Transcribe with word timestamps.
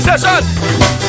session! 0.00 1.01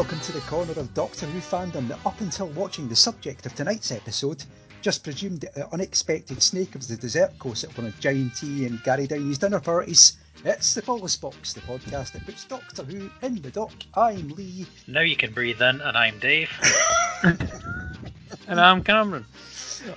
Welcome 0.00 0.20
to 0.20 0.32
the 0.32 0.40
corner 0.40 0.72
of 0.72 0.94
Doctor 0.94 1.26
Who 1.26 1.40
fandom 1.40 1.86
that 1.88 1.98
up 2.06 2.22
until 2.22 2.46
watching 2.46 2.88
the 2.88 2.96
subject 2.96 3.44
of 3.44 3.54
tonight's 3.54 3.92
episode 3.92 4.42
just 4.80 5.04
presumed 5.04 5.42
that 5.42 5.52
the 5.52 5.70
unexpected 5.74 6.42
snake 6.42 6.74
of 6.74 6.88
the 6.88 6.96
dessert 6.96 7.38
course 7.38 7.64
at 7.64 7.76
one 7.76 7.86
of 7.86 8.00
JNT 8.00 8.64
and 8.66 8.82
Gary 8.82 9.06
Downie's 9.06 9.36
dinner 9.36 9.60
parties. 9.60 10.16
It's 10.42 10.72
the 10.72 10.80
Polis 10.80 11.16
Box, 11.16 11.52
the 11.52 11.60
podcast 11.60 12.12
that 12.12 12.24
puts 12.24 12.46
Doctor 12.46 12.82
Who 12.84 13.10
in 13.20 13.42
the 13.42 13.50
dock. 13.50 13.74
I'm 13.92 14.30
Lee. 14.30 14.64
Now 14.86 15.02
you 15.02 15.16
can 15.16 15.34
breathe 15.34 15.60
in, 15.60 15.82
and 15.82 15.94
I'm 15.94 16.18
Dave. 16.18 16.48
And 18.50 18.58
I'm 18.58 18.82
Cameron. 18.82 19.26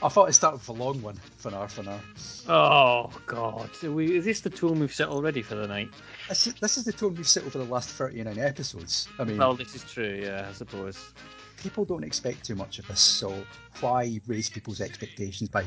I 0.03 0.09
thought 0.09 0.27
I'd 0.27 0.35
start 0.35 0.53
with 0.53 0.69
a 0.69 0.73
long 0.73 1.01
one 1.01 1.19
for 1.37 1.49
an 1.49 1.55
hour 1.55 1.67
for 1.67 1.81
an 1.81 1.87
hour. 1.87 2.01
Oh 2.47 3.09
God, 3.25 3.69
we, 3.81 4.17
is 4.17 4.25
this 4.25 4.41
the 4.41 4.49
tone 4.51 4.79
we've 4.79 4.93
set 4.93 5.07
already 5.07 5.41
for 5.41 5.55
the 5.55 5.67
night? 5.67 5.89
This 6.29 6.47
is, 6.47 6.53
this 6.55 6.77
is 6.77 6.85
the 6.85 6.93
tone 6.93 7.15
we've 7.15 7.27
set 7.27 7.43
over 7.45 7.57
the 7.57 7.65
last 7.65 7.89
39 7.89 8.37
episodes. 8.39 9.07
I 9.19 9.23
mean, 9.25 9.37
Well, 9.37 9.53
this 9.55 9.75
is 9.75 9.83
true. 9.83 10.19
Yeah, 10.23 10.47
I 10.49 10.53
suppose. 10.53 11.13
people 11.57 11.85
don't 11.85 12.03
expect 12.03 12.45
too 12.45 12.55
much 12.55 12.79
of 12.79 12.89
us, 12.89 12.99
so 12.99 13.45
why 13.81 14.19
raise 14.27 14.49
people's 14.49 14.81
expectations 14.81 15.49
by 15.49 15.63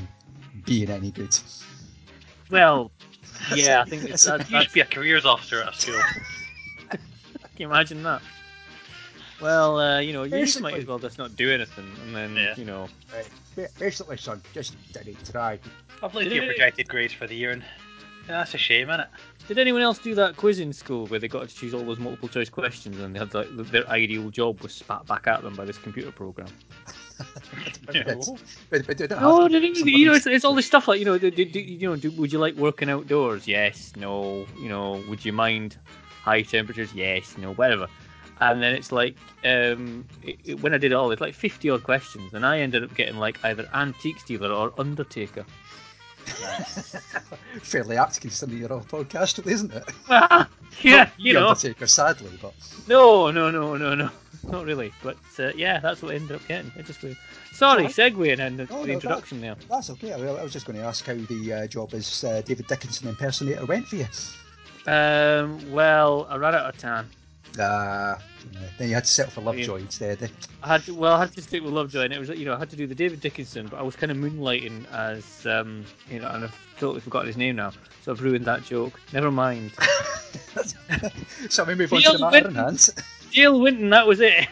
being 0.65 0.91
any 0.91 1.11
good? 1.11 1.37
Well, 2.51 2.91
yeah, 3.55 3.83
I 3.83 3.89
think 3.89 4.05
it's, 4.05 4.25
That's- 4.25 4.47
that, 4.47 4.51
You 4.51 4.53
that's, 4.59 4.65
should 4.67 4.75
be 4.75 4.81
a 4.81 4.84
careers 4.87 5.25
officer 5.25 5.62
at 5.62 5.75
a 5.75 5.77
school. 5.79 6.01
can 6.91 6.99
you 7.59 7.67
imagine 7.67 8.03
that? 8.05 8.23
Well, 9.41 9.79
uh, 9.79 10.01
you 10.01 10.15
know, 10.15 10.23
you 10.23 10.31
just 10.47 10.61
might 10.62 10.75
as 10.75 10.87
well 10.87 10.99
just 10.99 11.19
not 11.19 11.37
do 11.37 11.51
anything, 11.53 11.91
and 12.07 12.15
then 12.17 12.34
Yeah. 12.37 12.55
you 12.57 12.65
know, 12.65 12.89
Right. 13.15 13.69
Basically, 13.79 14.17
son, 14.19 14.43
just 14.55 14.75
didn't 14.93 15.31
try. 15.31 15.59
I've 16.03 16.15
looked 16.15 16.27
at 16.27 16.33
your 16.33 16.47
projected 16.47 16.89
grades 16.89 17.12
for 17.15 17.27
the 17.27 17.34
year, 17.34 17.51
and 17.53 17.62
yeah, 17.62 17.69
that's 18.27 18.55
a 18.55 18.58
shame, 18.58 18.88
isn't 18.91 19.00
it? 19.00 19.08
did 19.48 19.58
anyone 19.60 19.80
else 19.80 19.98
do 19.98 20.12
that 20.12 20.36
quiz 20.36 20.58
in 20.58 20.72
school 20.72 21.06
where 21.06 21.20
they 21.20 21.28
got 21.28 21.48
to 21.48 21.55
choose 21.55 21.72
all 21.72 21.84
those 21.84 22.00
multiple 22.00 22.28
choice 22.28 22.48
questions 22.50 22.98
and 22.98 23.14
they 23.14 23.19
had 23.20 23.32
like 23.32 23.48
their 23.70 23.88
ideal 23.88 24.28
job 24.30 24.60
was 24.60 24.72
spat 24.74 25.06
back 25.06 25.28
at 25.28 25.41
them 25.42 25.55
by 25.55 25.64
this 25.64 25.78
computer 25.78 26.10
program? 26.10 26.48
But, 27.86 28.86
but 28.86 28.97
don't 28.98 29.10
No, 29.20 29.48
to. 29.48 29.58
you 29.91 30.06
know, 30.06 30.14
it's, 30.14 30.27
it's 30.27 30.44
all 30.44 30.54
this 30.54 30.66
stuff 30.66 30.88
like 30.88 30.98
you 30.98 31.04
know, 31.04 31.16
do, 31.19 31.30
do, 31.30 31.44
do- 31.44 31.60
you 31.60 31.88
know, 31.88 31.97
do, 31.97 32.10
would 32.12 32.32
you 32.32 32.38
like 32.38 32.54
working 32.56 32.91
outdoors? 32.91 33.47
Yes, 33.47 33.92
no. 33.97 34.44
You 34.58 34.69
know, 34.69 35.02
would 35.08 35.24
you 35.24 35.32
mind 35.32 35.77
high 36.22 36.42
temperatures? 36.42 36.92
Yes, 36.94 37.36
no, 37.38 37.54
whatever. 37.54 37.86
And 38.41 38.62
then 38.62 38.74
it's 38.74 38.92
like, 38.92 39.16
um, 39.44 40.04
it, 40.22 40.36
it- 40.44 40.60
when 40.62 40.74
I 40.74 40.78
did 40.78 40.92
it 40.92 40.94
all, 40.94 41.10
it's 41.12 41.20
like 41.22 41.34
fifty 41.34 41.70
odd 41.70 41.84
questions, 41.84 42.34
and 42.34 42.44
I 42.44 42.58
ended 42.58 42.82
up 42.84 42.94
getting 42.94 43.16
like 43.16 43.42
either 43.44 43.69
antique 43.72 44.25
dealer 44.26 44.50
or 44.53 44.72
Undertaker. 44.78 45.47
Fairly 47.62 47.97
apt 47.97 48.20
considering 48.20 48.59
you're 48.60 48.72
on 48.72 48.81
a 48.81 48.84
podcast, 48.84 49.44
isn't 49.47 49.72
it? 49.72 49.84
yeah, 50.10 50.47
Not 50.84 51.10
you 51.19 51.32
The 51.34 51.41
know, 51.41 51.48
Undertaker, 51.48 51.87
sadly, 51.87 52.31
but 52.41 52.53
no, 52.88 53.31
no, 53.31 53.50
no, 53.50 53.76
no, 53.76 53.94
no, 53.94 54.10
not 54.48 54.65
really. 54.65 54.92
But 55.03 55.16
uh, 55.38 55.53
yeah, 55.56 55.78
that's 55.81 56.03
what 56.03 56.12
I 56.12 56.16
ended 56.16 56.36
up 56.36 56.47
getting. 56.48 56.72
It 56.76 56.86
just 56.86 57.03
weird. 57.03 57.16
Sorry, 57.53 57.84
segueing 57.84 58.38
and 58.41 58.59
the, 58.59 58.66
Oh, 58.70 58.82
the 58.82 58.88
no, 58.88 58.92
introduction 58.94 59.41
there. 59.41 59.56
that's 59.70 59.88
okay. 59.91 60.12
I, 60.12 60.19
I 60.19 60.42
was 60.42 60.53
just 60.53 60.66
going 60.66 60.78
to 60.78 60.84
ask 60.84 61.04
how 61.06 61.15
the 61.15 61.53
uh, 61.53 61.66
job 61.66 61.94
as 61.94 62.22
uh, 62.25 62.42
David 62.44 62.66
Dickinson 62.66 63.09
impersonator 63.09 63.65
went 63.65 63.86
for 63.86 63.97
you. 63.97 64.06
Um, 64.86 65.72
well, 65.72 66.26
I 66.31 66.36
ran 66.36 66.54
out 66.54 66.66
of 66.66 66.78
time. 66.78 67.09
Then 67.56 68.89
you 68.89 68.94
had 68.94 69.05
to 69.05 69.11
settle 69.11 69.33
for 69.33 69.41
Lovejoy 69.41 69.77
Yeah. 69.77 69.83
instead. 69.83 70.31
I 70.62 70.69
had 70.69 70.84
to, 70.84 70.94
well, 70.94 71.15
I 71.15 71.21
had 71.21 71.33
to 71.34 71.43
stick 71.43 71.62
with 71.62 71.72
Lovejoy, 71.72 72.03
and 72.05 72.12
it 72.12 72.19
was 72.19 72.28
you 72.31 72.44
know 72.44 72.55
I 72.55 72.59
had 72.59 72.71
to 72.71 72.77
do 72.77 72.87
the 72.87 72.94
David 72.94 73.21
Dickinson, 73.21 73.67
but 73.69 73.78
I 73.78 73.83
was 73.83 73.97
kind 73.97 74.12
of 74.12 74.19
moonlighting 74.19 74.87
as 74.93 75.47
um, 75.47 75.84
you 76.11 76.21
know, 76.21 76.28
and 76.28 76.45
I've 76.45 76.56
totally 76.78 77.00
forgotten 77.00 77.27
his 77.27 77.37
name 77.37 77.56
now, 77.56 77.72
so 78.03 78.12
I've 78.12 78.22
ruined 78.22 78.45
that 78.45 78.65
joke. 78.65 79.00
Never 79.12 79.31
mind. 79.31 79.72
so 81.49 81.65
we 81.65 81.75
move 81.75 81.93
on 81.93 82.03
to 82.03 82.12
the 82.12 82.19
matter 82.19 82.49
in 82.49 82.55
Winton. 82.55 82.81
Dale 83.33 83.61
Winton, 83.61 83.91
that 83.91 84.06
was 84.06 84.21
it. 84.21 84.47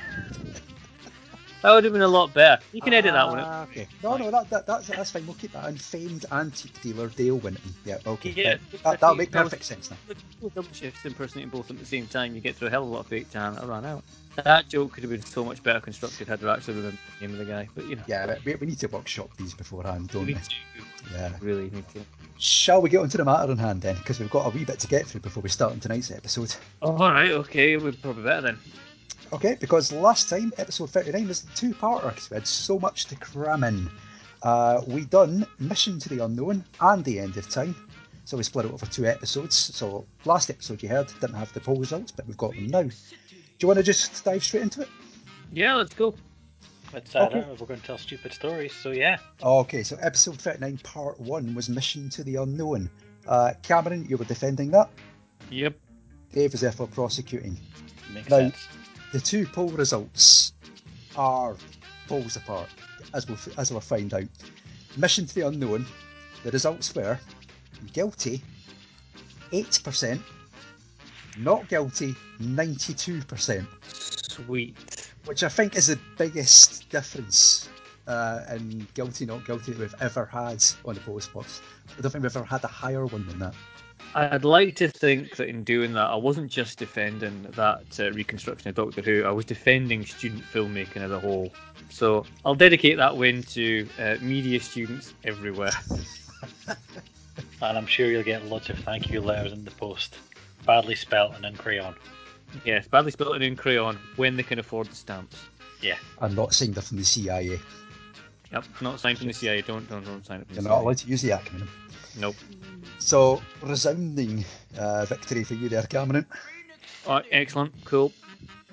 That 1.65 1.73
would 1.75 1.85
have 1.85 1.93
been 1.95 2.03
a 2.03 2.09
lot 2.09 2.35
better. 2.35 2.63
You 2.73 2.83
can 2.83 2.93
edit 2.93 3.15
that 3.15 3.27
one. 3.27 3.39
out. 3.41 3.47
Ah, 3.49 3.63
Okay. 3.71 3.89
No, 4.03 4.17
no, 4.19 4.31
that, 4.31 4.51
that, 4.51 4.67
that's, 4.67 4.87
that's 4.89 5.11
fine. 5.11 5.27
We'll 5.27 5.35
keep 5.37 5.53
that 5.53 5.67
in. 5.69 5.77
Famed 5.79 6.27
antique 6.31 6.79
dealer 6.83 7.09
Dale 7.09 7.37
Winton. 7.39 7.73
Yeah, 7.87 7.99
okay. 8.07 8.31
Yeah, 8.37 8.57
that, 8.85 9.01
that'll 9.01 9.17
make 9.17 9.33
perfect 9.33 9.65
sense 9.65 9.91
now. 9.91 9.97
Double 10.55 10.69
shifts 10.73 11.05
impersonating 11.07 11.49
both 11.49 11.63
of 11.63 11.69
them 11.69 11.77
at 11.79 11.81
the 11.81 11.87
same 11.87 12.07
time, 12.07 12.35
you 12.35 12.43
get 12.43 12.55
through 12.55 12.69
a 12.69 12.71
hell 12.71 12.83
of 12.83 12.91
a 12.91 12.93
lot 12.93 13.01
of 13.01 13.07
fake 13.07 13.31
time. 13.31 13.57
I 13.59 13.65
ran 13.65 13.87
out. 13.87 14.05
That 14.43 14.69
joke 14.69 14.93
could 14.93 15.05
have 15.05 15.11
been 15.11 15.23
so 15.25 15.45
much 15.45 15.63
better 15.63 15.81
constructed 15.81 16.27
had 16.29 16.45
I 16.45 16.55
actually 16.55 16.75
remembered 16.75 16.99
the 17.21 17.27
name 17.27 17.41
of 17.41 17.47
the 17.47 17.53
guy. 17.53 17.69
But 17.75 17.87
you 17.87 17.97
know, 17.97 18.03
Yeah, 18.07 18.37
we, 18.45 18.57
we 18.57 18.67
need 18.67 18.79
to 18.81 18.89
workshop 18.89 19.31
these 19.39 19.55
beforehand, 19.55 20.09
don't 20.11 20.27
we 20.27 20.35
we? 20.35 20.41
Yeah. 21.13 21.33
really 21.41 21.71
need 21.71 21.89
to. 21.91 22.01
Shall 22.39 22.83
we 22.83 22.91
get 22.91 22.99
on 23.01 23.09
to 23.11 23.17
the 23.17 23.25
matter 23.25 23.51
in 23.53 23.59
hand 23.59 23.81
then? 23.83 23.95
Because 23.97 24.19
we've 24.21 24.31
got 24.31 24.47
a 24.47 24.51
wee 24.51 24.65
bit 24.65 24.81
to 24.81 24.89
get 24.89 25.07
through 25.07 25.21
before 25.21 25.43
we 25.43 25.49
start 25.49 25.73
on 25.73 25.81
tonight's 25.81 26.11
episode. 26.11 26.55
Oh, 26.83 26.91
all 26.97 27.11
right, 27.13 27.31
okay, 27.31 27.77
we're 27.77 27.93
probably 27.93 28.25
better 28.25 28.41
then. 28.43 28.59
Okay, 29.33 29.57
because 29.61 29.91
last 29.93 30.29
time, 30.29 30.53
episode 30.59 30.91
39 30.91 31.29
was 31.29 31.45
a 31.45 31.57
two-parter 31.57 32.09
because 32.11 32.31
we 32.31 32.35
had 32.37 32.47
so 32.47 32.79
much 32.79 33.07
to 33.07 33.17
cram 33.17 33.65
in. 33.65 33.91
Uh, 34.43 34.83
we 34.87 35.05
done 35.07 35.47
Mission 35.59 35.99
to 35.99 36.09
the 36.09 36.23
Unknown 36.25 36.65
and 36.81 37.05
The 37.05 37.19
End 37.19 37.37
of 37.37 37.49
Time. 37.49 37.75
So 38.27 38.37
we 38.37 38.43
split 38.43 38.67
it 38.67 38.73
over 38.73 38.87
two 38.87 39.07
episodes. 39.07 39.57
So 39.57 40.07
last 40.25 40.51
episode 40.51 40.83
you 40.83 40.89
heard 40.89 41.09
didn't 41.21 41.35
have 41.35 41.53
the 41.53 41.61
poll 41.61 41.77
results, 41.77 42.13
but 42.13 42.27
we've 42.27 42.37
got 42.37 42.55
them 42.55 42.69
now. 42.69 42.83
Do 42.83 42.91
you 43.61 43.69
want 43.69 43.79
to 43.79 43.83
just 43.83 44.25
dive 44.25 44.45
straight 44.45 44.63
into 44.63 44.83
it? 44.83 44.89
Yeah, 45.53 45.75
let's 45.75 45.95
go. 45.95 46.15
It's, 46.93 47.15
uh, 47.17 47.25
Okay. 47.27 47.45
We're 47.59 47.67
going 47.67 47.81
to 47.81 47.87
tell 47.87 47.99
stupid 47.99 48.33
stories, 48.33 48.73
so 48.73 48.93
yeah. 48.93 49.19
Okay, 49.43 49.83
so 49.83 49.97
episode 50.01 50.39
39, 50.41 50.79
part 50.85 51.19
one 51.19 51.55
was 51.55 51.69
Mission 51.69 52.09
to 52.11 52.23
the 52.23 52.37
Unknown. 52.37 52.89
Uh, 53.27 53.53
Cameron, 53.63 54.07
you 54.09 54.17
were 54.17 54.25
defending 54.27 54.71
that. 54.71 54.91
Yep. 55.51 55.77
Dave 56.33 56.53
was 56.53 56.61
therefore 56.61 56.87
prosecuting. 56.87 57.59
Makes 58.13 58.29
Now- 58.31 58.37
sense. 58.39 58.69
The 59.15 59.21
two 59.21 59.47
poll 59.47 59.69
results 59.69 60.55
are 61.15 61.55
poles 62.09 62.35
apart, 62.35 62.69
as 63.15 63.29
we'll, 63.29 63.39
as 63.57 63.71
we'll 63.71 63.79
find 63.79 64.13
out. 64.13 64.25
Mission 64.97 65.25
to 65.25 65.33
the 65.37 65.47
Unknown, 65.47 65.87
the 66.43 66.51
results 66.51 66.93
were 66.97 67.17
guilty 67.93 68.43
8%, 69.53 70.21
not 71.39 71.69
guilty 71.69 72.17
92%, 72.43 73.65
Sweet. 73.87 75.13
which 75.27 75.45
I 75.45 75.49
think 75.49 75.77
is 75.77 75.87
the 75.87 75.99
biggest 76.19 76.91
difference 76.91 77.69
uh, 78.09 78.41
in 78.51 78.85
guilty, 78.95 79.27
not 79.27 79.47
guilty 79.47 79.75
that 79.75 79.79
we've 79.79 79.95
ever 80.01 80.25
had 80.25 80.65
on 80.85 80.95
the 80.95 81.01
Polis 81.03 81.29
Box. 81.29 81.63
I 81.97 82.01
don't 82.01 82.11
think 82.11 82.25
we've 82.25 82.37
ever 82.37 82.45
had 82.45 82.65
a 82.65 82.67
higher 82.67 83.07
one 83.07 83.29
than 83.29 83.39
that. 83.39 83.55
I'd 84.15 84.45
like 84.45 84.77
to 84.77 84.89
think 84.89 85.37
that 85.37 85.49
in 85.49 85.65
doing 85.65 85.93
that, 85.95 86.07
I 86.07 86.15
wasn't 86.15 86.51
just 86.51 86.79
defending 86.79 87.47
that 87.53 87.99
uh, 87.99 88.13
reconstruction 88.13 88.69
of 88.69 88.77
Doctor 88.77 89.03
Who, 89.03 89.25
I 89.25 89.31
was 89.31 89.45
defending 89.45 90.07
student 90.07 90.45
filmmaking 90.45 90.99
as 90.99 91.11
a 91.11 91.19
whole. 91.19 91.53
So 91.91 92.25
I'll 92.45 92.55
dedicate 92.55 92.97
that 92.99 93.17
win 93.17 93.43
to 93.43 93.89
uh, 93.99 94.17
media 94.21 94.61
students 94.61 95.15
everywhere. 95.25 95.73
And 97.63 97.79
I'm 97.79 97.87
sure 97.87 98.07
you'll 98.07 98.23
get 98.23 98.45
lots 98.47 98.69
of 98.69 98.79
thank 98.81 99.11
you 99.11 99.21
letters 99.21 99.53
in 99.53 99.65
the 99.65 99.71
post. 99.71 100.17
Badly 100.67 100.95
spelt 100.95 101.35
and 101.35 101.45
in 101.45 101.57
crayon. 101.57 101.95
yes, 102.65 102.87
badly 102.87 103.11
spelt 103.11 103.35
and 103.35 103.45
in 103.45 103.57
crayon 103.57 103.99
when 104.17 104.37
they 104.37 104.43
can 104.43 104.59
afford 104.59 104.89
the 104.89 104.95
stamps. 104.95 105.37
I'm 106.21 106.35
not 106.35 106.55
saying 106.55 106.73
they're 106.73 106.83
from 106.83 106.99
the 106.99 107.05
CIA. 107.05 107.59
Yep, 108.55 108.65
not 108.83 109.01
signed 109.01 109.19
from 109.19 109.27
the 109.27 109.33
CIA. 109.33 109.63
Don't 109.63 109.89
don't 109.89 110.05
don't 110.05 110.25
sign 110.25 110.41
it 110.41 110.47
from 110.47 110.55
You're 110.55 110.63
the 110.63 110.69
not 110.69 110.83
allowed 110.83 110.99
to 110.99 111.09
use 111.09 111.23
the 111.23 111.31
acronym. 111.31 111.67
Nope. 112.17 112.37
So, 113.01 113.43
resounding 113.61 114.45
uh, 114.79 115.05
victory 115.07 115.43
for 115.43 115.55
you 115.55 115.69
there, 115.69 115.83
Cameron. 115.83 116.25
All 117.05 117.17
right, 117.17 117.25
excellent, 117.33 117.73
cool. 117.85 118.13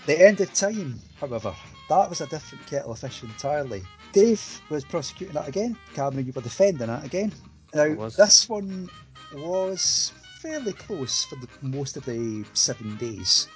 The 0.06 0.28
end 0.28 0.40
of 0.40 0.54
time, 0.54 1.00
however, 1.20 1.56
that 1.90 2.10
was 2.10 2.22
a 2.22 2.28
different 2.28 2.64
kettle 2.68 2.92
of 2.92 3.00
fish 3.00 3.24
entirely. 3.24 3.82
Dave 4.14 4.62
was 4.70 4.86
prosecuting 4.86 5.34
that 5.34 5.48
again. 5.48 5.76
Cameron, 5.96 6.28
you 6.28 6.34
were 6.34 6.42
defending 6.42 6.88
that 6.88 7.04
again. 7.04 7.34
Now, 7.74 7.90
was. 7.94 8.16
this 8.16 8.48
one 8.48 8.88
was 9.34 10.14
fairly 10.42 10.74
close 10.74 11.24
for 11.24 11.38
the, 11.38 11.48
most 11.62 11.98
of 11.98 12.06
the 12.06 12.46
seven 12.54 12.98
days. 12.98 13.48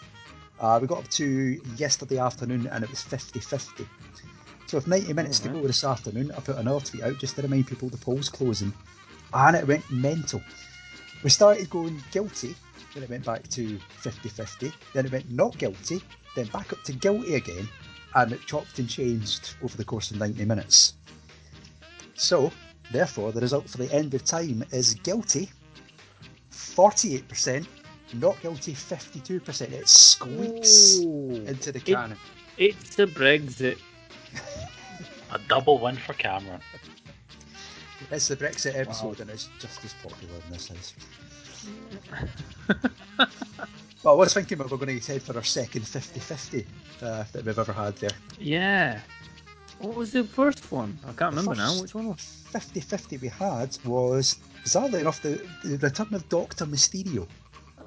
Uh, 0.60 0.80
we 0.81 0.88
got 0.88 1.00
up 1.00 1.07
to 1.10 1.62
yesterday 1.77 2.18
afternoon 2.18 2.68
and 2.72 2.83
it 2.83 2.89
was 2.89 3.01
50 3.04 3.39
50. 3.39 3.88
So 4.68 4.78
with 4.78 4.88
90 4.88 5.14
minutes 5.14 5.40
to 5.40 5.50
go 5.50 5.62
this 5.62 5.84
afternoon, 5.84 6.32
I 6.32 6.40
put 6.40 6.58
another 6.58 6.84
tweet 6.84 7.04
out 7.04 7.18
just 7.20 7.36
to 7.36 7.42
remind 7.44 7.68
people 7.68 7.90
the 7.90 7.98
poll's 7.98 8.30
closing. 8.30 8.74
And 9.34 9.56
it 9.56 9.68
went 9.68 9.90
mental. 9.92 10.42
We 11.24 11.30
started 11.30 11.70
going 11.70 12.02
guilty, 12.12 12.56
then 12.94 13.04
it 13.04 13.10
went 13.10 13.26
back 13.26 13.48
to 13.50 13.78
50 14.00 14.30
50, 14.30 14.72
then 14.94 15.06
it 15.06 15.12
went 15.12 15.30
not 15.32 15.58
guilty, 15.58 16.02
then 16.36 16.48
back 16.48 16.74
up 16.74 16.82
to 16.84 16.94
guilty 16.94 17.36
again, 17.36 17.68
and 18.16 18.32
it 18.32 18.42
chopped 18.48 18.80
and 18.80 18.90
changed 18.90 19.56
over 19.64 19.76
the 19.78 19.86
course 19.86 20.12
of 20.12 20.18
90 20.18 20.46
minutes. 20.46 20.94
So, 22.16 22.52
therefore, 22.92 23.32
the 23.32 23.42
result 23.42 23.70
for 23.70 23.78
the 23.78 23.92
end 23.94 24.14
of 24.14 24.24
time 24.24 24.64
is 24.72 24.96
guilty 24.96 25.50
48%, 26.52 27.66
not 28.14 28.42
guilty 28.42 28.74
52%. 28.74 29.72
It 29.74 29.88
squeaks 29.88 30.98
Ooh. 31.00 31.44
into 31.46 31.72
the 31.72 31.80
It- 31.80 31.86
canon. 31.86 32.18
It's 32.58 32.98
a 33.00 33.06
Brexit. 33.06 33.78
A 35.32 35.40
double 35.48 35.80
win 35.80 35.96
for 35.96 36.14
Cameron. 36.14 36.62
It's 38.12 38.28
the 38.28 38.36
Brexit 38.36 38.78
episode 38.78 39.20
and 39.20 39.30
it's 39.30 39.50
just 39.60 39.84
as 39.84 39.94
popular 39.96 40.36
in 40.46 40.52
this 40.52 40.68
house. 40.68 40.94
well, 44.04 44.14
I 44.14 44.18
was 44.18 44.34
thinking 44.34 44.60
we 44.60 44.66
were 44.66 44.78
going 44.78 45.00
to 45.00 45.12
head 45.12 45.24
for 45.24 45.36
our 45.36 45.44
second 45.44 45.88
50 45.88 46.20
50 46.20 46.66
uh, 47.02 47.24
that 47.32 47.46
we've 47.46 47.58
ever 47.58 47.74
had 47.74 47.96
there. 47.98 48.12
Yeah. 48.40 49.00
What 49.80 49.96
was 49.96 50.12
the 50.12 50.24
first 50.24 50.72
one? 50.72 50.98
I 51.04 51.08
can't 51.08 51.18
The 51.36 51.42
remember 51.42 51.56
now. 51.56 51.82
Which 51.82 51.96
one 51.96 52.08
was? 52.08 52.44
50 52.50 52.80
50 52.80 53.18
we 53.18 53.28
had 53.28 53.78
was, 53.84 54.38
bizarrely 54.64 55.02
enough, 55.02 55.22
the, 55.22 55.42
the 55.64 55.78
return 55.80 56.14
of 56.14 56.28
Doctor 56.30 56.66
Mysterio. 56.66 57.28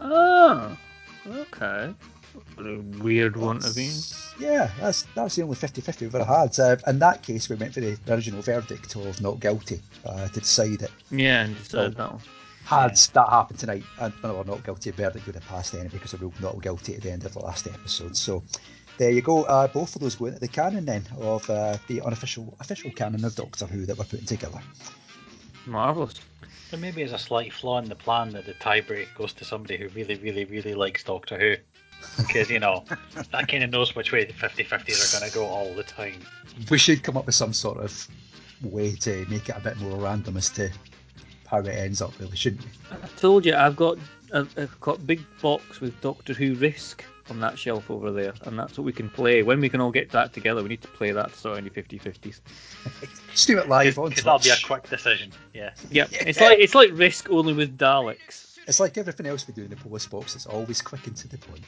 Oh, 0.00 0.76
okay. 1.26 1.94
What 2.54 2.66
a 2.66 2.80
weird 3.02 3.36
one 3.36 3.60
to 3.60 3.74
be. 3.74 3.90
Yeah, 4.38 4.70
that's 4.80 5.02
that's 5.14 5.36
the 5.36 5.42
only 5.42 5.56
50 5.56 5.80
50 5.80 6.06
we've 6.06 6.14
ever 6.14 6.24
had. 6.24 6.58
Uh, 6.58 6.76
in 6.86 6.98
that 7.00 7.22
case, 7.22 7.48
we 7.48 7.56
went 7.56 7.74
for 7.74 7.80
the 7.80 7.98
original 8.08 8.42
verdict 8.42 8.94
of 8.96 9.20
not 9.20 9.40
guilty 9.40 9.80
uh, 10.04 10.28
to 10.28 10.40
decide 10.40 10.82
it. 10.82 10.90
Yeah, 11.10 11.44
and 11.44 11.56
decided 11.56 11.96
that 11.96 12.12
one. 12.12 12.20
Had 12.64 12.96
that 13.14 13.28
happened 13.30 13.58
tonight, 13.58 13.84
and 13.98 14.12
no, 14.22 14.42
not 14.42 14.62
guilty 14.62 14.90
verdict 14.90 15.24
would 15.26 15.36
have 15.36 15.46
passed 15.46 15.72
anyway 15.74 15.88
because 15.92 16.12
I 16.12 16.18
ruled 16.18 16.38
not 16.40 16.60
guilty 16.60 16.94
at 16.94 17.02
the 17.02 17.10
end 17.10 17.24
of 17.24 17.32
the 17.32 17.38
last 17.40 17.66
episode. 17.66 18.14
So 18.14 18.42
there 18.98 19.10
you 19.10 19.22
go. 19.22 19.44
Uh, 19.44 19.68
both 19.68 19.94
of 19.94 20.02
those 20.02 20.16
go 20.16 20.26
into 20.26 20.38
the 20.38 20.48
canon 20.48 20.84
then 20.84 21.04
of 21.18 21.48
uh, 21.48 21.78
the 21.86 22.02
unofficial 22.02 22.54
official 22.60 22.90
canon 22.90 23.24
of 23.24 23.34
Doctor 23.36 23.64
Who 23.64 23.86
that 23.86 23.96
we're 23.96 24.04
putting 24.04 24.26
together. 24.26 24.60
Marvelous. 25.66 26.20
There 26.70 26.78
maybe 26.78 27.00
is 27.00 27.12
a 27.12 27.18
slight 27.18 27.52
flaw 27.52 27.78
in 27.78 27.88
the 27.88 27.94
plan 27.94 28.30
that 28.30 28.44
the 28.44 28.52
tiebreak 28.54 29.14
goes 29.16 29.32
to 29.34 29.44
somebody 29.44 29.78
who 29.78 29.88
really, 29.88 30.16
really, 30.16 30.44
really 30.44 30.74
likes 30.74 31.02
Doctor 31.02 31.38
Who. 31.38 31.56
Because, 32.16 32.50
you 32.50 32.58
know, 32.58 32.84
that 33.32 33.48
kind 33.48 33.62
of 33.62 33.70
knows 33.70 33.94
which 33.94 34.12
way 34.12 34.24
the 34.24 34.32
50 34.32 34.64
50s 34.64 35.16
are 35.16 35.20
going 35.20 35.30
to 35.30 35.34
go 35.34 35.46
all 35.46 35.72
the 35.74 35.84
time. 35.84 36.20
We 36.70 36.78
should 36.78 37.02
come 37.02 37.16
up 37.16 37.26
with 37.26 37.34
some 37.34 37.52
sort 37.52 37.78
of 37.78 38.08
way 38.62 38.92
to 38.96 39.24
make 39.28 39.48
it 39.48 39.56
a 39.56 39.60
bit 39.60 39.76
more 39.78 39.98
random 39.98 40.36
as 40.36 40.50
to 40.50 40.70
how 41.46 41.58
it 41.58 41.68
ends 41.68 42.02
up, 42.02 42.18
really, 42.18 42.36
shouldn't 42.36 42.64
we? 42.64 42.70
I 43.02 43.06
told 43.16 43.46
you 43.46 43.54
I've 43.54 43.76
got 43.76 43.98
I've, 44.34 44.58
I've 44.58 44.80
got 44.80 45.06
big 45.06 45.24
box 45.40 45.80
with 45.80 45.98
Doctor 46.00 46.34
Who 46.34 46.54
Risk 46.54 47.04
on 47.30 47.40
that 47.40 47.58
shelf 47.58 47.90
over 47.90 48.10
there, 48.10 48.32
and 48.42 48.58
that's 48.58 48.78
what 48.78 48.84
we 48.84 48.92
can 48.92 49.08
play. 49.10 49.42
When 49.42 49.60
we 49.60 49.68
can 49.68 49.80
all 49.80 49.90
get 49.90 50.10
that 50.10 50.32
together, 50.32 50.62
we 50.62 50.68
need 50.68 50.82
to 50.82 50.88
play 50.88 51.12
that 51.12 51.32
to 51.32 51.38
sort 51.38 51.58
any 51.58 51.70
50-50s. 51.70 52.40
Just 53.30 53.46
do 53.46 53.58
it 53.58 53.68
live 53.68 53.98
on 53.98 54.08
Because 54.10 54.24
that'll 54.24 54.38
be 54.38 54.50
a 54.50 54.56
quick 54.66 54.88
decision. 54.88 55.30
Yeah. 55.54 55.70
Yep, 55.90 56.08
it's 56.12 56.40
like 56.40 56.58
it's 56.58 56.74
like 56.74 56.90
Risk 56.92 57.30
only 57.30 57.52
with 57.52 57.78
Daleks. 57.78 58.47
It's 58.68 58.80
like 58.80 58.98
everything 58.98 59.24
else 59.24 59.48
we 59.48 59.54
do 59.54 59.62
in 59.62 59.70
the 59.70 59.76
Polis 59.76 60.06
Box, 60.06 60.36
it's 60.36 60.44
always 60.44 60.82
quick 60.82 61.06
and 61.06 61.16
to 61.16 61.26
the 61.26 61.38
point. 61.38 61.64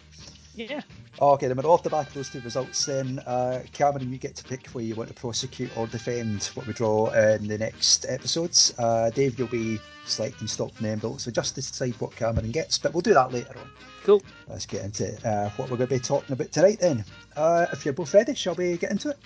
Yeah. 0.55 0.83
Okay, 1.19 1.49
then 1.49 1.57
we're 1.57 1.65
off 1.65 1.83
the 1.83 1.89
back 1.89 2.09
of 2.09 2.13
those 2.13 2.29
two 2.29 2.41
results. 2.41 2.85
Then, 2.85 3.21
uh, 3.21 3.63
Cameron, 3.73 4.13
you 4.13 4.19
get 4.19 4.37
to 4.37 4.45
pick 4.45 4.67
where 4.69 4.85
you 4.85 4.95
want 4.95 5.09
to 5.09 5.15
prosecute 5.15 5.75
or 5.79 5.87
defend 5.87 6.45
what 6.55 6.67
we 6.67 6.75
draw 6.75 7.11
in 7.11 7.49
the 7.49 7.57
next 7.57 8.05
episodes. 8.07 8.75
Uh, 8.79 9.09
Dave, 9.09 9.39
you'll 9.39 9.49
be 9.49 9.81
selecting 10.05 10.47
stop 10.47 10.77
and 10.77 10.89
envelope, 10.89 11.21
so 11.21 11.31
just 11.31 11.55
decide 11.55 11.95
what 12.01 12.15
Cameron 12.15 12.51
gets, 12.51 12.77
but 12.77 12.93
we'll 12.93 13.01
do 13.01 13.15
that 13.15 13.33
later 13.33 13.57
on. 13.59 13.71
Cool. 14.05 14.23
Let's 14.47 14.67
get 14.67 14.85
into 14.85 15.17
uh, 15.27 15.49
what 15.51 15.71
we're 15.71 15.79
going 15.79 15.89
to 15.89 15.95
be 15.95 16.01
talking 16.01 16.35
about 16.35 16.53
tonight. 16.53 16.81
Then, 16.81 17.03
uh, 17.35 17.65
if 17.73 17.87
you're 17.87 17.95
both 17.95 18.13
ready, 18.13 18.35
shall 18.35 18.57
we 18.57 18.77
get 18.77 18.91
into 18.91 19.09
it? 19.09 19.19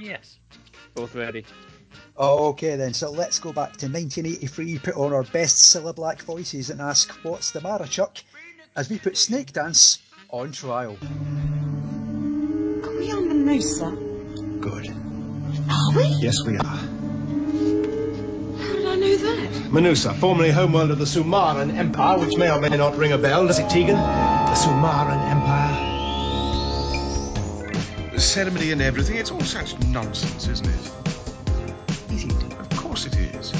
Yes. 0.00 0.38
Both 0.94 1.14
ready. 1.14 1.44
Okay, 2.18 2.76
then. 2.76 2.94
So 2.94 3.10
let's 3.10 3.38
go 3.38 3.52
back 3.52 3.76
to 3.78 3.86
1983, 3.86 4.78
put 4.78 4.94
on 4.94 5.12
our 5.12 5.24
best 5.24 5.56
Cilla 5.56 5.94
Black 5.94 6.22
voices, 6.22 6.70
and 6.70 6.80
ask 6.80 7.10
what's 7.24 7.50
the 7.50 7.60
matter, 7.60 7.86
Chuck, 7.86 8.18
as 8.76 8.88
we 8.88 8.98
put 8.98 9.16
Snake 9.16 9.52
Dance 9.52 9.98
on 10.30 10.52
trial. 10.52 10.96
Are 12.82 12.96
we 12.96 13.12
on 13.12 13.28
Manussa? 13.28 13.90
Good. 14.60 14.88
Are 15.70 15.92
we? 15.96 16.04
Yes, 16.20 16.36
we 16.46 16.56
are. 16.56 16.64
How 16.64 18.72
did 18.72 18.86
I 18.86 18.96
know 18.96 19.16
that? 19.16 19.70
Manussa, 19.70 20.14
formerly 20.14 20.50
homeworld 20.50 20.90
of 20.90 20.98
the 20.98 21.04
Sumaran 21.04 21.76
Empire, 21.76 22.18
which 22.18 22.36
may 22.36 22.50
or 22.50 22.60
may 22.60 22.68
not 22.68 22.96
ring 22.96 23.12
a 23.12 23.18
bell, 23.18 23.46
does 23.46 23.58
it, 23.58 23.68
Tegan? 23.68 23.96
The 23.96 24.54
Sumaran 24.54 25.20
Empire. 25.30 25.90
The 28.12 28.20
ceremony 28.20 28.70
and 28.70 28.80
everything, 28.80 29.16
it's 29.16 29.32
all 29.32 29.40
such 29.40 29.76
nonsense, 29.88 30.46
isn't 30.46 30.68
it? 30.68 30.92
Is 32.14 32.24
it? 32.24 32.42
Of 32.60 32.70
course 32.76 33.06
it 33.06 33.16
is. 33.16 33.52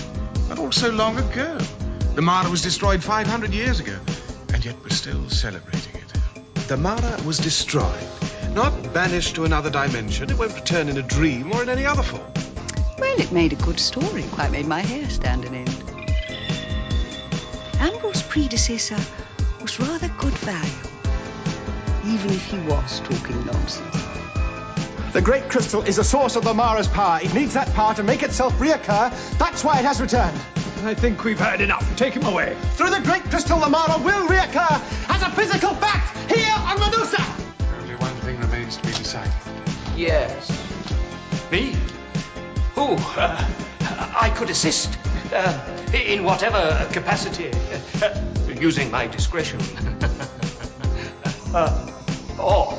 And 0.48 0.60
all 0.60 0.70
so 0.70 0.90
long 0.90 1.18
ago. 1.18 1.58
The 2.14 2.22
Mara 2.22 2.48
was 2.48 2.62
destroyed 2.62 3.02
500 3.02 3.52
years 3.52 3.80
ago, 3.80 3.98
and 4.52 4.64
yet 4.64 4.76
we're 4.80 4.90
still 4.90 5.28
celebrating 5.28 5.96
it. 5.96 6.68
The 6.68 6.76
Mara 6.76 7.20
was 7.26 7.38
destroyed, 7.38 8.06
not 8.52 8.94
banished 8.94 9.34
to 9.34 9.44
another 9.44 9.70
dimension. 9.70 10.30
It 10.30 10.38
won't 10.38 10.54
return 10.54 10.88
in 10.88 10.96
a 10.98 11.02
dream 11.02 11.50
or 11.50 11.64
in 11.64 11.68
any 11.68 11.84
other 11.84 12.04
form. 12.04 12.22
Well, 12.96 13.20
it 13.20 13.32
made 13.32 13.52
a 13.52 13.56
good 13.56 13.80
story. 13.80 14.22
Quite 14.30 14.52
made 14.52 14.66
my 14.66 14.82
hair 14.82 15.10
stand 15.10 15.44
on 15.46 15.54
end. 15.56 15.84
Ambril's 17.80 18.22
predecessor 18.22 19.00
was 19.60 19.80
rather 19.80 20.06
good 20.20 20.38
value, 20.38 22.14
even 22.14 22.30
if 22.30 22.46
he 22.46 22.58
was 22.60 23.00
talking 23.00 23.44
nonsense. 23.44 24.13
The 25.14 25.22
Great 25.22 25.48
Crystal 25.48 25.80
is 25.82 25.94
the 25.94 26.02
source 26.02 26.34
of 26.34 26.42
the 26.42 26.52
Mara's 26.52 26.88
power. 26.88 27.20
It 27.22 27.32
needs 27.34 27.54
that 27.54 27.72
power 27.74 27.94
to 27.94 28.02
make 28.02 28.24
itself 28.24 28.52
reoccur. 28.58 29.38
That's 29.38 29.62
why 29.62 29.78
it 29.78 29.84
has 29.84 30.00
returned. 30.00 30.36
I 30.82 30.94
think 30.94 31.22
we've 31.22 31.38
heard 31.38 31.60
enough. 31.60 31.96
Take 31.96 32.14
him 32.14 32.24
away. 32.24 32.56
Through 32.72 32.90
the 32.90 33.00
Great 33.00 33.22
Crystal, 33.22 33.60
the 33.60 33.68
Mara 33.68 34.02
will 34.02 34.26
reoccur 34.26 34.72
as 35.08 35.22
a 35.22 35.30
physical 35.30 35.72
fact 35.76 36.32
here 36.32 36.52
on 36.58 36.80
Manussa. 36.80 37.24
Only 37.80 37.94
one 37.94 38.12
thing 38.22 38.40
remains 38.40 38.76
to 38.76 38.82
be 38.82 38.88
decided. 38.88 39.32
Yes. 39.94 40.50
Me? 41.52 41.76
Who? 42.74 42.96
uh, 43.16 43.48
I 44.20 44.30
could 44.30 44.50
assist 44.50 44.98
uh, 45.32 45.60
in 45.94 46.24
whatever 46.24 46.88
capacity, 46.92 47.52
uh, 48.02 48.20
using 48.60 48.90
my 48.90 49.06
discretion. 49.06 49.60
uh, 51.54 51.88
or, 52.36 52.76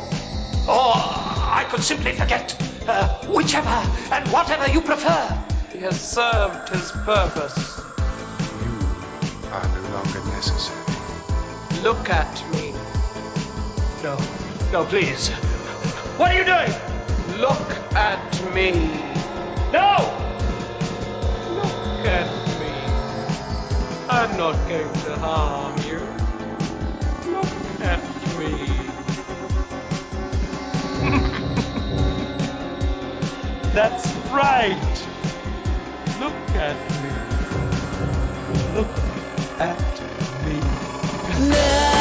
or 0.67 1.24
I 1.55 1.63
could 1.63 1.81
simply 1.81 2.11
forget, 2.11 2.53
uh, 2.85 3.07
whichever 3.27 3.69
and 4.11 4.27
whatever 4.27 4.69
you 4.69 4.81
prefer. 4.81 5.41
He 5.71 5.77
has 5.79 5.97
served 6.01 6.67
his 6.67 6.91
purpose. 6.91 7.77
You 8.61 9.51
are 9.53 9.67
no 9.69 9.81
longer 9.95 10.19
necessary. 10.35 10.83
Look 11.81 12.09
at 12.09 12.43
me. 12.51 12.73
No, 14.03 14.17
no, 14.73 14.83
please. 14.83 15.29
What 16.17 16.31
are 16.31 16.37
you 16.37 16.43
doing? 16.43 16.73
Look 17.39 17.71
at 17.95 18.53
me. 18.53 18.71
No! 19.71 19.95
Look 21.55 22.05
at 22.05 22.29
me. 22.59 22.73
I'm 24.09 24.35
not 24.35 24.57
going 24.67 24.91
to 25.05 25.15
harm 25.19 25.77
you. 25.87 26.01
Look 27.31 27.81
at 27.81 28.03
me. 28.39 28.84
That's 33.75 34.15
right. 34.31 34.79
Look 36.17 36.33
at 36.55 36.77
me. 37.03 37.09
Look 38.73 38.87
at 39.59 39.77
me. 40.45 41.94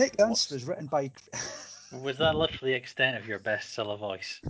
Snake 0.00 0.16
Dance 0.16 0.50
was 0.50 0.64
written 0.64 0.86
by. 0.86 1.10
Was 1.92 2.16
that 2.16 2.34
literally 2.34 2.72
the 2.72 2.76
extent 2.78 3.18
of 3.18 3.28
your 3.28 3.38
best 3.38 3.76
Cilla 3.76 3.98
voice? 3.98 4.40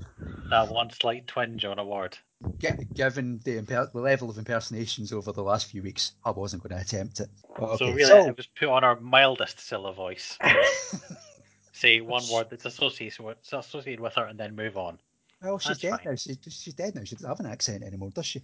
That 0.49 0.69
one 0.71 0.91
slight 0.91 1.27
twinge 1.27 1.65
on 1.65 1.81
a 1.81 1.85
word. 1.85 2.17
Gi- 2.59 2.87
Given 2.95 3.41
the, 3.43 3.61
imper- 3.61 3.91
the 3.91 3.99
level 3.99 4.31
of 4.31 4.39
impersonations 4.39 5.13
over 5.13 5.33
the 5.33 5.43
last 5.43 5.67
few 5.69 5.83
weeks, 5.83 6.13
I 6.25 6.31
wasn't 6.31 6.63
going 6.63 6.77
to 6.77 6.81
attempt 6.81 7.19
it. 7.19 7.31
Okay, 7.59 7.77
so 7.79 7.87
really, 7.91 8.05
so- 8.05 8.29
it 8.29 8.37
was 8.37 8.47
put 8.47 8.69
on 8.69 8.85
our 8.85 9.01
mildest 9.01 9.57
Cilla 9.57 9.93
voice. 9.93 10.39
Say 11.73 12.01
one 12.01 12.23
word 12.33 12.47
that's 12.49 12.67
associated 12.67 13.25
with, 13.25 13.39
associated 13.53 13.99
with 13.99 14.15
her, 14.15 14.27
and 14.27 14.39
then 14.39 14.55
move 14.55 14.77
on. 14.77 15.01
well, 15.43 15.59
she's 15.59 15.69
that's 15.69 15.81
dead 15.81 15.91
fine. 15.91 16.01
now. 16.05 16.15
She's, 16.15 16.39
she's 16.49 16.75
dead 16.75 16.95
now. 16.95 17.03
She 17.03 17.17
doesn't 17.17 17.29
have 17.29 17.41
an 17.41 17.47
accent 17.47 17.83
anymore, 17.83 18.11
does 18.11 18.27
she? 18.27 18.41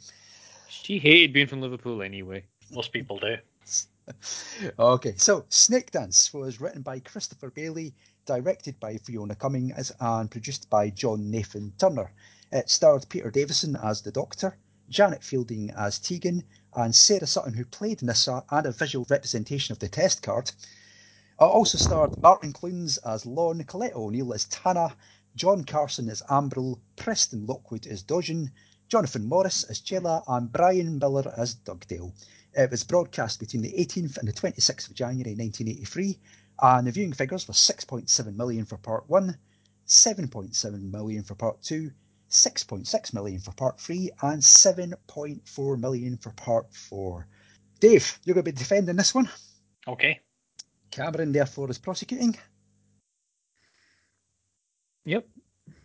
She 0.69 0.99
hated 0.99 1.33
being 1.33 1.47
from 1.47 1.61
Liverpool 1.61 2.03
anyway. 2.03 2.43
Most 2.73 2.93
people 2.93 3.19
do. 3.19 3.37
Okay, 4.79 5.17
so 5.17 5.45
Snake 5.49 5.91
Dance 5.91 6.33
was 6.33 6.61
written 6.61 6.83
by 6.83 7.01
Christopher 7.01 7.51
Bailey, 7.51 7.93
directed 8.25 8.79
by 8.79 8.99
Fiona 8.99 9.35
Cummings, 9.35 9.91
and 9.99 10.31
produced 10.31 10.71
by 10.71 10.91
John 10.91 11.29
Nathan 11.29 11.73
Turner. 11.77 12.13
It 12.53 12.71
starred 12.71 13.09
Peter 13.09 13.33
Davison 13.33 13.75
as 13.75 14.03
the 14.03 14.13
Doctor, 14.13 14.57
Janet 14.89 15.25
Fielding 15.25 15.71
as 15.71 15.99
Tegan, 15.99 16.45
and 16.75 16.95
Sarah 16.95 17.27
Sutton, 17.27 17.55
who 17.55 17.65
played 17.65 18.01
Nyssa, 18.01 18.45
and 18.51 18.67
a 18.67 18.71
visual 18.71 19.07
representation 19.11 19.73
of 19.73 19.81
the 19.81 19.89
test 19.89 20.23
card. 20.23 20.53
It 21.41 21.45
also 21.45 21.77
starred 21.77 22.23
Martin 22.23 22.53
Clunes 22.53 22.99
as 22.99 23.27
Lon, 23.27 23.65
Colette 23.65 23.97
O'Neill 23.97 24.33
as 24.33 24.47
Tanha, 24.47 24.95
John 25.35 25.65
Carson 25.65 26.09
as 26.09 26.23
Ambril, 26.31 26.79
Preston 26.95 27.45
Lockwood 27.45 27.89
as 27.89 28.05
Dojjen, 28.05 28.53
Jonathan 28.89 29.27
Morris 29.27 29.65
as 29.65 29.81
Chela, 29.81 30.23
and 30.29 30.53
Brian 30.53 31.01
Miller 31.01 31.35
as 31.37 31.55
Dugdale. 31.55 32.15
It 32.57 32.71
was 32.71 32.85
broadcast 32.85 33.39
between 33.39 33.63
the 33.63 33.73
18th 33.73 34.17
and 34.17 34.27
the 34.27 34.33
26th 34.33 34.89
of 34.89 34.95
January 34.95 35.35
1983, 35.35 36.19
and 36.63 36.87
the 36.87 36.91
viewing 36.91 37.13
figures 37.13 37.47
were 37.47 37.53
6.7 37.53 38.35
million 38.35 38.65
for 38.65 38.79
part 38.79 39.05
1, 39.09 39.37
7.7 39.87 40.91
million 40.91 41.23
for 41.23 41.35
part 41.35 41.63
2, 41.63 41.91
6.6 42.31 43.15
million 43.15 43.41
for 43.41 43.53
part 43.53 43.79
3, 43.79 44.11
and 44.23 44.41
7.4 44.41 45.79
million 45.79 46.17
for 46.17 46.31
part 46.31 46.73
4. 46.73 47.27
Dave, 47.79 48.19
you're 48.25 48.33
going 48.33 48.45
to 48.45 48.53
be 48.53 48.57
defending 48.57 48.97
this 48.97 49.15
one. 49.15 49.29
Okay. 49.87 50.19
Cameron, 50.91 51.33
therefore, 51.33 51.69
is 51.69 51.77
prosecuting. 51.77 52.39
Yep. 55.05 55.29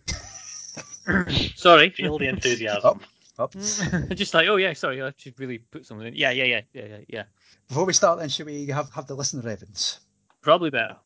Sorry. 1.56 1.90
Feel 1.90 2.18
the 2.18 2.30
enthusiasm. 2.30 3.01
Up. 3.41 3.53
Just 4.13 4.33
like, 4.33 4.48
oh 4.48 4.57
yeah, 4.57 4.74
sorry, 4.74 5.01
I 5.01 5.12
should 5.17 5.39
really 5.39 5.57
put 5.57 5.86
something 5.86 6.07
in. 6.07 6.15
Yeah, 6.15 6.31
yeah, 6.31 6.43
yeah, 6.43 6.62
yeah, 6.74 6.86
yeah, 6.86 6.98
yeah. 7.07 7.24
Before 7.67 7.86
we 7.86 7.93
start, 7.93 8.19
then, 8.19 8.29
should 8.29 8.45
we 8.45 8.67
have, 8.67 8.89
have 8.93 9.07
the 9.07 9.15
listener 9.15 9.50
evidence? 9.50 10.00
Probably 10.41 10.69
better. 10.69 10.98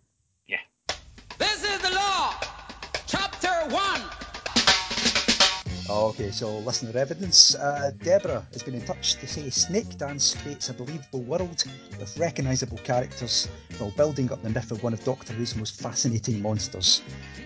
Okay, 5.88 6.32
so 6.32 6.58
listener 6.60 6.98
evidence. 6.98 7.54
Uh, 7.54 7.92
Deborah 8.02 8.44
has 8.54 8.64
been 8.64 8.74
in 8.74 8.82
touch 8.86 9.16
to 9.16 9.28
say 9.28 9.50
Snake 9.52 9.98
Dance 10.00 10.36
creates 10.42 10.70
a 10.70 10.74
believable 10.74 11.22
world 11.22 11.64
with 12.00 12.18
recognisable 12.18 12.78
characters 12.80 13.48
while 13.78 13.92
building 13.92 14.32
up 14.32 14.42
the 14.42 14.50
myth 14.50 14.72
of 14.72 14.82
one 14.82 14.94
of 14.94 15.04
Doctor 15.04 15.34
Who's 15.34 15.56
most 15.56 15.80
fascinating 15.80 16.42
monsters. 16.42 17.04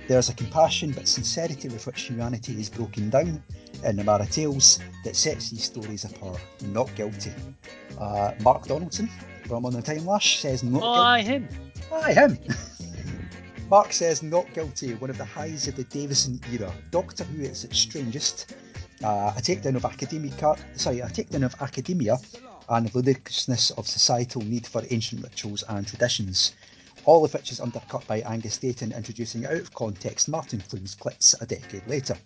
There's 0.07 0.29
a 0.29 0.33
compassion 0.33 0.91
but 0.91 1.05
sincerity 1.07 1.67
with 1.67 1.85
which 1.85 2.03
humanity 2.03 2.53
is 2.53 2.69
broken 2.69 3.09
down 3.09 3.43
in 3.83 3.95
the 3.97 4.05
Mara 4.05 4.25
Tales 4.25 4.79
that 5.03 5.17
sets 5.17 5.49
these 5.49 5.65
stories 5.65 6.05
apart. 6.05 6.39
Not 6.67 6.93
guilty. 6.95 7.33
Uh, 7.99 8.31
Mark 8.39 8.67
Donaldson 8.67 9.09
from 9.47 9.65
On 9.65 9.73
the 9.73 9.81
Time 9.81 10.05
Lash 10.05 10.39
says 10.39 10.63
not 10.63 10.81
Oh, 10.81 10.93
guilty. 10.93 10.99
aye, 11.07 11.21
him. 11.23 11.47
Aye, 11.91 12.13
him. 12.13 12.37
Mark 13.69 13.93
says 13.93 14.23
not 14.23 14.51
guilty, 14.55 14.95
one 14.95 15.11
of 15.11 15.19
the 15.19 15.25
highs 15.25 15.67
of 15.67 15.75
the 15.75 15.83
Davison 15.83 16.41
era. 16.51 16.73
Doctor 16.89 17.23
Who 17.23 17.43
at 17.43 17.63
its 17.63 17.77
strangest. 17.77 18.55
Uh, 19.03 19.31
a 19.37 19.41
takedown 19.41 19.75
of 19.75 19.85
academia, 19.85 20.55
sorry, 20.73 21.01
a 21.01 21.07
takedown 21.07 21.45
of 21.45 21.53
academia 21.61 22.17
and 22.69 22.87
the 22.87 22.97
ludicrousness 22.97 23.69
of 23.71 23.87
societal 23.87 24.41
need 24.41 24.65
for 24.65 24.81
ancient 24.89 25.21
rituals 25.21 25.63
and 25.69 25.85
traditions. 25.85 26.53
All 27.05 27.23
of 27.23 27.31
which 27.31 27.51
is 27.51 27.59
undercut 27.59 28.07
by 28.07 28.21
Angus 28.21 28.57
Deayton 28.57 28.91
introducing 28.97 29.45
out 29.45 29.53
of 29.53 29.71
context 29.75 30.27
Martin 30.27 30.61
Clunes 30.67 30.95
clips 30.95 31.35
a 31.39 31.45
decade 31.45 31.85
later. 31.85 32.17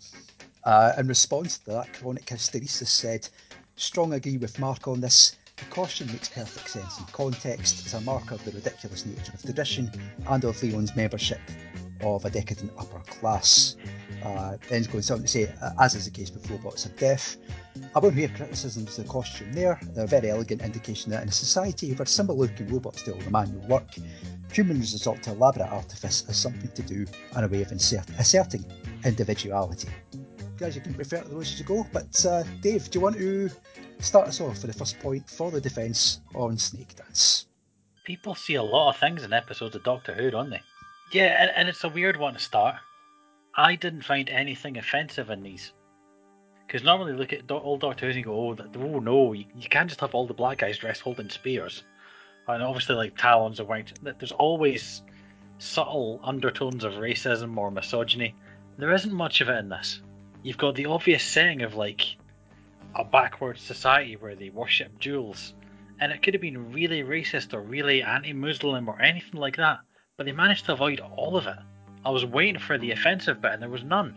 Uh, 0.64 0.94
in 0.98 1.08
response 1.08 1.58
to 1.58 1.72
that, 1.72 1.92
Chronic 1.92 2.26
Hysteresis 2.26 2.88
said, 2.88 3.28
Strong 3.76 4.14
agree 4.14 4.38
with 4.38 4.60
Mark 4.60 4.88
on 4.88 5.02
this. 5.02 5.36
The 5.58 5.66
caution 5.66 6.08
makes 6.08 6.30
perfect 6.30 6.70
sense 6.70 6.98
in 6.98 7.06
context 7.06 7.86
as 7.86 7.94
a 7.94 8.02
marker 8.02 8.36
of 8.36 8.44
the 8.44 8.52
ridiculous 8.52 9.06
nature 9.06 9.34
of 9.34 9.42
tradition 9.42 9.92
and 10.28 10.44
of 10.44 10.62
Leon's 10.64 10.96
membership 10.96 11.40
of 12.02 12.26
a 12.26 12.30
decadent 12.30 12.72
upper 12.78 13.00
class. 13.00 13.76
Uh, 14.24 14.58
he's 14.70 14.88
going 14.88 15.04
on 15.12 15.22
to 15.22 15.28
say, 15.28 15.54
uh, 15.62 15.72
as 15.80 15.96
is 15.96 16.06
the 16.06 16.12
case 16.12 16.32
with 16.32 16.50
robots 16.50 16.86
of 16.86 16.96
death, 16.98 17.38
I 17.96 18.00
won't 18.00 18.16
hear 18.16 18.30
criticisms 18.30 18.98
of 18.98 19.06
the 19.06 19.12
costume 19.12 19.54
there. 19.54 19.80
They're 19.94 20.06
a 20.06 20.08
very 20.08 20.30
elegant 20.30 20.62
indication 20.62 21.12
that 21.12 21.24
in 21.24 21.30
a 21.30 21.32
society 21.32 21.94
where 21.94 22.06
simple 22.06 22.38
looking 22.38 22.68
robots 22.68 23.04
do 23.04 23.14
all 23.14 23.20
the 23.20 23.32
manual 23.32 23.68
work, 23.68 23.90
humans 24.52 24.94
resort 24.94 25.24
to 25.24 25.32
elaborate 25.32 25.70
artifice 25.70 26.24
as 26.30 26.38
something 26.38 26.72
to 26.72 26.82
do 26.84 27.06
and 27.36 27.46
a 27.46 27.48
way 27.48 27.62
of 27.62 27.72
insert- 27.72 28.10
asserting 28.18 28.66
individuality. 29.04 29.90
Guys, 30.64 30.78
you 30.78 30.82
can 30.82 30.94
refer 30.94 31.20
to 31.20 31.28
those 31.28 31.52
as 31.52 31.60
you 31.60 31.66
go, 31.66 31.86
but 31.92 32.26
uh, 32.26 32.42
Dave, 32.62 32.90
do 32.90 32.98
you 32.98 33.04
want 33.04 33.18
to 33.18 33.50
start 34.00 34.30
us 34.30 34.40
off 34.40 34.60
for 34.60 34.68
the 34.68 34.72
first 34.72 34.98
point 35.00 35.30
for 35.30 35.52
the 35.52 35.60
defence 35.60 36.22
on 36.36 36.58
Snake 36.58 36.96
Dance? 36.96 37.48
People 38.06 38.34
see 38.34 38.56
a 38.56 38.64
lot 38.64 38.92
of 38.92 38.98
things 38.98 39.24
in 39.24 39.34
episodes 39.34 39.76
of 39.76 39.84
Doctor 39.84 40.14
Who, 40.14 40.32
don't 40.32 40.50
they? 40.50 40.62
Yeah, 41.12 41.36
and, 41.38 41.52
and 41.54 41.68
it's 41.68 41.84
a 41.84 41.90
weird 41.90 42.16
one 42.16 42.36
to 42.36 42.40
start. 42.40 42.76
I 43.58 43.76
didn't 43.76 44.06
find 44.06 44.30
anything 44.30 44.78
offensive 44.78 45.30
in 45.30 45.44
these. 45.44 45.74
Because 46.66 46.82
normally 46.82 47.12
you 47.12 47.18
look 47.18 47.34
at 47.34 47.46
do- 47.46 47.56
old 47.56 47.82
Doctor 47.82 48.10
Who 48.10 48.16
and 48.16 48.24
go, 48.24 48.48
oh, 48.48 48.54
that, 48.54 48.74
oh 48.78 49.00
no, 49.00 49.34
you, 49.34 49.44
you 49.60 49.68
can't 49.68 49.90
just 49.90 50.00
have 50.00 50.16
all 50.16 50.28
the 50.28 50.34
black 50.34 50.60
guys 50.60 50.78
dressed 50.78 51.02
holding 51.02 51.30
spears. 51.30 51.84
And 52.48 52.64
obviously, 52.64 52.96
like 52.96 53.18
talons 53.18 53.60
are 53.60 53.66
white. 53.66 53.92
There's 54.02 54.32
always 54.32 55.02
subtle 55.58 56.22
undertones 56.24 56.86
of 56.86 56.94
racism 56.94 57.58
or 57.58 57.70
misogyny. 57.70 58.34
There 58.78 58.94
isn't 58.94 59.14
much 59.14 59.42
of 59.42 59.50
it 59.50 59.58
in 59.58 59.68
this. 59.68 60.02
You've 60.44 60.58
got 60.58 60.76
the 60.76 60.88
obvious 60.88 61.24
setting 61.24 61.62
of 61.62 61.76
like 61.76 62.18
a 62.94 63.06
backward 63.06 63.58
society 63.58 64.18
where 64.18 64.36
they 64.36 64.50
worship 64.50 65.00
jewels, 65.00 65.54
and 66.00 66.12
it 66.12 66.22
could 66.22 66.34
have 66.34 66.42
been 66.42 66.74
really 66.74 67.02
racist 67.02 67.54
or 67.54 67.62
really 67.62 68.04
anti-Muslim 68.04 68.90
or 68.90 69.02
anything 69.02 69.40
like 69.40 69.56
that, 69.56 69.80
but 70.18 70.26
they 70.26 70.34
managed 70.34 70.66
to 70.66 70.74
avoid 70.74 71.00
all 71.00 71.38
of 71.38 71.48
it. 71.48 71.58
I 72.06 72.10
was 72.10 72.26
waiting 72.26 72.60
for 72.60 72.78
the 72.78 72.92
offensive 72.92 73.42
bit, 73.42 73.54
and 73.54 73.62
there 73.62 73.70
was 73.70 73.86
none, 73.86 74.14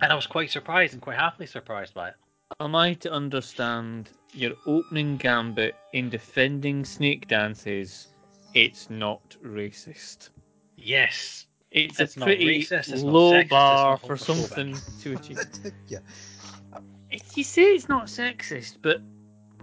and 0.00 0.12
I 0.12 0.14
was 0.14 0.28
quite 0.28 0.50
surprised 0.50 0.92
and 0.92 1.02
quite 1.02 1.18
happily 1.18 1.46
surprised 1.46 1.92
by 1.92 2.10
it. 2.10 2.14
Am 2.60 2.76
I 2.76 2.94
to 2.94 3.12
understand 3.12 4.10
your 4.32 4.52
opening 4.66 5.16
gambit 5.16 5.74
in 5.92 6.08
defending 6.08 6.84
snake 6.84 7.26
dances? 7.26 8.14
It's 8.54 8.88
not 8.90 9.36
racist. 9.44 10.30
Yes, 10.76 11.46
It's, 11.74 11.98
It's 11.98 12.16
a 12.16 12.20
pretty 12.20 12.60
not 12.70 12.88
low 13.02 13.32
sexist, 13.32 13.48
bar 13.48 13.98
for 13.98 14.16
something 14.16 14.76
to 15.00 15.12
achieve. 15.16 15.40
yeah. 15.88 15.98
It's, 17.10 17.36
you 17.36 17.42
say 17.42 17.74
it's 17.74 17.88
not 17.88 18.06
sexist, 18.06 18.76
but 18.80 19.02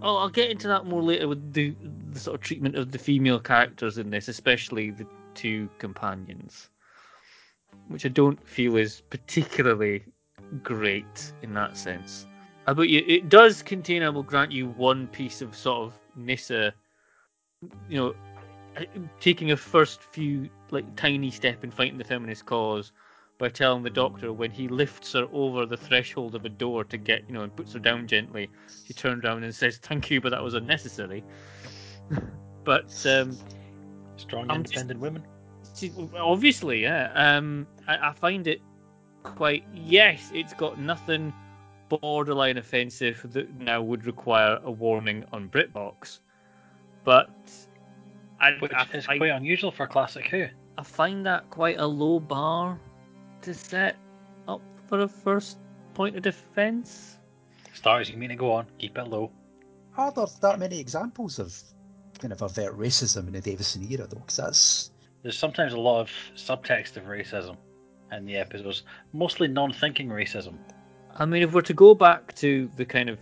I'll, 0.02 0.18
I'll 0.18 0.28
get 0.28 0.50
into 0.50 0.68
that 0.68 0.84
more 0.84 1.02
later 1.02 1.26
with 1.26 1.54
the, 1.54 1.74
the 2.12 2.20
sort 2.20 2.34
of 2.34 2.42
treatment 2.42 2.76
of 2.76 2.92
the 2.92 2.98
female 2.98 3.40
characters 3.40 3.96
in 3.96 4.10
this, 4.10 4.28
especially 4.28 4.90
the 4.90 5.06
two 5.32 5.70
companions, 5.78 6.68
which 7.88 8.04
I 8.04 8.10
don't 8.10 8.46
feel 8.46 8.76
is 8.76 9.00
particularly 9.08 10.04
great 10.62 11.32
in 11.40 11.54
that 11.54 11.78
sense. 11.78 12.26
Uh, 12.66 12.74
but 12.74 12.90
you, 12.90 13.02
it 13.06 13.30
does 13.30 13.62
contain, 13.62 14.02
I 14.02 14.10
will 14.10 14.22
grant 14.22 14.52
you, 14.52 14.68
one 14.68 15.06
piece 15.06 15.40
of 15.40 15.56
sort 15.56 15.86
of 15.86 15.98
Nyssa, 16.14 16.74
you 17.88 17.96
know, 17.96 18.14
taking 19.18 19.52
a 19.52 19.56
first 19.56 20.02
few 20.02 20.50
like 20.72 20.96
tiny 20.96 21.30
step 21.30 21.62
in 21.64 21.70
fighting 21.70 21.98
the 21.98 22.04
feminist 22.04 22.46
cause 22.46 22.92
by 23.38 23.48
telling 23.48 23.82
the 23.82 23.90
doctor 23.90 24.32
when 24.32 24.50
he 24.50 24.68
lifts 24.68 25.12
her 25.12 25.26
over 25.32 25.66
the 25.66 25.76
threshold 25.76 26.34
of 26.34 26.44
a 26.44 26.48
door 26.48 26.84
to 26.84 26.96
get, 26.96 27.22
you 27.28 27.34
know, 27.34 27.42
and 27.42 27.54
puts 27.56 27.72
her 27.72 27.78
down 27.78 28.06
gently, 28.06 28.48
she 28.86 28.92
turns 28.94 29.24
around 29.24 29.42
and 29.44 29.54
says, 29.54 29.78
"Thank 29.78 30.10
you, 30.10 30.20
but 30.20 30.30
that 30.30 30.42
was 30.42 30.54
unnecessary." 30.54 31.24
but 32.64 32.84
um, 33.06 33.36
strong, 34.16 34.50
I'm 34.50 34.62
just- 34.62 34.74
independent 34.74 35.00
women. 35.00 35.26
she- 35.76 35.92
obviously, 36.16 36.82
yeah. 36.82 37.10
Um, 37.14 37.66
I, 37.88 38.08
I 38.10 38.12
find 38.12 38.46
it 38.46 38.60
quite. 39.24 39.64
Yes, 39.74 40.30
it's 40.34 40.54
got 40.54 40.78
nothing 40.78 41.32
borderline 41.88 42.56
offensive 42.58 43.26
that 43.32 43.52
now 43.60 43.82
would 43.82 44.06
require 44.06 44.58
a 44.64 44.70
warning 44.70 45.24
on 45.32 45.48
BritBox, 45.48 46.20
but 47.04 47.28
I, 48.40 48.52
Which 48.60 48.72
I, 48.72 48.86
is 48.94 49.06
I- 49.08 49.18
quite 49.18 49.30
unusual 49.30 49.72
for 49.72 49.86
classic 49.86 50.26
Who. 50.28 50.46
I 50.82 50.84
find 50.84 51.24
that 51.26 51.48
quite 51.48 51.78
a 51.78 51.86
low 51.86 52.18
bar 52.18 52.76
to 53.42 53.54
set 53.54 53.94
up 54.48 54.60
for 54.88 55.02
a 55.02 55.06
first 55.06 55.58
point 55.94 56.16
of 56.16 56.22
defence. 56.22 57.18
Stars, 57.72 58.10
you 58.10 58.16
mean 58.16 58.30
to 58.30 58.34
go 58.34 58.50
on? 58.50 58.66
Keep 58.80 58.98
it 58.98 59.04
low. 59.04 59.30
Oh, 59.96 60.02
Are 60.02 60.10
there 60.10 60.26
that 60.40 60.58
many 60.58 60.80
examples 60.80 61.38
of 61.38 61.56
kind 62.18 62.32
of 62.32 62.42
overt 62.42 62.76
racism 62.76 63.28
in 63.28 63.32
the 63.34 63.40
Davison 63.40 63.86
era, 63.92 64.08
though? 64.08 64.18
Because 64.18 64.36
that's 64.36 64.90
there's 65.22 65.38
sometimes 65.38 65.72
a 65.72 65.78
lot 65.78 66.00
of 66.00 66.10
subtext 66.34 66.96
of 66.96 67.04
racism 67.04 67.56
in 68.10 68.26
the 68.26 68.34
episodes, 68.34 68.82
mostly 69.12 69.46
non-thinking 69.46 70.08
racism. 70.08 70.56
I 71.14 71.26
mean, 71.26 71.44
if 71.44 71.52
we're 71.52 71.62
to 71.62 71.74
go 71.74 71.94
back 71.94 72.34
to 72.36 72.68
the 72.74 72.84
kind 72.84 73.08
of 73.08 73.20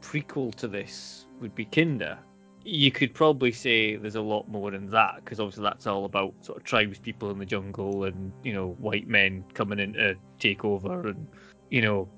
prequel 0.00 0.54
to 0.54 0.66
this, 0.66 1.26
would 1.42 1.54
be 1.54 1.66
Kinda. 1.66 2.20
You 2.68 2.90
could 2.90 3.14
probably 3.14 3.52
say 3.52 3.94
there's 3.94 4.16
a 4.16 4.20
lot 4.20 4.48
more 4.48 4.74
in 4.74 4.90
that 4.90 5.16
because 5.16 5.38
obviously 5.38 5.62
that's 5.62 5.86
all 5.86 6.04
about 6.04 6.34
sort 6.44 6.58
of 6.58 6.64
tribes 6.64 6.98
people 6.98 7.30
in 7.30 7.38
the 7.38 7.46
jungle 7.46 8.04
and 8.04 8.32
you 8.42 8.52
know 8.52 8.70
white 8.80 9.06
men 9.06 9.44
coming 9.54 9.78
in 9.78 9.92
to 9.92 10.16
take 10.40 10.64
over 10.64 11.08
and 11.08 11.28
you 11.70 11.80
know 11.80 12.08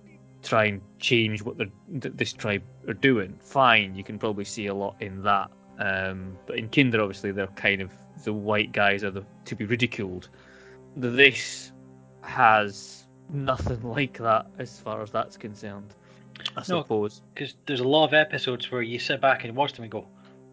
try 0.42 0.64
and 0.64 0.80
change 1.00 1.42
what 1.42 1.56
this 1.88 2.32
tribe 2.32 2.62
are 2.86 2.94
doing. 2.94 3.38
Fine, 3.42 3.94
you 3.94 4.02
can 4.04 4.18
probably 4.18 4.44
see 4.44 4.66
a 4.68 4.74
lot 4.74 4.96
in 5.00 5.22
that. 5.22 5.50
Um, 5.78 6.36
but 6.46 6.56
in 6.58 6.68
Kinda, 6.68 7.00
obviously, 7.00 7.30
they're 7.32 7.46
kind 7.48 7.82
of 7.82 7.92
the 8.24 8.32
white 8.32 8.72
guys 8.72 9.04
are 9.04 9.10
the, 9.10 9.24
to 9.44 9.54
be 9.54 9.64
ridiculed. 9.64 10.28
This 10.96 11.72
has 12.22 13.06
nothing 13.30 13.82
like 13.88 14.18
that 14.18 14.46
as 14.58 14.78
far 14.80 15.02
as 15.02 15.10
that's 15.10 15.36
concerned. 15.36 15.94
I 16.56 16.60
No. 16.60 16.82
suppose. 16.82 17.22
Because 17.34 17.54
there's 17.66 17.80
a 17.80 17.88
lot 17.88 18.06
of 18.06 18.14
episodes 18.14 18.70
where 18.70 18.82
you 18.82 18.98
sit 18.98 19.20
back 19.20 19.44
and 19.44 19.54
watch 19.56 19.72
them 19.74 19.82
and 19.84 19.92
go, 19.92 20.06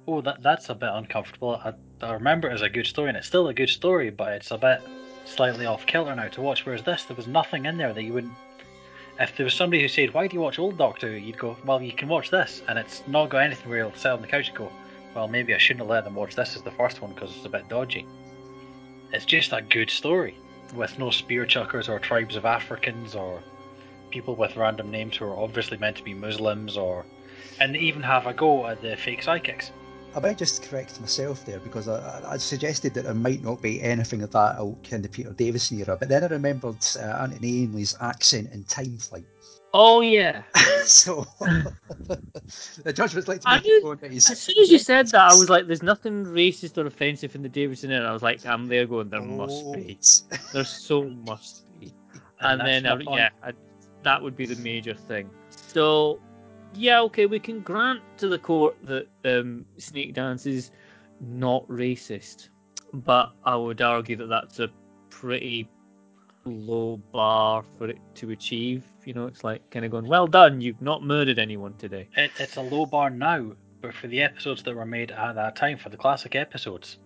"Oh, 0.07 0.21
that 0.21 0.43
that's 0.43 0.69
a 0.69 0.75
bit 0.75 0.89
uncomfortable." 0.93 1.55
I, 1.55 1.73
I 2.05 2.13
remember 2.13 2.47
it 2.47 2.53
as 2.53 2.61
a 2.61 2.69
good 2.69 2.85
story, 2.85 3.09
and 3.09 3.17
it's 3.17 3.25
still 3.25 3.47
a 3.47 3.55
good 3.55 3.69
story, 3.69 4.11
but 4.11 4.33
it's 4.33 4.51
a 4.51 4.57
bit 4.57 4.81
slightly 5.25 5.65
off 5.65 5.87
kilter 5.87 6.15
now 6.15 6.27
to 6.27 6.41
watch. 6.41 6.63
Whereas 6.63 6.83
this, 6.83 7.05
there 7.05 7.17
was 7.17 7.25
nothing 7.25 7.65
in 7.65 7.77
there 7.77 7.91
that 7.91 8.03
you 8.03 8.13
wouldn't. 8.13 8.33
If 9.19 9.35
there 9.35 9.45
was 9.45 9.55
somebody 9.55 9.81
who 9.81 9.87
said, 9.87 10.13
"Why 10.13 10.27
do 10.27 10.35
you 10.35 10.41
watch 10.41 10.59
Old 10.59 10.77
Doctor?" 10.77 11.07
Who?" 11.07 11.15
you'd 11.15 11.39
go, 11.39 11.57
"Well, 11.65 11.81
you 11.81 11.91
can 11.91 12.07
watch 12.07 12.29
this," 12.29 12.61
and 12.67 12.77
it's 12.77 13.01
not 13.07 13.29
got 13.29 13.39
anything 13.39 13.67
where 13.67 13.79
you'll 13.79 13.93
sit 13.95 14.11
on 14.11 14.21
the 14.21 14.27
couch 14.27 14.49
and 14.49 14.57
go, 14.57 14.71
"Well, 15.15 15.27
maybe 15.27 15.55
I 15.55 15.57
shouldn't 15.57 15.79
have 15.81 15.89
let 15.89 16.03
them 16.03 16.13
watch 16.13 16.35
this 16.35 16.55
as 16.55 16.61
the 16.61 16.69
first 16.69 17.01
one 17.01 17.13
because 17.13 17.35
it's 17.35 17.45
a 17.45 17.49
bit 17.49 17.67
dodgy." 17.67 18.05
It's 19.11 19.25
just 19.25 19.53
a 19.53 19.61
good 19.63 19.89
story 19.89 20.35
with 20.75 20.99
no 20.99 21.09
spear 21.09 21.47
chuckers 21.47 21.89
or 21.89 21.97
tribes 21.97 22.35
of 22.35 22.45
Africans 22.45 23.15
or 23.15 23.41
people 24.11 24.35
with 24.35 24.55
random 24.55 24.91
names 24.91 25.17
who 25.17 25.25
are 25.25 25.37
obviously 25.37 25.77
meant 25.77 25.97
to 25.97 26.03
be 26.03 26.13
Muslims 26.13 26.77
or 26.77 27.05
and 27.59 27.73
they 27.73 27.79
even 27.79 28.03
have 28.03 28.27
a 28.27 28.33
go 28.33 28.67
at 28.67 28.81
the 28.83 28.95
fake 28.95 29.23
psychics. 29.23 29.71
I 30.15 30.19
might 30.21 30.37
just 30.37 30.63
correct 30.63 30.99
myself 31.01 31.45
there 31.45 31.59
because 31.59 31.87
I, 31.89 32.21
I- 32.25 32.37
suggested 32.37 32.93
that 32.93 33.03
there 33.03 33.13
might 33.13 33.43
not 33.43 33.61
be 33.61 33.81
anything 33.81 34.21
of 34.23 34.31
that 34.31 34.57
ilk 34.57 34.91
in 34.93 35.01
the 35.01 35.09
Peter 35.09 35.31
Davison 35.31 35.79
era, 35.79 35.97
but 35.99 36.07
then 36.07 36.23
I 36.23 36.27
remembered 36.27 36.77
uh, 36.97 37.01
Anthony 37.21 37.63
Ainley's 37.63 37.95
accent 37.99 38.51
in 38.53 38.63
Time 38.63 38.97
Flight. 38.97 39.25
Oh 39.73 39.99
yeah. 39.99 40.43
so 40.85 41.25
the 42.83 42.93
judgment's 42.93 43.27
like 43.27 43.41
to 43.41 43.49
I 43.49 43.55
make 43.57 43.65
knew- 43.65 43.77
its 43.77 43.85
own 43.85 43.97
days. 43.97 44.31
As 44.31 44.39
soon 44.41 44.55
as 44.63 44.71
you 44.71 44.79
said 44.79 45.07
that, 45.07 45.31
I 45.31 45.35
was 45.35 45.49
like, 45.49 45.67
"There's 45.67 45.83
nothing 45.83 46.23
racist 46.23 46.77
or 46.77 46.85
offensive 46.87 47.35
in 47.35 47.41
the 47.41 47.49
Davison 47.49 47.91
era." 47.91 48.07
I 48.07 48.13
was 48.13 48.23
like, 48.23 48.45
"I'm 48.45 48.67
there 48.67 48.85
going, 48.85 49.09
there 49.09 49.21
must 49.21 49.73
be. 49.73 49.99
There 50.53 50.63
so 50.63 51.09
must 51.09 51.65
be." 51.77 51.93
And, 52.39 52.61
that's 52.61 52.83
then, 52.83 52.85
I, 52.85 53.15
yeah, 53.17 53.29
I, 53.43 53.51
that 54.03 54.21
would 54.21 54.37
be 54.37 54.45
the 54.45 54.55
major 54.61 54.93
thing. 54.93 55.29
So, 55.49 56.21
yeah, 56.75 57.01
okay, 57.01 57.25
we 57.25 57.39
can 57.39 57.61
grant 57.61 58.01
to 58.17 58.27
the 58.27 58.39
court 58.39 58.75
that 58.83 59.07
um, 59.23 59.65
Snake 59.77 60.13
Dance 60.13 60.45
is 60.45 60.71
not 61.19 61.67
racist, 61.67 62.49
but 62.93 63.33
I 63.43 63.55
would 63.55 63.81
argue 63.81 64.15
that 64.17 64.27
that's 64.27 64.59
a 64.59 64.69
pretty 65.09 65.67
low 66.45 66.97
bar 67.11 67.63
for 67.77 67.89
it 67.89 67.97
to 68.15 68.31
achieve. 68.31 68.83
You 69.05 69.13
know, 69.13 69.27
it's 69.27 69.43
like 69.43 69.69
kind 69.69 69.85
of 69.85 69.91
going, 69.91 70.07
"Well 70.07 70.27
done, 70.27 70.61
you've 70.61 70.81
not 70.81 71.03
murdered 71.03 71.39
anyone 71.39 71.73
today." 71.75 72.07
It, 72.15 72.31
it's 72.39 72.57
a 72.57 72.61
low 72.61 72.85
bar 72.85 73.09
now, 73.09 73.51
but 73.81 73.93
for 73.93 74.07
the 74.07 74.21
episodes 74.21 74.63
that 74.63 74.75
were 74.75 74.85
made 74.85 75.11
at 75.11 75.35
that 75.35 75.55
time, 75.55 75.77
for 75.77 75.89
the 75.89 75.97
classic 75.97 76.35
episodes, 76.35 76.97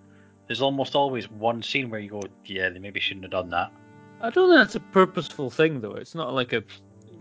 there's 0.48 0.62
almost 0.62 0.96
always 0.96 1.30
one 1.30 1.62
scene 1.62 1.90
where 1.90 2.00
you 2.00 2.10
go, 2.10 2.24
"Yeah, 2.46 2.70
they 2.70 2.80
maybe 2.80 3.00
shouldn't 3.00 3.26
have 3.26 3.32
done 3.32 3.50
that." 3.52 3.72
I 4.22 4.30
don't 4.30 4.50
think 4.50 4.60
that's 4.60 4.76
a 4.76 4.80
purposeful 4.80 5.50
thing, 5.50 5.80
though. 5.80 5.96
It's 5.96 6.16
not 6.16 6.34
like 6.34 6.54
a. 6.54 6.64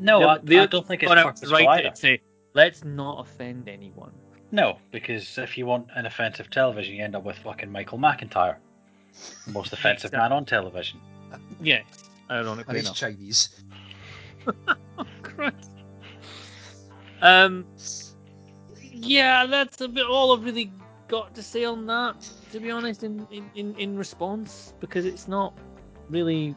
No, 0.00 0.22
I, 0.22 0.34
I 0.34 0.66
don't 0.66 0.87
think 0.87 1.02
it's 1.02 1.08
gone 1.08 1.18
out 1.18 1.37
to 1.37 1.42
purposeful 1.42 1.58
it 1.58 1.66
either. 1.66 1.90
say, 1.94 2.20
let's 2.54 2.84
not 2.84 3.20
offend 3.20 3.68
anyone. 3.68 4.12
No, 4.50 4.78
because 4.92 5.37
if 5.38 5.58
you 5.58 5.66
want 5.66 5.88
an 5.94 6.06
offensive 6.06 6.48
television, 6.50 6.94
you 6.94 7.04
end 7.04 7.14
up 7.14 7.24
with 7.24 7.37
fucking 7.38 7.70
Michael 7.70 7.98
McIntyre, 7.98 8.56
the 9.46 9.52
most 9.52 9.72
offensive 9.72 10.12
man 10.12 10.32
on 10.32 10.44
television. 10.44 11.00
Yes, 11.61 11.84
And 12.30 12.46
ironically 12.46 12.76
he's 12.76 12.84
enough. 12.87 12.96
Chinese. 12.96 13.62
Christ. 15.22 15.70
Um. 17.20 17.66
Yeah, 18.90 19.46
that's 19.46 19.80
a 19.80 19.88
bit 19.88 20.06
all 20.06 20.34
I've 20.34 20.44
really 20.44 20.72
got 21.08 21.34
to 21.34 21.42
say 21.42 21.64
on 21.64 21.87
that. 21.87 22.28
To 22.52 22.61
be 22.61 22.70
honest, 22.70 23.04
in 23.04 23.26
in, 23.30 23.50
in, 23.54 23.74
in 23.76 23.96
response, 23.98 24.72
because 24.80 25.04
it's 25.04 25.28
not 25.28 25.52
really. 26.08 26.56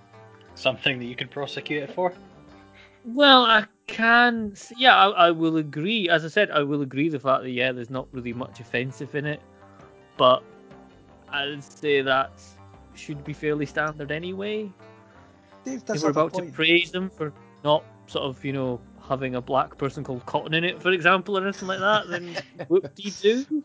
Something 0.55 0.99
that 0.99 1.05
you 1.05 1.15
can 1.15 1.27
prosecute 1.27 1.83
it 1.83 1.93
for. 1.93 2.13
Well, 3.05 3.43
I 3.45 3.65
can. 3.87 4.51
s- 4.53 4.71
Yeah, 4.77 4.95
I, 4.95 5.27
I 5.27 5.31
will 5.31 5.57
agree. 5.57 6.09
As 6.09 6.23
I 6.25 6.27
said, 6.27 6.51
I 6.51 6.61
will 6.63 6.81
agree 6.81 7.09
the 7.09 7.19
fact 7.19 7.43
that 7.43 7.51
yeah, 7.51 7.71
there's 7.71 7.89
not 7.89 8.07
really 8.11 8.33
much 8.33 8.59
offensive 8.59 9.15
in 9.15 9.25
it, 9.25 9.41
but 10.17 10.43
I'd 11.29 11.63
say 11.63 12.01
that 12.01 12.31
should 12.95 13.23
be 13.23 13.33
fairly 13.33 13.65
standard 13.65 14.11
anyway. 14.11 14.69
Dave 15.63 15.83
if 15.93 16.03
we're 16.03 16.09
about 16.09 16.33
to 16.33 16.41
praise 16.51 16.91
them 16.91 17.09
for 17.09 17.33
not 17.63 17.83
sort 18.07 18.25
of 18.25 18.43
you 18.43 18.53
know 18.53 18.79
having 19.07 19.35
a 19.35 19.41
black 19.41 19.77
person 19.77 20.03
called 20.03 20.25
Cotton 20.25 20.53
in 20.53 20.63
it, 20.63 20.81
for 20.81 20.91
example, 20.91 21.37
or 21.37 21.43
anything 21.43 21.67
like 21.67 21.79
that, 21.79 22.07
then 22.09 22.35
whoop 22.67 22.93
de 22.95 23.09
do. 23.11 23.63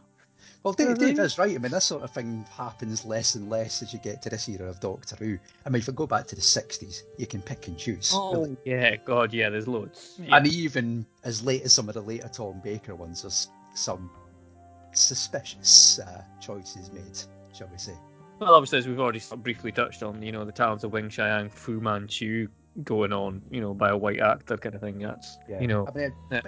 Well, 0.67 0.73
Dave, 0.73 0.99
Dave 0.99 1.21
is 1.21 1.39
right. 1.39 1.55
I 1.55 1.59
mean, 1.59 1.71
this 1.71 1.85
sort 1.85 2.03
of 2.03 2.11
thing 2.11 2.45
happens 2.51 3.05
less 3.05 3.37
and 3.37 3.49
less 3.49 3.83
as 3.83 3.93
you 3.93 4.01
get 4.01 4.21
to 4.23 4.31
this 4.31 4.49
era 4.49 4.69
of 4.69 4.81
Doctor 4.81 5.15
Who. 5.15 5.39
I 5.65 5.69
mean, 5.69 5.79
if 5.79 5.87
we 5.87 5.93
go 5.93 6.09
back 6.09 6.27
to 6.27 6.35
the 6.35 6.41
60s, 6.41 7.05
you 7.19 7.27
can 7.29 7.41
pick 7.41 7.69
and 7.69 7.79
choose. 7.79 8.13
really. 8.13 8.51
Oh 8.51 8.57
yeah, 8.65 8.97
God, 8.97 9.33
yeah, 9.33 9.49
there's 9.49 9.69
loads. 9.69 10.21
And 10.29 10.45
even 10.49 11.07
as 11.23 11.45
late 11.45 11.63
as 11.63 11.73
some 11.73 11.89
of 11.89 11.95
the 11.95 12.01
later 12.01 12.27
Tom 12.27 12.61
Baker 12.65 12.97
ones, 12.97 13.23
there's 13.23 13.49
some 13.77 14.11
suspicious 14.91 16.01
uh, 16.01 16.25
choices 16.41 16.91
made, 16.91 17.17
shall 17.57 17.69
we 17.69 17.79
say. 17.79 17.95
Well, 18.41 18.53
obviously, 18.53 18.81
as 18.81 18.89
we've 18.89 18.99
already 18.99 19.23
briefly 19.37 19.71
touched 19.71 20.03
on, 20.03 20.21
you 20.21 20.33
know, 20.33 20.45
the 20.45 20.51
Talons 20.51 20.83
of 20.83 20.91
Weng-Chiang, 20.91 21.49
Fu 21.49 21.81
Manchu 21.81 22.49
going 22.85 23.13
on, 23.13 23.43
you 23.51 23.61
know, 23.61 23.73
by 23.73 23.91
a 23.91 23.97
white 23.97 24.21
actor 24.21 24.57
kind 24.57 24.75
of 24.75 24.81
thing. 24.81 24.99
That's, 24.99 25.39
you 25.61 25.67
know, 25.67 25.87
I 25.89 25.99
mean, 25.99 26.13
yeah. 26.31 26.41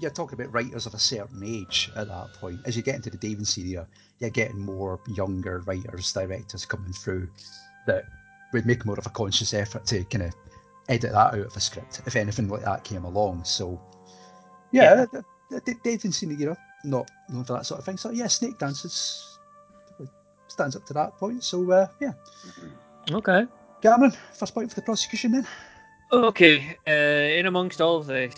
you're 0.00 0.10
talking 0.10 0.40
about 0.40 0.52
writers 0.52 0.86
of 0.86 0.94
a 0.94 0.98
certain 0.98 1.42
age 1.44 1.90
at 1.96 2.08
that 2.08 2.32
point. 2.34 2.60
As 2.66 2.76
you 2.76 2.82
get 2.82 2.96
into 2.96 3.10
the 3.10 3.16
Davison 3.16 3.66
era, 3.66 3.86
you're 4.18 4.30
getting 4.30 4.60
more 4.60 5.00
younger 5.06 5.60
writers, 5.60 6.12
directors 6.12 6.64
coming 6.64 6.92
through 6.92 7.28
that 7.86 8.04
would 8.52 8.66
make 8.66 8.84
more 8.84 8.98
of 8.98 9.06
a 9.06 9.10
conscious 9.10 9.54
effort 9.54 9.86
to 9.86 10.04
kind 10.04 10.24
of 10.24 10.34
edit 10.88 11.12
that 11.12 11.34
out 11.34 11.38
of 11.38 11.54
a 11.54 11.60
script 11.60 12.00
if 12.06 12.16
anything 12.16 12.48
like 12.48 12.64
that 12.64 12.82
came 12.82 13.04
along. 13.04 13.44
So, 13.44 13.80
yeah, 14.72 15.06
the, 15.12 15.24
the, 15.50 15.60
the 15.64 15.74
Davison 15.84 16.36
era, 16.40 16.56
not 16.84 17.10
known 17.28 17.44
for 17.44 17.54
that 17.54 17.66
sort 17.66 17.78
of 17.78 17.84
thing. 17.84 17.96
So, 17.96 18.10
yeah, 18.10 18.26
Snake 18.26 18.58
Dances 18.58 19.38
stands 20.48 20.74
up 20.74 20.84
to 20.86 20.94
that 20.94 21.16
point. 21.18 21.44
So, 21.44 21.70
uh, 21.70 21.86
yeah. 22.00 22.12
okay. 23.12 23.46
Cameron, 23.80 24.12
first 24.34 24.54
point 24.54 24.70
for 24.70 24.74
the 24.74 24.82
prosecution 24.82 25.32
then. 25.32 25.46
Okay, 26.10 26.78
uh, 26.86 27.38
in 27.38 27.44
amongst 27.44 27.82
all 27.82 27.96
of 27.96 28.06
this, 28.06 28.32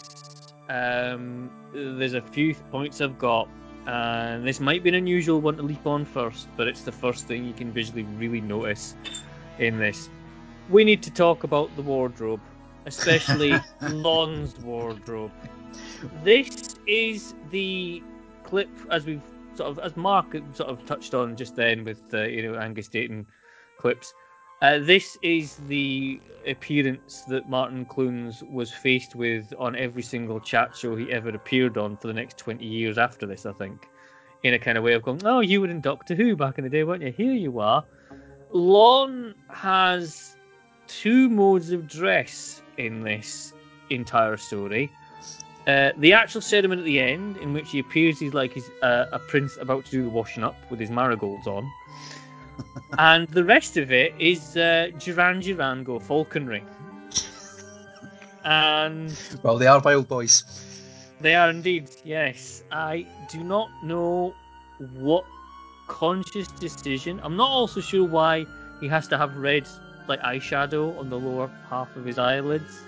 um, 0.68 1.48
there's 1.72 2.14
a 2.14 2.20
few 2.20 2.52
points 2.72 3.00
I've 3.00 3.16
got, 3.16 3.48
and 3.86 4.44
this 4.44 4.58
might 4.58 4.82
be 4.82 4.88
an 4.88 4.96
unusual 4.96 5.40
one 5.40 5.56
to 5.56 5.62
leap 5.62 5.86
on 5.86 6.04
first, 6.04 6.48
but 6.56 6.66
it's 6.66 6.82
the 6.82 6.90
first 6.90 7.28
thing 7.28 7.44
you 7.44 7.52
can 7.52 7.70
visually 7.70 8.02
really 8.18 8.40
notice 8.40 8.96
in 9.60 9.78
this. 9.78 10.10
We 10.68 10.82
need 10.82 11.00
to 11.04 11.12
talk 11.12 11.44
about 11.44 11.74
the 11.76 11.82
wardrobe, 11.82 12.40
especially 12.86 13.54
Lon's 13.82 14.58
wardrobe. 14.58 15.30
This 16.24 16.74
is 16.88 17.34
the 17.52 18.02
clip, 18.42 18.70
as 18.90 19.06
we've 19.06 19.22
sort 19.54 19.70
of, 19.70 19.78
as 19.78 19.96
Mark 19.96 20.32
sort 20.54 20.70
of 20.70 20.84
touched 20.86 21.14
on 21.14 21.36
just 21.36 21.54
then 21.54 21.84
with 21.84 22.02
uh, 22.12 22.22
you 22.22 22.42
know 22.42 22.58
Angus 22.58 22.88
Deayton 22.88 23.26
clips. 23.78 24.12
Uh, 24.62 24.78
this 24.78 25.16
is 25.22 25.56
the 25.68 26.20
appearance 26.46 27.22
that 27.22 27.48
Martin 27.48 27.86
Clunes 27.86 28.42
was 28.50 28.70
faced 28.70 29.14
with 29.14 29.54
on 29.58 29.74
every 29.74 30.02
single 30.02 30.38
chat 30.38 30.76
show 30.76 30.94
he 30.96 31.10
ever 31.10 31.30
appeared 31.30 31.78
on 31.78 31.96
for 31.96 32.08
the 32.08 32.12
next 32.12 32.36
20 32.36 32.64
years 32.64 32.98
after 32.98 33.26
this, 33.26 33.46
I 33.46 33.52
think. 33.52 33.88
In 34.42 34.54
a 34.54 34.58
kind 34.58 34.76
of 34.76 34.84
way 34.84 34.92
of 34.92 35.02
going, 35.02 35.22
oh, 35.24 35.40
you 35.40 35.62
were 35.62 35.68
in 35.68 35.80
Doctor 35.80 36.14
Who 36.14 36.36
back 36.36 36.58
in 36.58 36.64
the 36.64 36.70
day, 36.70 36.84
weren't 36.84 37.02
you? 37.02 37.12
Here 37.12 37.32
you 37.32 37.58
are. 37.60 37.84
Lon 38.52 39.34
has 39.48 40.36
two 40.86 41.30
modes 41.30 41.70
of 41.70 41.86
dress 41.86 42.62
in 42.76 43.02
this 43.02 43.54
entire 43.88 44.36
story. 44.36 44.90
Uh, 45.66 45.90
the 45.98 46.12
actual 46.12 46.40
ceremony 46.40 46.80
at 46.80 46.84
the 46.84 47.00
end, 47.00 47.36
in 47.38 47.52
which 47.52 47.70
he 47.70 47.78
appears 47.78 48.18
he's 48.18 48.34
like 48.34 48.52
he's 48.52 48.70
uh, 48.82 49.06
a 49.12 49.18
prince 49.18 49.56
about 49.58 49.84
to 49.86 49.90
do 49.90 50.02
the 50.04 50.10
washing 50.10 50.42
up 50.42 50.56
with 50.70 50.80
his 50.80 50.90
marigolds 50.90 51.46
on 51.46 51.70
and 52.98 53.28
the 53.28 53.44
rest 53.44 53.76
of 53.76 53.90
it 53.92 54.14
is 54.18 54.56
uh, 54.56 54.88
Duran 54.98 55.40
Duran 55.40 55.84
go 55.84 55.98
falconry. 55.98 56.62
And 58.44 59.14
Well, 59.42 59.58
they 59.58 59.66
are 59.66 59.80
wild 59.80 60.08
boys. 60.08 60.44
they 61.20 61.34
are 61.34 61.50
indeed, 61.50 61.90
yes. 62.04 62.62
I 62.72 63.06
do 63.30 63.42
not 63.44 63.68
know 63.84 64.34
what 64.78 65.24
conscious 65.88 66.48
decision. 66.48 67.20
I'm 67.22 67.36
not 67.36 67.48
also 67.50 67.80
sure 67.80 68.04
why 68.08 68.46
he 68.80 68.88
has 68.88 69.06
to 69.08 69.18
have 69.18 69.36
red 69.36 69.66
like 70.08 70.20
eyeshadow 70.20 70.98
on 70.98 71.10
the 71.10 71.18
lower 71.18 71.50
half 71.68 71.94
of 71.96 72.04
his 72.04 72.18
eyelids 72.18 72.80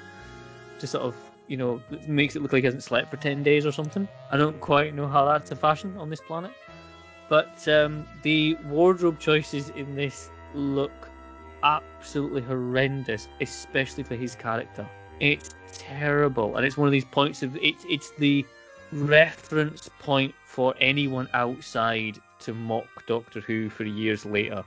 to 0.78 0.86
sort 0.86 1.04
of 1.04 1.14
you 1.46 1.56
know 1.56 1.80
makes 2.06 2.34
it 2.34 2.42
look 2.42 2.52
like 2.52 2.62
he 2.62 2.66
hasn't 2.66 2.82
slept 2.82 3.10
for 3.10 3.16
ten 3.18 3.42
days 3.42 3.66
or 3.66 3.72
something. 3.72 4.08
I 4.30 4.36
don't 4.38 4.58
quite 4.60 4.94
know 4.94 5.06
how 5.06 5.24
that's 5.26 5.50
a 5.50 5.56
fashion 5.56 5.94
on 5.98 6.08
this 6.08 6.20
planet, 6.20 6.52
but 7.28 7.66
um, 7.68 8.04
the 8.22 8.56
wardrobe 8.66 9.18
choices 9.18 9.70
in 9.70 9.94
this 9.94 10.30
look 10.54 11.08
absolutely 11.62 12.42
horrendous, 12.42 13.28
especially 13.40 14.02
for 14.02 14.16
his 14.16 14.34
character. 14.34 14.86
It's 15.20 15.54
terrible, 15.72 16.56
and 16.56 16.66
it's 16.66 16.76
one 16.76 16.88
of 16.88 16.92
these 16.92 17.04
points 17.04 17.42
of 17.42 17.56
it's 17.56 17.84
it's 17.88 18.12
the 18.18 18.44
reference 18.92 19.88
point 20.00 20.34
for 20.44 20.74
anyone 20.80 21.28
outside 21.32 22.18
to 22.40 22.52
mock 22.52 23.06
Doctor 23.06 23.40
Who 23.40 23.70
for 23.70 23.84
years 23.84 24.26
later. 24.26 24.64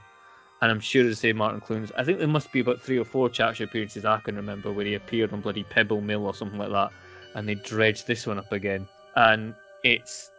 And 0.62 0.70
I'm 0.70 0.80
sure 0.80 1.02
to 1.02 1.14
say 1.14 1.32
Martin 1.34 1.60
Clunes. 1.60 1.92
I 1.98 2.04
think 2.04 2.18
there 2.18 2.26
must 2.26 2.50
be 2.50 2.60
about 2.60 2.80
three 2.80 2.98
or 2.98 3.04
four 3.04 3.28
chat 3.28 3.56
show 3.56 3.64
appearances 3.64 4.06
I 4.06 4.18
can 4.20 4.36
remember 4.36 4.72
where 4.72 4.86
he 4.86 4.94
appeared 4.94 5.32
on 5.32 5.42
bloody 5.42 5.64
Pebble 5.64 6.00
Mill 6.00 6.26
or 6.26 6.34
something 6.34 6.58
like 6.58 6.70
that, 6.70 6.90
and 7.34 7.46
they 7.46 7.56
dredged 7.56 8.06
this 8.06 8.26
one 8.26 8.38
up 8.38 8.50
again. 8.52 8.88
And 9.16 9.54
it's 9.84 10.30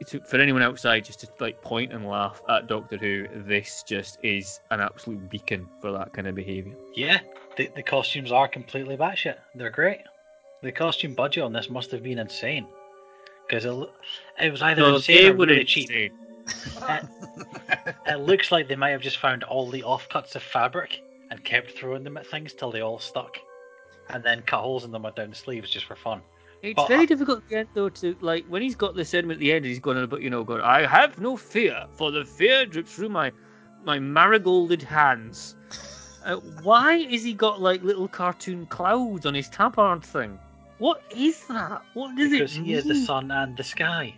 it's 0.00 0.14
for 0.28 0.38
anyone 0.38 0.62
outside 0.62 1.04
just 1.04 1.20
to 1.20 1.28
like 1.40 1.60
point 1.62 1.92
and 1.92 2.06
laugh 2.06 2.42
at 2.48 2.66
Doctor 2.66 2.96
Who. 2.96 3.26
This 3.46 3.82
just 3.86 4.18
is 4.22 4.60
an 4.70 4.80
absolute 4.80 5.30
beacon 5.30 5.68
for 5.80 5.92
that 5.92 6.12
kind 6.12 6.26
of 6.26 6.34
behaviour. 6.34 6.74
Yeah, 6.94 7.20
the, 7.56 7.70
the 7.74 7.82
costumes 7.82 8.32
are 8.32 8.48
completely 8.48 8.96
batshit. 8.96 9.36
They're 9.54 9.70
great. 9.70 10.00
The 10.62 10.72
costume 10.72 11.14
budget 11.14 11.44
on 11.44 11.52
this 11.52 11.70
must 11.70 11.90
have 11.90 12.02
been 12.02 12.18
insane. 12.18 12.66
Because 13.46 13.64
it, 13.66 13.90
it 14.40 14.50
was 14.50 14.62
either 14.62 14.82
No, 14.82 14.96
insane 14.96 15.32
or 15.32 15.34
really 15.34 15.64
cheap. 15.64 15.90
It, 15.90 16.12
it 18.06 18.20
looks 18.20 18.50
like 18.50 18.68
they 18.68 18.76
might 18.76 18.90
have 18.90 19.02
just 19.02 19.18
found 19.18 19.44
all 19.44 19.70
the 19.70 19.82
offcuts 19.82 20.34
of 20.34 20.42
fabric 20.42 21.00
and 21.30 21.42
kept 21.44 21.72
throwing 21.72 22.04
them 22.04 22.16
at 22.16 22.26
things 22.26 22.52
till 22.52 22.70
they 22.70 22.80
all 22.80 22.98
stuck. 22.98 23.36
And 24.10 24.22
then 24.22 24.42
cut 24.42 24.60
holes 24.60 24.84
in 24.84 24.90
them 24.90 25.06
down 25.14 25.30
the 25.30 25.36
sleeves 25.36 25.70
just 25.70 25.86
for 25.86 25.96
fun. 25.96 26.22
It's 26.64 26.76
But 26.76 26.88
very 26.88 27.02
I- 27.02 27.06
difficult 27.06 27.38
at 27.42 27.48
the 27.48 27.56
end 27.56 27.68
though 27.74 27.88
to 27.90 28.16
like 28.22 28.46
when 28.46 28.62
he's 28.62 28.74
got 28.74 28.94
the 28.94 29.04
sentiment 29.04 29.36
at 29.36 29.40
the 29.40 29.52
end. 29.52 29.64
He's 29.66 29.78
going 29.80 29.98
on 29.98 30.04
about 30.04 30.22
you 30.22 30.30
know 30.30 30.44
going 30.44 30.62
I 30.62 30.86
have 30.86 31.18
no 31.18 31.36
fear 31.36 31.84
for 31.92 32.10
the 32.10 32.24
fear 32.24 32.64
drips 32.64 32.94
through 32.94 33.10
my 33.10 33.32
my 33.84 33.98
marigolded 33.98 34.82
hands. 34.82 35.56
Uh, 36.24 36.36
why 36.62 36.94
is 36.96 37.22
he 37.22 37.34
got 37.34 37.60
like 37.60 37.82
little 37.82 38.08
cartoon 38.08 38.64
clouds 38.66 39.26
on 39.26 39.34
his 39.34 39.48
tabard 39.50 40.02
thing? 40.02 40.38
What 40.78 41.02
is 41.14 41.46
that? 41.48 41.82
What 41.92 42.16
does 42.16 42.30
Because 42.30 42.56
it 42.56 42.62
he 42.64 42.72
is 42.72 42.84
the 42.84 42.94
sun 42.94 43.30
and 43.30 43.54
the 43.56 43.62
sky. 43.62 44.14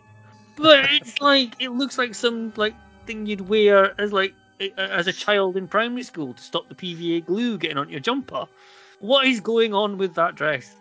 But 0.57 0.87
it's 0.93 1.21
like 1.21 1.55
it 1.59 1.71
looks 1.71 1.99
like 1.99 2.15
some 2.15 2.53
like 2.57 2.75
thing 3.07 3.27
you'd 3.27 3.41
wear 3.49 4.01
as 4.01 4.13
like 4.13 4.35
as 4.79 5.07
a 5.09 5.13
child 5.13 5.57
in 5.57 5.67
primary 5.67 6.05
school 6.05 6.33
to 6.33 6.43
stop 6.43 6.69
the 6.69 6.75
PVA 6.77 7.27
glue 7.27 7.59
getting 7.59 7.77
on 7.77 7.91
your 7.91 8.01
jumper. 8.01 8.47
What 9.01 9.27
is 9.27 9.41
going 9.41 9.75
on 9.75 9.99
with 9.99 10.15
that 10.15 10.37
dress? 10.37 10.75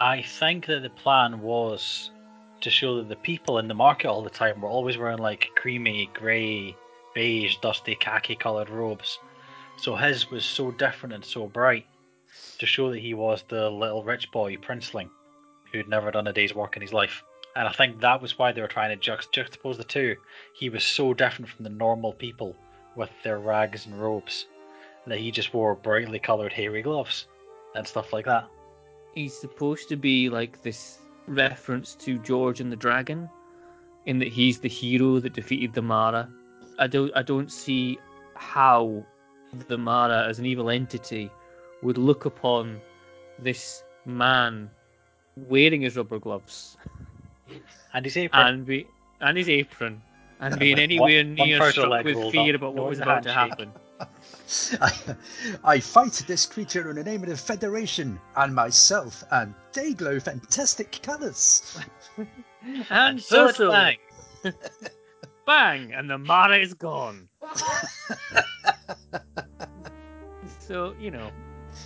I 0.00 0.22
think 0.22 0.66
that 0.66 0.82
the 0.82 0.90
plan 0.90 1.40
was 1.40 2.12
to 2.60 2.70
show 2.70 2.96
that 2.98 3.08
the 3.08 3.16
people 3.16 3.58
in 3.58 3.66
the 3.66 3.74
market 3.74 4.08
all 4.08 4.22
the 4.22 4.30
time 4.30 4.60
were 4.60 4.68
always 4.68 4.96
wearing 4.96 5.18
like 5.18 5.50
creamy, 5.56 6.08
grey, 6.14 6.76
beige, 7.14 7.56
dusty, 7.56 7.96
khaki 7.96 8.36
coloured 8.36 8.70
robes. 8.70 9.18
So 9.76 9.96
his 9.96 10.30
was 10.30 10.44
so 10.44 10.70
different 10.70 11.16
and 11.16 11.24
so 11.24 11.48
bright 11.48 11.86
to 12.58 12.66
show 12.66 12.90
that 12.90 13.00
he 13.00 13.12
was 13.14 13.42
the 13.48 13.68
little 13.68 14.04
rich 14.04 14.30
boy 14.30 14.56
princeling 14.56 15.10
who'd 15.72 15.88
never 15.88 16.12
done 16.12 16.28
a 16.28 16.32
day's 16.32 16.54
work 16.54 16.76
in 16.76 16.82
his 16.82 16.92
life. 16.92 17.24
And 17.56 17.66
I 17.66 17.72
think 17.72 18.00
that 18.00 18.22
was 18.22 18.38
why 18.38 18.52
they 18.52 18.60
were 18.60 18.68
trying 18.68 18.96
to 18.96 19.10
juxt- 19.10 19.32
juxtapose 19.32 19.78
the 19.78 19.84
two. 19.84 20.14
He 20.54 20.70
was 20.70 20.84
so 20.84 21.12
different 21.12 21.50
from 21.50 21.64
the 21.64 21.70
normal 21.70 22.12
people 22.12 22.54
with 22.94 23.10
their 23.24 23.40
rags 23.40 23.86
and 23.86 24.00
robes 24.00 24.46
that 25.08 25.18
he 25.18 25.32
just 25.32 25.52
wore 25.52 25.74
brightly 25.74 26.20
coloured 26.20 26.52
hairy 26.52 26.82
gloves 26.82 27.26
and 27.74 27.84
stuff 27.84 28.12
like 28.12 28.26
that. 28.26 28.48
He's 29.14 29.34
supposed 29.36 29.88
to 29.88 29.96
be 29.96 30.28
like 30.28 30.62
this 30.62 30.98
reference 31.26 31.94
to 31.96 32.18
George 32.18 32.60
and 32.60 32.70
the 32.72 32.76
Dragon, 32.76 33.28
in 34.06 34.18
that 34.18 34.28
he's 34.28 34.58
the 34.58 34.68
hero 34.68 35.18
that 35.20 35.32
defeated 35.34 35.72
the 35.74 35.82
Mara. 35.82 36.28
I 36.78 36.86
don't 36.86 37.12
I 37.16 37.22
don't 37.22 37.50
see 37.50 37.98
how 38.34 39.04
the 39.68 39.78
Mara 39.78 40.26
as 40.28 40.38
an 40.38 40.46
evil 40.46 40.70
entity 40.70 41.30
would 41.82 41.98
look 41.98 42.24
upon 42.24 42.80
this 43.38 43.82
man 44.04 44.70
wearing 45.36 45.82
his 45.82 45.96
rubber 45.96 46.18
gloves 46.18 46.76
And 47.94 48.04
his 48.04 48.16
apron. 48.16 48.46
and 48.46 48.66
be 48.66 48.86
and 49.20 49.36
his 49.36 49.48
apron 49.48 50.02
and 50.40 50.58
being 50.58 50.78
anywhere 50.78 51.24
one- 51.24 51.34
one 51.36 51.48
near 51.48 51.58
trouser 51.58 51.72
struck 51.72 52.04
with 52.04 52.30
fear 52.30 52.54
about 52.56 52.74
what 52.74 52.88
was 52.88 52.98
one 52.98 53.08
about 53.08 53.22
to 53.24 53.32
happen. 53.32 53.72
I, 54.80 54.92
I 55.64 55.80
fight 55.80 56.24
this 56.26 56.46
creature 56.46 56.88
in 56.90 56.96
the 56.96 57.04
name 57.04 57.22
of 57.22 57.28
the 57.28 57.36
Federation 57.36 58.18
and 58.36 58.54
myself, 58.54 59.22
and 59.30 59.54
they 59.72 59.92
glow 59.92 60.18
fantastic 60.20 61.00
colours. 61.02 61.78
And 62.90 63.20
so 63.22 63.46
it's 63.46 63.58
bang. 63.58 63.98
bang, 65.46 65.92
and 65.92 66.10
the 66.10 66.18
Mara 66.18 66.58
is 66.58 66.74
gone. 66.74 67.28
so 70.58 70.94
you 70.98 71.10
know, 71.10 71.30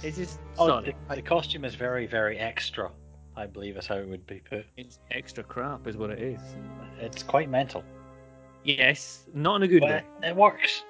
it's 0.02 0.16
just 0.16 0.38
Oh, 0.58 0.68
sorry. 0.68 0.96
the, 1.08 1.16
the 1.16 1.22
costume 1.22 1.64
is 1.64 1.74
very, 1.74 2.06
very 2.06 2.38
extra. 2.38 2.90
I 3.36 3.46
believe 3.46 3.76
is 3.76 3.86
how 3.86 3.96
it 3.96 4.08
would 4.08 4.26
be 4.26 4.40
put. 4.48 4.64
It's 4.76 4.98
extra 5.10 5.44
crap, 5.44 5.86
is 5.86 5.96
what 5.96 6.10
it 6.10 6.18
is. 6.20 6.40
It's 7.00 7.22
quite 7.22 7.48
mental, 7.50 7.84
Yes, 8.64 9.24
not 9.34 9.56
in 9.56 9.62
a 9.64 9.68
good 9.68 9.80
but 9.80 9.90
way. 9.90 10.04
it 10.22 10.36
works. 10.36 10.84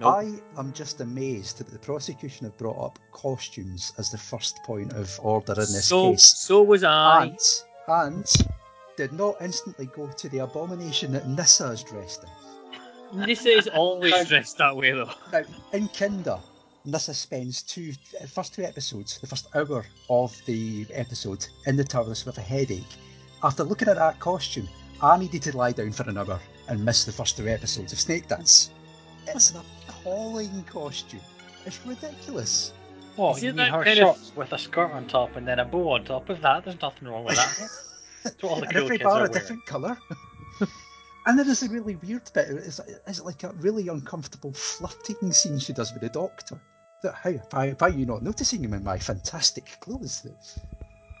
Nope. 0.00 0.14
I 0.14 0.58
am 0.58 0.72
just 0.72 1.02
amazed 1.02 1.58
that 1.58 1.70
the 1.70 1.78
prosecution 1.78 2.46
have 2.46 2.56
brought 2.56 2.82
up 2.82 2.98
costumes 3.12 3.92
as 3.98 4.10
the 4.10 4.16
first 4.16 4.56
point 4.62 4.94
of 4.94 5.20
order 5.22 5.52
in 5.52 5.58
this 5.58 5.88
so, 5.88 6.12
case. 6.12 6.24
so 6.38 6.62
was 6.62 6.82
I. 6.84 7.24
And, 7.24 7.38
and 7.86 8.26
did 8.96 9.12
not 9.12 9.36
instantly 9.42 9.90
go 9.94 10.06
to 10.06 10.28
the 10.30 10.38
abomination 10.38 11.12
that 11.12 11.28
Nyssa 11.28 11.72
is 11.72 11.82
dressed 11.82 12.24
in. 13.12 13.26
Nyssa 13.26 13.50
is 13.50 13.68
always 13.68 14.14
dressed 14.28 14.56
that 14.56 14.74
way, 14.74 14.92
though. 14.92 15.10
Now, 15.32 15.42
in 15.74 15.86
Kinda, 15.88 16.40
Nyssa 16.86 17.12
spends 17.12 17.62
two 17.62 17.92
first 18.26 18.54
two 18.54 18.62
episodes, 18.62 19.18
the 19.18 19.26
first 19.26 19.48
hour 19.54 19.84
of 20.08 20.34
the 20.46 20.86
episode, 20.94 21.46
in 21.66 21.76
the 21.76 21.84
TARDIS 21.84 22.24
with 22.24 22.38
a 22.38 22.42
headache. 22.42 22.96
After 23.42 23.64
looking 23.64 23.88
at 23.88 23.96
that 23.96 24.18
costume, 24.18 24.68
I 25.02 25.18
needed 25.18 25.42
to 25.42 25.54
lie 25.54 25.72
down 25.72 25.92
for 25.92 26.08
an 26.08 26.16
hour 26.16 26.40
and 26.68 26.82
miss 26.82 27.04
the 27.04 27.12
first 27.12 27.36
two 27.36 27.48
episodes 27.48 27.92
of 27.92 28.00
Snake 28.00 28.28
Dance. 28.28 28.70
It's 29.26 29.50
an 29.50 29.60
appalling 30.00 30.64
costume. 30.64 31.20
It's 31.66 31.84
ridiculous. 31.86 32.72
What, 33.16 33.36
Is 33.38 33.42
you 33.42 33.48
it 33.50 33.52
mean 33.52 33.56
that 33.66 33.70
her 33.72 33.84
kind 33.84 33.98
of- 34.00 34.36
with 34.36 34.52
a 34.52 34.58
skirt 34.58 34.92
on 34.92 35.06
top 35.06 35.36
and 35.36 35.46
then 35.46 35.58
a 35.58 35.64
bow 35.64 35.90
on 35.92 36.04
top 36.04 36.28
of 36.30 36.40
that? 36.42 36.64
There's 36.64 36.80
nothing 36.80 37.08
wrong 37.08 37.24
with 37.24 37.36
that. 37.36 37.68
That's 38.24 38.42
what 38.42 38.50
all 38.52 38.56
the 38.56 38.62
and 38.62 38.72
cool 38.72 38.84
every 38.84 38.98
kids 38.98 39.04
bar 39.08 39.12
are 39.12 39.16
a 39.16 39.20
wearing. 39.28 39.32
different 39.34 39.66
colour. 39.66 39.98
and 41.26 41.38
then 41.38 41.46
there's 41.46 41.62
a 41.62 41.68
really 41.68 41.96
weird 41.96 42.30
bit. 42.34 42.48
It's, 42.50 42.80
it's 43.06 43.20
like 43.22 43.42
a 43.44 43.52
really 43.58 43.88
uncomfortable 43.88 44.52
flirting 44.52 45.32
scene 45.32 45.58
she 45.58 45.72
does 45.72 45.92
with 45.92 46.02
the 46.02 46.08
doctor. 46.10 46.60
That 47.02 47.14
how 47.14 47.30
why, 47.50 47.70
why 47.78 47.88
are 47.88 47.90
you 47.90 48.04
not 48.04 48.22
noticing 48.22 48.62
him 48.62 48.74
in 48.74 48.84
my 48.84 48.98
fantastic 48.98 49.78
clothes 49.80 50.20
that 50.22 50.36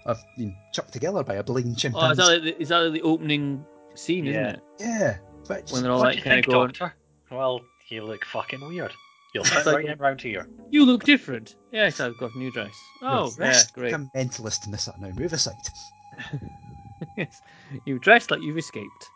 I've 0.06 0.22
been 0.36 0.54
chucked 0.72 0.92
together 0.92 1.22
by 1.24 1.36
a 1.36 1.42
blind 1.42 1.68
Oh, 1.68 1.70
is 1.70 1.76
chimpanzee? 1.80 2.16
that, 2.22 2.28
like 2.28 2.42
the, 2.42 2.60
is 2.62 2.68
that 2.68 2.78
like 2.80 2.92
the 2.92 3.02
opening 3.02 3.64
scene, 3.94 4.26
isn't 4.26 4.44
it? 4.44 4.60
Yeah, 4.78 5.16
but 5.48 5.70
When 5.70 5.82
they're 5.82 5.92
all 5.92 6.00
like 6.00 6.22
kind 6.22 6.38
of 6.40 6.44
think, 6.44 6.46
going, 6.46 6.66
Doctor? 6.68 6.94
Well, 7.30 7.60
you 7.90 8.04
look 8.04 8.24
fucking 8.24 8.60
weird. 8.66 8.92
You'll 9.34 9.44
It's 9.44 9.52
fit 9.52 9.66
right 9.66 9.84
in 9.84 9.98
round 9.98 10.20
here. 10.20 10.48
"You 10.70 10.84
look 10.84 11.04
different." 11.04 11.54
Yes, 11.72 12.00
I've 12.00 12.16
got 12.18 12.34
a 12.34 12.38
new 12.38 12.50
dress. 12.50 12.74
Oh, 13.02 13.26
yeah, 13.38 13.46
rest 13.46 13.74
great. 13.74 13.92
like 13.92 14.00
a 14.00 14.18
mentalist 14.18 14.66
in 14.66 14.72
this 14.72 14.88
now. 15.00 15.08
Move 15.10 15.32
aside. 15.32 15.54
yes, 17.16 17.40
you've 17.84 18.00
dressed 18.00 18.30
like 18.30 18.40
you've 18.42 18.58
escaped. 18.58 19.06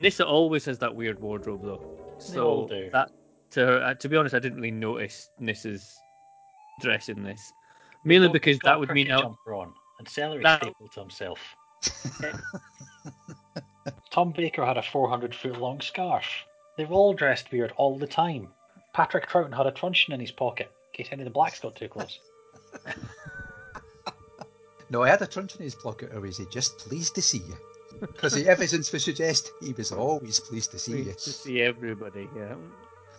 Nyssa 0.00 0.26
always 0.26 0.64
has 0.64 0.78
that 0.80 0.94
weird 0.94 1.20
wardrobe, 1.20 1.62
though. 1.62 1.82
So 2.18 2.46
all 2.48 2.66
do. 2.68 2.88
that 2.92 3.10
to 3.52 3.66
her, 3.66 3.82
uh, 3.82 3.94
to 3.94 4.08
be 4.08 4.16
honest, 4.16 4.34
I 4.34 4.38
didn't 4.40 4.56
really 4.58 4.70
notice 4.72 5.28
Nyssa's 5.40 5.96
dress 6.80 7.08
in 7.08 7.22
this, 7.22 7.52
mainly 8.04 8.26
Doctor's 8.28 8.40
because 8.40 8.58
that 8.64 8.78
would 8.80 8.90
mean 8.90 9.10
out. 9.10 9.22
jumper 9.22 9.54
on 9.54 9.72
and 9.98 10.08
celery 10.08 10.42
That- 10.42 10.62
stapled 10.62 10.92
to 10.92 11.00
himself. 11.00 11.38
Tom 14.10 14.32
Baker 14.32 14.64
had 14.64 14.76
a 14.76 14.82
400 14.82 15.34
foot 15.34 15.58
long 15.60 15.80
scarf. 15.80 16.24
They 16.76 16.84
were 16.84 16.94
all 16.94 17.14
dressed 17.14 17.50
weird 17.52 17.72
all 17.76 17.98
the 17.98 18.06
time. 18.06 18.48
Patrick 18.92 19.28
Troughton 19.28 19.56
had 19.56 19.66
a 19.66 19.72
truncheon 19.72 20.14
in 20.14 20.20
his 20.20 20.32
pocket 20.32 20.70
in 20.92 21.04
case 21.04 21.12
any 21.12 21.22
of 21.22 21.26
the 21.26 21.30
blacks 21.30 21.60
got 21.60 21.76
too 21.76 21.88
close. 21.88 22.18
No, 24.92 25.02
I 25.02 25.08
had 25.08 25.22
a 25.22 25.26
truncheon 25.26 25.62
in 25.62 25.64
his 25.64 25.74
pocket, 25.74 26.10
or 26.12 26.20
was 26.20 26.36
he 26.36 26.44
just 26.50 26.76
pleased 26.76 27.14
to 27.14 27.22
see 27.22 27.38
you? 27.38 27.56
Because 28.00 28.34
the 28.34 28.46
evidence 28.46 28.92
would 28.92 29.00
suggest 29.00 29.50
he 29.62 29.72
was 29.72 29.90
always 29.90 30.38
pleased 30.38 30.70
to 30.72 30.78
see 30.78 30.98
you. 30.98 31.12
To 31.12 31.18
see 31.18 31.62
everybody. 31.62 32.28
Yeah. 32.36 32.56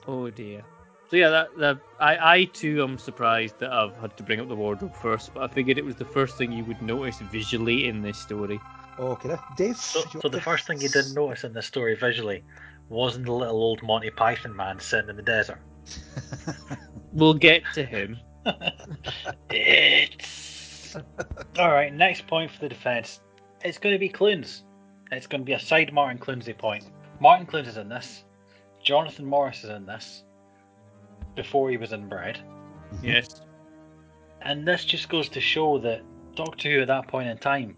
Oh 0.08 0.30
dear. 0.30 0.62
So 1.10 1.16
yeah, 1.16 1.30
that, 1.30 1.58
that 1.58 1.80
I 2.00 2.36
I 2.36 2.44
too 2.46 2.84
am 2.84 3.00
surprised 3.00 3.58
that 3.58 3.72
I've 3.72 3.96
had 3.98 4.16
to 4.18 4.24
bring 4.24 4.40
up 4.40 4.50
the 4.50 4.56
wardrobe 4.56 4.96
first, 4.96 5.34
but 5.34 5.42
I 5.44 5.48
figured 5.48 5.80
it 5.80 5.86
was 5.86 5.96
the 5.96 6.06
first 6.06 6.38
thing 6.38 6.52
you 6.52 6.64
would 6.66 6.82
notice 6.82 7.20
visually 7.32 7.88
in 7.88 8.04
this 8.04 8.20
story. 8.20 8.60
Okay, 9.00 9.36
Dave. 9.58 9.78
So, 9.78 10.04
so 10.22 10.30
the 10.30 10.42
first 10.42 10.68
thing 10.68 10.80
you 10.80 10.90
didn't 10.90 11.16
notice 11.16 11.44
in 11.44 11.54
this 11.54 11.66
story 11.66 11.96
visually 11.96 12.44
wasn't 12.94 13.26
the 13.26 13.32
little 13.32 13.62
old 13.62 13.84
Monty 13.84 14.10
Python 14.10 14.56
man 14.56 14.80
sitting 14.80 15.10
in 15.10 15.16
the 15.18 15.22
desert. 15.22 15.60
We'll 17.14 17.36
get 17.36 17.62
to 17.76 17.86
him. 17.86 18.18
It's 19.52 20.96
all 21.60 21.72
right. 21.72 21.94
Next 21.94 22.26
point 22.26 22.50
for 22.50 22.60
the 22.62 22.70
defense. 22.70 23.22
It's 23.64 23.78
going 23.78 23.94
to 23.94 24.00
be 24.00 24.10
Clunes. 24.10 24.64
It's 25.12 25.28
going 25.28 25.42
to 25.42 25.46
be 25.46 25.54
a 25.54 25.60
side 25.60 25.94
Martin 25.94 26.18
Clunesy 26.18 26.58
point. 26.58 26.90
Martin 27.20 27.46
Clunes 27.46 27.68
is 27.68 27.78
in 27.78 27.88
this. 27.88 28.24
Jonathan 28.84 29.26
Morris 29.26 29.64
is 29.64 29.70
in 29.70 29.86
this. 29.86 30.24
Before 31.36 31.70
he 31.70 31.78
was 31.78 31.94
in 31.94 32.10
Bread. 32.10 32.40
Mm-hmm. 32.94 33.06
Yes. 33.06 33.42
and 34.42 34.68
this 34.68 34.86
just 34.86 35.08
goes 35.10 35.30
to 35.30 35.40
show 35.40 35.78
that 35.80 36.02
Doctor 36.36 36.72
Who 36.72 36.82
at 36.82 36.88
that 36.88 37.08
point 37.08 37.28
in 37.30 37.38
time 37.38 37.78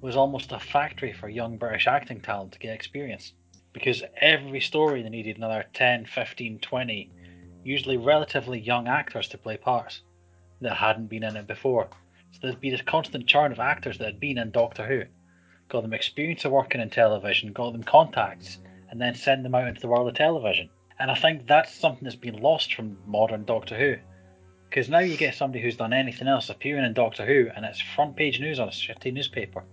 was 0.00 0.14
almost 0.16 0.52
a 0.52 0.58
factory 0.60 1.12
for 1.12 1.28
young 1.28 1.58
British 1.58 1.88
acting 1.88 2.20
talent 2.20 2.52
to 2.52 2.58
get 2.60 2.74
experience. 2.74 3.32
Because 3.72 4.02
every 4.20 4.60
story 4.60 5.02
they 5.02 5.08
needed 5.08 5.36
another 5.36 5.64
10, 5.74 6.06
15, 6.06 6.58
20, 6.58 7.10
usually 7.64 7.96
relatively 7.96 8.58
young 8.58 8.88
actors 8.88 9.28
to 9.28 9.38
play 9.38 9.56
parts 9.56 10.02
that 10.60 10.76
hadn't 10.76 11.08
been 11.08 11.22
in 11.22 11.36
it 11.36 11.46
before. 11.46 11.88
So 12.32 12.38
there'd 12.42 12.60
be 12.60 12.70
this 12.70 12.82
constant 12.82 13.26
churn 13.26 13.52
of 13.52 13.60
actors 13.60 13.98
that 13.98 14.06
had 14.06 14.20
been 14.20 14.38
in 14.38 14.50
Doctor 14.50 14.86
Who, 14.86 15.04
got 15.68 15.82
them 15.82 15.94
experience 15.94 16.44
of 16.44 16.52
working 16.52 16.80
in 16.80 16.90
television, 16.90 17.52
got 17.52 17.72
them 17.72 17.82
contacts, 17.82 18.58
and 18.90 19.00
then 19.00 19.14
send 19.14 19.44
them 19.44 19.54
out 19.54 19.68
into 19.68 19.80
the 19.80 19.88
world 19.88 20.08
of 20.08 20.14
television. 20.14 20.70
And 20.98 21.10
I 21.10 21.14
think 21.14 21.46
that's 21.46 21.72
something 21.72 22.04
that's 22.04 22.16
been 22.16 22.40
lost 22.40 22.74
from 22.74 22.98
modern 23.06 23.44
Doctor 23.44 23.76
Who. 23.76 23.96
Because 24.68 24.88
now 24.88 24.98
you 24.98 25.16
get 25.16 25.34
somebody 25.34 25.62
who's 25.62 25.76
done 25.76 25.92
anything 25.92 26.28
else 26.28 26.50
appearing 26.50 26.84
in 26.84 26.92
Doctor 26.92 27.24
Who, 27.24 27.48
and 27.54 27.64
it's 27.64 27.80
front 27.80 28.16
page 28.16 28.40
news 28.40 28.58
on 28.58 28.68
a 28.68 28.72
shitty 28.72 29.12
newspaper. 29.12 29.64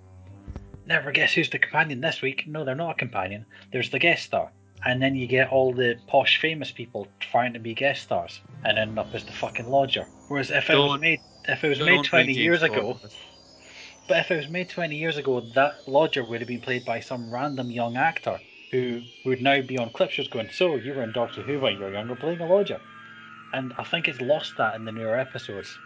Never 0.85 1.11
guess 1.11 1.33
who's 1.33 1.49
the 1.49 1.59
companion 1.59 2.01
this 2.01 2.21
week. 2.21 2.45
No, 2.47 2.63
they're 2.63 2.75
not 2.75 2.91
a 2.91 2.95
companion. 2.95 3.45
There's 3.71 3.89
the 3.89 3.99
guest 3.99 4.23
star. 4.25 4.51
And 4.85 5.01
then 5.01 5.15
you 5.15 5.25
get 5.25 5.49
all 5.49 5.73
the 5.73 5.97
posh 6.07 6.39
famous 6.39 6.71
people 6.71 7.07
trying 7.19 7.53
to 7.53 7.59
be 7.59 7.73
guest 7.73 8.03
stars 8.03 8.39
and 8.63 8.77
end 8.77 8.99
up 8.99 9.13
as 9.13 9.23
the 9.23 9.31
fucking 9.31 9.67
lodger. 9.67 10.05
Whereas 10.27 10.51
if 10.51 10.69
it 10.69 10.75
was 10.75 10.99
made 10.99 11.21
if 11.47 11.63
it 11.63 11.69
was 11.69 11.79
made 11.79 12.03
twenty 12.03 12.33
years 12.33 12.61
ago 12.61 12.99
but 14.07 14.17
if 14.17 14.31
it 14.31 14.37
was 14.37 14.49
made 14.49 14.69
20 14.69 14.95
years 14.95 15.17
ago, 15.17 15.41
that 15.55 15.87
lodger 15.87 16.23
would 16.23 16.41
have 16.41 16.47
been 16.47 16.61
played 16.61 16.85
by 16.85 16.99
some 16.99 17.33
random 17.33 17.71
young 17.71 17.97
actor 17.97 18.39
who 18.71 19.01
would 19.25 19.41
now 19.41 19.61
be 19.61 19.77
on 19.79 19.89
clip 19.89 20.11
shows 20.11 20.27
going, 20.27 20.49
So, 20.51 20.75
you 20.75 20.93
were 20.93 21.03
in 21.03 21.11
Doctor 21.11 21.41
Who 21.41 21.59
when 21.59 21.73
you 21.73 21.79
were 21.79 21.91
younger 21.91 22.15
playing 22.15 22.39
a 22.39 22.45
lodger. 22.45 22.79
And 23.53 23.73
I 23.77 23.83
think 23.83 24.07
it's 24.07 24.21
lost 24.21 24.57
that 24.57 24.75
in 24.75 24.85
the 24.85 24.91
newer 24.91 25.17
episodes 25.17 25.77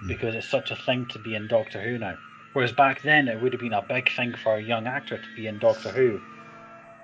hmm. 0.00 0.08
because 0.08 0.34
it's 0.34 0.48
such 0.48 0.70
a 0.70 0.76
thing 0.76 1.06
to 1.10 1.18
be 1.18 1.34
in 1.34 1.46
Doctor 1.46 1.82
Who 1.82 1.98
now. 1.98 2.16
Whereas 2.58 2.72
back 2.72 3.02
then, 3.02 3.28
it 3.28 3.40
would 3.40 3.52
have 3.52 3.60
been 3.60 3.72
a 3.72 3.82
big 3.82 4.10
thing 4.10 4.34
for 4.34 4.56
a 4.56 4.60
young 4.60 4.88
actor 4.88 5.16
to 5.16 5.36
be 5.36 5.46
in 5.46 5.60
Doctor 5.60 5.92
Who, 5.92 6.20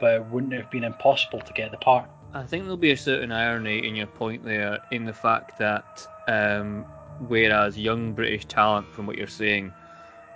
but 0.00 0.14
it 0.14 0.24
wouldn't 0.24 0.52
have 0.52 0.68
been 0.68 0.82
impossible 0.82 1.40
to 1.42 1.52
get 1.52 1.70
the 1.70 1.76
part. 1.76 2.10
I 2.32 2.42
think 2.42 2.64
there'll 2.64 2.76
be 2.76 2.90
a 2.90 2.96
certain 2.96 3.30
irony 3.30 3.86
in 3.86 3.94
your 3.94 4.08
point 4.08 4.44
there, 4.44 4.80
in 4.90 5.04
the 5.04 5.12
fact 5.12 5.56
that 5.58 6.08
um, 6.26 6.84
whereas 7.28 7.78
young 7.78 8.14
British 8.14 8.46
talent, 8.46 8.92
from 8.92 9.06
what 9.06 9.16
you're 9.16 9.28
saying, 9.28 9.72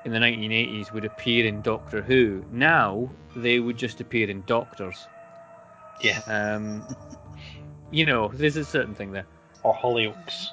in 0.04 0.12
the 0.12 0.20
1980s 0.20 0.92
would 0.92 1.04
appear 1.04 1.46
in 1.46 1.62
Doctor 1.62 2.00
Who, 2.00 2.44
now 2.52 3.10
they 3.34 3.58
would 3.58 3.76
just 3.76 4.00
appear 4.00 4.30
in 4.30 4.44
Doctors. 4.46 5.08
Yeah. 6.00 6.20
Um, 6.28 6.86
you 7.90 8.06
know, 8.06 8.30
there's 8.32 8.56
a 8.56 8.64
certain 8.64 8.94
thing 8.94 9.10
there. 9.10 9.26
Or 9.64 9.74
Hollyoaks. 9.74 10.50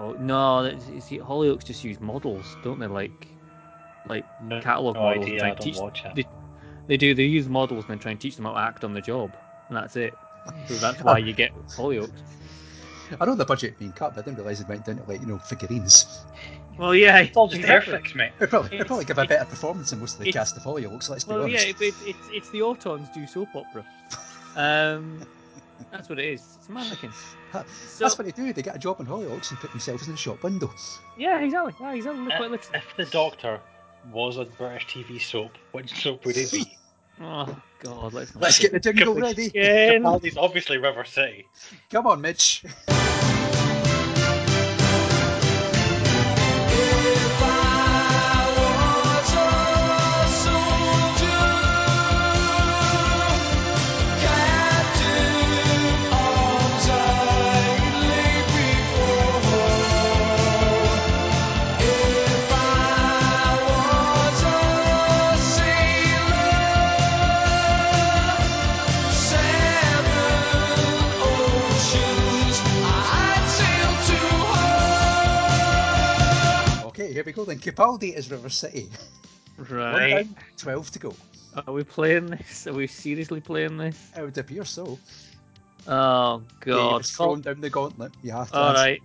Oh, 0.00 0.16
no, 0.18 0.76
see, 0.98 1.20
Hollyoaks 1.20 1.64
just 1.64 1.84
use 1.84 2.00
models, 2.00 2.56
don't 2.64 2.80
they? 2.80 2.88
Like, 2.88 3.28
like 4.08 4.24
No, 4.42 4.60
catalog 4.60 4.94
no 4.96 5.02
models. 5.02 5.26
and 5.26 5.38
try 5.38 5.48
and 5.48 5.60
teach, 5.60 5.76
watch 5.76 6.04
it. 6.04 6.14
They, 6.14 6.24
they 6.86 6.96
do. 6.96 7.14
They 7.14 7.24
use 7.24 7.48
models 7.48 7.84
and 7.84 7.90
then 7.90 7.98
try 7.98 8.10
and 8.12 8.20
teach 8.20 8.36
them 8.36 8.44
how 8.44 8.52
to 8.52 8.58
act 8.60 8.84
on 8.84 8.94
the 8.94 9.00
job, 9.00 9.36
and 9.68 9.76
that's 9.76 9.96
it. 9.96 10.14
So 10.68 10.74
that's 10.74 11.02
why 11.02 11.18
you 11.18 11.32
get 11.32 11.52
Hollyoaks. 11.70 12.10
I 13.20 13.24
know 13.24 13.34
the 13.36 13.44
budget 13.44 13.78
being 13.78 13.92
cut, 13.92 14.14
but 14.14 14.20
I 14.20 14.24
didn't 14.24 14.38
realise 14.38 14.60
it 14.60 14.68
went 14.68 14.84
down 14.84 14.96
to 14.98 15.04
like 15.04 15.20
you 15.20 15.26
know 15.26 15.38
figurines. 15.38 16.24
Well, 16.78 16.94
yeah, 16.94 17.18
It's 17.20 17.36
all 17.36 17.48
just 17.48 17.60
exactly. 17.60 17.94
Airfix, 17.94 18.14
mate. 18.14 18.32
They 18.38 18.46
probably, 18.46 18.68
they 18.68 18.76
It's- 18.76 18.86
probably 18.86 19.06
give 19.06 19.16
a 19.18 19.24
better 19.24 19.46
performance 19.46 19.90
than 19.90 20.00
most 20.00 20.18
of 20.18 20.24
the 20.24 20.30
cast 20.32 20.56
of 20.58 20.62
Hollyoaks. 20.62 21.08
Let's 21.08 21.24
be 21.24 21.32
Well, 21.32 21.48
yeah, 21.48 21.60
honest. 21.60 21.80
it, 21.80 21.80
it, 21.80 21.94
it's 22.06 22.28
it's 22.32 22.50
the 22.50 22.58
Autons 22.60 23.12
do 23.14 23.26
soap 23.26 23.48
opera. 23.54 23.84
Um, 24.56 25.20
that's 25.92 26.08
what 26.08 26.18
it 26.18 26.24
is. 26.24 26.42
It's 26.58 26.68
mannequins. 26.70 27.14
That- 27.52 27.66
So, 27.68 28.04
That's 28.04 28.16
what 28.18 28.24
they 28.24 28.32
do. 28.32 28.52
They 28.54 28.62
get 28.62 28.74
a 28.74 28.78
job 28.78 29.00
in 29.00 29.06
Hollyoaks 29.06 29.50
and 29.50 29.58
put 29.60 29.70
themselves 29.70 30.06
in 30.06 30.12
the 30.12 30.18
shop 30.18 30.42
window. 30.42 30.72
yeah, 31.18 31.40
exactly. 31.40 31.74
Yeah, 31.80 31.92
exactly. 31.92 32.24
Quite 32.26 32.50
literally. 32.50 32.60
If 32.78 32.96
the 32.96 33.04
Doctor 33.06 33.60
was 34.12 34.36
a 34.36 34.44
British 34.44 34.86
TV 34.86 35.20
soap, 35.20 35.52
which 35.72 35.92
soap 36.02 36.24
would 36.24 36.36
it 36.36 36.50
be? 36.50 36.76
Oh 37.18 37.56
God, 37.80 38.12
let's 38.12 38.34
not. 38.34 38.42
Let's 38.42 38.58
get 38.58 38.72
the 38.72 38.78
jingle 38.78 39.14
ready. 39.14 39.46
again. 39.46 40.02
Capaldi's 40.02 40.36
obviously 40.36 40.76
River 40.76 41.02
City. 41.06 41.46
Come 41.88 42.06
on, 42.06 42.20
Mitch. 42.20 42.62
we 77.26 77.32
go 77.32 77.44
then. 77.44 77.58
Capaldi 77.58 78.14
is 78.14 78.30
River 78.30 78.48
City. 78.48 78.88
One 79.56 79.68
Right. 79.70 80.10
down, 80.26 80.36
twelve 80.56 80.90
to 80.92 80.98
go. 80.98 81.14
Are 81.66 81.72
we 81.72 81.82
playing 81.84 82.26
this? 82.26 82.66
Are 82.66 82.72
we 82.74 82.86
seriously 82.86 83.40
playing 83.40 83.76
this? 83.78 84.10
It 84.16 84.22
would 84.22 84.36
appear 84.38 84.64
so. 84.64 84.98
Oh 85.88 86.42
God. 86.60 87.00
it's 87.00 87.14
Col- 87.16 87.34
thrown 87.34 87.40
down 87.42 87.60
the 87.60 87.70
gauntlet. 87.70 88.12
You 88.22 88.32
have 88.32 88.50
to. 88.50 88.56
All 88.58 88.70
answer 88.76 88.82
right. 88.82 89.00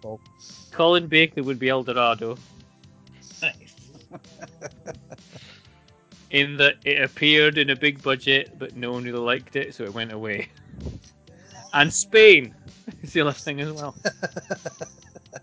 Colin 0.71 1.07
Baker 1.07 1.43
would 1.43 1.60
be 1.60 1.69
El 1.69 1.84
Dorado. 1.84 2.38
Nice. 3.41 3.75
In 6.31 6.55
that 6.57 6.75
it 6.86 7.01
appeared 7.01 7.57
in 7.57 7.71
a 7.71 7.75
big 7.75 8.01
budget, 8.01 8.57
but 8.57 8.75
no 8.77 8.93
one 8.93 9.03
really 9.03 9.19
liked 9.19 9.57
it, 9.57 9.75
so 9.75 9.84
it 9.84 9.93
went 9.93 10.13
away. 10.13 10.47
And 11.73 11.91
Spain 11.91 12.55
is 13.03 13.12
the 13.12 13.21
other 13.21 13.34
thing 13.34 13.60
as 13.60 13.71
well. 13.73 13.95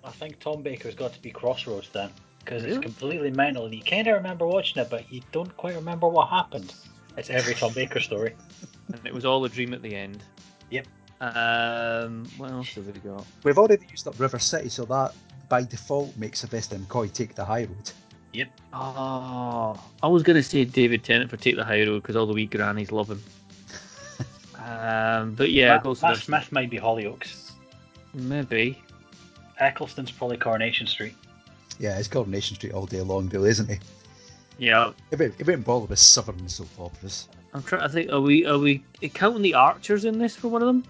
I 0.02 0.10
think 0.12 0.38
Tom 0.40 0.62
Baker's 0.62 0.94
got 0.94 1.12
to 1.12 1.20
be 1.20 1.30
Crossroads 1.30 1.90
then, 1.90 2.10
because 2.48 2.62
Really? 2.62 2.76
it's 2.76 2.82
completely 2.82 3.30
mental, 3.30 3.66
and 3.66 3.74
you 3.74 3.82
kind 3.82 4.06
of 4.08 4.14
remember 4.14 4.46
watching 4.46 4.80
it, 4.80 4.88
but 4.88 5.12
you 5.12 5.20
don't 5.32 5.54
quite 5.58 5.74
remember 5.74 6.08
what 6.08 6.28
happened. 6.30 6.72
It's 7.18 7.28
every 7.28 7.54
Tom 7.54 7.72
Baker 7.74 8.00
story. 8.00 8.34
And 8.90 9.06
it 9.06 9.12
was 9.12 9.26
all 9.26 9.44
a 9.44 9.50
dream 9.50 9.74
at 9.74 9.82
the 9.82 9.94
end. 9.94 10.22
Yep. 10.70 10.86
Um, 11.20 12.26
what 12.38 12.50
else 12.50 12.70
have 12.70 12.86
we 12.86 12.92
got? 13.00 13.22
We've 13.44 13.58
already 13.58 13.84
used 13.90 14.08
up 14.08 14.18
River 14.18 14.38
City, 14.38 14.70
so 14.70 14.86
that 14.86 15.12
by 15.50 15.62
default 15.62 16.16
makes 16.16 16.40
the 16.40 16.46
Sylvester 16.46 16.76
McCoy 16.76 17.12
take 17.12 17.34
the 17.34 17.44
high 17.44 17.64
road. 17.64 17.90
Yep. 18.32 18.48
Oh, 18.72 19.78
I 20.02 20.06
was 20.08 20.22
gonna 20.22 20.42
say 20.42 20.64
David 20.64 21.04
Tennant 21.04 21.28
for 21.28 21.36
Take 21.36 21.56
the 21.56 21.66
High 21.66 21.84
Road 21.84 22.00
because 22.00 22.16
all 22.16 22.24
the 22.24 22.32
wee 22.32 22.46
grannies 22.46 22.90
love 22.90 23.10
him. 23.10 23.22
um, 24.64 25.34
but 25.34 25.50
yeah, 25.50 25.74
Matt, 25.74 25.82
goes 25.82 26.00
Matt 26.00 26.16
Smith 26.16 26.50
might 26.50 26.70
be 26.70 26.78
Hollyoaks. 26.78 27.50
maybe. 28.14 28.82
Eccleston's 29.60 30.10
probably 30.10 30.38
Coronation 30.38 30.86
Street. 30.86 31.14
Yeah, 31.78 31.98
it's 31.98 32.08
Coronation 32.08 32.56
Street 32.56 32.72
all 32.72 32.86
day 32.86 33.00
long, 33.00 33.28
Bill, 33.28 33.44
isn't 33.44 33.68
he? 33.68 33.78
Yeah, 34.58 34.92
It 35.12 35.20
won't, 35.20 35.34
it 35.38 35.64
bother 35.64 35.86
with 35.86 35.98
southern 35.98 36.48
soap 36.48 36.68
operas. 36.78 37.28
I'm 37.54 37.62
trying 37.62 37.82
to 37.82 37.88
think. 37.88 38.10
Are 38.10 38.20
we 38.20 38.44
are 38.44 38.58
we 38.58 38.82
counting 39.14 39.42
the 39.42 39.54
Archers 39.54 40.04
in 40.04 40.18
this 40.18 40.34
for 40.36 40.48
one 40.48 40.62
of 40.62 40.66
them? 40.66 40.84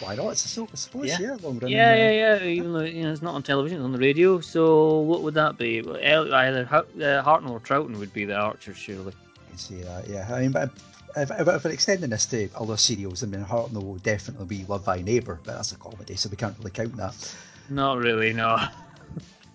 Why 0.00 0.14
not? 0.14 0.30
It's 0.30 0.44
a 0.44 0.48
soap, 0.48 0.70
I 0.72 0.76
suppose. 0.76 1.06
Yeah. 1.06 1.18
Yeah, 1.20 1.36
long 1.42 1.58
running. 1.58 1.76
Yeah, 1.76 1.92
uh, 1.92 1.96
yeah, 1.96 2.10
yeah. 2.10 2.44
Even 2.44 2.72
though 2.72 2.80
you 2.82 3.02
know 3.02 3.12
it's 3.12 3.22
not 3.22 3.34
on 3.34 3.42
television, 3.42 3.78
it's 3.78 3.84
on 3.84 3.92
the 3.92 3.98
radio. 3.98 4.40
So 4.40 5.00
what 5.00 5.22
would 5.22 5.34
that 5.34 5.58
be? 5.58 5.82
Well, 5.82 5.96
Either 6.32 6.68
uh, 6.70 6.82
Hartnell 7.22 7.50
or 7.50 7.60
Troughton 7.60 7.98
would 7.98 8.12
be 8.12 8.24
the 8.24 8.36
Archers, 8.36 8.76
surely. 8.76 9.12
I 9.12 9.48
can 9.50 9.58
see 9.58 9.82
that. 9.82 10.08
Yeah, 10.08 10.26
I 10.32 10.40
mean, 10.42 10.52
but 10.52 10.70
if, 11.16 11.30
if, 11.30 11.48
if 11.48 11.64
we're 11.64 11.70
extending 11.70 12.10
this 12.10 12.26
to 12.26 12.48
other 12.56 12.76
serials, 12.76 13.22
I 13.22 13.26
mean, 13.26 13.44
Hartnell 13.44 13.84
will 13.84 13.98
definitely 13.98 14.46
be 14.46 14.64
Love 14.66 14.84
Thy 14.84 15.02
Neighbour, 15.02 15.40
but 15.44 15.56
that's 15.56 15.72
a 15.72 15.76
comedy, 15.76 16.16
so 16.16 16.28
we 16.28 16.36
can't 16.36 16.56
really 16.58 16.70
count 16.70 16.96
that. 16.96 17.34
Not 17.68 17.98
really, 17.98 18.32
no. 18.32 18.58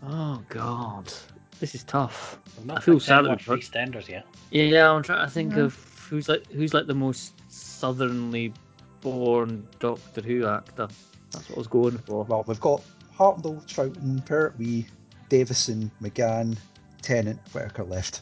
oh 0.08 0.42
God, 0.50 1.12
this 1.60 1.76
is 1.76 1.84
tough. 1.84 2.40
We've 2.58 2.66
not 2.66 2.78
I 2.78 2.82
feel 2.82 2.96
picked 2.96 3.06
sad 3.06 3.20
any 3.20 3.28
that 3.30 3.38
we've 3.40 3.46
heard- 3.46 3.60
EastEnders 3.60 4.08
yet. 4.08 4.26
Yeah, 4.52 4.92
I'm 4.92 5.04
trying 5.04 5.26
to 5.26 5.32
think 5.32 5.56
of 5.56 5.76
who's 6.10 6.30
like 6.30 6.46
who's 6.52 6.74
like 6.74 6.88
the 6.88 6.94
most 6.94 7.34
southernly 7.52 8.54
born 9.02 9.68
Doctor 9.80 10.22
Who 10.22 10.46
actor. 10.48 10.88
That's 11.32 11.50
what 11.50 11.58
I 11.58 11.60
was 11.60 11.68
going 11.68 11.98
for. 12.00 12.24
Well, 12.26 12.44
we've 12.48 12.60
got 12.60 12.82
Hartnell, 13.18 13.64
Troughton, 13.68 14.26
Pertwee, 14.26 14.86
Davison, 15.30 15.90
McGann, 16.02 16.58
Tennant, 17.02 17.40
Whittaker 17.54 17.84
left. 17.84 18.22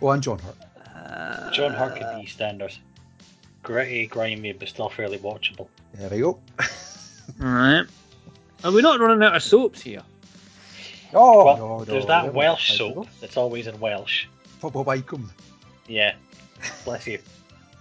Oh, 0.00 0.10
and 0.10 0.22
John 0.22 0.38
Hurt. 0.38 0.56
Uh, 0.94 1.50
John 1.50 1.72
Hurt 1.72 1.92
could 1.94 2.20
be 2.20 2.26
EastEnders. 2.26 2.78
Gritty, 3.62 4.06
grimy, 4.06 4.52
but 4.52 4.68
still 4.68 4.88
fairly 4.88 5.18
watchable. 5.18 5.66
There 5.94 6.08
we 6.08 6.20
go. 6.20 6.38
Alright. 7.42 7.86
Are 8.64 8.72
we 8.72 8.82
not 8.82 9.00
running 9.00 9.22
out 9.22 9.34
of 9.36 9.42
soaps 9.42 9.80
here? 9.82 10.02
Oh, 11.14 11.44
well, 11.44 11.56
no, 11.56 11.78
no, 11.78 11.84
there's 11.84 12.06
that 12.06 12.24
haven't 12.24 12.34
Welsh 12.34 12.68
got 12.70 12.78
time 12.78 12.88
to 12.88 12.94
soap 12.94 13.04
go. 13.06 13.10
that's 13.20 13.36
always 13.36 13.66
in 13.66 13.78
Welsh. 13.80 14.26
Pobol 14.60 14.84
y 14.84 14.98
Cwm. 15.00 15.28
Yeah. 15.86 16.14
Bless 16.84 17.06
you. 17.06 17.18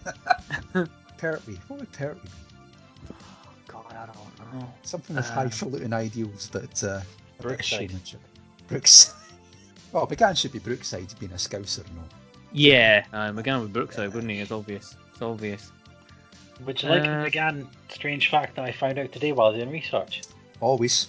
Pertwee. 1.18 1.58
What 1.68 1.80
would 1.80 1.92
Pertwee 1.92 2.22
be? 2.24 3.14
God, 3.68 3.86
I 3.92 4.06
don't 4.06 4.54
know. 4.62 4.74
Something 4.84 5.16
with 5.16 5.26
Uh, 5.30 5.34
highfalutin 5.34 5.94
ideals 5.94 6.50
that 6.50 6.84
uh, 6.84 6.88
a 6.88 7.00
bit 7.00 7.06
of 7.40 7.42
Brookside. 7.42 7.94
Brookside. 8.68 9.14
Well, 9.94 10.06
McGann 10.06 10.36
should 10.38 10.52
be 10.52 10.60
Brookside, 10.60 11.18
being 11.18 11.32
a 11.32 11.36
scouser 11.36 11.86
no? 11.96 12.02
Yeah, 12.52 13.06
uh, 13.14 13.32
McGann 13.32 13.62
with 13.62 13.72
Brookside, 13.72 14.14
wouldn't 14.14 14.30
he? 14.32 14.40
It's 14.40 14.52
obvious. 14.52 14.96
It's 15.14 15.22
obvious. 15.22 15.72
Would 16.66 16.84
you 16.84 16.90
like 16.90 17.04
Uh, 17.04 17.24
the 17.24 17.32
McGann 17.32 17.68
strange 17.90 18.30
fact 18.30 18.58
that 18.58 18.66
I 18.66 18.74
found 18.74 19.00
out 19.00 19.14
today 19.14 19.32
while 19.32 19.54
doing 19.54 19.72
research? 19.72 20.24
Always. 20.60 21.08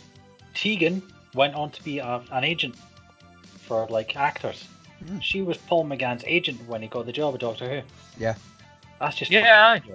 Tegan 0.55 1.03
went 1.39 1.55
on 1.55 1.71
to 1.71 1.83
be 1.83 1.99
a, 2.01 2.21
an 2.33 2.45
agent 2.45 2.75
for 3.67 3.87
like 3.89 4.17
actors. 4.17 4.67
Hmm. 5.07 5.21
She 5.21 5.41
was 5.43 5.57
Paul 5.57 5.85
McGann's 5.87 6.25
agent 6.27 6.61
when 6.69 6.83
he 6.83 6.89
got 6.89 7.07
the 7.07 7.13
job 7.13 7.35
at 7.35 7.41
Doctor 7.41 7.69
Who. 7.71 7.81
Yeah. 8.23 8.35
That's 9.01 9.17
just 9.17 9.31
Yeah, 9.31 9.69
aye. 9.69 9.79
fucking 9.79 9.91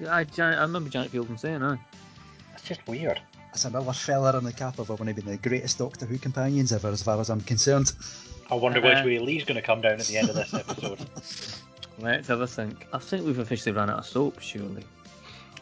weird. 0.00 0.10
I, 0.10 0.42
I 0.42 0.62
remember 0.62 0.90
Janet 0.90 1.10
Fielding 1.10 1.38
saying 1.38 1.60
that. 1.60 1.78
That's 2.50 2.64
just 2.64 2.86
weird. 2.86 3.20
That's 3.52 3.64
another 3.64 3.92
fella 3.92 4.32
on 4.36 4.44
the 4.44 4.52
cap 4.52 4.78
of 4.78 4.90
one 4.90 5.08
of 5.08 5.16
the 5.16 5.36
greatest 5.38 5.78
Doctor 5.78 6.04
Who 6.04 6.18
companions 6.18 6.72
ever, 6.72 6.88
as 6.88 7.02
far 7.02 7.18
as 7.20 7.30
I'm 7.30 7.40
concerned. 7.42 7.92
I 8.50 8.54
wonder 8.54 8.80
Uh-huh. 8.80 8.88
which 9.02 9.04
way 9.06 9.18
Lee's 9.24 9.44
going 9.44 9.56
to 9.56 9.62
come 9.62 9.80
down 9.80 9.92
at 10.00 10.06
the 10.06 10.18
end 10.18 10.28
of 10.28 10.34
this 10.34 10.52
episode. 10.52 10.98
Let's 11.98 12.28
have 12.28 12.40
a 12.42 12.46
think. 12.46 12.86
I 12.92 12.98
think 12.98 13.24
we've 13.24 13.38
officially 13.38 13.72
run 13.74 13.88
out 13.88 14.00
of 14.00 14.06
soap, 14.06 14.40
surely. 14.40 14.84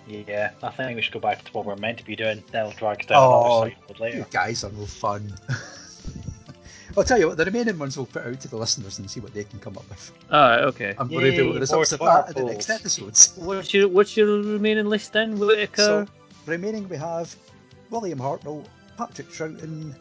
Yeah, 0.06 0.50
I 0.62 0.70
think 0.70 0.96
we 0.96 1.02
should 1.02 1.14
go 1.14 1.20
back 1.20 1.44
to 1.44 1.52
what 1.52 1.64
we're 1.64 1.76
meant 1.76 1.98
to 1.98 2.04
be 2.04 2.14
doing. 2.16 2.42
That'll 2.50 2.72
drag 2.72 3.00
us 3.00 3.06
down 3.06 3.18
Oh, 3.22 3.62
another 3.62 3.74
later. 3.98 4.18
You 4.18 4.26
guys 4.30 4.62
are 4.64 4.70
no 4.72 4.86
fun. 4.86 5.32
I'll 6.96 7.02
tell 7.02 7.18
you 7.18 7.26
what, 7.28 7.36
the 7.36 7.44
remaining 7.44 7.76
ones 7.78 7.96
we'll 7.96 8.06
put 8.06 8.24
out 8.24 8.40
to 8.40 8.48
the 8.48 8.56
listeners 8.56 8.98
and 9.00 9.10
see 9.10 9.18
what 9.18 9.34
they 9.34 9.42
can 9.42 9.58
come 9.58 9.76
up 9.76 9.88
with. 9.88 10.12
Alright, 10.30 10.60
okay. 10.60 10.94
I'm 10.96 11.08
going 11.08 11.24
to 11.24 11.30
reveal 11.30 11.46
Yay, 11.46 11.52
the 11.54 11.60
results 11.60 11.92
of 11.92 11.98
that 12.00 12.28
in 12.36 12.46
the 12.46 12.52
next 12.52 12.70
episodes. 12.70 13.32
What's 13.36 13.74
your 13.74 13.88
what's 13.88 14.16
your 14.16 14.26
remaining 14.42 14.86
list 14.86 15.12
then? 15.12 15.38
Whittaker. 15.38 15.82
So, 15.82 16.06
remaining 16.46 16.88
we 16.88 16.96
have 16.96 17.34
William 17.90 18.20
Hartnell, 18.20 18.64
Patrick 18.96 19.28
Troughton, 19.28 19.94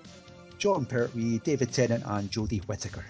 Jon 0.59 0.85
Pertwee, 0.85 1.39
David 1.43 1.71
Tennant, 1.73 2.03
and 2.05 2.29
Jodie 2.29 2.63
Whittaker. 2.67 3.05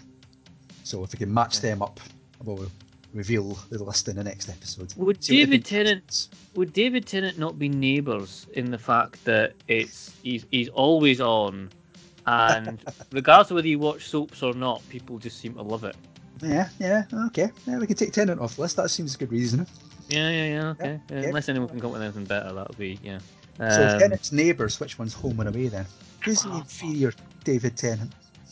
So, 0.85 1.03
if 1.03 1.11
we 1.11 1.19
can 1.19 1.33
match 1.33 1.59
them 1.59 1.81
up, 1.81 1.99
we'll 2.45 2.71
reveal 3.13 3.57
the 3.69 3.83
list 3.83 4.07
in 4.07 4.15
the 4.15 4.23
next 4.23 4.49
episode. 4.49 4.93
Would 4.97 5.23
See 5.23 5.37
David. 5.37 5.65
Tennant 5.65 6.27
would 6.55 6.73
David 6.73 7.05
Tennant 7.05 7.37
not 7.37 7.57
be 7.59 7.69
neighbours 7.69 8.47
in 8.53 8.71
the 8.71 8.77
fact 8.77 9.23
that 9.25 9.53
it's 9.67 10.11
he's 10.23 10.45
he's 10.51 10.69
always 10.69 11.21
on, 11.21 11.69
and 12.25 12.79
regardless 13.11 13.51
of 13.51 13.55
whether 13.55 13.67
you 13.67 13.79
watch 13.79 14.07
soaps 14.07 14.43
or 14.43 14.53
not, 14.53 14.81
people 14.89 15.17
just 15.19 15.39
seem 15.39 15.53
to 15.55 15.61
love 15.61 15.83
it. 15.83 15.95
Yeah, 16.41 16.67
yeah, 16.79 17.03
okay. 17.27 17.49
Yeah, 17.67 17.77
we 17.77 17.87
can 17.87 17.95
take 17.95 18.11
Tennant 18.11 18.41
off 18.41 18.55
the 18.55 18.61
list. 18.63 18.75
That 18.75 18.89
seems 18.89 19.15
a 19.15 19.17
good 19.17 19.31
reason. 19.31 19.65
Yeah, 20.09 20.29
yeah, 20.29 20.45
yeah. 20.45 20.69
Okay. 20.71 20.99
Yeah, 21.09 21.21
Yeah. 21.21 21.27
Unless 21.29 21.47
anyone 21.49 21.69
can 21.69 21.79
come 21.79 21.87
up 21.91 21.93
with 21.93 22.01
anything 22.01 22.25
better, 22.25 22.51
that'll 22.53 22.75
be 22.75 22.99
yeah. 23.03 23.19
So, 23.57 23.65
Um, 23.65 23.99
Tennant's 23.99 24.31
neighbours, 24.31 24.79
which 24.79 24.97
one's 24.99 25.13
home 25.13 25.39
and 25.39 25.47
away 25.47 25.67
then? 25.69 25.85
Who's 26.25 26.41
the 26.41 26.55
inferior 26.55 27.13
David 27.43 27.77
Tennant? 27.77 28.11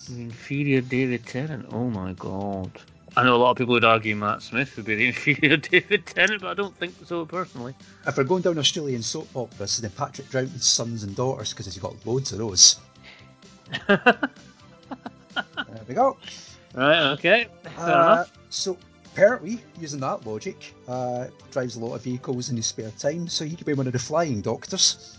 The 0.10 0.21
inferior 0.21 0.82
David 0.82 1.26
Tennant. 1.26 1.65
Oh 1.71 1.89
my 1.89 2.13
god. 2.13 2.71
I 3.17 3.24
know 3.24 3.36
a 3.36 3.38
lot 3.38 3.52
of 3.52 3.58
people 3.58 3.74
would 3.74 3.84
argue 3.84 4.15
Matt 4.15 4.41
Smith 4.41 4.76
would 4.78 4.86
be 4.86 4.95
the 4.95 5.08
inferior 5.08 5.58
David 5.58 6.06
Tennant, 6.06 6.41
but 6.41 6.50
I 6.50 6.54
don't 6.54 6.76
think 6.78 6.93
so 7.06 7.26
personally. 7.26 7.76
If 8.08 8.17
we're 8.17 8.24
going 8.24 8.41
down 8.41 8.58
Australian 8.58 9.02
soap 9.02 9.28
operas, 9.36 9.78
then 9.78 9.91
Patrick 9.91 10.30
Troughton's 10.30 10.65
sons 10.65 11.04
and 11.04 11.15
daughters, 11.15 11.52
because 11.52 11.65
he's 11.65 11.78
got 11.78 11.93
loads 12.06 12.32
of 12.32 12.39
those. 12.39 12.80
There 15.34 15.82
we 15.88 15.95
go. 15.95 16.17
Right. 16.74 17.12
Okay. 17.13 17.47
Uh, 17.78 18.26
so 18.50 18.78
apparently, 19.13 19.62
using 19.80 20.00
that 20.02 20.26
logic, 20.26 20.74
uh, 20.88 21.28
drives 21.52 21.76
a 21.78 21.80
lot 21.80 21.95
of 21.95 22.04
vehicles 22.04 22.50
in 22.50 22.58
his 22.58 22.65
spare 22.65 22.91
time, 22.91 23.28
so 23.28 23.45
he 23.45 23.56
could 23.56 23.65
be 23.65 23.74
one 23.74 23.88
of 23.88 23.93
the 23.93 24.00
flying 24.00 24.41
doctors. 24.41 25.17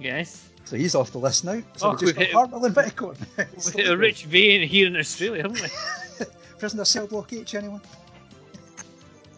Yes. 0.00 0.48
So 0.64 0.76
he's 0.76 0.94
off 0.94 1.10
the 1.10 1.18
list 1.18 1.44
now. 1.44 1.60
So 1.76 1.88
Oh, 1.88 1.92
we 1.92 2.12
just 2.12 2.16
got 2.16 2.50
Hartnell 2.50 2.64
and. 2.64 3.16
We've 3.64 3.74
hit 3.74 3.88
a 3.88 3.96
rich 3.96 4.24
vein 4.26 4.66
here 4.66 4.86
in 4.86 4.96
Australia, 4.96 5.42
haven't 5.42 5.60
we? 5.60 5.68
Prisoner 6.60 6.84
cell 6.84 7.06
block 7.06 7.32
H, 7.32 7.54
anyone? 7.54 7.80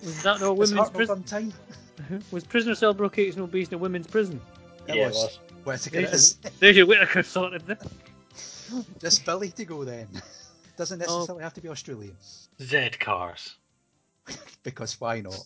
Was 0.02 0.22
that 0.24 0.40
no 0.40 0.52
women's 0.54 0.90
prison? 0.90 1.22
time? 1.22 1.52
Was 2.32 2.42
prisoner 2.44 2.74
cell 2.74 2.92
blockade 2.92 3.36
no 3.36 3.46
based 3.46 3.70
in 3.72 3.76
a 3.76 3.78
women's 3.78 4.08
prison? 4.08 4.40
It 4.88 4.96
Yeah, 4.96 5.04
it 5.04 5.08
was. 5.10 5.14
was. 5.14 5.38
Whittaker 5.64 6.00
There's 6.02 6.12
is. 6.12 6.38
your, 6.42 6.52
there's 6.58 6.76
your 6.76 6.86
Whittaker 6.86 7.22
sorted 7.22 7.62
there. 7.66 7.78
Just 9.00 9.24
Billy 9.24 9.50
to 9.50 9.64
go 9.64 9.84
then. 9.84 10.08
Doesn't 10.76 11.00
Oh. 11.02 11.04
necessarily 11.18 11.44
have 11.44 11.54
to 11.54 11.60
be 11.60 11.68
Australian. 11.68 12.16
Z 12.60 12.90
cars. 12.98 13.54
Because 14.64 15.00
why 15.00 15.20
not? 15.20 15.44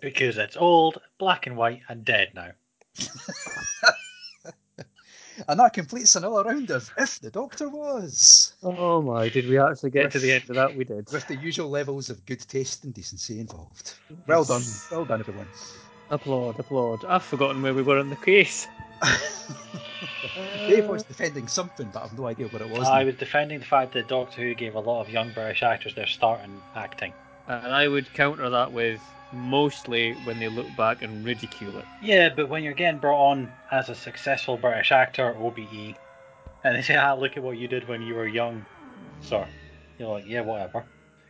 Because 0.00 0.36
it's 0.38 0.56
old, 0.56 1.00
black 1.18 1.46
and 1.46 1.56
white, 1.56 1.82
and 1.88 2.04
dead 2.04 2.30
now. 2.34 2.50
And 5.48 5.58
that 5.60 5.72
completes 5.72 6.16
another 6.16 6.42
round 6.48 6.70
of 6.70 6.90
If 6.98 7.20
the 7.20 7.30
Doctor 7.30 7.68
Was. 7.68 8.52
Oh 8.62 9.02
my! 9.02 9.28
Did 9.28 9.48
we 9.48 9.58
actually 9.58 9.90
get 9.90 10.10
to 10.12 10.18
the 10.18 10.32
end 10.32 10.48
of 10.48 10.56
that? 10.56 10.76
We 10.76 10.84
did. 10.84 11.10
With 11.12 11.26
the 11.26 11.36
usual 11.36 11.68
levels 11.70 12.10
of 12.10 12.24
good 12.26 12.40
taste 12.40 12.84
and 12.84 12.94
decency 12.94 13.40
involved. 13.40 13.94
Well 14.26 14.44
done. 14.44 14.62
Well 14.90 15.04
done, 15.04 15.20
everyone. 15.20 15.48
Applaud, 16.10 16.58
applaud. 16.58 17.04
I've 17.06 17.22
forgotten 17.22 17.62
where 17.62 17.74
we 17.74 17.82
were 17.82 17.98
in 17.98 18.10
the 18.10 18.16
case. 18.16 18.68
Dave 20.68 20.86
was 20.86 21.02
defending 21.02 21.48
something, 21.48 21.90
but 21.92 22.04
I've 22.04 22.16
no 22.16 22.26
idea 22.26 22.48
what 22.48 22.62
it 22.62 22.68
was. 22.68 22.86
I 22.86 23.04
was 23.04 23.14
defending 23.16 23.60
the 23.60 23.64
fact 23.64 23.94
that 23.94 24.08
Doctor 24.08 24.42
Who 24.42 24.54
gave 24.54 24.74
a 24.74 24.80
lot 24.80 25.00
of 25.00 25.10
young 25.10 25.32
British 25.32 25.62
actors 25.62 25.94
their 25.94 26.06
start 26.06 26.44
in 26.44 26.60
acting. 26.74 27.12
And 27.48 27.72
I 27.72 27.88
would 27.88 28.12
counter 28.14 28.48
that 28.50 28.72
with 28.72 29.00
mostly 29.32 30.12
when 30.24 30.38
they 30.38 30.48
look 30.48 30.66
back 30.76 31.02
and 31.02 31.24
ridicule 31.24 31.76
it. 31.78 31.84
Yeah, 32.02 32.28
but 32.34 32.48
when 32.48 32.62
you're 32.62 32.72
getting 32.74 33.00
brought 33.00 33.30
on 33.30 33.52
as 33.70 33.88
a 33.88 33.94
successful 33.94 34.56
British 34.56 34.92
actor, 34.92 35.34
OBE, 35.36 35.96
and 36.64 36.76
they 36.76 36.82
say, 36.82 36.96
"Ah, 36.96 37.14
look 37.14 37.36
at 37.36 37.42
what 37.42 37.56
you 37.58 37.68
did 37.68 37.88
when 37.88 38.02
you 38.02 38.14
were 38.14 38.26
young," 38.26 38.64
sir, 39.20 39.46
you're 39.98 40.08
like, 40.08 40.24
"Yeah, 40.26 40.42
whatever." 40.42 40.84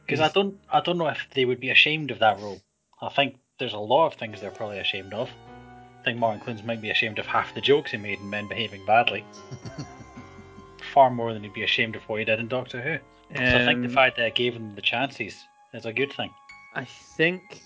Because 0.06 0.20
I 0.20 0.28
don't, 0.28 0.58
I 0.70 0.80
don't 0.80 0.98
know 0.98 1.06
if 1.08 1.26
they 1.34 1.44
would 1.44 1.60
be 1.60 1.70
ashamed 1.70 2.10
of 2.10 2.18
that 2.18 2.38
role. 2.40 2.60
I 3.00 3.08
think 3.08 3.36
there's 3.58 3.72
a 3.72 3.78
lot 3.78 4.06
of 4.08 4.14
things 4.14 4.40
they're 4.40 4.50
probably 4.50 4.78
ashamed 4.78 5.14
of. 5.14 5.30
I 6.00 6.04
think 6.04 6.18
Martin 6.18 6.40
Clunes 6.40 6.64
might 6.64 6.80
be 6.82 6.90
ashamed 6.90 7.18
of 7.20 7.26
half 7.26 7.54
the 7.54 7.60
jokes 7.60 7.92
he 7.92 7.96
made 7.96 8.18
in 8.18 8.28
Men 8.28 8.48
Behaving 8.48 8.84
Badly. 8.86 9.24
Far 10.92 11.10
more 11.10 11.32
than 11.32 11.42
he'd 11.44 11.54
be 11.54 11.62
ashamed 11.62 11.96
of 11.96 12.02
what 12.08 12.18
he 12.18 12.24
did 12.24 12.40
in 12.40 12.48
Doctor 12.48 12.80
Who. 12.82 12.98
so 13.36 13.42
I 13.42 13.64
think 13.64 13.82
the 13.82 13.88
Um, 13.88 13.94
fact 13.94 14.16
that 14.16 14.26
it 14.26 14.34
gave 14.34 14.54
him 14.54 14.74
the 14.74 14.82
chances 14.82 15.46
is 15.72 15.86
a 15.86 15.92
good 15.92 16.12
thing. 16.12 16.30
I 16.74 16.84
think, 16.84 17.62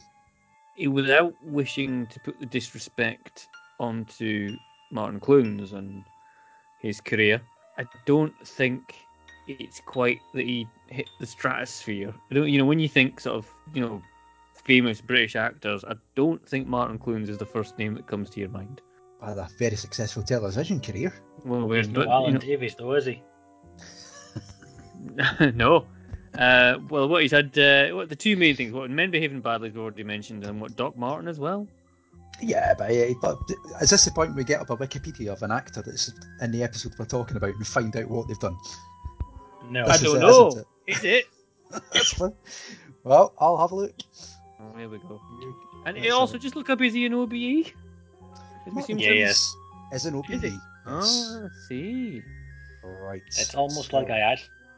without 0.88 1.34
wishing 1.42 2.06
to 2.08 2.20
put 2.20 2.38
the 2.38 2.46
disrespect 2.46 3.48
onto 3.80 4.56
Martin 4.90 5.20
Clunes 5.20 5.72
and 5.72 6.04
his 6.80 7.00
career, 7.00 7.40
I 7.78 7.84
don't 8.04 8.34
think 8.46 8.94
it's 9.48 9.80
quite 9.80 10.20
that 10.34 10.44
he 10.44 10.66
hit 10.88 11.08
the 11.20 11.26
stratosphere. 11.26 12.14
I 12.30 12.34
don't, 12.34 12.48
you 12.48 12.58
know, 12.58 12.64
when 12.64 12.78
you 12.78 12.88
think 12.88 13.20
sort 13.20 13.36
of, 13.36 13.50
you 13.74 13.80
know, 13.80 14.02
famous 14.64 15.00
British 15.00 15.36
actors, 15.36 15.84
I 15.84 15.94
don't 16.14 16.46
think 16.46 16.66
Martin 16.66 16.98
Clunes 16.98 17.28
is 17.28 17.38
the 17.38 17.46
first 17.46 17.78
name 17.78 17.94
that 17.94 18.06
comes 18.06 18.30
to 18.30 18.40
your 18.40 18.48
mind. 18.48 18.80
Had 19.22 19.38
a 19.38 19.48
very 19.58 19.76
successful 19.76 20.22
television 20.22 20.80
career. 20.80 21.12
Well, 21.44 21.66
we're 21.66 21.78
He's 21.78 21.88
no 21.88 22.00
but, 22.00 22.08
Alan 22.08 22.34
you 22.34 22.38
Davies, 22.38 22.74
though, 22.76 22.94
is 22.94 23.06
he? 23.06 23.22
no. 25.54 25.86
Uh, 26.38 26.78
well, 26.88 27.08
what 27.08 27.22
he's 27.22 27.30
had, 27.32 27.56
uh, 27.58 27.88
what 27.94 28.08
the 28.08 28.16
two 28.16 28.36
main 28.36 28.54
things, 28.56 28.72
what 28.72 28.90
Men 28.90 29.10
Behaving 29.10 29.40
Badly, 29.40 29.70
we've 29.70 29.78
already 29.78 30.04
mentioned, 30.04 30.44
and 30.44 30.60
what 30.60 30.76
Doc 30.76 30.96
Martin 30.96 31.28
as 31.28 31.38
well. 31.38 31.66
Yeah, 32.42 32.74
but, 32.74 32.90
uh, 32.90 33.14
but 33.22 33.38
is 33.80 33.90
this 33.90 34.04
the 34.04 34.10
point 34.10 34.34
we 34.34 34.44
get 34.44 34.60
up 34.60 34.68
a 34.70 34.76
Wikipedia 34.76 35.28
of 35.32 35.42
an 35.42 35.50
actor 35.50 35.82
that's 35.82 36.12
in 36.42 36.50
the 36.52 36.62
episode 36.62 36.92
we're 36.98 37.06
talking 37.06 37.36
about 37.36 37.54
and 37.54 37.66
find 37.66 37.96
out 37.96 38.08
what 38.10 38.28
they've 38.28 38.38
done? 38.38 38.56
No. 39.70 39.86
This 39.86 40.00
I 40.02 40.04
don't 40.04 40.16
it, 40.16 40.20
know. 40.20 40.48
isn't 40.48 40.66
Is 40.86 41.04
it? 41.04 41.24
it? 41.94 42.34
well, 43.04 43.32
I'll 43.38 43.56
have 43.56 43.72
a 43.72 43.74
look. 43.74 43.94
Oh, 44.60 44.76
here 44.78 44.88
we 44.88 44.98
go. 44.98 45.20
And 45.86 45.96
it 45.96 46.10
also 46.10 46.36
just 46.38 46.56
look 46.56 46.68
up 46.68 46.82
is 46.82 46.92
he 46.92 47.06
an 47.06 47.14
OBE? 47.14 47.30
Did 47.30 47.74
we 48.74 48.82
Yeah, 48.88 49.08
to- 49.08 49.16
yes. 49.16 49.56
Is 49.92 50.04
an 50.04 50.22
Is 50.28 50.42
he? 50.42 50.48
OBE. 50.48 50.60
Oh, 50.88 51.46
I 51.46 51.48
see. 51.68 52.22
Right. 52.84 53.22
It's 53.28 53.54
almost 53.54 53.92
like 53.92 54.10
I 54.10 54.20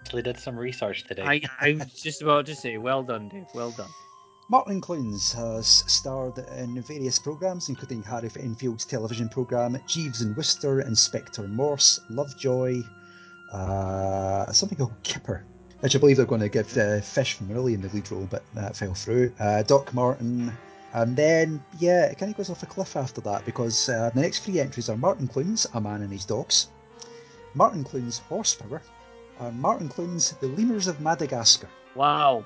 actually 0.00 0.22
did 0.22 0.38
some 0.38 0.58
research 0.58 1.04
today. 1.04 1.22
I, 1.22 1.42
I 1.60 1.72
was 1.72 2.00
just 2.00 2.22
about 2.22 2.46
to 2.46 2.54
say, 2.54 2.78
well 2.78 3.02
done, 3.02 3.28
Dave. 3.28 3.46
Well 3.54 3.70
done. 3.72 3.90
Martin 4.50 4.80
Clunes 4.80 5.32
has 5.34 5.84
starred 5.86 6.38
in 6.56 6.80
various 6.82 7.18
programmes, 7.18 7.68
including 7.68 8.02
Harry 8.02 8.30
Enfield's 8.40 8.86
television 8.86 9.28
programme, 9.28 9.78
Jeeves 9.86 10.22
and 10.22 10.34
Wooster, 10.34 10.80
Inspector 10.80 11.46
Morse, 11.48 12.00
Lovejoy, 12.08 12.82
uh, 13.52 14.50
something 14.52 14.78
called 14.78 14.94
Kipper, 15.02 15.44
which 15.80 15.94
I 15.94 15.98
believe 15.98 16.16
they're 16.16 16.24
going 16.24 16.40
to 16.40 16.48
give 16.48 16.74
uh, 16.78 17.00
Fish 17.02 17.34
from 17.34 17.48
Marillion 17.48 17.74
in 17.74 17.82
the 17.82 17.88
lead 17.90 18.10
role, 18.10 18.26
but 18.30 18.42
that 18.54 18.74
fell 18.74 18.94
through. 18.94 19.30
Uh, 19.38 19.62
Doc 19.64 19.92
Martin, 19.92 20.50
And 20.94 21.14
then, 21.14 21.62
yeah, 21.78 22.06
it 22.06 22.18
kind 22.18 22.30
of 22.30 22.36
goes 22.36 22.48
off 22.48 22.62
a 22.62 22.66
cliff 22.66 22.96
after 22.96 23.20
that 23.22 23.44
because 23.44 23.88
uh, 23.90 24.10
the 24.14 24.20
next 24.22 24.40
three 24.40 24.58
entries 24.60 24.88
are 24.88 24.96
Martin 24.96 25.28
Clunes, 25.28 25.66
A 25.74 25.80
Man 25.80 26.00
and 26.02 26.10
His 26.10 26.24
Dogs, 26.24 26.68
Martin 27.54 27.84
Clunes, 27.84 28.18
Horsepower, 28.18 28.80
and 29.40 29.58
Martin 29.60 29.88
Clunes, 29.88 30.32
The 30.40 30.48
Lemurs 30.48 30.86
of 30.86 31.00
Madagascar. 31.00 31.68
Wow. 31.94 32.44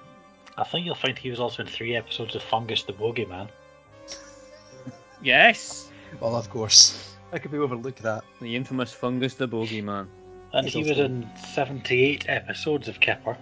I 0.58 0.64
think 0.64 0.84
you'll 0.86 0.94
find 0.94 1.18
he 1.18 1.30
was 1.30 1.40
also 1.40 1.62
in 1.62 1.68
three 1.68 1.96
episodes 1.96 2.34
of 2.34 2.42
Fungus 2.42 2.82
the 2.82 2.92
Bogeyman. 2.92 3.48
Yes. 5.22 5.88
Well, 6.20 6.34
of 6.36 6.50
course. 6.50 7.14
I 7.32 7.38
could 7.38 7.52
we 7.52 7.58
overlook 7.58 7.96
that? 7.96 8.24
The 8.40 8.54
infamous 8.56 8.92
Fungus 8.92 9.34
the 9.34 9.46
Bogeyman. 9.48 10.06
And 10.52 10.64
He's 10.66 10.74
he 10.74 10.80
was 10.82 10.90
also- 10.92 11.04
in 11.04 11.30
78 11.52 12.26
episodes 12.28 12.88
of 12.88 13.00
Kipper. 13.00 13.36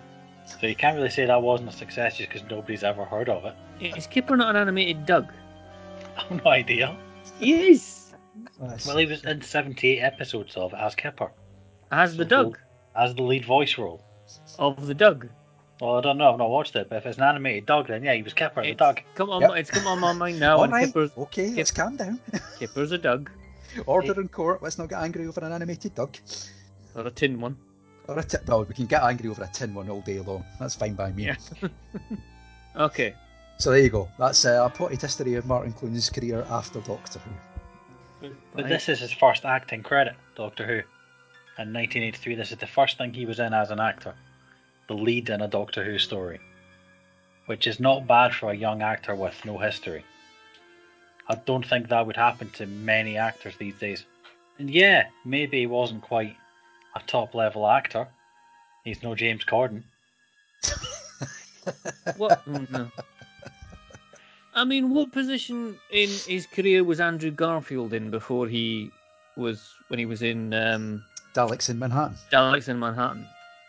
So 0.46 0.66
you 0.66 0.74
can't 0.74 0.96
really 0.96 1.10
say 1.10 1.24
that 1.26 1.40
wasn't 1.42 1.70
a 1.70 1.72
success 1.72 2.18
just 2.18 2.28
because 2.30 2.48
nobody's 2.50 2.82
ever 2.84 3.04
heard 3.04 3.28
of 3.28 3.44
it. 3.44 3.54
Is 3.96 4.06
Kipper 4.06 4.36
not 4.36 4.50
an 4.56 4.60
animated 4.62 5.06
Doug? 5.06 5.32
I've 6.18 6.44
no 6.44 6.50
idea. 6.50 6.96
Yes. 7.40 8.12
That's- 8.60 8.86
Well, 8.86 8.98
he 8.98 9.06
was 9.06 9.24
in 9.24 9.40
78 9.42 10.00
episodes 10.00 10.56
of 10.56 10.74
as 10.74 10.94
Kipper, 10.94 11.30
As 11.90 12.16
the 12.16 12.24
Doug 12.24 12.58
as 13.00 13.14
the 13.14 13.22
lead 13.22 13.44
voice 13.44 13.78
role. 13.78 14.04
of 14.58 14.86
the 14.86 14.94
dog. 14.94 15.28
Well, 15.80 15.96
I 15.96 16.00
don't 16.02 16.18
know, 16.18 16.30
I've 16.32 16.38
not 16.38 16.50
watched 16.50 16.76
it, 16.76 16.88
but 16.90 16.96
if 16.96 17.06
it's 17.06 17.16
an 17.16 17.24
animated 17.24 17.64
dog, 17.66 17.88
then 17.88 18.04
yeah, 18.04 18.12
he 18.14 18.22
was 18.22 18.34
Kipper, 18.34 18.62
the 18.62 18.68
It's 18.70 18.78
dog. 18.78 19.00
come 19.14 19.30
on, 19.30 19.40
Yep. 19.42 19.50
it's 19.56 19.70
come 19.70 19.86
on 19.86 19.98
my 19.98 20.12
mind 20.12 20.38
now. 20.38 20.58
All 20.58 20.64
and 20.64 20.72
right, 20.72 20.86
Kipper's, 20.86 21.10
okay, 21.16 21.48
let's 21.54 21.70
calm 21.70 21.96
down. 21.96 22.20
Kipper's 22.58 22.92
a 22.92 22.98
dog. 22.98 23.30
Order 23.86 24.20
in 24.20 24.28
court. 24.28 24.62
Let's 24.62 24.76
not 24.78 24.88
get 24.90 25.00
angry 25.00 25.26
over 25.26 25.40
an 25.40 25.52
animated 25.52 25.94
dog. 25.94 26.16
or 26.94 27.06
a 27.06 27.10
tin 27.10 27.40
one. 27.40 27.56
Or 28.08 28.18
a 28.18 28.22
tin. 28.22 28.40
Well, 28.46 28.64
we 28.64 28.74
can 28.74 28.86
get 28.86 29.02
angry 29.02 29.30
over 29.30 29.42
a 29.44 29.48
tin 29.48 29.72
one 29.74 29.88
all 29.88 30.00
day 30.02 30.18
long. 30.20 30.44
That's 30.58 30.74
fine 30.74 30.94
by 30.94 31.12
me. 31.12 31.24
Yeah. 31.26 31.36
Okay. 32.76 33.14
So 33.58 33.70
there 33.70 33.80
you 33.80 33.90
go. 33.90 34.08
That's 34.18 34.44
uh, 34.44 34.62
a 34.64 34.70
potted 34.70 35.00
history 35.00 35.34
of 35.34 35.44
Martin 35.46 35.72
Clunes' 35.72 36.08
career 36.08 36.46
after 36.50 36.80
Doctor 36.80 37.18
Who. 37.18 38.28
But 38.54 38.62
Right. 38.62 38.68
this 38.68 38.88
is 38.88 39.00
his 39.00 39.12
first 39.12 39.44
acting 39.44 39.82
credit, 39.82 40.14
Doctor 40.36 40.66
Who. 40.66 40.80
In 41.60 41.74
1983, 41.74 42.36
this 42.36 42.52
is 42.52 42.56
the 42.56 42.66
first 42.66 42.96
thing 42.96 43.12
he 43.12 43.26
was 43.26 43.38
in 43.38 43.52
as 43.52 43.70
an 43.70 43.80
actor. 43.80 44.14
The 44.88 44.94
lead 44.94 45.28
in 45.28 45.42
a 45.42 45.46
Doctor 45.46 45.84
Who 45.84 45.98
story. 45.98 46.40
Which 47.44 47.66
is 47.66 47.78
not 47.78 48.06
bad 48.06 48.34
for 48.34 48.50
a 48.50 48.56
young 48.56 48.80
actor 48.80 49.14
with 49.14 49.44
no 49.44 49.58
history. 49.58 50.02
I 51.28 51.34
don't 51.34 51.66
think 51.66 51.88
that 51.88 52.06
would 52.06 52.16
happen 52.16 52.48
to 52.52 52.64
many 52.64 53.18
actors 53.18 53.58
these 53.58 53.74
days. 53.74 54.06
And 54.58 54.70
yeah, 54.70 55.08
maybe 55.26 55.60
he 55.60 55.66
wasn't 55.66 56.00
quite 56.00 56.34
a 56.96 57.00
top 57.00 57.34
level 57.34 57.68
actor. 57.68 58.08
He's 58.82 59.02
no 59.02 59.14
James 59.14 59.44
Corden. 59.44 59.82
What? 62.16 62.42
oh, 62.46 62.66
no. 62.70 62.90
I 64.54 64.64
mean, 64.64 64.94
what 64.94 65.12
position 65.12 65.78
in 65.92 66.08
his 66.08 66.46
career 66.46 66.82
was 66.84 67.00
Andrew 67.00 67.30
Garfield 67.30 67.92
in 67.92 68.10
before 68.10 68.48
he 68.48 68.90
was 69.36 69.74
when 69.88 69.98
he 69.98 70.06
was 70.06 70.22
in 70.22 70.54
um, 70.54 71.04
Daleks 71.34 71.68
in 71.70 71.78
Manhattan. 71.78 72.16
Daleks 72.32 72.68
in 72.68 72.78
Manhattan? 72.78 73.26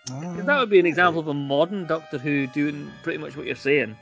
'Cause 0.08 0.46
that 0.46 0.60
would 0.60 0.70
be 0.70 0.80
an 0.80 0.86
example 0.86 1.20
of 1.22 1.28
a 1.28 1.34
modern 1.34 1.86
Doctor 1.86 2.18
Who 2.18 2.48
doing 2.48 2.92
pretty 3.04 3.20
much 3.20 3.38
what 3.38 3.46
you're 3.46 3.56
saying. 3.56 3.96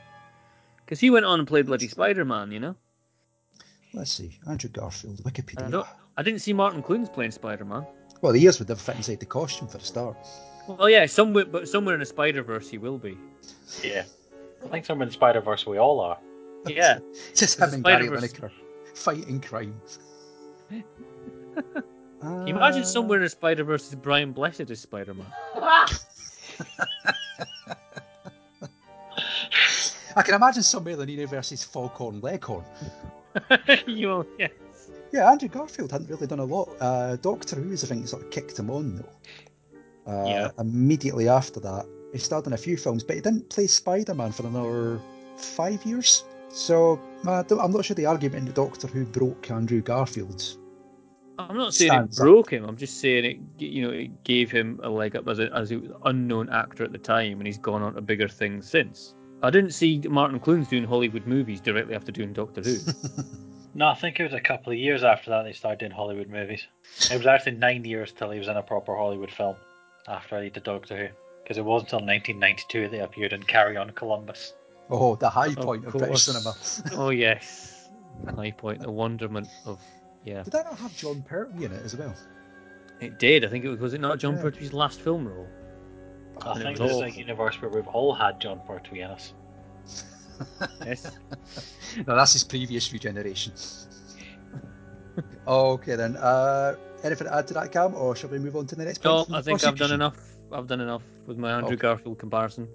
Because 0.84 0.98
he 0.98 1.10
went 1.10 1.24
on 1.26 1.38
and 1.38 1.46
played 1.46 1.66
bloody 1.66 1.86
Spider-Man, 1.88 2.50
you 2.50 2.58
know. 2.58 2.74
Let's 3.92 4.10
see. 4.12 4.38
Andrew 4.48 4.70
Garfield, 4.70 5.20
I 5.24 5.28
Wikipedia. 5.30 5.70
don't. 5.70 5.86
I 6.16 6.22
didn't 6.22 6.40
see 6.40 6.52
Martin 6.52 6.82
Clunes 6.82 7.08
playing 7.08 7.30
Spider-Man. 7.32 7.86
Well, 8.22 8.32
the 8.32 8.42
ears 8.42 8.58
would 8.58 8.68
never 8.68 8.80
fit 8.80 8.96
inside 8.96 9.20
the 9.20 9.26
costume 9.26 9.68
for 9.68 9.78
a 9.78 9.80
start. 9.82 10.16
Well, 10.66 10.88
yeah, 10.90 11.06
somewhere, 11.06 11.44
but 11.44 11.68
somewhere 11.68 11.94
in 11.94 12.00
the 12.00 12.06
Spider 12.06 12.42
Verse 12.42 12.68
he 12.68 12.78
will 12.78 12.98
be. 12.98 13.16
Yeah. 13.82 14.04
I 14.64 14.68
think 14.68 14.84
somewhere 14.86 15.06
in 15.06 15.12
Spider 15.12 15.40
Verse 15.40 15.66
we 15.66 15.78
all 15.78 16.00
are. 16.00 16.18
Yeah, 16.66 16.98
Just 17.34 17.58
The 17.58 17.66
him 17.66 17.74
and 17.74 17.84
Gary 17.84 18.06
Spider-Verse. 18.06 18.32
Lineker 18.32 18.50
fighting 18.94 19.40
crime. 19.40 19.80
Can 22.20 22.46
you 22.46 22.54
imagine 22.56 22.84
somewhere 22.84 23.18
in 23.18 23.24
the 23.24 23.30
Spider 23.30 23.64
Verse 23.64 23.88
is 23.88 23.94
Brian 23.94 24.32
Blessed 24.32 24.70
as 24.70 24.80
Spider 24.80 25.14
Man. 25.14 25.26
I 30.16 30.22
can 30.22 30.34
imagine 30.34 30.62
somewhere 30.62 30.94
in 30.94 31.00
the 31.00 31.12
universe 31.12 31.52
is 31.52 31.64
Foghorn 31.64 32.20
Leghorn. 32.20 32.64
you 33.86 34.08
know, 34.08 34.26
yes. 34.38 34.50
Yeah, 35.12 35.30
Andrew 35.30 35.48
Garfield 35.48 35.92
hadn't 35.92 36.10
really 36.10 36.26
done 36.26 36.40
a 36.40 36.44
lot. 36.44 36.68
Uh, 36.80 37.16
Doctor 37.16 37.56
Who 37.56 37.72
is 37.72 37.80
the 37.80 37.86
thing 37.86 38.02
that 38.02 38.08
sort 38.08 38.22
of 38.22 38.30
kicked 38.30 38.58
him 38.58 38.70
on, 38.70 38.96
though. 38.96 40.12
Uh, 40.12 40.26
Yeah. 40.26 40.50
Immediately 40.58 41.28
after 41.28 41.60
that, 41.60 41.86
he 42.12 42.18
starred 42.18 42.46
in 42.46 42.52
a 42.52 42.58
few 42.58 42.76
films, 42.76 43.02
but 43.02 43.16
he 43.16 43.22
didn't 43.22 43.48
play 43.50 43.66
Spider 43.66 44.14
Man 44.14 44.32
for 44.32 44.46
another 44.46 45.00
five 45.36 45.82
years. 45.84 46.24
So 46.48 47.00
uh, 47.26 47.44
I'm 47.60 47.72
not 47.72 47.84
sure 47.84 47.94
the 47.94 48.06
argument 48.06 48.48
in 48.48 48.54
Doctor 48.54 48.88
Who 48.88 49.04
broke 49.04 49.50
Andrew 49.50 49.80
Garfield. 49.80 50.56
I'm 51.48 51.56
not 51.56 51.74
saying 51.74 51.92
it 51.92 51.94
Stands 51.94 52.20
up. 52.20 52.24
broke 52.24 52.52
him. 52.52 52.64
I'm 52.64 52.76
just 52.76 53.00
saying 53.00 53.24
it. 53.24 53.38
You 53.58 53.82
know, 53.82 53.90
it 53.90 54.24
gave 54.24 54.50
him 54.50 54.80
a 54.82 54.88
leg 54.90 55.16
up 55.16 55.28
as 55.28 55.38
a 55.38 55.52
as 55.54 55.70
an 55.70 55.94
unknown 56.04 56.48
actor 56.50 56.84
at 56.84 56.92
the 56.92 56.98
time, 56.98 57.38
and 57.38 57.46
he's 57.46 57.58
gone 57.58 57.82
on 57.82 57.94
to 57.94 58.00
bigger 58.00 58.28
things 58.28 58.68
since. 58.68 59.14
I 59.42 59.50
didn't 59.50 59.70
see 59.72 59.98
Martin 60.08 60.38
Clunes 60.38 60.68
doing 60.68 60.84
Hollywood 60.84 61.26
movies 61.26 61.60
directly 61.60 61.94
after 61.94 62.12
doing 62.12 62.32
Doctor 62.32 62.60
Who. 62.60 62.76
No, 63.72 63.86
I 63.86 63.94
think 63.94 64.18
it 64.18 64.24
was 64.24 64.32
a 64.32 64.40
couple 64.40 64.72
of 64.72 64.78
years 64.78 65.04
after 65.04 65.30
that 65.30 65.44
they 65.44 65.52
started 65.52 65.78
doing 65.78 65.92
Hollywood 65.92 66.28
movies. 66.28 66.66
It 67.10 67.16
was 67.16 67.26
actually 67.26 67.52
nine 67.52 67.84
years 67.84 68.12
till 68.12 68.30
he 68.30 68.38
was 68.38 68.48
in 68.48 68.56
a 68.56 68.62
proper 68.62 68.96
Hollywood 68.96 69.30
film 69.30 69.56
after 70.08 70.42
he 70.42 70.50
did 70.50 70.64
Doctor 70.64 70.96
Who. 70.96 71.08
Because 71.42 71.56
it 71.56 71.64
wasn't 71.64 71.92
until 71.92 72.06
1992 72.06 72.88
they 72.88 73.00
appeared 73.00 73.32
in 73.32 73.42
Carry 73.44 73.76
On 73.76 73.90
Columbus. 73.90 74.54
Oh, 74.90 75.14
the 75.14 75.30
high 75.30 75.54
point 75.54 75.84
of, 75.86 75.92
British 75.92 76.24
cinema. 76.24 76.54
oh 77.00 77.10
yes, 77.10 77.88
high 78.34 78.50
point, 78.50 78.80
the 78.80 78.90
wonderment 78.90 79.46
of 79.64 79.80
yeah. 80.24 80.42
Did 80.42 80.52
that 80.52 80.64
not 80.66 80.78
have 80.78 80.96
Jon 80.96 81.22
Pertwee 81.22 81.64
in 81.64 81.72
it 81.72 81.84
as 81.84 81.96
well? 81.96 82.14
It 83.00 83.18
did. 83.18 83.44
I 83.44 83.48
think 83.48 83.64
it 83.64 83.68
was. 83.68 83.78
Was 83.80 83.94
it 83.94 84.00
not 84.00 84.18
Jon 84.18 84.36
Yeah. 84.36 84.42
Pertwee's 84.42 84.72
last 84.72 85.00
film 85.00 85.26
role? 85.26 85.46
I 86.42 86.52
And 86.52 86.62
think 86.62 86.78
was 86.78 86.90
this 86.90 86.96
is 86.96 87.02
a 87.16 87.18
universe 87.18 87.60
where 87.60 87.70
we've 87.70 87.86
all 87.88 88.14
had 88.14 88.40
Jon 88.40 88.60
Pertwee 88.66 89.00
in 89.02 89.10
us. 89.10 89.34
Yes. 90.86 91.10
no, 92.06 92.16
that's 92.16 92.32
his 92.32 92.44
previous 92.44 92.90
regeneration. 92.94 93.52
okay 95.46 95.96
then. 95.96 96.16
Uh, 96.16 96.76
anything 97.02 97.26
to 97.26 97.34
add 97.34 97.46
to 97.48 97.54
that, 97.54 97.72
Cam, 97.72 97.94
or 97.94 98.16
shall 98.16 98.30
we 98.30 98.38
move 98.38 98.56
on 98.56 98.66
to 98.66 98.74
the 98.74 98.84
next 98.84 99.02
point? 99.02 99.28
No, 99.28 99.36
I 99.36 99.42
think 99.42 99.62
I've 99.64 99.76
done 99.76 99.92
enough. 99.92 100.16
I've 100.52 100.66
done 100.66 100.80
enough 100.80 101.02
with 101.26 101.36
my 101.38 101.52
Andrew 101.52 101.68
Okay. 101.74 101.76
Garfield 101.82 102.18
comparison. 102.18 102.68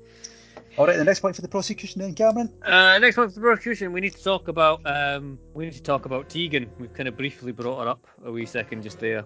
All 0.77 0.85
right, 0.85 0.97
the 0.97 1.05
next 1.05 1.21
point 1.21 1.35
for 1.35 1.41
the 1.41 1.47
prosecution 1.47 2.01
then, 2.01 2.13
Cameron. 2.13 2.51
Uh, 2.61 2.97
next 2.99 3.15
point 3.15 3.29
for 3.33 3.35
the 3.39 3.41
prosecution, 3.41 3.93
we 3.93 4.01
need 4.01 4.13
to 4.13 4.23
talk 4.23 4.49
about 4.49 4.81
um, 4.85 5.39
we 5.53 5.63
need 5.65 5.73
to 5.73 5.81
talk 5.81 6.05
about 6.05 6.27
Tegan. 6.29 6.69
We've 6.79 6.93
kind 6.93 7.07
of 7.07 7.15
briefly 7.15 7.53
brought 7.53 7.81
her 7.83 7.89
up 7.89 8.05
a 8.25 8.31
wee 8.31 8.45
second 8.45 8.83
just 8.83 8.99
there. 8.99 9.23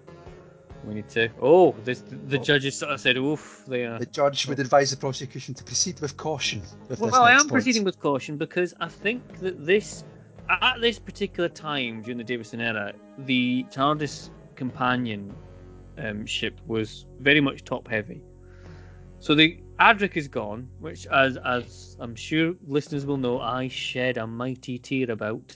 We 0.86 0.94
need 0.94 1.10
to. 1.10 1.30
Oh, 1.42 1.76
this, 1.84 2.04
the 2.28 2.38
Oh. 2.38 2.44
judges 2.44 2.76
sort 2.78 2.92
of 2.94 3.02
said, 3.02 3.18
"Oof." 3.18 3.64
They 3.68 3.86
are. 3.86 3.98
The 3.98 4.06
judge 4.06 4.48
would 4.48 4.60
advise 4.60 4.92
the 4.92 4.98
prosecution 4.98 5.56
to 5.56 5.64
proceed 5.64 6.00
with 6.02 6.18
caution. 6.18 6.62
With 6.88 7.00
Well, 7.00 7.16
I 7.16 7.32
am 7.32 7.40
point. 7.42 7.52
proceeding 7.52 7.84
with 7.84 8.00
caution 8.00 8.38
because 8.38 8.76
I 8.80 8.88
think 8.88 9.40
that 9.40 9.66
this, 9.66 10.04
at 10.50 10.80
this 10.82 11.00
particular 11.00 11.50
time 11.50 12.04
during 12.04 12.20
the 12.20 12.24
Davison 12.24 12.62
era, 12.62 12.94
the 13.18 13.66
TARDIS 13.72 14.30
companion 14.56 15.34
um, 15.98 16.26
ship 16.28 16.62
was 16.68 17.08
very 17.20 17.42
much 17.42 17.64
top 17.64 17.88
heavy. 17.88 18.22
So 19.20 19.34
the 19.36 19.60
Adric 19.80 20.18
is 20.18 20.28
gone, 20.28 20.68
which, 20.80 21.08
as 21.08 21.38
as 21.38 21.96
I'm 22.00 22.14
sure 22.16 22.54
listeners 22.68 23.06
will 23.06 23.18
know, 23.18 23.40
I 23.40 23.70
shed 23.70 24.18
a 24.18 24.28
mighty 24.28 24.78
tear 24.78 25.10
about 25.10 25.56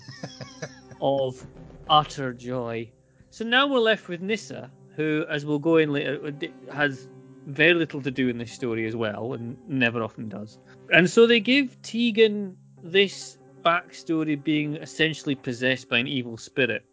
of 1.00 1.46
utter 1.88 2.34
joy. 2.34 2.90
So 3.30 3.44
now 3.44 3.66
we're 3.66 3.78
left 3.78 4.08
with 4.08 4.20
Nyssa, 4.20 4.70
who, 4.94 5.24
as 5.30 5.46
we'll 5.46 5.58
go 5.58 5.78
in 5.78 5.90
later, 5.90 6.32
has 6.70 7.08
very 7.46 7.72
little 7.72 8.02
to 8.02 8.10
do 8.10 8.28
in 8.28 8.36
this 8.36 8.52
story 8.52 8.86
as 8.86 8.94
well, 8.94 9.32
and 9.32 9.56
never 9.66 10.02
often 10.02 10.28
does. 10.28 10.58
And 10.92 11.08
so 11.08 11.26
they 11.26 11.40
give 11.40 11.80
Tegan 11.80 12.56
this 12.82 13.38
backstory 13.64 14.42
being 14.42 14.76
essentially 14.76 15.34
possessed 15.34 15.88
by 15.88 15.98
an 15.98 16.06
evil 16.06 16.36
spirit, 16.36 16.84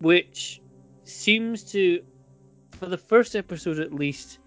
which 0.00 0.60
seems 1.04 1.64
to, 1.72 2.02
for 2.72 2.86
the 2.86 2.98
first 2.98 3.34
episode 3.34 3.78
at 3.78 3.94
least, 3.94 4.38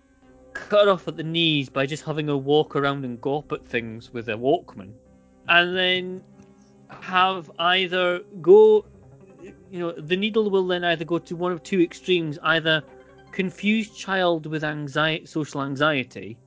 cut 0.55 0.87
off 0.87 1.07
at 1.07 1.17
the 1.17 1.23
knees 1.23 1.69
by 1.69 1.85
just 1.85 2.03
having 2.03 2.27
her 2.27 2.37
walk 2.37 2.75
around 2.75 3.05
and 3.05 3.21
gawp 3.21 3.51
at 3.51 3.67
things 3.67 4.11
with 4.11 4.29
a 4.29 4.33
Walkman, 4.33 4.93
and 5.49 5.77
then 5.77 6.23
have 6.89 7.51
either 7.59 8.21
go, 8.41 8.85
you 9.69 9.79
know, 9.79 9.91
the 9.91 10.15
needle 10.15 10.49
will 10.49 10.65
then 10.65 10.83
either 10.83 11.05
go 11.05 11.19
to 11.19 11.35
one 11.35 11.51
of 11.51 11.61
two 11.61 11.81
extremes, 11.81 12.39
either 12.43 12.81
confused 13.31 13.95
child 13.95 14.45
with 14.45 14.63
anxiety, 14.63 15.25
social 15.25 15.61
anxiety, 15.61 16.37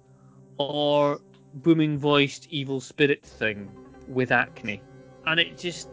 or 0.59 1.21
booming 1.55 1.99
voiced 1.99 2.49
evil 2.51 2.81
spirit 2.81 3.23
thing 3.25 3.71
with 4.09 4.33
acne, 4.33 4.83
and 5.27 5.39
it 5.39 5.57
just 5.57 5.91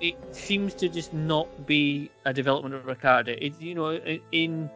it 0.00 0.16
seems 0.34 0.74
to 0.74 0.88
just 0.88 1.12
not 1.12 1.66
be 1.66 2.10
a 2.24 2.32
development 2.32 2.74
of 2.74 2.88
a 2.88 2.94
character. 2.94 3.36
It 3.38 3.60
you 3.60 3.74
know 3.74 4.00
in 4.32 4.70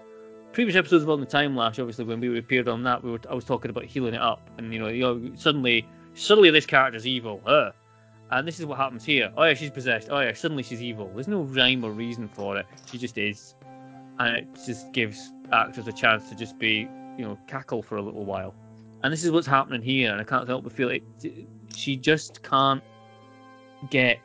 previous 0.53 0.77
episodes 0.77 1.03
of 1.03 1.11
On 1.11 1.21
the 1.21 1.27
Time 1.27 1.57
Lash, 1.57 1.79
obviously 1.79 2.05
when 2.05 2.21
we 2.21 2.39
appeared 2.39 2.69
on 2.69 2.83
that, 2.85 3.03
we 3.03 3.11
were 3.11 3.21
I 3.29 3.35
was 3.35 3.45
talking 3.45 3.71
about 3.71 3.85
healing 3.85 4.15
it 4.15 4.21
up, 4.21 4.51
and 4.59 4.73
you 4.73 4.79
know 4.79 4.89
you 4.89 5.01
know 5.01 5.31
suddenly 5.37 5.87
suddenly 6.15 6.51
this 6.51 6.67
character's 6.67 7.07
evil, 7.07 7.41
uh, 7.47 7.71
And 8.31 8.47
this 8.47 8.59
is 8.61 8.67
what 8.67 8.79
happens 8.79 9.05
here. 9.05 9.33
Oh 9.37 9.45
yeah, 9.45 9.55
she's 9.55 9.71
possessed. 9.71 10.09
Oh 10.11 10.21
yeah, 10.21 10.33
suddenly 10.33 10.63
she's 10.63 10.83
evil. 10.83 11.11
There's 11.15 11.29
no 11.29 11.43
rhyme 11.43 11.85
or 11.85 11.93
reason 11.93 12.29
for 12.29 12.57
it. 12.57 12.67
She 12.87 12.99
just 12.99 13.17
is, 13.19 13.55
and 14.19 14.37
it 14.37 14.47
just 14.67 14.93
gives 14.93 15.33
actors 15.53 15.87
a 15.89 15.93
chance 15.93 16.29
to 16.31 16.37
just 16.37 16.59
be, 16.59 16.89
you 17.17 17.25
know, 17.25 17.39
cackle 17.47 17.83
for 17.83 17.97
a 17.97 18.03
little 18.03 18.25
while. 18.25 18.55
And 19.03 19.13
this 19.13 19.25
is 19.25 19.31
what's 19.31 19.47
happening 19.47 19.83
here. 19.83 20.13
And 20.13 20.21
I 20.21 20.25
can't 20.25 20.47
help 20.47 20.65
but 20.65 20.73
feel 20.73 20.91
it. 20.91 21.03
She 21.75 21.97
just 21.97 22.43
can't 22.43 22.83
get 23.89 24.19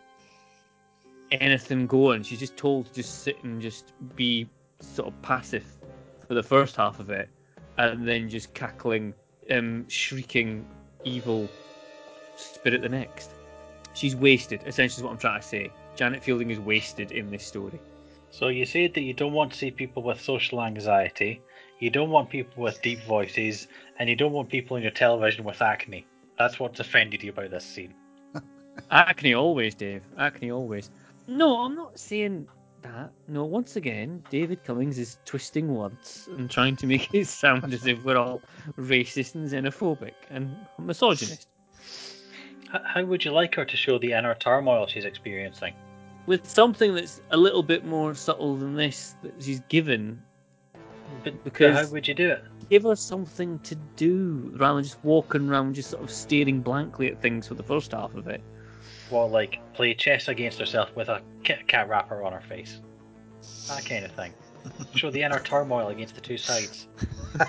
anything 1.31 1.87
going. 1.87 2.23
She's 2.23 2.39
just 2.39 2.57
told 2.57 2.87
to 2.87 2.93
just 2.93 3.23
sit 3.23 3.41
and 3.43 3.61
just 3.61 3.93
be 4.15 4.49
sort 4.81 5.07
of 5.07 5.21
passive 5.21 5.65
for 6.27 6.33
the 6.33 6.43
first 6.43 6.75
half 6.75 6.99
of 6.99 7.09
it, 7.09 7.29
and 7.77 8.07
then 8.07 8.29
just 8.29 8.53
cackling, 8.53 9.13
um, 9.51 9.87
shrieking, 9.87 10.65
evil 11.03 11.49
spirit 12.35 12.81
the 12.81 12.89
next. 12.89 13.31
She's 13.93 14.15
wasted. 14.15 14.61
Essentially, 14.65 14.99
is 14.99 15.03
what 15.03 15.11
I'm 15.11 15.17
trying 15.17 15.41
to 15.41 15.47
say. 15.47 15.71
Janet 15.95 16.23
Fielding 16.23 16.51
is 16.51 16.59
wasted 16.59 17.11
in 17.11 17.31
this 17.31 17.45
story. 17.45 17.79
So 18.31 18.49
you 18.49 18.65
said 18.65 18.93
that 18.95 19.01
you 19.01 19.13
don't 19.13 19.31
want 19.31 19.53
to 19.53 19.57
see 19.57 19.71
people 19.71 20.03
with 20.03 20.19
social 20.19 20.61
anxiety, 20.61 21.41
you 21.79 21.89
don't 21.89 22.09
want 22.09 22.29
people 22.29 22.63
with 22.63 22.81
deep 22.81 23.01
voices, 23.03 23.67
and 23.97 24.09
you 24.09 24.15
don't 24.15 24.33
want 24.33 24.49
people 24.49 24.75
on 24.75 24.81
your 24.81 24.91
television 24.91 25.45
with 25.45 25.61
acne. 25.61 26.05
That's 26.37 26.59
what's 26.59 26.79
offended 26.81 27.23
you 27.23 27.31
about 27.31 27.51
this 27.51 27.63
scene. 27.63 27.93
Acne 28.91 29.35
always, 29.35 29.73
Dave. 29.73 30.01
Acne 30.17 30.51
always. 30.51 30.91
No, 31.27 31.59
I'm 31.59 31.75
not 31.75 31.97
saying 31.97 32.47
that. 32.93 33.11
No, 33.27 33.45
once 33.45 33.75
again, 33.75 34.23
David 34.29 34.63
Cummings 34.63 34.97
is 34.99 35.17
twisting 35.25 35.73
words 35.75 36.27
and 36.37 36.49
trying 36.49 36.75
to 36.77 36.87
make 36.87 37.13
it 37.13 37.27
sound 37.27 37.73
as 37.73 37.85
if 37.85 38.03
we're 38.03 38.17
all 38.17 38.41
racist 38.77 39.35
and 39.35 39.49
xenophobic 39.49 40.13
and 40.29 40.55
misogynist. 40.79 41.47
How 42.83 43.03
would 43.03 43.23
you 43.23 43.31
like 43.31 43.55
her 43.55 43.65
to 43.65 43.77
show 43.77 43.97
the 43.99 44.11
inner 44.13 44.35
turmoil 44.35 44.87
she's 44.87 45.05
experiencing? 45.05 45.73
With 46.25 46.47
something 46.49 46.95
that's 46.95 47.21
a 47.31 47.37
little 47.37 47.63
bit 47.63 47.85
more 47.85 48.13
subtle 48.15 48.55
than 48.57 48.75
this 48.75 49.15
that 49.23 49.33
she's 49.39 49.59
given, 49.69 50.21
But, 51.23 51.43
Because- 51.43 51.75
but 51.75 51.85
how 51.85 51.91
would 51.91 52.07
you 52.07 52.13
do 52.15 52.31
it? 52.31 52.43
give 52.69 52.83
her 52.83 52.95
something 52.95 53.59
to 53.59 53.75
do 53.95 54.51
rather 54.57 54.75
than 54.77 54.83
just 54.85 54.97
walking 55.03 55.47
around 55.47 55.75
just 55.75 55.91
sort 55.91 56.01
of 56.03 56.09
staring 56.09 56.61
blankly 56.61 57.11
at 57.11 57.21
things 57.21 57.47
for 57.47 57.53
the 57.53 57.61
first 57.63 57.91
half 57.91 58.15
of 58.15 58.27
it. 58.27 58.41
Well, 59.11 59.29
like 59.29 59.59
play 59.73 59.93
chess 59.93 60.27
against 60.27 60.59
herself 60.59 60.95
with 60.95 61.09
a 61.09 61.21
Kit 61.43 61.67
Kat 61.67 61.87
wrapper 61.87 62.23
on 62.23 62.33
her 62.33 62.41
face. 62.41 62.79
That 63.67 63.85
kind 63.85 64.05
of 64.05 64.11
thing. 64.11 64.33
Show 64.95 65.11
the 65.11 65.21
inner 65.21 65.39
turmoil 65.39 65.89
against 65.89 66.15
the 66.15 66.21
two 66.21 66.37
sides. 66.37 66.87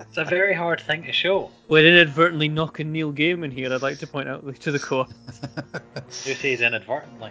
it's 0.00 0.16
a 0.16 0.24
very 0.24 0.54
hard 0.54 0.80
thing 0.80 1.04
to 1.04 1.12
show. 1.12 1.50
We're 1.68 1.86
inadvertently 1.86 2.48
knocking 2.48 2.90
Neil 2.90 3.12
Gaiman 3.12 3.52
here, 3.52 3.72
I'd 3.72 3.82
like 3.82 3.98
to 3.98 4.06
point 4.06 4.28
out 4.28 4.60
to 4.60 4.72
the 4.72 4.78
core. 4.78 5.06
Who 6.24 6.34
says 6.34 6.60
inadvertently? 6.60 7.30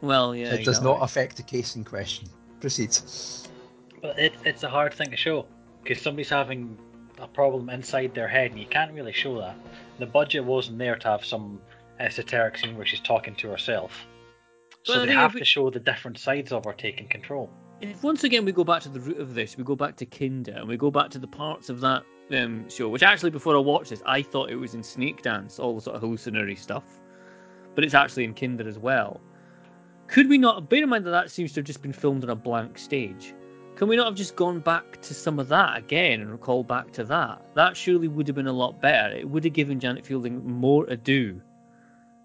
Well, 0.00 0.34
yeah. 0.34 0.46
it 0.46 0.58
does 0.58 0.78
exactly. 0.78 0.92
not 0.92 1.02
affect 1.02 1.36
the 1.36 1.42
case 1.42 1.76
in 1.76 1.84
question. 1.84 2.28
Proceed. 2.60 2.96
But 4.00 4.18
it, 4.18 4.34
it's 4.44 4.62
a 4.62 4.68
hard 4.68 4.94
thing 4.94 5.10
to 5.10 5.16
show 5.16 5.46
because 5.82 6.02
somebody's 6.02 6.30
having 6.30 6.78
a 7.18 7.26
problem 7.26 7.70
inside 7.70 8.14
their 8.14 8.28
head, 8.28 8.50
and 8.50 8.60
you 8.60 8.66
can't 8.66 8.92
really 8.92 9.12
show 9.12 9.38
that. 9.40 9.56
The 9.98 10.06
budget 10.06 10.44
wasn't 10.44 10.78
there 10.78 10.96
to 10.96 11.08
have 11.08 11.24
some 11.24 11.60
esoteric 12.00 12.58
scene 12.58 12.76
where 12.76 12.86
she's 12.86 13.00
talking 13.00 13.34
to 13.36 13.48
herself. 13.48 14.06
So 14.82 14.94
Well, 14.98 15.06
they 15.06 15.12
have 15.12 15.34
we- 15.34 15.40
to 15.40 15.46
show 15.46 15.70
the 15.70 15.80
different 15.80 16.18
sides 16.18 16.52
of 16.52 16.64
her 16.64 16.72
taking 16.72 17.08
control. 17.08 17.50
If 17.80 18.02
once 18.02 18.24
again 18.24 18.44
we 18.44 18.52
go 18.52 18.64
back 18.64 18.82
to 18.82 18.88
the 18.88 19.00
root 19.00 19.18
of 19.18 19.34
this, 19.34 19.56
we 19.56 19.64
go 19.64 19.76
back 19.76 19.96
to 19.96 20.06
Kinda, 20.06 20.56
and 20.58 20.68
we 20.68 20.76
go 20.76 20.90
back 20.90 21.10
to 21.10 21.18
the 21.18 21.26
parts 21.26 21.68
of 21.68 21.80
that 21.80 22.04
um, 22.34 22.68
show, 22.68 22.88
which 22.88 23.02
actually 23.02 23.30
before 23.30 23.54
I 23.54 23.60
watched 23.60 23.90
this, 23.90 24.02
I 24.06 24.22
thought 24.22 24.50
it 24.50 24.56
was 24.56 24.74
in 24.74 24.80
Snakedance, 24.80 25.60
all 25.60 25.74
the 25.74 25.80
sort 25.80 25.96
of 25.96 26.02
hallucinatory 26.02 26.56
stuff, 26.56 26.84
but 27.74 27.84
it's 27.84 27.94
actually 27.94 28.24
in 28.24 28.34
Kinda 28.34 28.64
as 28.64 28.78
well. 28.78 29.20
Could 30.08 30.28
we 30.28 30.38
not, 30.38 30.68
bear 30.70 30.82
in 30.82 30.88
mind 30.88 31.04
that 31.06 31.10
that 31.10 31.30
seems 31.30 31.52
to 31.52 31.60
have 31.60 31.66
just 31.66 31.82
been 31.82 31.92
filmed 31.92 32.24
on 32.24 32.30
a 32.30 32.34
blank 32.34 32.78
stage, 32.78 33.34
can 33.76 33.88
we 33.88 33.96
not 33.96 34.06
have 34.06 34.14
just 34.14 34.36
gone 34.36 34.60
back 34.60 35.00
to 35.02 35.12
some 35.12 35.38
of 35.38 35.48
that 35.48 35.76
again 35.76 36.20
and 36.20 36.30
recall 36.30 36.64
back 36.64 36.90
to 36.92 37.04
that? 37.04 37.42
That 37.54 37.76
surely 37.76 38.08
would 38.08 38.26
have 38.26 38.34
been 38.36 38.46
a 38.46 38.52
lot 38.52 38.80
better. 38.80 39.14
It 39.14 39.28
would 39.28 39.44
have 39.44 39.52
given 39.52 39.78
Janet 39.78 40.06
Fielding 40.06 40.44
more 40.46 40.86
ado 40.86 41.40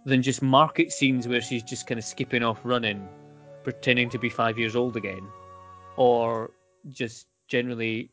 than 0.06 0.22
just 0.22 0.41
market 0.41 0.91
scenes 0.91 1.28
where 1.28 1.41
she's 1.41 1.64
just 1.64 1.88
kind 1.88 1.97
of 1.99 2.04
skipping 2.04 2.43
off 2.43 2.60
running, 2.64 3.08
pretending 3.64 4.10
to 4.10 4.20
be 4.20 4.30
five 4.30 4.58
years 4.58 4.76
old 4.76 4.97
again, 4.97 5.28
or 5.95 6.52
just 6.89 7.28
generally 7.47 8.10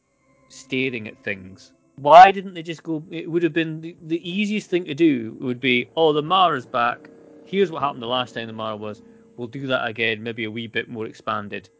staring 0.49 1.09
at 1.09 1.23
things. 1.25 1.73
Why 1.97 2.31
didn't 2.31 2.55
they 2.55 2.63
just 2.63 2.83
go? 2.83 3.03
It 3.11 3.31
would 3.31 3.43
have 3.43 3.53
been 3.53 3.81
the, 3.81 3.97
the 4.07 4.31
easiest 4.31 4.71
thing 4.71 4.85
to 4.85 4.95
do. 4.95 5.37
Would 5.41 5.61
be, 5.61 5.89
oh, 5.97 6.13
the 6.13 6.23
Mara's 6.23 6.67
back. 6.67 7.11
Here's 7.45 7.71
what 7.73 7.83
happened 7.83 8.03
the 8.03 8.07
last 8.07 8.35
time 8.35 8.47
the 8.47 8.53
Mara 8.53 8.77
was. 8.77 9.03
We'll 9.37 9.49
do 9.49 9.67
that 9.69 9.87
again, 9.87 10.23
maybe 10.23 10.45
a 10.45 10.51
wee 10.51 10.67
bit 10.67 10.89
more 10.89 11.07
expanded, 11.07 11.71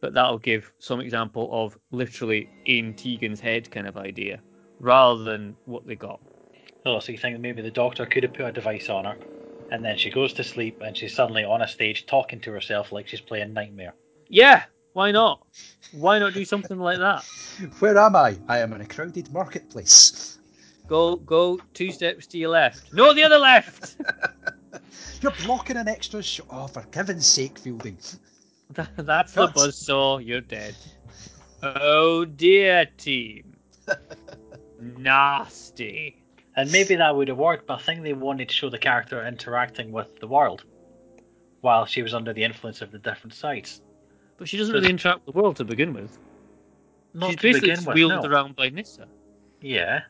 but 0.00 0.14
that'll 0.14 0.38
give 0.38 0.70
some 0.78 1.00
example 1.00 1.48
of 1.52 1.76
literally 1.90 2.48
in 2.66 2.94
Tegan's 2.94 3.40
head 3.40 3.70
kind 3.70 3.86
of 3.86 3.96
idea, 3.96 4.40
rather 4.78 5.24
than 5.24 5.56
what 5.64 5.86
they 5.86 5.96
got. 5.96 6.20
Oh, 6.86 7.00
so 7.00 7.12
you 7.12 7.18
think 7.18 7.40
maybe 7.40 7.62
the 7.62 7.70
doctor 7.70 8.06
could 8.06 8.22
have 8.22 8.34
put 8.34 8.46
a 8.46 8.52
device 8.52 8.88
on 8.88 9.06
her, 9.06 9.16
and 9.70 9.84
then 9.84 9.96
she 9.98 10.10
goes 10.10 10.32
to 10.34 10.44
sleep, 10.44 10.80
and 10.82 10.96
she's 10.96 11.14
suddenly 11.14 11.44
on 11.44 11.62
a 11.62 11.68
stage 11.68 12.06
talking 12.06 12.40
to 12.40 12.52
herself 12.52 12.92
like 12.92 13.08
she's 13.08 13.20
playing 13.20 13.52
Nightmare. 13.52 13.94
Yeah, 14.28 14.64
why 14.92 15.10
not? 15.12 15.46
Why 15.92 16.18
not 16.18 16.34
do 16.34 16.44
something 16.44 16.78
like 16.78 16.98
that? 16.98 17.24
Where 17.78 17.96
am 17.98 18.16
I? 18.16 18.38
I 18.48 18.58
am 18.58 18.72
in 18.72 18.80
a 18.80 18.86
crowded 18.86 19.32
marketplace. 19.32 20.38
Go, 20.86 21.16
go 21.16 21.60
two 21.74 21.90
steps 21.90 22.26
to 22.28 22.38
your 22.38 22.48
left. 22.50 22.92
No, 22.94 23.12
the 23.12 23.22
other 23.22 23.38
left. 23.38 23.96
You're 25.20 25.32
blocking 25.44 25.76
an 25.76 25.88
extra 25.88 26.22
shot. 26.22 26.46
Oh, 26.50 26.66
for 26.66 26.84
heaven's 26.94 27.26
sake, 27.26 27.58
Fielding. 27.58 27.98
That- 28.70 28.90
That's 28.96 29.32
the 29.32 29.46
Cut. 29.48 29.56
buzzsaw. 29.56 30.24
You're 30.24 30.40
dead. 30.40 30.74
Oh 31.62 32.24
dear, 32.24 32.86
team. 32.96 33.56
Nasty. 34.80 36.22
And 36.58 36.72
maybe 36.72 36.96
that 36.96 37.14
would 37.14 37.28
have 37.28 37.38
worked, 37.38 37.68
but 37.68 37.78
I 37.78 37.82
think 37.82 38.02
they 38.02 38.14
wanted 38.14 38.48
to 38.48 38.54
show 38.54 38.68
the 38.68 38.78
character 38.78 39.24
interacting 39.24 39.92
with 39.92 40.18
the 40.18 40.26
world 40.26 40.64
while 41.60 41.86
she 41.86 42.02
was 42.02 42.14
under 42.14 42.32
the 42.32 42.42
influence 42.42 42.82
of 42.82 42.90
the 42.90 42.98
different 42.98 43.32
sites. 43.32 43.80
But 44.38 44.48
she 44.48 44.56
doesn't 44.56 44.74
really 44.74 44.90
interact 44.90 45.24
with 45.24 45.36
the 45.36 45.40
world 45.40 45.54
to 45.58 45.64
begin 45.64 45.92
with. 45.92 46.18
Not 47.14 47.30
She's 47.30 47.36
basically 47.36 47.70
with, 47.70 47.86
wheeled 47.94 48.24
no. 48.24 48.28
around 48.28 48.56
by 48.56 48.70
Nyssa. 48.70 49.06
Yeah, 49.60 50.00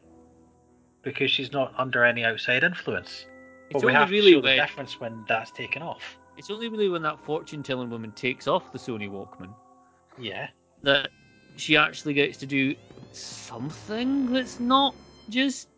because 1.03 1.31
she's 1.31 1.53
not 1.53 1.75
under 1.77 2.03
any 2.03 2.25
outside 2.25 2.65
influence. 2.65 3.27
It's 3.69 3.75
But 3.75 3.83
we 3.83 3.89
only 3.89 4.01
have 4.01 4.11
really 4.11 4.31
to 4.33 4.39
show 4.39 4.41
the 4.41 4.57
difference 4.57 4.99
when 4.99 5.27
that's 5.29 5.51
taken 5.51 5.83
off. 5.83 6.17
it's 6.39 6.49
only 6.49 6.69
really 6.69 6.89
when 6.89 7.03
that 7.03 7.23
fortune-telling 7.27 7.91
woman 7.91 8.13
takes 8.13 8.49
off 8.49 8.73
the 8.73 8.79
Sony 8.79 9.11
Walkman 9.11 9.53
Yeah, 10.19 10.49
that 10.83 11.11
she 11.57 11.77
actually 11.77 12.15
gets 12.15 12.39
to 12.39 12.47
do 12.47 12.75
something 13.13 14.33
that's 14.33 14.59
not 14.61 14.95
just 15.29 15.69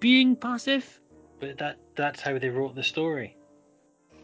being 0.00 0.36
passive. 0.36 1.00
but 1.40 1.58
that 1.58 1.78
that's 1.96 2.20
how 2.20 2.38
they 2.38 2.48
wrote 2.48 2.74
the 2.74 2.82
story. 2.82 3.36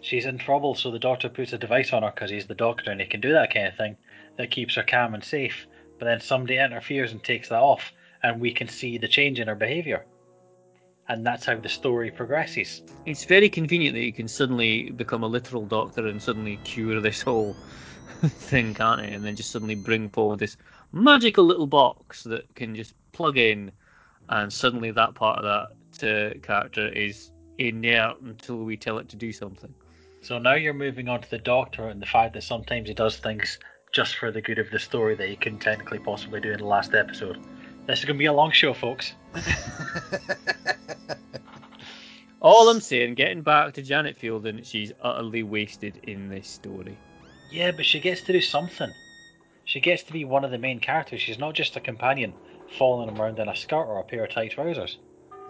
She's 0.00 0.26
in 0.26 0.36
trouble, 0.38 0.74
so 0.74 0.90
the 0.90 0.98
doctor 0.98 1.28
puts 1.28 1.52
a 1.52 1.58
device 1.58 1.92
on 1.92 2.02
her 2.02 2.12
because 2.14 2.30
he's 2.30 2.46
the 2.46 2.54
doctor 2.54 2.90
and 2.90 3.00
he 3.00 3.06
can 3.06 3.20
do 3.20 3.32
that 3.32 3.54
kind 3.54 3.68
of 3.68 3.76
thing 3.76 3.96
that 4.36 4.50
keeps 4.50 4.74
her 4.74 4.82
calm 4.82 5.14
and 5.14 5.24
safe. 5.24 5.66
But 5.98 6.06
then 6.06 6.20
somebody 6.20 6.58
interferes 6.58 7.12
and 7.12 7.22
takes 7.22 7.48
that 7.48 7.62
off, 7.62 7.92
and 8.22 8.40
we 8.40 8.52
can 8.52 8.68
see 8.68 8.98
the 8.98 9.08
change 9.08 9.40
in 9.40 9.48
her 9.48 9.54
behaviour. 9.54 10.04
And 11.08 11.24
that's 11.24 11.46
how 11.46 11.56
the 11.56 11.68
story 11.68 12.10
progresses. 12.10 12.82
It's 13.06 13.24
very 13.24 13.48
convenient 13.48 13.94
that 13.94 14.04
you 14.04 14.12
can 14.12 14.28
suddenly 14.28 14.90
become 14.90 15.22
a 15.22 15.26
literal 15.28 15.66
doctor 15.66 16.06
and 16.06 16.20
suddenly 16.20 16.58
cure 16.64 17.00
this 17.00 17.22
whole 17.22 17.54
thing, 18.22 18.74
can't 18.74 19.00
it? 19.00 19.12
And 19.12 19.24
then 19.24 19.36
just 19.36 19.50
suddenly 19.50 19.74
bring 19.74 20.08
forward 20.08 20.38
this 20.38 20.56
magical 20.92 21.44
little 21.44 21.66
box 21.66 22.24
that 22.24 22.54
can 22.54 22.74
just 22.74 22.94
plug 23.12 23.36
in, 23.36 23.70
and 24.28 24.52
suddenly 24.52 24.90
that 24.90 25.14
part 25.14 25.44
of 25.44 25.68
that 26.00 26.34
uh, 26.34 26.38
character 26.40 26.88
is 26.88 27.30
inert 27.58 28.20
until 28.22 28.56
we 28.56 28.76
tell 28.76 28.98
it 28.98 29.08
to 29.10 29.16
do 29.16 29.32
something. 29.32 29.72
So 30.22 30.38
now 30.38 30.54
you're 30.54 30.74
moving 30.74 31.08
on 31.08 31.20
to 31.20 31.30
the 31.30 31.38
Doctor 31.38 31.88
and 31.88 32.00
the 32.00 32.06
fact 32.06 32.34
that 32.34 32.42
sometimes 32.42 32.88
he 32.88 32.94
does 32.94 33.18
things 33.18 33.58
just 33.92 34.16
for 34.16 34.32
the 34.32 34.40
good 34.40 34.58
of 34.58 34.70
the 34.70 34.78
story 34.78 35.14
that 35.14 35.28
he 35.28 35.36
couldn't 35.36 35.60
technically 35.60 35.98
possibly 35.98 36.40
do 36.40 36.50
in 36.50 36.58
the 36.58 36.66
last 36.66 36.94
episode. 36.94 37.38
This 37.86 37.98
is 37.98 38.04
going 38.06 38.16
to 38.16 38.18
be 38.18 38.26
a 38.26 38.32
long 38.32 38.50
show, 38.50 38.72
folks. 38.72 39.12
All 42.40 42.68
I'm 42.68 42.80
saying, 42.80 43.14
getting 43.14 43.42
back 43.42 43.74
to 43.74 43.82
Janet 43.82 44.16
Fielding, 44.16 44.62
she's 44.62 44.92
utterly 45.00 45.42
wasted 45.42 46.00
in 46.04 46.28
this 46.28 46.48
story. 46.48 46.96
Yeah, 47.50 47.70
but 47.70 47.84
she 47.86 48.00
gets 48.00 48.22
to 48.22 48.32
do 48.32 48.40
something. 48.40 48.90
She 49.64 49.80
gets 49.80 50.02
to 50.04 50.12
be 50.12 50.24
one 50.24 50.44
of 50.44 50.50
the 50.50 50.58
main 50.58 50.80
characters. 50.80 51.20
She's 51.20 51.38
not 51.38 51.54
just 51.54 51.76
a 51.76 51.80
companion 51.80 52.34
following 52.78 53.16
around 53.18 53.38
in 53.38 53.48
a 53.48 53.56
skirt 53.56 53.84
or 53.84 53.98
a 54.00 54.04
pair 54.04 54.24
of 54.24 54.30
tight 54.30 54.52
trousers. 54.52 54.98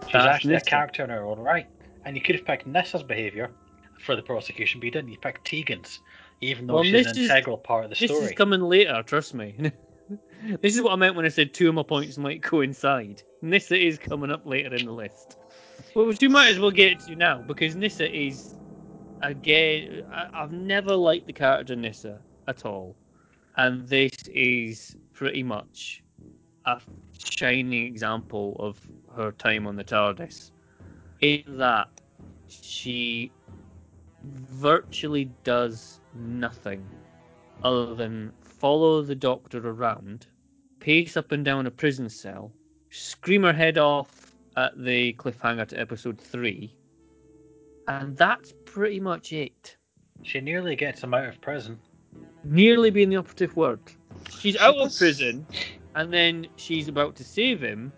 She's 0.03 0.13
That's 0.13 0.25
actually 0.25 0.55
a 0.55 0.61
character 0.61 1.03
in 1.03 1.09
her 1.09 1.23
own 1.25 1.39
right. 1.39 1.67
And 2.05 2.15
you 2.15 2.21
could 2.21 2.35
have 2.35 2.45
picked 2.45 2.67
Nyssa's 2.67 3.03
behaviour 3.03 3.49
for 3.99 4.15
the 4.15 4.21
prosecution, 4.21 4.79
but 4.79 4.85
you 4.85 4.91
didn't. 4.91 5.09
You 5.11 5.17
picked 5.17 5.45
Tegan's, 5.49 5.99
even 6.41 6.67
though 6.67 6.75
Well, 6.75 6.83
she's 6.83 6.91
this 6.91 7.07
an 7.07 7.23
is- 7.23 7.29
integral 7.29 7.57
part 7.57 7.85
of 7.85 7.89
the 7.89 7.95
This 7.99 8.09
story. 8.11 8.25
is 8.25 8.31
coming 8.33 8.61
later, 8.61 9.01
trust 9.03 9.33
me. 9.33 9.55
this 10.61 10.75
is 10.75 10.81
what 10.81 10.91
I 10.93 10.95
meant 10.97 11.15
when 11.15 11.25
I 11.25 11.29
said 11.29 11.53
two 11.53 11.69
of 11.69 11.75
my 11.75 11.83
points 11.83 12.17
might 12.17 12.43
coincide. 12.43 13.23
Nyssa 13.41 13.77
is 13.83 13.97
coming 13.97 14.29
up 14.31 14.45
later 14.45 14.75
in 14.75 14.85
the 14.85 14.91
list. 14.91 15.37
Well, 15.95 16.05
which 16.05 16.21
we 16.21 16.27
might 16.27 16.49
as 16.49 16.59
well 16.59 16.71
get 16.71 16.99
to 17.01 17.15
now 17.15 17.41
because 17.41 17.75
Nyssa 17.75 18.13
is 18.15 18.55
again, 19.21 20.03
I, 20.11 20.27
I've 20.33 20.51
never 20.51 20.95
liked 20.95 21.25
the 21.27 21.33
character 21.33 21.75
Nyssa 21.75 22.19
at 22.47 22.65
all, 22.65 22.95
and 23.57 23.87
this 23.87 24.11
is 24.27 24.95
pretty 25.13 25.41
much 25.43 26.03
a 26.65 26.81
shining 27.17 27.73
example 27.85 28.55
of 28.59 28.79
her 29.15 29.31
time 29.33 29.67
on 29.67 29.75
the 29.75 29.83
TARDIS. 29.83 30.51
In 31.21 31.43
that 31.57 31.89
she 32.47 33.31
virtually 34.23 35.25
does 35.43 36.01
nothing 36.13 36.85
other 37.63 37.95
than 37.95 38.31
follow 38.41 39.01
the 39.01 39.15
Doctor 39.15 39.67
around, 39.67 40.27
pace 40.79 41.17
up 41.17 41.31
and 41.31 41.45
down 41.45 41.67
a 41.67 41.71
prison 41.71 42.09
cell, 42.09 42.51
scream 42.89 43.43
her 43.43 43.53
head 43.53 43.77
off 43.77 44.35
at 44.57 44.77
the 44.77 45.13
cliffhanger 45.13 45.67
to 45.67 45.79
episode 45.79 46.19
three, 46.19 46.75
and 47.87 48.15
that's 48.17 48.53
pretty 48.65 48.99
much 48.99 49.31
it. 49.33 49.77
She 50.23 50.41
nearly 50.41 50.75
gets 50.75 51.03
him 51.03 51.13
out 51.13 51.25
of 51.27 51.41
prison. 51.41 51.79
Nearly 52.43 52.89
being 52.89 53.09
the 53.09 53.17
operative 53.17 53.55
word. 53.55 53.79
She's 54.29 54.57
out 54.57 54.77
of 54.77 54.95
prison, 54.95 55.45
and 55.95 56.13
then 56.13 56.47
she's 56.57 56.87
about 56.87 57.15
to 57.15 57.23
save 57.23 57.61
him, 57.61 57.91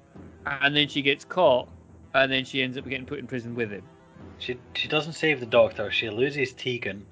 and 0.45 0.75
then 0.75 0.87
she 0.87 1.01
gets 1.01 1.25
caught, 1.25 1.67
and 2.13 2.31
then 2.31 2.45
she 2.45 2.61
ends 2.61 2.77
up 2.77 2.87
getting 2.87 3.05
put 3.05 3.19
in 3.19 3.27
prison 3.27 3.55
with 3.55 3.71
him. 3.71 3.83
She 4.39 4.57
she 4.75 4.87
doesn't 4.87 5.13
save 5.13 5.39
the 5.39 5.45
doctor. 5.45 5.91
She 5.91 6.09
loses 6.09 6.53
Tegan. 6.53 7.05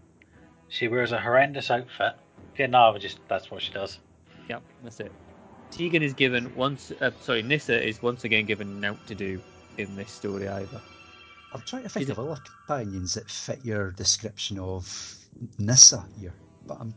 She 0.69 0.87
wears 0.87 1.11
a 1.11 1.19
horrendous 1.19 1.71
outfit. 1.71 2.13
Yeah, 2.57 2.67
no, 2.67 2.97
just 2.97 3.19
that's 3.27 3.51
what 3.51 3.61
she 3.61 3.73
does. 3.73 3.99
Yep, 4.47 4.61
that's 4.83 4.99
it. 4.99 5.11
Tegan 5.71 6.03
is 6.03 6.13
given 6.13 6.55
once. 6.55 6.91
Uh, 7.01 7.11
sorry, 7.21 7.41
Nyssa 7.41 7.85
is 7.85 8.01
once 8.01 8.23
again 8.23 8.45
given 8.45 8.79
nought 8.79 9.05
to 9.07 9.15
do 9.15 9.41
in 9.77 9.95
this 9.95 10.11
story 10.11 10.47
either. 10.47 10.81
I'm 11.51 11.61
trying 11.61 11.83
to 11.83 11.89
think 11.89 12.03
Is 12.03 12.09
of 12.09 12.19
other 12.19 12.39
companions 12.67 13.13
that 13.13 13.29
fit 13.29 13.59
your 13.63 13.91
description 13.91 14.59
of 14.59 15.17
Nyssa 15.57 16.05
here, 16.19 16.33
but 16.67 16.77
I'm, 16.79 16.93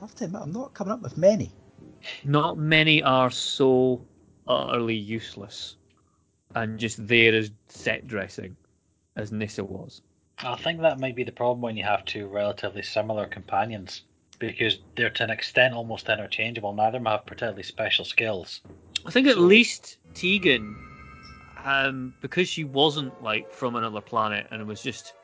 I 0.00 0.04
have 0.04 0.14
to 0.16 0.24
admit, 0.24 0.42
I'm 0.42 0.52
not 0.52 0.74
coming 0.74 0.92
up 0.92 1.02
with 1.02 1.18
many. 1.18 1.50
Not 2.24 2.58
many 2.58 3.02
are 3.02 3.30
so 3.30 4.04
utterly 4.46 4.94
useless 4.96 5.76
and 6.54 6.78
just 6.78 7.06
there 7.06 7.34
as 7.34 7.50
set 7.68 8.06
dressing 8.06 8.56
as 9.16 9.32
Nyssa 9.32 9.64
was. 9.64 10.02
I 10.38 10.56
think 10.56 10.80
that 10.80 11.00
might 11.00 11.16
be 11.16 11.24
the 11.24 11.32
problem 11.32 11.60
when 11.62 11.76
you 11.76 11.84
have 11.84 12.04
two 12.04 12.26
relatively 12.28 12.82
similar 12.82 13.26
companions, 13.26 14.02
because 14.38 14.78
they're 14.94 15.10
to 15.10 15.24
an 15.24 15.30
extent 15.30 15.74
almost 15.74 16.08
interchangeable. 16.08 16.72
Neither 16.74 16.98
of 16.98 17.04
them 17.04 17.10
have 17.10 17.24
particularly 17.26 17.62
special 17.62 18.04
skills. 18.04 18.60
I 19.06 19.10
think 19.10 19.26
at 19.26 19.34
So- 19.34 19.40
least 19.40 19.98
Tegan, 20.14 20.76
um, 21.64 22.14
because 22.20 22.48
she 22.48 22.64
wasn't 22.64 23.22
like 23.22 23.50
from 23.50 23.76
another 23.76 24.00
planet 24.00 24.46
and 24.50 24.66
was 24.66 24.82
just 24.82 25.14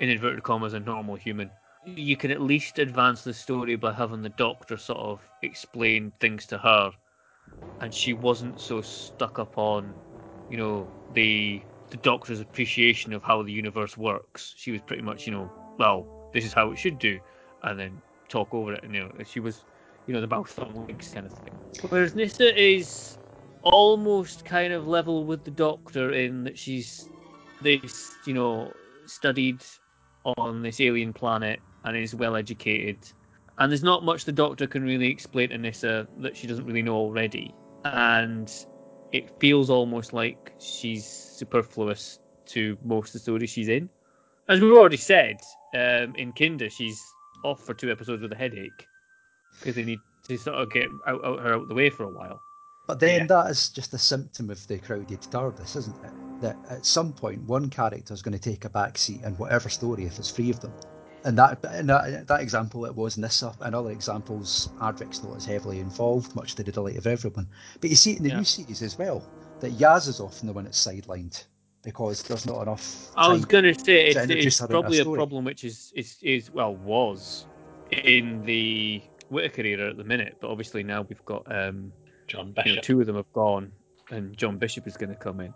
in 0.00 0.08
inverted 0.08 0.42
commas 0.42 0.72
a 0.72 0.80
normal 0.80 1.16
human, 1.16 1.50
you 1.96 2.16
can 2.16 2.30
at 2.30 2.40
least 2.40 2.78
advance 2.78 3.22
the 3.22 3.32
story 3.34 3.76
by 3.76 3.92
having 3.92 4.22
the 4.22 4.28
Doctor 4.30 4.76
sort 4.76 4.98
of 4.98 5.20
explain 5.42 6.12
things 6.20 6.46
to 6.46 6.58
her, 6.58 6.92
and 7.80 7.92
she 7.92 8.12
wasn't 8.12 8.60
so 8.60 8.80
stuck 8.80 9.38
up 9.38 9.56
on, 9.56 9.94
you 10.50 10.56
know, 10.56 10.88
the 11.14 11.62
the 11.90 11.96
Doctor's 11.98 12.40
appreciation 12.40 13.12
of 13.12 13.22
how 13.22 13.42
the 13.42 13.52
universe 13.52 13.96
works. 13.96 14.54
She 14.56 14.72
was 14.72 14.80
pretty 14.82 15.02
much, 15.02 15.26
you 15.26 15.32
know, 15.32 15.50
well, 15.78 16.06
this 16.34 16.44
is 16.44 16.52
how 16.52 16.70
it 16.70 16.78
should 16.78 16.98
do, 16.98 17.18
and 17.62 17.78
then 17.78 18.00
talk 18.28 18.52
over 18.52 18.74
it. 18.74 18.84
And 18.84 18.94
you 18.94 19.00
know, 19.02 19.10
she 19.24 19.40
was, 19.40 19.64
you 20.06 20.14
know, 20.14 20.20
the 20.20 20.26
mouth 20.26 20.58
on 20.58 20.86
kind 20.86 21.26
of 21.26 21.32
thing. 21.32 21.58
Whereas 21.88 22.14
Nyssa 22.14 22.60
is 22.60 23.16
almost 23.62 24.44
kind 24.44 24.72
of 24.72 24.86
level 24.86 25.24
with 25.24 25.44
the 25.44 25.50
Doctor 25.50 26.12
in 26.12 26.44
that 26.44 26.58
she's 26.58 27.08
this, 27.62 28.12
you 28.26 28.34
know, 28.34 28.72
studied 29.06 29.60
on 30.36 30.62
this 30.62 30.80
alien 30.80 31.12
planet 31.12 31.60
and 31.84 31.96
is 31.96 32.14
well 32.14 32.36
educated. 32.36 32.98
And 33.58 33.70
there's 33.70 33.82
not 33.82 34.04
much 34.04 34.24
the 34.24 34.32
Doctor 34.32 34.66
can 34.66 34.82
really 34.82 35.08
explain 35.08 35.50
to 35.50 35.58
Nyssa 35.58 36.06
that 36.18 36.36
she 36.36 36.46
doesn't 36.46 36.66
really 36.66 36.82
know 36.82 36.96
already. 36.96 37.54
And 37.84 38.52
it 39.12 39.30
feels 39.40 39.70
almost 39.70 40.12
like 40.12 40.52
she's 40.58 41.06
superfluous 41.06 42.18
to 42.46 42.76
most 42.84 43.08
of 43.08 43.12
the 43.14 43.18
stories 43.20 43.50
she's 43.50 43.68
in. 43.68 43.88
As 44.48 44.60
we've 44.60 44.72
already 44.72 44.96
said, 44.96 45.40
um, 45.74 46.14
in 46.14 46.32
Kinda, 46.32 46.70
she's 46.70 47.14
off 47.42 47.62
for 47.64 47.74
two 47.74 47.90
episodes 47.90 48.22
with 48.22 48.32
a 48.32 48.36
headache 48.36 48.88
because 49.58 49.74
they 49.74 49.84
need 49.84 50.00
to 50.24 50.36
sort 50.36 50.56
of 50.56 50.70
get 50.70 50.88
out, 51.06 51.24
out 51.24 51.40
her 51.40 51.54
out 51.54 51.62
of 51.62 51.68
the 51.68 51.74
way 51.74 51.90
for 51.90 52.04
a 52.04 52.08
while. 52.08 52.40
But 52.86 53.00
then 53.00 53.20
Yeah. 53.20 53.26
that 53.26 53.50
is 53.50 53.68
just 53.68 53.92
a 53.92 53.98
symptom 53.98 54.50
of 54.50 54.66
the 54.66 54.78
crowded 54.78 55.20
TARDIS, 55.20 55.76
isn't 55.76 56.04
it? 56.04 56.12
That 56.40 56.56
at 56.70 56.86
some 56.86 57.12
point 57.12 57.42
one 57.42 57.68
character 57.68 58.14
is 58.14 58.22
going 58.22 58.38
to 58.38 58.50
take 58.50 58.64
a 58.64 58.70
back 58.70 58.96
seat 58.96 59.22
in 59.22 59.34
whatever 59.34 59.68
story 59.68 60.04
if 60.04 60.16
there's 60.16 60.30
three 60.30 60.50
of 60.50 60.60
them. 60.60 60.72
And 61.28 61.36
that, 61.36 61.62
in 61.74 61.86
that, 61.88 62.26
that 62.26 62.40
example, 62.40 62.86
it 62.86 62.96
was 62.96 63.18
Nyssa. 63.18 63.54
In 63.66 63.74
other 63.74 63.90
examples, 63.90 64.70
Adric's 64.80 65.22
not 65.22 65.36
as 65.36 65.44
heavily 65.44 65.78
involved, 65.78 66.34
much 66.34 66.54
to 66.54 66.62
the 66.62 66.72
delight 66.72 66.96
of 66.96 67.06
everyone. 67.06 67.46
But 67.82 67.90
you 67.90 67.96
see 67.96 68.12
it 68.12 68.16
in 68.16 68.22
the 68.22 68.30
Yeah. 68.30 68.38
new 68.38 68.44
series 68.44 68.80
as 68.80 68.96
well, 68.96 69.22
that 69.60 69.72
Yaz 69.72 70.08
is 70.08 70.20
often 70.20 70.46
the 70.46 70.54
one 70.54 70.64
that's 70.64 70.82
sidelined 70.82 71.44
because 71.84 72.22
there's 72.22 72.46
not 72.46 72.62
enough. 72.62 73.10
I 73.14 73.28
was 73.28 73.44
going 73.44 73.64
to 73.64 73.74
say 73.78 74.06
it's, 74.06 74.16
introduce 74.16 74.46
it's 74.46 74.58
her 74.60 74.64
a 74.64 74.68
probably 74.68 75.00
a 75.00 75.04
problem 75.04 75.44
which 75.44 75.64
is, 75.64 75.92
is 75.94 76.16
is 76.22 76.50
well 76.50 76.74
was 76.76 77.44
in 77.90 78.42
the 78.46 79.02
Whittaker 79.28 79.66
era 79.66 79.90
at 79.90 79.98
the 79.98 80.04
minute, 80.04 80.38
but 80.40 80.48
obviously 80.48 80.82
now 80.82 81.02
we've 81.02 81.24
got 81.26 81.42
um, 81.54 81.92
John 82.26 82.48
you 82.48 82.52
Bishop. 82.54 82.76
know, 82.76 82.80
two 82.80 83.00
of 83.02 83.06
them 83.06 83.16
have 83.16 83.32
gone, 83.34 83.70
and 84.10 84.34
John 84.34 84.56
Bishop 84.56 84.86
is 84.86 84.96
going 84.96 85.10
to 85.10 85.16
come 85.16 85.40
in, 85.40 85.52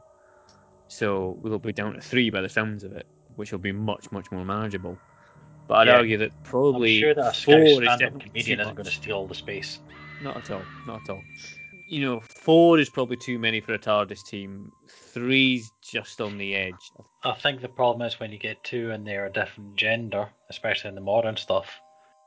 so 0.88 1.38
we'll 1.40 1.58
be 1.58 1.72
down 1.72 1.94
to 1.94 2.00
three 2.02 2.28
by 2.28 2.42
the 2.42 2.48
sounds 2.50 2.84
of 2.84 2.92
it, 2.92 3.06
which 3.36 3.52
will 3.52 3.58
be 3.58 3.72
much 3.72 4.12
much 4.12 4.30
more 4.30 4.44
manageable. 4.44 4.98
But 5.68 5.74
I'd 5.78 5.86
Yeah. 5.88 5.96
argue 5.96 6.18
that 6.18 6.32
I'm 6.32 6.42
probably 6.44 7.00
sure 7.00 7.14
that 7.14 7.20
a 7.20 7.24
four 7.24 7.32
Scouse 7.32 7.68
is 7.68 7.76
stand-up 7.76 7.98
definitely 7.98 8.28
comedian 8.30 8.58
too 8.58 8.62
isn't 8.62 8.74
going 8.74 8.84
to 8.84 8.90
steal 8.90 9.16
all 9.16 9.26
the 9.26 9.34
space. 9.34 9.78
Not 10.22 10.36
at 10.36 10.50
all. 10.50 10.64
Not 10.86 11.02
at 11.02 11.10
all. 11.10 11.22
You 11.88 12.00
know, 12.00 12.20
four 12.20 12.78
is 12.78 12.88
probably 12.88 13.16
too 13.16 13.38
many 13.38 13.60
for 13.60 13.74
a 13.74 13.78
TARDIS 13.78 14.24
team. 14.26 14.72
Three's 14.88 15.70
just 15.82 16.20
on 16.20 16.38
the 16.38 16.54
edge. 16.54 16.90
I 17.22 17.32
think 17.34 17.60
the 17.60 17.68
problem 17.68 18.06
is 18.06 18.18
when 18.18 18.32
you 18.32 18.38
get 18.38 18.62
two 18.64 18.90
and 18.92 19.06
they're 19.06 19.26
a 19.26 19.32
different 19.32 19.76
gender, 19.76 20.28
especially 20.48 20.88
in 20.88 20.94
the 20.94 21.00
modern 21.02 21.36
stuff, 21.36 21.80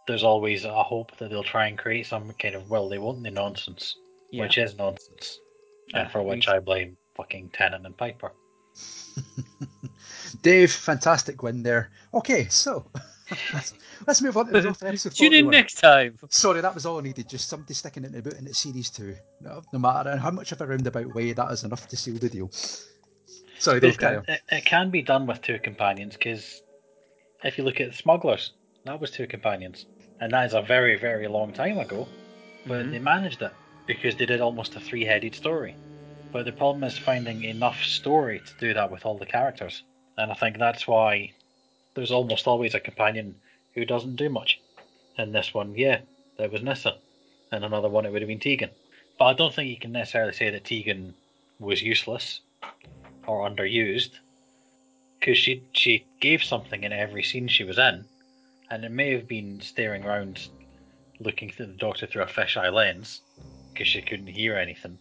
there's 0.07 0.23
always 0.23 0.65
a 0.65 0.83
hope 0.83 1.15
that 1.17 1.29
they'll 1.31 1.43
try 1.43 1.65
and 1.67 1.77
create 1.79 2.05
some 2.05 2.31
kind 2.33 2.53
of 2.55 2.69
will 2.69 2.89
they 2.89 2.99
won't 2.99 3.23
they 3.23 3.31
nonsense, 3.31 3.95
Yeah. 4.31 4.43
which 4.43 4.57
is 4.59 4.75
nonsense, 4.77 5.39
Yeah, 5.87 6.01
and 6.01 6.11
for 6.11 6.21
which 6.21 6.47
we- 6.47 6.53
I 6.53 6.59
blame 6.59 6.95
fucking 7.15 7.49
Tennant 7.49 7.85
and 7.87 7.97
Piper. 7.97 8.33
Dave, 10.43 10.71
fantastic 10.71 11.41
win 11.41 11.63
there. 11.63 11.89
Okay, 12.13 12.47
so 12.49 12.85
let's, 13.53 13.73
let's 14.07 14.21
move 14.21 14.37
on 14.37 14.47
to 14.47 14.51
the 14.53 14.61
draft 14.61 14.83
episode 14.83 15.13
Tune 15.13 15.33
in 15.33 15.49
next 15.49 15.75
time. 15.75 16.17
Sorry, 16.29 16.61
that 16.61 16.73
was 16.73 16.85
all 16.85 16.97
I 16.99 17.01
needed. 17.01 17.29
Just 17.29 17.49
somebody 17.49 17.73
sticking 17.73 18.03
it 18.03 18.07
in 18.07 18.13
the 18.13 18.21
boot 18.21 18.37
in 18.37 18.47
its 18.47 18.59
series 18.59 18.89
two. 18.89 19.15
No, 19.41 19.61
no 19.73 19.79
matter 19.79 20.17
how 20.17 20.31
much 20.31 20.51
of 20.51 20.61
a 20.61 20.65
roundabout 20.67 21.13
way, 21.13 21.33
that 21.33 21.51
is 21.51 21.63
enough 21.63 21.87
to 21.87 21.97
seal 21.97 22.17
the 22.17 22.29
deal. 22.29 22.49
Sorry, 23.59 23.79
Dave, 23.79 23.97
carry 23.97 24.17
on. 24.17 24.25
It, 24.27 24.41
it 24.51 24.65
can 24.65 24.89
be 24.89 25.01
done 25.01 25.27
with 25.27 25.41
two 25.41 25.59
companions 25.59 26.15
because 26.15 26.61
if 27.43 27.57
you 27.57 27.63
look 27.63 27.79
at 27.79 27.91
the 27.91 27.97
Smugglers, 27.97 28.51
that 28.85 28.99
was 28.99 29.11
two 29.11 29.27
companions, 29.27 29.85
and 30.19 30.31
that 30.31 30.45
is 30.45 30.53
a 30.53 30.61
very 30.61 30.97
very 30.97 31.27
long 31.27 31.53
time 31.53 31.77
ago. 31.77 32.07
But 32.67 32.87
Mhm. 32.87 32.91
they 32.91 32.99
managed 32.99 33.41
it 33.41 33.53
because 33.85 34.15
they 34.15 34.25
did 34.25 34.41
almost 34.41 34.75
a 34.75 34.79
three-headed 34.79 35.35
story. 35.35 35.75
But 36.31 36.45
the 36.45 36.51
problem 36.51 36.83
is 36.83 36.97
finding 36.97 37.43
enough 37.43 37.83
story 37.83 38.39
to 38.39 38.53
do 38.59 38.73
that 38.73 38.89
with 38.91 39.05
all 39.05 39.17
the 39.17 39.25
characters, 39.27 39.83
and 40.17 40.31
I 40.31 40.35
think 40.35 40.57
that's 40.57 40.87
why 40.87 41.34
there's 41.95 42.11
almost 42.11 42.47
always 42.47 42.75
a 42.75 42.79
companion 42.79 43.35
who 43.73 43.85
doesn't 43.85 44.15
do 44.15 44.29
much. 44.29 44.59
In 45.17 45.31
this 45.31 45.53
one, 45.53 45.75
yeah, 45.75 46.01
there 46.37 46.49
was 46.49 46.61
Nyssa, 46.61 46.97
and 47.51 47.63
another 47.63 47.89
one 47.89 48.05
it 48.05 48.11
would 48.11 48.21
have 48.21 48.29
been 48.29 48.39
Tegan. 48.39 48.69
But 49.17 49.25
I 49.25 49.33
don't 49.33 49.53
think 49.53 49.69
you 49.69 49.79
can 49.79 49.93
necessarily 49.93 50.33
say 50.33 50.49
that 50.49 50.65
Tegan 50.65 51.13
was 51.59 51.81
useless 51.81 52.41
or 53.25 53.49
underused 53.49 54.11
because 55.19 55.37
she 55.37 55.63
she 55.71 56.05
gave 56.19 56.43
something 56.43 56.83
in 56.83 56.91
every 56.91 57.23
scene 57.23 57.47
she 57.47 57.63
was 57.63 57.77
in, 57.77 58.05
and 58.69 58.83
it 58.83 58.91
may 58.91 59.11
have 59.11 59.27
been 59.27 59.61
staring 59.61 60.03
around, 60.03 60.47
looking 61.19 61.49
through 61.49 61.67
the 61.67 61.73
doctor 61.73 62.05
through 62.05 62.23
a 62.23 62.27
fisheye 62.27 62.71
lens 62.71 63.21
because 63.73 63.87
she 63.87 64.01
couldn't 64.01 64.27
hear 64.27 64.55
anything, 64.55 64.97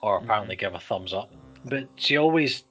or 0.00 0.18
apparently 0.18 0.56
mm-hmm. 0.56 0.60
give 0.60 0.74
a 0.74 0.80
thumbs 0.80 1.12
up. 1.12 1.30
But 1.64 1.88
she 1.96 2.16
always. 2.16 2.64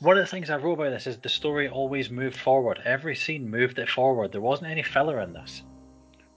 One 0.00 0.18
of 0.18 0.24
the 0.24 0.30
things 0.30 0.50
I 0.50 0.56
wrote 0.56 0.74
about 0.74 0.90
this 0.90 1.06
is 1.06 1.18
the 1.18 1.28
story 1.28 1.68
always 1.68 2.10
moved 2.10 2.36
forward. 2.36 2.80
Every 2.84 3.14
scene 3.14 3.48
moved 3.48 3.78
it 3.78 3.88
forward. 3.88 4.32
There 4.32 4.40
wasn't 4.40 4.70
any 4.70 4.82
filler 4.82 5.20
in 5.20 5.32
this. 5.32 5.62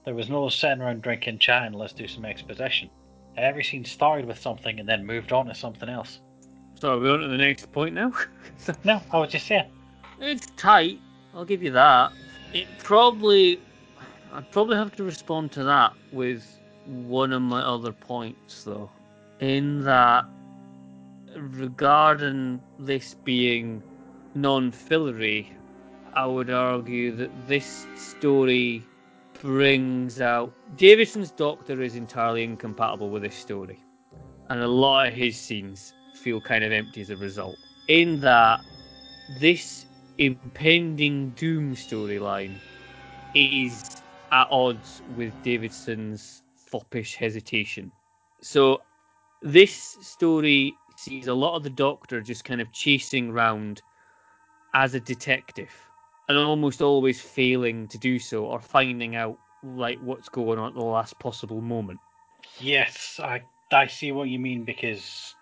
There 0.04 0.14
was 0.14 0.28
no 0.30 0.48
sitting 0.48 0.80
around 0.80 1.02
drinking, 1.02 1.40
chatting, 1.40 1.72
let's 1.72 1.92
do 1.92 2.06
some 2.06 2.24
exposition. 2.24 2.88
Every 3.36 3.64
scene 3.64 3.84
started 3.84 4.24
with 4.26 4.38
something 4.38 4.78
and 4.78 4.88
then 4.88 5.04
moved 5.04 5.32
on 5.32 5.46
to 5.46 5.54
something 5.54 5.88
else. 5.88 6.20
So 6.80 7.00
we're 7.00 7.12
on 7.12 7.20
to 7.20 7.28
the 7.28 7.36
next 7.36 7.72
point 7.72 7.94
now. 7.94 8.12
No, 8.84 9.00
I 9.10 9.18
was 9.18 9.32
just 9.32 9.46
saying. 9.46 9.70
it's 10.20 10.46
tight. 10.56 11.00
I'll 11.34 11.44
give 11.44 11.62
you 11.62 11.72
that. 11.72 12.12
It 12.52 12.68
probably, 12.78 13.60
I'd 14.32 14.50
probably 14.52 14.76
have 14.76 14.94
to 14.96 15.04
respond 15.04 15.52
to 15.52 15.64
that 15.64 15.92
with 16.12 16.44
one 16.86 17.32
of 17.32 17.42
my 17.42 17.60
other 17.60 17.92
points, 17.92 18.62
though. 18.62 18.90
In 19.40 19.82
that, 19.84 20.24
regarding 21.36 22.60
this 22.78 23.14
being 23.14 23.82
non-fillery, 24.34 25.52
I 26.14 26.26
would 26.26 26.50
argue 26.50 27.14
that 27.16 27.48
this 27.48 27.86
story 27.96 28.82
brings 29.40 30.20
out 30.20 30.52
Davison's 30.76 31.30
Doctor 31.30 31.82
is 31.82 31.94
entirely 31.94 32.42
incompatible 32.42 33.10
with 33.10 33.22
this 33.22 33.34
story, 33.34 33.78
and 34.48 34.60
a 34.60 34.68
lot 34.68 35.08
of 35.08 35.14
his 35.14 35.38
scenes 35.38 35.92
feel 36.14 36.40
kind 36.40 36.64
of 36.64 36.72
empty 36.72 37.02
as 37.02 37.10
a 37.10 37.16
result. 37.16 37.56
In 37.88 38.20
that, 38.20 38.60
this 39.38 39.86
impending 40.18 41.30
doom 41.30 41.74
storyline 41.74 42.54
is 43.34 44.02
at 44.32 44.48
odds 44.50 45.02
with 45.16 45.32
Davison's 45.42 46.42
foppish 46.54 47.14
hesitation. 47.14 47.92
So, 48.40 48.80
this 49.42 49.72
story 50.00 50.74
sees 50.98 51.26
a 51.26 51.34
lot 51.34 51.56
of 51.56 51.62
the 51.62 51.70
Doctor 51.70 52.20
just 52.20 52.44
kind 52.44 52.60
of 52.60 52.72
chasing 52.72 53.30
round 53.30 53.82
as 54.74 54.94
a 54.94 55.00
detective 55.00 55.70
and 56.28 56.36
almost 56.36 56.82
always 56.82 57.20
failing 57.20 57.88
to 57.88 57.98
do 57.98 58.18
so 58.18 58.44
or 58.44 58.60
finding 58.60 59.16
out 59.16 59.38
like 59.62 59.98
what's 60.00 60.28
going 60.28 60.58
on 60.58 60.68
at 60.68 60.74
the 60.74 60.84
last 60.84 61.18
possible 61.18 61.60
moment. 61.60 62.00
Yes, 62.60 63.20
I 63.22 63.42
I 63.72 63.86
see 63.86 64.12
what 64.12 64.28
you 64.28 64.38
mean 64.38 64.64
because 64.64 65.34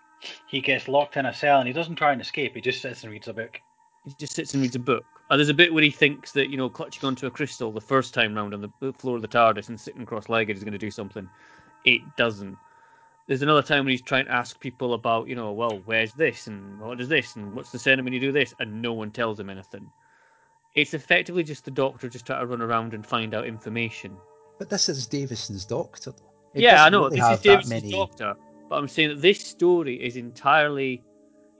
he 0.47 0.61
gets 0.61 0.87
locked 0.87 1.17
in 1.17 1.25
a 1.25 1.33
cell 1.33 1.59
and 1.59 1.67
he 1.67 1.73
doesn't 1.73 1.95
try 1.95 2.11
and 2.11 2.21
escape. 2.21 2.55
He 2.55 2.61
just 2.61 2.81
sits 2.81 3.03
and 3.03 3.11
reads 3.11 3.27
a 3.27 3.33
book. 3.33 3.59
He 4.05 4.13
just 4.17 4.33
sits 4.33 4.53
and 4.53 4.63
reads 4.63 4.75
a 4.75 4.79
book. 4.79 5.05
And 5.29 5.39
there's 5.39 5.49
a 5.49 5.53
bit 5.53 5.73
where 5.73 5.83
he 5.83 5.91
thinks 5.91 6.31
that, 6.33 6.49
you 6.49 6.57
know, 6.57 6.69
clutching 6.69 7.05
onto 7.05 7.25
a 7.25 7.31
crystal 7.31 7.71
the 7.71 7.81
first 7.81 8.13
time 8.13 8.35
round 8.35 8.53
on 8.53 8.71
the 8.79 8.93
floor 8.93 9.15
of 9.15 9.23
the 9.23 9.27
TARDIS 9.27 9.69
and 9.69 9.79
sitting 9.79 10.05
cross 10.05 10.29
legged 10.29 10.55
is 10.55 10.63
going 10.63 10.73
to 10.73 10.77
do 10.77 10.91
something. 10.91 11.27
It 11.83 12.01
doesn't. 12.15 12.57
There's 13.27 13.41
another 13.41 13.63
time 13.63 13.85
when 13.85 13.91
he's 13.91 14.01
trying 14.01 14.25
to 14.25 14.31
ask 14.31 14.59
people 14.59 14.93
about, 14.93 15.27
you 15.27 15.35
know, 15.35 15.51
well, 15.51 15.81
where's 15.85 16.13
this 16.13 16.45
and 16.47 16.79
what 16.79 17.01
is 17.01 17.07
this 17.07 17.35
and 17.35 17.53
what's 17.55 17.71
the 17.71 17.79
sound 17.79 18.03
when 18.03 18.13
you 18.13 18.19
do 18.19 18.31
this, 18.31 18.53
and 18.59 18.81
no 18.81 18.93
one 18.93 19.09
tells 19.11 19.39
him 19.39 19.49
anything. 19.49 19.89
It's 20.75 20.93
effectively 20.93 21.43
just 21.43 21.65
the 21.65 21.71
doctor 21.71 22.07
just 22.07 22.25
trying 22.25 22.41
to 22.41 22.45
run 22.45 22.61
around 22.61 22.93
and 22.93 23.05
find 23.05 23.33
out 23.33 23.45
information. 23.47 24.15
But 24.59 24.69
this 24.69 24.89
is 24.89 25.07
Davison's 25.07 25.65
Doctor. 25.65 26.13
It 26.53 26.61
yeah, 26.61 26.83
I 26.83 26.89
know. 26.89 27.05
really 27.05 27.19
this 27.19 27.29
is 27.31 27.39
Davison's 27.41 27.69
many- 27.69 27.91
doctor, 27.91 28.35
but 28.69 28.75
I'm 28.75 28.87
saying 28.87 29.09
that 29.09 29.21
this 29.21 29.39
story 29.39 29.95
is 29.95 30.17
entirely. 30.17 31.01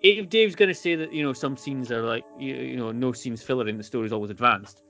If 0.02 0.30
Dave's 0.30 0.56
going 0.56 0.70
to 0.70 0.76
say 0.76 0.96
that 0.96 1.12
you 1.12 1.24
know 1.24 1.34
some 1.34 1.58
scenes 1.58 1.92
are 1.92 2.04
like 2.04 2.24
you, 2.38 2.56
you 2.56 2.78
know 2.78 2.92
no 2.92 3.12
scenes 3.12 3.42
filler 3.42 3.68
in 3.68 3.78
the 3.78 3.84
story 3.84 4.06
is 4.06 4.14
always 4.14 4.30
advanced, 4.30 4.84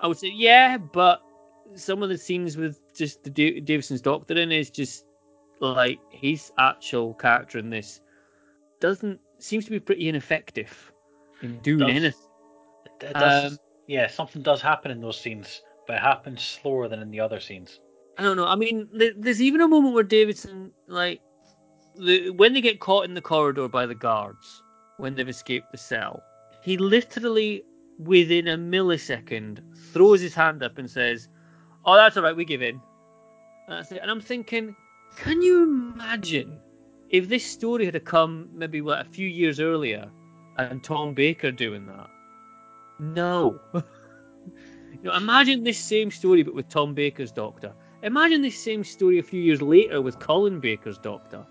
I 0.00 0.06
would 0.06 0.16
say 0.16 0.32
yeah, 0.34 0.78
but 0.78 1.20
some 1.74 2.02
of 2.02 2.08
the 2.08 2.16
scenes 2.18 2.56
with 2.56 2.80
just 2.94 3.22
the 3.22 3.30
Da- 3.30 3.60
Davison's 3.60 4.00
doctor 4.00 4.34
in 4.34 4.50
is 4.50 4.70
just 4.70 5.04
like 5.60 6.00
his 6.10 6.50
actual 6.58 7.14
character 7.14 7.58
in 7.58 7.70
this 7.70 8.00
doesn't 8.80 9.20
seems 9.38 9.64
to 9.66 9.70
be 9.70 9.80
pretty 9.80 10.08
ineffective 10.08 10.92
in 11.42 11.58
doing 11.60 11.78
Does- 11.80 11.90
anything. 11.90 12.20
Does, 13.14 13.52
Um, 13.52 13.58
yeah, 13.86 14.06
something 14.08 14.42
does 14.42 14.60
happen 14.60 14.90
in 14.90 15.00
those 15.00 15.18
scenes, 15.18 15.62
but 15.86 15.96
it 15.96 16.00
happens 16.02 16.42
slower 16.42 16.86
than 16.88 17.00
in 17.00 17.10
the 17.10 17.20
other 17.20 17.40
scenes. 17.40 17.80
I 18.18 18.22
don't 18.22 18.36
know. 18.36 18.46
I 18.46 18.56
mean, 18.56 18.88
there's 18.92 19.40
even 19.40 19.62
a 19.62 19.68
moment 19.68 19.94
where 19.94 20.02
Davison, 20.02 20.72
like, 20.86 21.22
the, 21.96 22.30
when 22.30 22.52
they 22.52 22.60
get 22.60 22.80
caught 22.80 23.06
in 23.06 23.14
the 23.14 23.22
corridor 23.22 23.68
by 23.68 23.86
the 23.86 23.94
guards, 23.94 24.62
when 24.98 25.14
they've 25.14 25.28
escaped 25.28 25.72
the 25.72 25.78
cell, 25.78 26.22
he 26.62 26.76
literally, 26.76 27.62
within 27.98 28.48
a 28.48 28.58
millisecond, 28.58 29.60
throws 29.92 30.20
his 30.20 30.34
hand 30.34 30.62
up 30.62 30.76
and 30.76 30.90
says, 30.90 31.28
"Oh, 31.86 31.96
that's 31.96 32.18
all 32.18 32.22
right. 32.22 32.36
We 32.36 32.44
give 32.44 32.60
in." 32.60 32.74
And 33.66 33.78
that's 33.78 33.92
it. 33.92 34.00
And 34.02 34.10
I'm 34.10 34.20
thinking, 34.20 34.76
can 35.16 35.42
you 35.42 35.62
imagine 35.62 36.58
if 37.08 37.28
this 37.28 37.44
story 37.44 37.84
had 37.84 38.04
come 38.04 38.48
maybe 38.52 38.80
what 38.80 39.00
a 39.00 39.04
few 39.04 39.28
years 39.28 39.60
earlier, 39.60 40.10
and 40.58 40.82
Tom 40.82 41.14
Baker 41.14 41.50
doing 41.50 41.86
that? 41.86 42.08
No. 42.98 43.58
You 44.92 45.08
know, 45.08 45.16
imagine 45.16 45.62
this 45.64 45.78
same 45.78 46.10
story 46.10 46.42
but 46.42 46.54
with 46.54 46.68
Tom 46.68 46.94
Baker's 46.94 47.32
Doctor. 47.32 47.72
Imagine 48.02 48.42
this 48.42 48.62
same 48.62 48.82
story 48.84 49.18
a 49.18 49.22
few 49.22 49.40
years 49.40 49.62
later 49.62 50.02
with 50.02 50.18
Colin 50.18 50.60
Baker's 50.60 50.98
Doctor. 50.98 51.46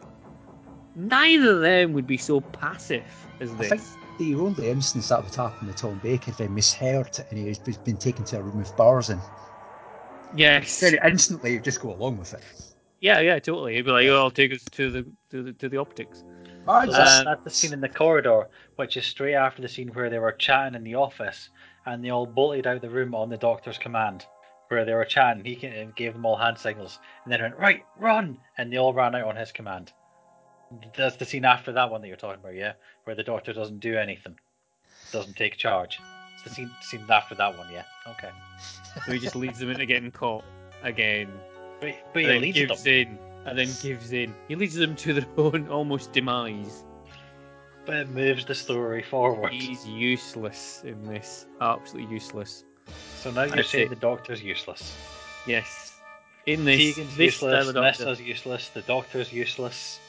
Neither 0.95 1.55
of 1.55 1.61
them 1.61 1.93
would 1.93 2.05
be 2.05 2.17
so 2.17 2.41
passive 2.41 3.05
as 3.39 3.51
I 3.51 3.69
think 3.69 3.81
the 4.19 4.35
only 4.35 4.69
instance 4.69 5.09
that 5.09 5.23
would 5.23 5.33
happen 5.33 5.67
with 5.67 5.77
Tom 5.77 5.99
Baker 6.03 6.31
if 6.31 6.37
he 6.37 6.47
misheard 6.47 7.19
and 7.29 7.39
he's 7.39 7.57
been 7.59 7.97
taken 7.97 8.25
to 8.25 8.39
a 8.39 8.41
room 8.41 8.57
with 8.57 8.75
bars 8.75 9.09
in. 9.09 9.19
Yes. 10.35 10.79
Then 10.81 10.97
instantly 11.03 11.53
you 11.53 11.59
just 11.59 11.81
go 11.81 11.93
along 11.93 12.17
with 12.17 12.33
it. 12.33 12.43
Yeah, 13.01 13.19
yeah, 13.19 13.39
totally. 13.39 13.75
He'd 13.75 13.85
be 13.85 13.91
like, 13.91 14.07
"Oh, 14.07 14.17
I'll 14.17 14.31
take 14.31 14.53
us 14.53 14.63
to 14.71 14.91
the 14.91 15.05
to 15.31 15.43
the, 15.43 15.53
to 15.53 15.69
the 15.69 15.77
optics." 15.77 16.23
Ah, 16.67 16.85
So 16.85 16.91
that's, 16.91 17.19
Um, 17.19 17.25
that's 17.25 17.43
the 17.43 17.49
scene 17.49 17.73
in 17.73 17.81
the 17.81 17.89
corridor, 17.89 18.47
which 18.75 18.97
is 18.97 19.05
straight 19.05 19.35
after 19.35 19.61
the 19.61 19.69
scene 19.69 19.89
where 19.89 20.09
they 20.09 20.19
were 20.19 20.33
chatting 20.33 20.75
in 20.75 20.83
the 20.83 20.95
office, 20.95 21.49
and 21.85 22.03
they 22.03 22.09
all 22.09 22.25
bolted 22.25 22.67
out 22.67 22.75
of 22.75 22.81
the 22.81 22.89
room 22.89 23.15
on 23.15 23.29
the 23.29 23.37
doctor's 23.37 23.77
command, 23.77 24.25
where 24.67 24.85
they 24.85 24.93
were 24.93 25.05
chatting. 25.05 25.43
He 25.45 25.55
can- 25.55 25.73
and 25.73 25.95
gave 25.95 26.13
them 26.13 26.25
all 26.25 26.35
hand 26.35 26.57
signals, 26.57 26.99
and 27.23 27.31
then 27.31 27.41
went 27.41 27.57
right, 27.57 27.85
run, 27.97 28.37
and 28.57 28.71
they 28.71 28.77
all 28.77 28.93
ran 28.93 29.15
out 29.15 29.27
on 29.27 29.35
his 29.35 29.51
command. 29.51 29.93
That's 30.95 31.15
the 31.15 31.25
scene 31.25 31.45
after 31.45 31.71
that 31.71 31.89
one 31.89 32.01
that 32.01 32.07
you're 32.07 32.17
talking 32.17 32.41
about, 32.41 32.53
yeah, 32.55 32.73
where 33.05 33.15
the 33.15 33.23
doctor 33.23 33.53
doesn't 33.53 33.79
do 33.79 33.97
anything, 33.97 34.37
doesn't 35.11 35.35
take 35.37 35.57
charge. 35.57 35.99
It's 36.35 36.43
the 36.43 36.49
scene, 36.51 36.71
scene 36.81 37.05
after 37.09 37.33
that 37.35 37.57
one, 37.57 37.71
yeah. 37.71 37.85
Okay, 38.07 38.29
So 39.05 39.11
he 39.13 39.19
just 39.19 39.35
leads 39.35 39.59
them 39.59 39.71
into 39.71 39.85
getting 39.85 40.11
caught 40.11 40.43
again. 40.83 41.31
But, 41.81 41.95
but 42.13 42.23
and 42.23 42.25
he 42.25 42.25
then 42.27 42.41
leads 42.41 42.57
gives 42.57 42.83
them. 42.83 42.93
in, 42.93 43.19
and 43.45 43.57
then 43.57 43.69
gives 43.81 44.11
in. 44.13 44.33
He 44.47 44.55
leads 44.55 44.75
them 44.75 44.95
to 44.97 45.13
their 45.13 45.25
own 45.37 45.67
almost 45.69 46.11
demise. 46.13 46.83
But 47.85 47.95
it 47.95 48.09
moves 48.09 48.45
the 48.45 48.53
story 48.55 49.01
forward. 49.01 49.51
He's 49.51 49.87
useless 49.87 50.83
in 50.85 51.03
this. 51.05 51.45
Absolutely 51.61 52.13
useless. 52.13 52.63
So 53.17 53.31
now 53.31 53.43
you're 53.43 53.59
I'd 53.59 53.65
saying 53.65 53.87
say- 53.89 53.93
the 53.95 53.99
doctor's 53.99 54.41
useless. 54.43 54.95
Yes. 55.47 55.93
In 56.45 56.65
this, 56.65 56.95
Tegan's 56.95 57.15
this 57.17 57.35
style 57.37 57.49
useless, 57.49 57.67
of 57.69 57.75
Doctor. 57.75 58.05
Nissa's 58.05 58.21
useless, 58.21 58.69
the 58.69 58.81
Doctor's 58.81 59.31
useless. 59.33 59.99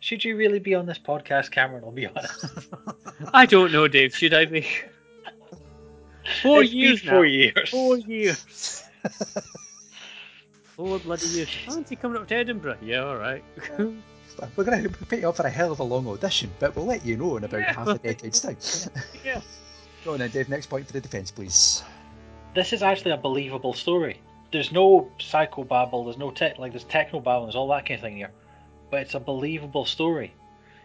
Should 0.00 0.24
you 0.24 0.36
really 0.36 0.58
be 0.60 0.74
on 0.74 0.86
this 0.86 0.98
podcast, 0.98 1.50
Cameron? 1.50 1.82
I'll 1.84 1.90
be 1.90 2.06
honest. 2.06 2.46
I 3.34 3.46
don't 3.46 3.72
know, 3.72 3.88
Dave. 3.88 4.14
Should 4.14 4.32
I 4.34 4.44
be? 4.44 4.62
Four 6.42 6.62
It's 6.62 6.70
been 6.70 6.78
years 6.80 7.04
now. 7.04 7.10
four 7.12 7.24
years. 7.26 7.68
Four 7.70 7.96
years. 7.98 8.84
Four 10.78 11.00
bloody 11.00 11.26
years. 11.26 11.48
Fancy 11.66 11.96
coming 11.96 12.22
up 12.22 12.28
to 12.28 12.36
Edinburgh? 12.36 12.78
Yeah, 12.80 13.04
all 13.04 13.16
right. 13.16 13.42
We're 14.56 14.62
going 14.62 14.84
to 14.84 14.88
put 14.88 15.18
you 15.18 15.28
up 15.28 15.34
for 15.34 15.44
a 15.44 15.50
hell 15.50 15.72
of 15.72 15.80
a 15.80 15.82
long 15.82 16.06
audition, 16.06 16.52
but 16.60 16.76
we'll 16.76 16.86
let 16.86 17.04
you 17.04 17.16
know 17.16 17.36
in 17.36 17.42
about 17.42 17.62
Yeah, 17.62 17.72
half 17.72 17.88
a 17.88 17.98
decade's 17.98 18.40
time. 18.40 18.56
yeah. 19.24 19.40
Go 20.04 20.12
on 20.12 20.20
then, 20.20 20.30
Dave. 20.30 20.48
Next 20.48 20.66
point 20.66 20.86
for 20.86 20.92
the 20.92 21.00
defence, 21.00 21.32
please. 21.32 21.82
This 22.54 22.72
is 22.72 22.84
actually 22.84 23.10
a 23.10 23.16
believable 23.16 23.74
story. 23.74 24.20
There's 24.52 24.70
no 24.70 25.10
psychobabble, 25.18 26.04
there's 26.04 26.16
no 26.16 26.30
tech 26.30 26.60
like 26.60 26.70
there's 26.70 26.84
technobabble, 26.84 27.46
there's 27.46 27.56
all 27.56 27.68
that 27.68 27.84
kind 27.84 27.98
of 27.98 28.02
thing 28.02 28.16
here. 28.16 28.30
But 28.88 29.00
it's 29.00 29.14
a 29.14 29.20
believable 29.20 29.84
story. 29.84 30.32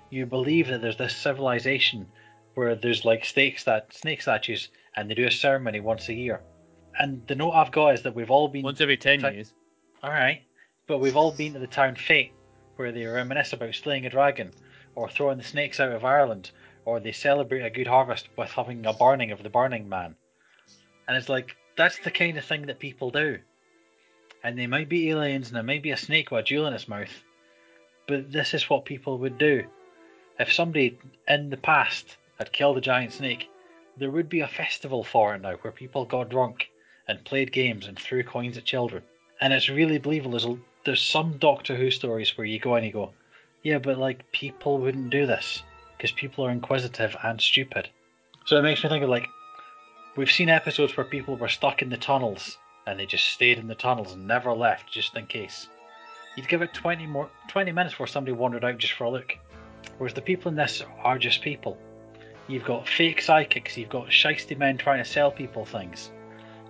You 0.10 0.26
believe 0.26 0.70
that 0.70 0.82
there's 0.82 0.98
this 0.98 1.16
civilization 1.16 2.08
where 2.56 2.74
there's 2.74 3.06
like 3.06 3.26
snake 3.26 3.60
stat 3.60 3.94
snake 3.94 4.24
statues 4.24 4.70
and 4.96 5.08
they 5.08 5.14
do 5.14 5.28
a 5.28 5.32
ceremony 5.32 5.80
once 5.80 6.10
a 6.10 6.14
year. 6.14 6.42
And 7.00 7.26
the 7.28 7.36
note 7.36 7.52
I've 7.52 7.72
got 7.72 7.94
is 7.94 8.02
that 8.02 8.16
we've 8.16 8.32
all 8.32 8.48
been 8.48 8.64
Once 8.64 8.82
every 8.82 8.98
ten 8.98 9.20
Ti- 9.22 9.30
years. 9.36 9.54
Alright. 10.04 10.42
But 10.86 10.98
we've 10.98 11.16
all 11.16 11.32
been 11.32 11.54
to 11.54 11.60
the 11.60 11.68
town 11.68 11.96
Fate, 11.96 12.34
where 12.76 12.92
they 12.92 13.06
reminisce 13.06 13.54
about 13.54 13.74
slaying 13.74 14.06
a 14.06 14.10
dragon, 14.10 14.52
or 14.96 15.10
throwing 15.10 15.38
the 15.38 15.44
snakes 15.44 15.80
out 15.80 15.94
of 15.94 16.04
Ireland, 16.04 16.52
or 16.84 17.00
they 17.00 17.14
celebrate 17.14 17.62
a 17.62 17.70
good 17.70 17.88
harvest 17.88 18.28
with 18.38 18.52
having 18.52 18.86
a 18.86 18.92
burning 18.94 19.32
of 19.32 19.42
the 19.44 19.50
Burning 19.50 19.88
Man. 19.88 20.16
And 21.08 21.16
it's 21.16 21.30
like, 21.30 21.56
that's 21.78 22.00
the 22.00 22.12
kind 22.12 22.38
of 22.38 22.44
thing 22.44 22.66
that 22.66 22.80
people 22.80 23.12
do. 23.12 23.40
And 24.44 24.60
they 24.60 24.68
might 24.68 24.90
be 24.90 25.10
aliens, 25.10 25.48
and 25.48 25.56
there 25.56 25.64
might 25.64 25.84
be 25.84 25.92
a 25.92 25.98
snake 25.98 26.32
with 26.32 26.42
a 26.42 26.44
jewel 26.44 26.68
in 26.68 26.74
its 26.74 26.90
mouth, 26.90 27.24
but 28.06 28.32
this 28.32 28.54
is 28.54 28.70
what 28.70 28.84
people 28.84 29.18
would 29.20 29.38
do. 29.38 29.64
If 30.38 30.52
somebody 30.52 31.00
in 31.28 31.50
the 31.50 31.58
past 31.58 32.18
had 32.38 32.52
killed 32.52 32.78
a 32.78 32.82
giant 32.82 33.14
snake, 33.14 33.50
there 33.96 34.12
would 34.12 34.28
be 34.28 34.42
a 34.42 34.48
festival 34.48 35.04
for 35.04 35.34
it 35.36 35.42
now 35.42 35.54
where 35.62 35.72
people 35.72 36.04
got 36.06 36.30
drunk 36.30 36.70
and 37.08 37.24
played 37.24 37.54
games 37.54 37.88
and 37.88 37.98
threw 37.98 38.24
coins 38.24 38.58
at 38.58 38.66
children. 38.66 39.04
And 39.44 39.52
it's 39.52 39.68
really 39.68 39.98
believable. 39.98 40.40
There's, 40.40 40.58
there's 40.86 41.02
some 41.02 41.38
Doctor 41.38 41.76
Who 41.76 41.92
stories 41.92 42.38
where 42.38 42.48
you 42.48 42.60
go 42.60 42.76
and 42.76 42.86
you 42.86 42.94
go, 42.94 43.12
yeah, 43.62 43.78
but 43.78 43.98
like 43.98 44.32
people 44.32 44.78
wouldn't 44.78 45.10
do 45.10 45.26
this 45.26 45.64
because 45.98 46.14
people 46.14 46.46
are 46.46 46.50
inquisitive 46.50 47.14
and 47.22 47.42
stupid. 47.42 47.90
So 48.46 48.58
it 48.58 48.62
makes 48.62 48.82
me 48.82 48.90
think 48.90 49.04
of 49.04 49.10
like, 49.10 49.28
we've 50.16 50.32
seen 50.32 50.48
episodes 50.48 50.96
where 50.96 51.06
people 51.06 51.36
were 51.36 51.50
stuck 51.50 51.82
in 51.82 51.90
the 51.90 51.98
tunnels 51.98 52.58
and 52.88 52.98
they 52.98 53.06
just 53.06 53.32
stayed 53.32 53.60
in 53.60 53.68
the 53.68 53.76
tunnels 53.76 54.14
and 54.14 54.26
never 54.26 54.54
left 54.54 54.90
just 54.90 55.18
in 55.18 55.26
case. 55.26 55.68
You'd 56.38 56.48
give 56.48 56.62
it 56.62 56.74
20 56.74 57.06
more 57.08 57.30
20 57.50 57.74
minutes 57.74 57.96
before 57.96 58.08
somebody 58.08 58.32
wandered 58.32 58.64
out 58.64 58.78
just 58.78 58.94
for 58.94 59.04
a 59.04 59.12
look. 59.12 59.38
Whereas 59.98 60.14
the 60.14 60.22
people 60.22 60.52
in 60.52 60.56
this 60.56 60.82
are 61.04 61.20
just 61.20 61.42
people. 61.42 61.78
You've 62.48 62.64
got 62.64 62.88
fake 62.88 63.22
psychics, 63.22 63.76
you've 63.76 63.90
got 63.90 64.08
shisty 64.08 64.58
men 64.58 64.78
trying 64.78 65.04
to 65.04 65.10
sell 65.10 65.32
people 65.32 65.66
things. 65.66 66.12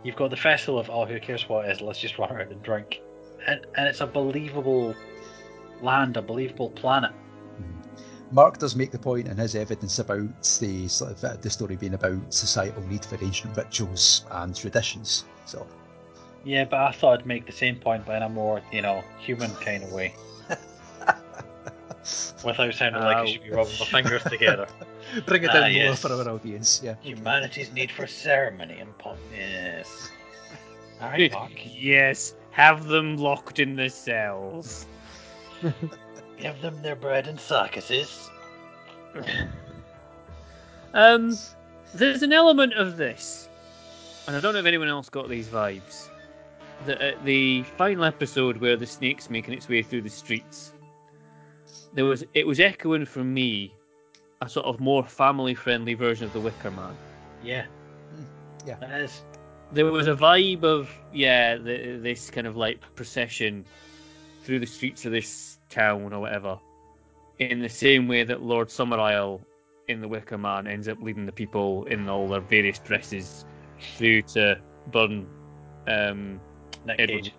You've 0.04 0.16
got 0.16 0.30
the 0.30 0.38
festival 0.38 0.80
of, 0.80 0.90
oh, 0.90 1.06
who 1.06 1.20
cares 1.20 1.48
what 1.48 1.66
it 1.66 1.72
is, 1.72 1.82
let's 1.82 2.00
just 2.00 2.18
run 2.18 2.32
around 2.32 2.52
and 2.52 2.62
drink. 2.62 3.02
And, 3.48 3.66
and 3.76 3.88
it's 3.88 4.02
a 4.02 4.08
believable 4.08 4.96
land, 5.82 6.18
a 6.18 6.22
believable 6.22 6.70
planet. 6.72 7.12
Mark 8.32 8.58
does 8.58 8.76
make 8.76 8.92
the 8.92 8.98
point 8.98 9.28
in 9.28 9.38
his 9.38 9.56
evidence 9.56 10.00
about 10.00 10.44
the 10.60 10.88
sort 10.88 11.12
of 11.12 11.24
uh, 11.24 11.36
the 11.40 11.50
story 11.50 11.76
being 11.76 11.94
about 11.94 12.34
societal 12.34 12.82
need 12.88 13.06
for 13.06 13.24
ancient 13.24 13.56
rituals 13.56 14.26
and 14.32 14.56
traditions. 14.56 15.26
So 15.46 15.68
Yeah, 16.44 16.66
but 16.66 16.80
I 16.80 16.92
thought 16.92 17.20
I'd 17.20 17.26
make 17.28 17.46
the 17.46 17.52
same 17.52 17.76
point, 17.76 18.06
but 18.08 18.16
in 18.16 18.24
a 18.24 18.30
more, 18.30 18.62
you 18.72 18.82
know, 18.82 19.04
human 19.20 19.54
kind 19.56 19.84
of 19.84 19.92
way. 19.92 20.16
Without 22.44 22.74
sounding 22.74 23.04
like 23.04 23.18
I 23.18 23.26
should 23.26 23.44
be 23.44 23.52
rubbing 23.52 23.74
my 23.80 23.86
fingers 23.86 24.24
together. 24.24 24.68
bring 25.26 25.44
it 25.44 25.50
Ah, 25.50 25.54
down 25.54 25.62
more 25.74 25.82
yes. 25.82 26.02
for 26.02 26.12
our 26.12 26.30
audience. 26.30 26.82
Yeah. 26.84 26.96
Humanity's 27.02 27.72
need 27.74 27.92
for 27.92 28.08
ceremony 28.08 28.80
and 28.80 28.98
pomp. 28.98 29.20
Yes. 29.36 30.12
Alright, 31.02 31.32
Good. 31.32 31.60
Yes, 31.78 32.34
have 32.52 32.86
them 32.88 33.18
locked 33.18 33.60
in 33.60 33.76
the 33.76 33.90
cells. 33.90 34.86
Give 36.40 36.60
them 36.62 36.82
their 36.82 36.96
bread 36.96 37.28
and 37.28 37.40
circuses. 37.40 38.30
Um, 40.94 41.36
there's 41.96 42.22
an 42.22 42.32
element 42.34 42.74
of 42.74 42.98
this, 42.98 43.50
and 44.28 44.36
I 44.36 44.40
don't 44.40 44.54
know 44.54 44.60
if 44.60 44.66
anyone 44.68 44.88
else 44.88 45.10
got 45.10 45.28
these 45.28 45.48
vibes. 45.48 46.08
That 46.86 47.02
at 47.02 47.26
the 47.26 47.64
final 47.64 48.04
episode 48.04 48.58
where 48.58 48.76
the 48.76 48.86
snake's 48.86 49.30
making 49.30 49.56
its 49.56 49.68
way 49.68 49.82
through 49.82 50.04
the 50.04 50.10
streets, 50.10 50.74
there 51.94 52.06
was 52.06 52.24
it 52.36 52.46
was 52.46 52.60
echoing 52.60 53.06
from 53.06 53.34
me 53.34 53.74
a 54.46 54.50
sort 54.50 54.66
of 54.66 54.80
more 54.80 55.04
family-friendly 55.04 55.94
version 55.94 56.26
of 56.26 56.34
the 56.34 56.40
Wicker 56.40 56.72
Man. 56.72 56.96
Yeah. 57.44 57.66
yeah. 58.66 58.76
That 58.76 59.02
is. 59.02 59.24
There 59.72 59.86
was 59.86 60.08
a 60.08 60.16
vibe 60.16 60.64
of 60.64 60.90
yeah, 61.12 61.58
the, 61.58 62.00
this 62.02 62.30
kind 62.30 62.46
of 62.46 62.56
like 62.56 62.80
procession 62.96 63.66
through 64.44 64.60
the 64.60 64.68
streets 64.68 65.06
of 65.06 65.12
this 65.12 65.58
town 65.70 66.14
or 66.14 66.20
whatever, 66.20 66.60
in 67.40 67.60
the 67.60 67.70
same 67.70 68.08
way 68.08 68.24
that 68.24 68.42
Lord 68.42 68.68
Summerisle 68.68 69.42
in 69.88 70.02
the 70.02 70.08
Wicker 70.08 70.38
Man 70.38 70.68
ends 70.68 70.88
up 70.88 71.02
leading 71.02 71.26
the 71.26 71.32
people 71.32 71.86
in 71.86 72.08
all 72.08 72.28
their 72.28 72.42
various 72.42 72.80
dresses 72.80 73.46
through 73.98 74.22
to 74.24 74.60
burn 74.92 75.28
um, 75.88 76.40
Nick 76.86 77.00
Edward. 77.00 77.32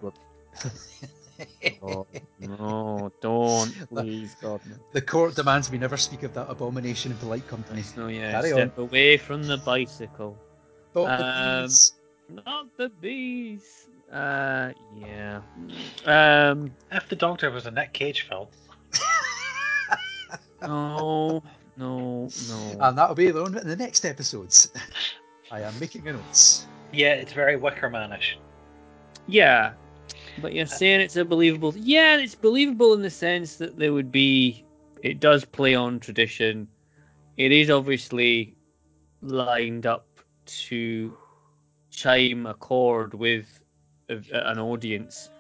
Cage. 1.60 1.78
Wood. 1.80 2.06
Oh, 2.06 2.06
no, 2.40 3.12
don't, 3.20 3.88
please, 3.88 4.36
God. 4.40 4.60
No. 4.68 4.76
The 4.92 5.00
court 5.02 5.34
demands 5.34 5.70
we 5.70 5.78
never 5.78 5.96
speak 5.96 6.22
of 6.22 6.32
that 6.34 6.48
abomination 6.50 7.12
in 7.12 7.18
polite 7.18 7.46
company. 7.48 7.82
No, 7.96 8.08
yeah, 8.08 8.30
Carry 8.32 8.50
step 8.50 8.78
away 8.78 9.16
from 9.16 9.42
the 9.44 9.58
bicycle. 9.58 10.36
Not 10.94 11.18
the 11.18 11.24
Um, 11.24 11.62
bees. 11.64 11.92
Not 12.28 12.66
the 12.76 12.88
bees. 12.88 13.86
Uh, 14.12 14.72
yeah. 14.98 15.40
Um, 16.06 16.70
If 16.92 17.08
the 17.08 17.16
Doctor 17.16 17.50
was 17.50 17.66
a 17.66 17.70
Nick 17.70 17.92
Cage 17.92 18.28
film, 18.28 18.46
no, 20.62 21.42
no, 21.76 22.28
no. 22.48 22.76
And 22.80 22.96
that'll 22.98 23.14
be 23.14 23.30
on 23.32 23.58
in 23.58 23.66
the 23.68 23.76
next 23.76 24.04
episodes. 24.04 24.70
I 25.50 25.60
am 25.60 25.78
making 25.80 26.06
a 26.08 26.12
notes. 26.12 26.66
yeah, 26.92 27.14
it's 27.14 27.32
very 27.32 27.56
Wicker 27.56 27.90
Manish. 27.90 28.34
Yeah, 29.26 29.72
but 30.40 30.52
you're 30.52 30.66
saying 30.66 31.00
it's 31.00 31.16
a 31.16 31.24
believable. 31.24 31.74
Yeah, 31.76 32.16
it's 32.16 32.34
believable 32.34 32.94
in 32.94 33.02
the 33.02 33.10
sense 33.10 33.56
that 33.56 33.78
there 33.78 33.92
would 33.92 34.12
be. 34.12 34.64
It 35.02 35.20
does 35.20 35.44
play 35.44 35.74
on 35.74 36.00
tradition. 36.00 36.68
It 37.36 37.52
is 37.52 37.70
obviously 37.70 38.56
lined 39.20 39.86
up 39.86 40.06
to 40.46 41.16
chime 41.90 42.46
a 42.46 42.54
chord 42.54 43.14
with 43.14 43.60
a, 44.08 44.18
an 44.32 44.58
audience 44.58 45.30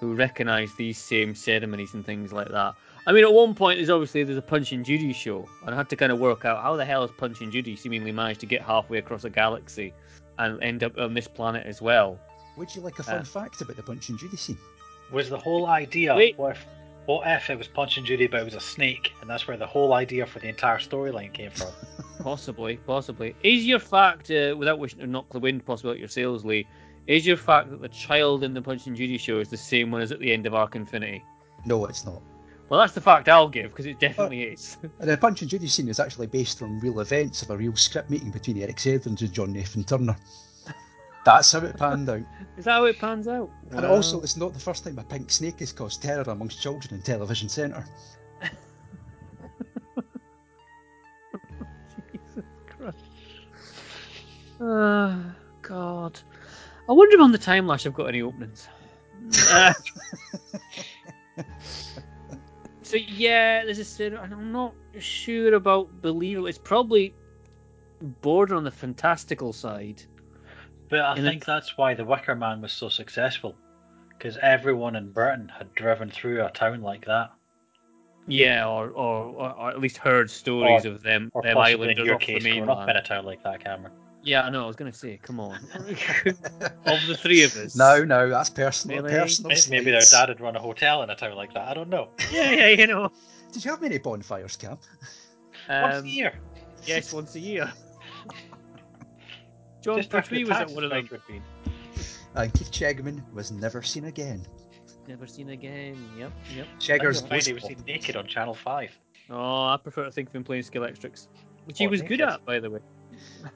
who 0.00 0.14
recognise 0.14 0.74
these 0.74 0.98
same 0.98 1.34
ceremonies 1.34 1.94
and 1.94 2.04
things 2.04 2.32
like 2.32 2.48
that. 2.48 2.74
I 3.06 3.12
mean, 3.12 3.24
at 3.24 3.32
one 3.32 3.54
point, 3.54 3.78
there's 3.78 3.90
obviously 3.90 4.24
there's 4.24 4.38
a 4.38 4.42
Punch 4.42 4.72
and 4.72 4.84
Judy 4.84 5.12
show, 5.12 5.48
and 5.64 5.74
I 5.74 5.76
had 5.76 5.90
to 5.90 5.96
kind 5.96 6.10
of 6.10 6.18
work 6.18 6.44
out 6.44 6.62
how 6.62 6.76
the 6.76 6.84
hell 6.84 7.02
has 7.02 7.10
Punch 7.10 7.40
and 7.40 7.52
Judy 7.52 7.76
seemingly 7.76 8.12
managed 8.12 8.40
to 8.40 8.46
get 8.46 8.62
halfway 8.62 8.98
across 8.98 9.24
a 9.24 9.30
galaxy 9.30 9.92
and 10.38 10.62
end 10.62 10.82
up 10.82 10.96
on 10.98 11.14
this 11.14 11.28
planet 11.28 11.66
as 11.66 11.82
well. 11.82 12.18
Would 12.56 12.74
you 12.74 12.82
like 12.82 12.98
a 12.98 13.02
fun 13.02 13.18
Uh, 13.18 13.24
fact 13.24 13.60
about 13.60 13.76
the 13.76 13.82
Punch 13.82 14.08
and 14.08 14.18
Judy 14.18 14.36
scene? 14.36 14.58
Was 15.10 15.28
the 15.28 15.38
whole 15.38 15.66
idea 15.66 16.14
Wait. 16.14 16.38
what 16.38 16.52
if, 16.52 16.66
what 17.06 17.26
if 17.26 17.50
it 17.50 17.58
was 17.58 17.68
Punch 17.68 17.98
and 17.98 18.06
Judy, 18.06 18.26
but 18.26 18.40
it 18.40 18.44
was 18.44 18.54
a 18.54 18.60
snake, 18.60 19.12
and 19.20 19.28
that's 19.28 19.46
where 19.46 19.56
the 19.56 19.66
whole 19.66 19.92
idea 19.92 20.24
for 20.26 20.38
the 20.38 20.48
entire 20.48 20.78
storyline 20.78 21.32
came 21.32 21.50
from? 21.50 21.68
Possibly, 22.22 22.76
possibly. 22.86 23.34
Is 23.42 23.66
your 23.66 23.80
fact, 23.80 24.30
uh, 24.30 24.54
without 24.56 24.78
wishing 24.78 25.00
to 25.00 25.06
knock 25.06 25.28
the 25.30 25.40
wind 25.40 25.66
possibly 25.66 25.90
out 25.92 25.98
your 25.98 26.08
sails, 26.08 26.44
Lee, 26.44 26.66
is 27.08 27.26
your 27.26 27.36
fact 27.36 27.70
that 27.70 27.82
the 27.82 27.88
child 27.88 28.44
in 28.44 28.54
the 28.54 28.62
Punch 28.62 28.86
and 28.86 28.96
Judy 28.96 29.18
show 29.18 29.40
is 29.40 29.48
the 29.48 29.56
same 29.56 29.90
one 29.90 30.00
as 30.00 30.12
at 30.12 30.20
the 30.20 30.32
end 30.32 30.46
of 30.46 30.54
Arc 30.54 30.76
Infinity? 30.76 31.24
No, 31.66 31.84
it's 31.86 32.04
not. 32.06 32.22
Well, 32.68 32.80
that's 32.80 32.94
the 32.94 33.00
fact 33.00 33.28
I'll 33.28 33.48
give, 33.48 33.70
because 33.70 33.84
it 33.84 33.98
definitely 34.00 34.44
is. 34.44 34.78
And 35.00 35.10
the 35.10 35.16
Punch 35.18 35.42
and 35.42 35.50
Judy 35.50 35.66
scene 35.66 35.88
is 35.88 36.00
actually 36.00 36.28
based 36.28 36.62
on 36.62 36.80
real 36.80 37.00
events 37.00 37.42
of 37.42 37.50
a 37.50 37.56
real 37.56 37.76
script 37.76 38.08
meeting 38.10 38.30
between 38.30 38.62
Eric 38.62 38.86
Edmonds 38.86 39.20
and 39.20 39.32
John 39.32 39.52
Nathan 39.52 39.84
Turner. 39.84 40.16
That's 41.24 41.52
how 41.52 41.60
it 41.60 41.76
panned 41.76 42.08
out. 42.08 42.22
is 42.56 42.64
that 42.64 42.72
how 42.72 42.84
it 42.84 42.98
pans 42.98 43.28
out? 43.28 43.50
And 43.70 43.82
Wow. 43.82 43.94
also, 43.94 44.20
it's 44.22 44.36
not 44.36 44.52
the 44.52 44.60
first 44.60 44.84
time 44.84 44.98
a 44.98 45.04
pink 45.04 45.30
snake 45.30 45.60
has 45.60 45.72
caused 45.72 46.02
terror 46.02 46.24
amongst 46.26 46.60
children 46.60 46.94
in 46.94 47.02
Television 47.02 47.48
Centre. 47.48 47.84
Jesus 52.12 52.44
Christ. 52.66 52.98
Oh, 54.60 55.24
God. 55.62 56.20
I 56.88 56.92
wonder 56.92 57.16
if 57.16 57.20
on 57.22 57.32
the 57.32 57.38
time 57.38 57.66
lash 57.66 57.86
I've 57.86 57.94
got 57.94 58.08
any 58.08 58.22
openings. 58.22 58.68
Uh, 59.50 59.72
so 62.82 62.96
yeah, 62.96 63.64
there's 63.64 63.78
a 63.78 63.84
certain, 63.84 64.18
and 64.18 64.32
I'm 64.32 64.52
not 64.52 64.74
sure 64.98 65.54
about 65.54 66.02
believable. 66.02 66.46
It's 66.46 66.58
probably 66.58 67.14
border 68.20 68.54
on 68.54 68.64
the 68.64 68.70
fantastical 68.70 69.52
side. 69.52 70.02
But 70.88 71.00
I 71.00 71.14
And 71.16 71.24
think 71.26 71.44
that's 71.44 71.76
why 71.78 71.94
the 71.94 72.04
Wicker 72.04 72.34
Man 72.34 72.60
was 72.60 72.72
so 72.72 72.88
successful, 72.88 73.56
because 74.10 74.36
everyone 74.42 74.96
in 74.96 75.10
Britain 75.12 75.48
had 75.56 75.74
driven 75.74 76.10
through 76.10 76.44
a 76.44 76.50
town 76.50 76.82
like 76.82 77.06
that, 77.06 77.30
Yeah, 78.26 78.66
or 78.68 78.88
or, 78.90 79.24
or, 79.26 79.50
or 79.52 79.70
at 79.70 79.80
least 79.80 79.96
heard 79.98 80.30
stories 80.30 80.84
Or- 80.84 80.90
of 80.90 81.02
them 81.02 81.30
or 81.34 81.42
them 81.42 81.54
possibly 81.56 81.86
islanders 81.88 82.06
your 82.06 82.14
off 82.16 82.20
the 82.20 82.26
case, 82.26 82.42
growing 82.42 82.68
up 82.68 82.88
in 82.88 82.96
a 82.96 83.02
town 83.02 83.24
like 83.24 83.42
that, 83.44 83.62
Cameron. 83.64 83.92
Yeah, 84.22 84.42
I 84.44 84.48
know. 84.50 84.64
I 84.64 84.66
was 84.66 84.76
going 84.76 84.90
to 84.90 84.96
say, 84.96 85.18
come 85.22 85.38
on. 85.38 85.56
of 85.74 87.06
the 87.06 87.14
three 87.20 87.42
of 87.44 87.54
us. 87.56 87.76
No, 87.76 88.04
no, 88.04 88.30
that's 88.30 88.48
personal. 88.48 89.02
Really? 89.02 89.10
Personal. 89.18 89.50
May- 89.50 89.60
Maybe 89.78 89.90
their 89.90 90.00
dad 90.00 90.30
had 90.30 90.40
run 90.40 90.56
a 90.56 90.60
hotel 90.60 91.02
in 91.02 91.10
a 91.10 91.14
town 91.16 91.34
like 91.36 91.52
that. 91.52 91.68
I 91.68 91.74
don't 91.74 91.90
know. 91.90 92.08
Yeah, 92.32 92.50
yeah, 92.52 92.68
you 92.68 92.86
know. 92.86 93.10
Did 93.52 93.64
you 93.64 93.70
have 93.70 93.82
many 93.82 93.98
bonfires, 93.98 94.56
Cam? 94.56 94.78
Once 95.68 95.96
Um, 95.96 96.04
a 96.04 96.08
year. 96.08 96.38
Yes, 96.86 97.12
once 97.12 97.34
a 97.34 97.40
year. 97.40 97.70
Jon 99.84 99.98
Just 99.98 100.08
Pertwee 100.08 100.44
was 100.44 100.50
at 100.52 100.58
taxes 100.60 100.74
one 100.74 100.84
of 100.84 100.90
them. 100.90 101.08
would 101.10 101.20
be. 101.28 101.42
And 102.34 102.52
Keith 102.54 102.72
Chegwin 102.72 103.22
was 103.34 103.52
never 103.52 103.82
seen 103.82 104.06
again. 104.06 104.44
Never 105.06 105.26
seen 105.26 105.50
again. 105.50 105.96
Yep, 106.18 106.32
yep. 106.56 106.66
Cheggers 106.78 107.22
Why 107.22 107.36
was 107.36 107.52
was 107.52 107.62
seen 107.64 107.84
naked 107.86 108.16
on 108.16 108.26
Channel 108.26 108.54
5. 108.54 108.98
Oh, 109.28 109.66
I 109.66 109.76
prefer 109.76 110.04
to 110.04 110.10
think 110.10 110.30
of 110.30 110.34
him 110.34 110.42
playing 110.42 110.62
Skeletrix, 110.62 111.28
which 111.66 111.78
he 111.78 111.86
Or 111.86 111.90
was 111.90 112.00
good 112.00 112.22
at, 112.22 112.42
by 112.46 112.60
the 112.60 112.70
way. 112.70 112.80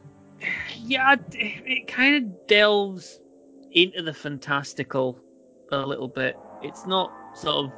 yeah, 0.77 1.15
it, 1.15 1.63
it 1.67 1.89
kind 1.89 2.17
of 2.17 2.47
delves 2.47 3.21
into 3.73 4.03
the 4.03 4.13
fantastical 4.13 5.19
a 5.73 5.79
little 5.79 6.09
bit. 6.09 6.37
It's 6.63 6.87
not 6.87 7.11
sort 7.35 7.67
of 7.67 7.73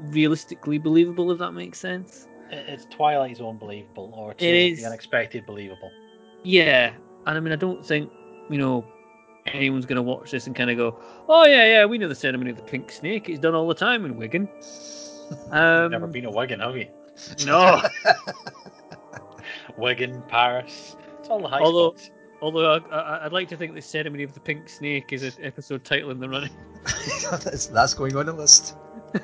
realistically 0.00 0.78
believable, 0.78 1.30
if 1.30 1.38
that 1.40 1.52
makes 1.52 1.78
sense. 1.78 2.26
It's 2.50 2.86
Twilight 2.86 3.36
Zone 3.36 3.58
believable, 3.58 4.12
or 4.16 4.32
It 4.32 4.38
Tales 4.38 4.72
of 4.72 4.78
is. 4.78 4.80
the 4.80 4.88
Unexpected 4.88 5.44
believable. 5.44 5.90
Yeah, 6.42 6.92
and 7.26 7.36
I 7.36 7.40
mean, 7.40 7.52
I 7.52 7.56
don't 7.56 7.84
think 7.84 8.10
you 8.48 8.58
know 8.58 8.84
anyone's 9.46 9.86
going 9.86 9.96
to 9.96 10.02
watch 10.02 10.30
this 10.30 10.46
and 10.46 10.56
kind 10.56 10.70
of 10.70 10.76
go, 10.76 10.98
"Oh 11.28 11.46
yeah, 11.46 11.64
yeah, 11.66 11.84
we 11.84 11.98
know 11.98 12.08
the 12.08 12.14
ceremony 12.14 12.50
of 12.50 12.56
the 12.56 12.62
pink 12.62 12.90
snake. 12.90 13.28
It's 13.28 13.40
done 13.40 13.54
all 13.54 13.68
the 13.68 13.74
time 13.74 14.04
in 14.04 14.16
Wigan." 14.16 14.48
Um, 15.50 15.90
Never 15.90 16.06
been 16.06 16.24
a 16.24 16.30
Wigan, 16.30 16.60
have 16.60 16.76
you? 16.76 16.88
No. 17.44 17.82
Wigan, 19.76 20.22
Paris. 20.28 20.96
It's 21.18 21.28
all 21.28 21.40
the 21.40 21.48
high 21.48 21.60
Although- 21.60 21.90
spots. 21.96 22.10
Although 22.42 22.74
I, 22.74 22.78
I, 22.94 23.24
I'd 23.24 23.32
like 23.32 23.48
to 23.48 23.56
think 23.56 23.74
the 23.74 23.80
ceremony 23.80 24.22
of 24.22 24.34
the 24.34 24.40
pink 24.40 24.68
snake 24.68 25.10
is 25.12 25.22
an 25.22 25.32
episode 25.42 25.84
title 25.84 26.10
in 26.10 26.20
the 26.20 26.28
running. 26.28 26.50
that's, 27.30 27.66
that's 27.68 27.94
going 27.94 28.14
on 28.16 28.26
the 28.26 28.32
list. 28.32 28.76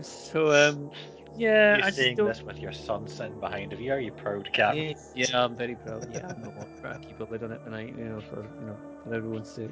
So 0.00 0.52
um, 0.52 0.92
yeah, 1.38 1.76
You're 1.76 1.84
I 1.84 1.88
just 1.88 1.96
saying 1.96 2.16
don't. 2.16 2.26
this 2.28 2.42
with 2.42 2.58
your 2.58 2.72
son 2.72 3.06
sitting 3.08 3.38
behind 3.40 3.72
of 3.72 3.80
you. 3.80 3.92
Are 3.92 4.00
you 4.00 4.12
proud, 4.12 4.52
Cap? 4.52 4.74
Yeah, 4.74 4.92
yeah, 5.14 5.44
I'm 5.44 5.56
very 5.56 5.74
proud. 5.76 6.08
Yeah, 6.12 6.26
I'm 6.34 6.42
not 6.42 6.66
trying 6.80 7.00
to 7.00 7.06
keep 7.06 7.20
a 7.20 7.24
lid 7.24 7.42
on 7.42 7.52
it 7.52 7.64
tonight, 7.64 7.94
you 7.96 8.04
know, 8.04 8.20
for 8.20 8.42
you 8.42 8.66
know, 8.66 8.76
for 9.04 9.14
everyone's 9.14 9.48
sake. 9.50 9.70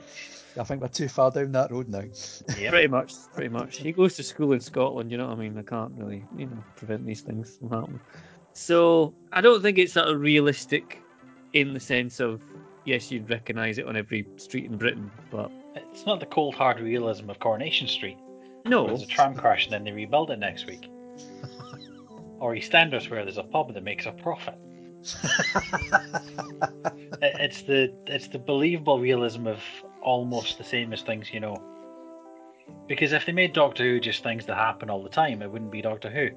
I 0.59 0.65
think 0.65 0.81
we're 0.81 0.89
too 0.89 1.09
far 1.09 1.31
down 1.31 1.53
that 1.53 1.71
road 1.71 1.89
now. 1.89 2.05
Yeah. 2.59 2.71
Pretty 2.71 2.89
much, 2.89 3.13
pretty 3.35 3.51
much. 3.51 3.79
He 3.79 3.93
goes 3.93 4.15
to 4.17 4.23
school 4.23 4.53
in 4.53 4.61
Scotland, 4.61 5.11
you 5.11 5.19
know 5.19 5.27
what 5.27 5.37
I 5.39 5.41
mean? 5.41 5.59
I 5.59 5.63
can't 5.63 5.93
really, 5.97 6.25
you 6.37 6.47
know, 6.47 6.65
prevent 6.77 7.05
these 7.05 7.21
things 7.21 7.57
from 7.59 7.71
happening. 7.71 8.01
So 8.55 9.13
I 9.33 9.41
don't 9.43 9.61
think 9.61 9.77
it's 9.79 9.93
sort 9.93 10.09
of 10.09 10.21
realistic 10.21 11.03
in 11.53 11.75
the 11.75 11.81
sense 11.81 12.21
of 12.21 12.41
yes, 12.85 13.11
you'd 13.11 13.29
recognise 13.29 13.79
it 13.79 13.87
on 13.87 13.97
every 13.97 14.27
street 14.37 14.65
in 14.65 14.77
Britain, 14.79 15.11
but 15.31 15.51
It's 15.75 16.07
not 16.07 16.21
the 16.21 16.27
cold 16.27 16.55
hard 16.55 16.81
realism 16.81 17.29
of 17.29 17.39
Coronation 17.41 17.87
Street. 17.89 18.17
no, 18.65 18.87
There's 18.87 19.03
a 19.03 19.07
tram 19.07 19.35
crash 19.35 19.65
and 19.65 19.73
then 19.75 19.85
they 19.85 19.93
rebuild 19.93 20.31
it 20.31 20.39
next 20.39 20.67
week. 20.67 20.89
or 22.39 22.55
EastEnders 22.55 23.09
where 23.11 23.25
there's 23.25 23.39
a 23.39 23.43
pub 23.43 23.75
that 23.75 23.83
makes 23.83 24.07
a 24.07 24.13
profit. 24.13 24.55
It's 27.23 27.63
the 27.63 27.93
it's 28.07 28.29
the 28.29 28.39
believable 28.39 28.99
realism 29.01 29.47
of 29.47 29.63
almost 30.03 30.59
the 30.59 30.65
same 30.65 30.93
as 30.93 31.03
things 31.03 31.33
you 31.33 31.41
know. 31.41 31.57
Because 32.89 33.13
if 33.13 33.27
they 33.27 33.33
made 33.33 33.53
Doctor 33.53 33.85
Who 33.85 34.01
just 34.01 34.23
things 34.23 34.47
that 34.47 34.57
happen 34.57 34.91
all 34.91 35.03
the 35.03 35.09
time, 35.09 35.43
it 35.43 35.51
wouldn't 35.51 35.71
be 35.71 35.83
Doctor 35.83 36.11
Who. 36.11 36.31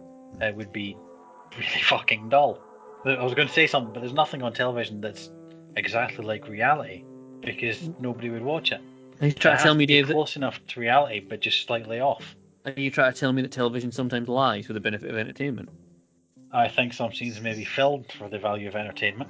It 0.44 0.56
would 0.56 0.72
be 0.72 0.96
really 1.58 1.82
fucking 1.84 2.30
dull. 2.30 2.60
I 3.06 3.24
was 3.24 3.34
going 3.34 3.48
to 3.48 3.54
say 3.54 3.66
something, 3.68 3.94
but 3.94 4.02
there's 4.02 4.14
nothing 4.14 4.44
on 4.44 4.54
television 4.54 5.02
that's 5.02 5.32
exactly 5.76 6.26
like 6.26 6.48
reality 6.48 7.04
because 7.42 7.90
nobody 8.00 8.30
would 8.30 8.42
watch 8.42 8.72
it. 8.72 8.82
Are 9.22 9.28
you 9.28 9.32
It 9.32 9.40
trying 9.40 9.58
to 9.58 9.64
tell 9.64 9.74
me, 9.74 9.86
be 9.86 9.94
Dave, 9.96 10.08
that, 10.08 10.14
close 10.14 10.36
enough 10.36 10.60
to 10.68 10.80
reality, 10.80 11.20
but 11.22 11.40
just 11.40 11.66
slightly 11.66 12.00
off. 12.00 12.36
are 12.66 12.74
you 12.76 12.92
trying 12.92 13.14
to 13.14 13.20
tell 13.20 13.32
me 13.34 13.42
that 13.42 13.52
television 13.52 13.92
sometimes 13.92 14.28
lies 14.28 14.66
for 14.68 14.74
the 14.74 14.80
benefit 14.80 15.10
of 15.10 15.18
entertainment? 15.18 15.70
I 16.52 16.68
think 16.68 16.94
some 16.94 17.14
scenes 17.14 17.40
may 17.42 17.54
be 17.54 17.64
filmed 17.66 18.12
for 18.18 18.28
the 18.30 18.40
value 18.40 18.68
of 18.68 18.76
entertainment. 18.76 19.30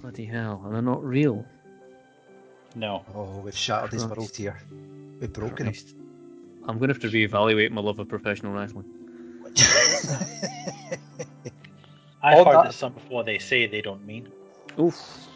Bloody 0.00 0.24
hell, 0.26 0.62
and 0.64 0.74
they're 0.74 0.82
not 0.82 1.02
real. 1.04 1.44
No. 2.74 3.04
Oh, 3.14 3.38
we've 3.38 3.56
shattered 3.56 3.92
his 3.92 4.04
Christ. 4.04 4.16
world 4.18 4.36
here. 4.36 4.60
We've 5.20 5.32
broken 5.32 5.66
him. 5.66 5.72
Christ. 5.72 5.94
I'm 6.68 6.78
going 6.78 6.88
to 6.88 6.94
have 6.94 7.02
to 7.02 7.08
reevaluate 7.08 7.70
my 7.70 7.80
love 7.80 7.98
of 7.98 8.08
professional 8.08 8.52
wrestling. 8.52 8.84
I've 12.22 12.38
On 12.38 12.44
heard 12.46 12.54
that- 12.56 12.64
that 12.64 12.74
some 12.74 12.94
of 12.96 13.08
what 13.10 13.26
they 13.26 13.38
say 13.38 13.66
they 13.66 13.80
don't 13.80 14.04
mean. 14.06 14.28
Oof. 14.78 15.28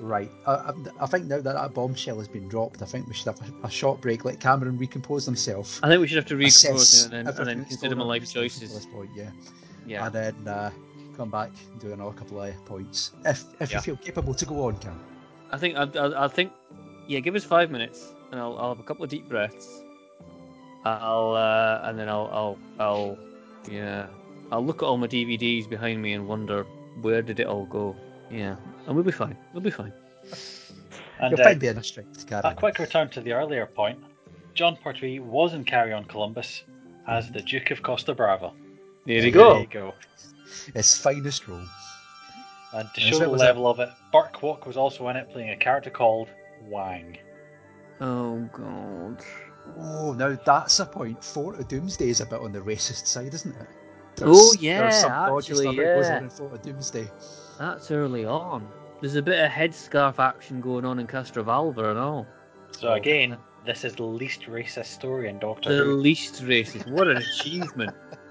right. 0.00 0.30
I, 0.46 0.52
I, 0.52 0.72
I 1.00 1.06
think 1.06 1.26
now 1.26 1.40
that 1.40 1.54
that 1.54 1.74
bombshell 1.74 2.18
has 2.18 2.28
been 2.28 2.48
dropped, 2.48 2.82
I 2.82 2.84
think 2.84 3.08
we 3.08 3.14
should 3.14 3.26
have 3.26 3.40
a, 3.62 3.66
a 3.66 3.70
short 3.70 4.00
break, 4.00 4.24
let 4.24 4.38
Cameron 4.38 4.78
recompose 4.78 5.24
himself. 5.24 5.80
I 5.82 5.88
think 5.88 6.00
we 6.00 6.06
should 6.06 6.18
have 6.18 6.26
to 6.26 6.38
assess 6.40 6.64
recompose 6.64 7.06
it 7.06 7.12
and 7.12 7.26
then, 7.26 7.36
and 7.38 7.46
then 7.48 7.64
consider 7.64 7.96
my 7.96 8.02
on 8.02 8.08
life 8.08 8.22
at 8.22 8.28
this 8.28 8.32
choices. 8.32 8.86
point, 8.86 9.10
yeah. 9.16 9.30
Yeah. 9.86 10.06
And 10.06 10.14
then 10.14 10.48
uh, 10.48 10.70
come 11.16 11.30
back 11.30 11.50
and 11.72 11.80
do 11.80 11.92
another 11.92 12.12
couple 12.12 12.40
of 12.42 12.64
points. 12.64 13.12
If 13.24 13.44
if 13.60 13.70
Yeah. 13.70 13.78
you 13.78 13.82
feel 13.82 13.96
capable 13.96 14.34
to 14.34 14.44
go 14.46 14.66
on, 14.66 14.76
Cam. 14.78 14.98
I 15.50 15.58
think 15.58 15.76
I, 15.76 15.84
I, 15.98 16.24
I 16.24 16.28
think 16.28 16.52
yeah, 17.08 17.20
give 17.20 17.34
us 17.34 17.44
five 17.44 17.70
minutes 17.70 18.12
and 18.32 18.40
I'll, 18.40 18.58
I'll 18.58 18.68
have 18.74 18.80
a 18.80 18.82
couple 18.82 19.04
of 19.04 19.10
deep 19.10 19.28
breaths. 19.28 19.82
I'll 20.84 21.34
uh, 21.34 21.80
and 21.88 21.98
then 21.98 22.08
I'll 22.08 22.28
I'll 22.32 22.58
I'll 22.78 23.18
yeah 23.70 24.06
I'll 24.52 24.64
look 24.64 24.82
at 24.82 24.86
all 24.86 24.98
my 24.98 25.08
DVDs 25.08 25.68
behind 25.68 26.00
me 26.02 26.12
and 26.12 26.28
wonder 26.28 26.64
where 27.02 27.22
did 27.22 27.40
it 27.40 27.46
all 27.46 27.66
go. 27.66 27.96
Yeah, 28.30 28.56
and 28.86 28.94
we'll 28.94 29.04
be 29.04 29.12
fine. 29.12 29.36
We'll 29.52 29.62
be 29.62 29.70
fine. 29.70 29.92
And 31.18 31.30
You'll 31.30 31.40
uh, 31.40 31.44
find 31.44 31.60
being 31.60 31.76
a 31.78 31.82
strength, 31.82 32.30
a 32.30 32.54
quick 32.54 32.78
return 32.78 33.08
to 33.10 33.20
the 33.20 33.32
earlier 33.32 33.66
point. 33.66 33.98
Jon 34.54 34.76
Pertwee 34.76 35.18
was 35.20 35.54
in 35.54 35.64
Carry 35.64 35.92
On 35.92 36.04
Columbus 36.04 36.62
as 37.06 37.30
the 37.30 37.42
Duke 37.42 37.70
of 37.70 37.82
Costa 37.82 38.14
Brava. 38.14 38.52
There 39.06 39.16
There 39.18 39.26
you 39.26 39.30
go. 39.32 39.60
you 39.60 39.66
go. 39.68 39.94
His 40.74 40.96
finest 40.98 41.46
role. 41.48 41.60
And 42.74 42.88
to 42.94 43.00
Yes, 43.00 43.10
show 43.10 43.18
the 43.20 43.28
was 43.30 43.40
a- 43.40 43.44
level 43.44 43.66
of 43.68 43.78
it, 43.80 43.88
Burt 44.12 44.32
Kwouk 44.32 44.66
was 44.66 44.76
also 44.76 45.08
in 45.08 45.16
it 45.16 45.30
playing 45.30 45.50
a 45.50 45.56
character 45.56 45.90
called 45.90 46.28
Wang. 46.68 47.16
Oh 48.00 48.48
god. 48.52 49.24
Oh, 49.78 50.12
now 50.12 50.36
that's 50.44 50.78
a 50.80 50.86
point. 50.86 51.22
Four 51.24 51.54
to 51.54 51.64
Doomsday 51.64 52.08
is 52.08 52.20
a 52.20 52.26
bit 52.26 52.40
on 52.40 52.52
the 52.52 52.60
racist 52.60 53.06
side, 53.06 53.32
isn't 53.34 53.56
it? 53.56 53.66
Oh, 54.22 54.52
there's 54.52 54.62
yeah, 54.62 54.90
some 54.90 55.10
dodgy 55.10 55.52
actually, 55.52 55.62
stuff 55.64 55.76
that 55.76 55.94
goes 55.96 56.06
yeah. 56.08 56.18
in 56.18 56.30
Four 56.30 56.50
to 56.50 56.58
Doomsday. 56.58 57.08
That's 57.58 57.90
early 57.90 58.24
on. 58.24 58.68
There's 59.00 59.16
a 59.16 59.22
bit 59.22 59.42
of 59.44 59.50
headscarf 59.50 60.18
action 60.18 60.60
going 60.60 60.84
on 60.84 60.98
in 60.98 61.06
Castrovalva 61.06 61.90
and 61.90 61.98
all. 61.98 62.26
So 62.72 62.92
again, 62.92 63.36
this 63.64 63.84
is 63.84 63.94
the 63.94 64.04
least 64.04 64.42
racist 64.42 64.86
story 64.86 65.28
in 65.28 65.38
Doctor 65.38 65.74
The 65.76 65.84
Who. 65.84 65.96
least 65.96 66.42
racist. 66.42 66.90
What 66.90 67.08
an 67.08 67.18
achievement. 67.18 67.94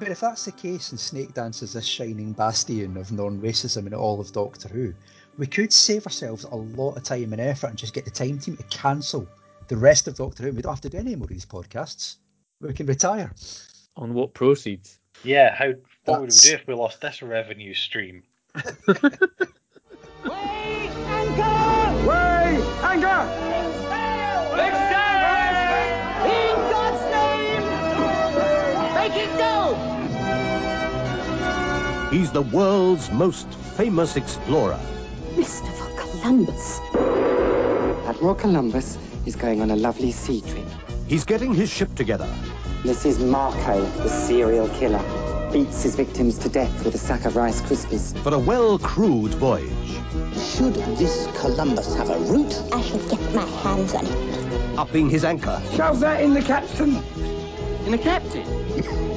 But 0.00 0.08
if 0.08 0.20
that's 0.20 0.46
the 0.46 0.52
case 0.52 0.92
and 0.92 0.98
Snakedance 0.98 1.62
is 1.62 1.74
this 1.74 1.84
shining 1.84 2.32
bastion 2.32 2.96
of 2.96 3.12
non-racism 3.12 3.86
in 3.86 3.92
all 3.92 4.18
of 4.18 4.32
Doctor 4.32 4.66
Who, 4.68 4.94
we 5.36 5.46
could 5.46 5.74
save 5.74 6.06
ourselves 6.06 6.44
a 6.44 6.56
lot 6.56 6.96
of 6.96 7.02
time 7.02 7.34
and 7.34 7.40
effort 7.40 7.66
and 7.66 7.76
just 7.76 7.92
get 7.92 8.06
the 8.06 8.10
time 8.10 8.38
team 8.38 8.56
to 8.56 8.62
cancel 8.64 9.28
the 9.68 9.76
rest 9.76 10.08
of 10.08 10.16
Doctor 10.16 10.44
Who. 10.44 10.52
We 10.52 10.62
don't 10.62 10.72
have 10.72 10.80
to 10.80 10.88
do 10.88 10.96
any 10.96 11.16
more 11.16 11.24
of 11.24 11.28
these 11.28 11.44
podcasts. 11.44 12.16
We 12.62 12.72
can 12.72 12.86
retire. 12.86 13.30
On 13.96 14.14
what 14.14 14.32
proceeds? 14.32 14.98
Yeah, 15.22 15.54
how 15.54 15.74
what 16.06 16.22
would 16.22 16.30
we 16.30 16.48
do 16.48 16.54
if 16.54 16.66
we 16.66 16.72
lost 16.72 17.02
this 17.02 17.20
revenue 17.20 17.74
stream? 17.74 18.22
Way! 18.54 18.64
Anchor! 22.82 23.20
In 26.24 26.56
God's 26.70 27.02
name! 27.10 27.64
Make 28.94 29.16
it 29.28 29.38
go! 29.38 29.59
He's 32.10 32.32
the 32.32 32.42
world's 32.42 33.08
most 33.12 33.46
famous 33.76 34.16
explorer. 34.16 34.80
Christopher 35.34 35.90
Columbus. 35.96 36.80
Admiral 38.04 38.34
Columbus 38.34 38.98
is 39.26 39.36
going 39.36 39.62
on 39.62 39.70
a 39.70 39.76
lovely 39.76 40.10
sea 40.10 40.40
trip. 40.40 40.66
He's 41.06 41.24
getting 41.24 41.54
his 41.54 41.70
ship 41.70 41.94
together. 41.94 42.28
This 42.82 43.04
is 43.04 43.20
Marco, 43.20 43.80
the 43.80 44.08
serial 44.08 44.68
killer. 44.70 45.00
Beats 45.52 45.84
his 45.84 45.94
victims 45.94 46.36
to 46.38 46.48
death 46.48 46.84
with 46.84 46.96
a 46.96 46.98
sack 46.98 47.26
of 47.26 47.36
Rice 47.36 47.60
Krispies. 47.60 48.18
For 48.24 48.34
a 48.34 48.38
well-crewed 48.38 49.34
voyage. 49.34 49.70
Should 50.34 50.74
this 50.98 51.28
Columbus 51.40 51.94
have 51.94 52.10
a 52.10 52.18
route, 52.18 52.60
I 52.72 52.82
should 52.82 53.08
get 53.08 53.20
my 53.32 53.46
hands 53.46 53.94
on 53.94 54.04
it. 54.04 54.78
Upping 54.78 55.08
his 55.08 55.24
anchor 55.24 55.62
Shove 55.76 56.00
that 56.00 56.24
in 56.24 56.34
the 56.34 56.42
capstan. 56.42 57.00
In 57.86 57.94
a 57.94 57.98
captain? 57.98 58.60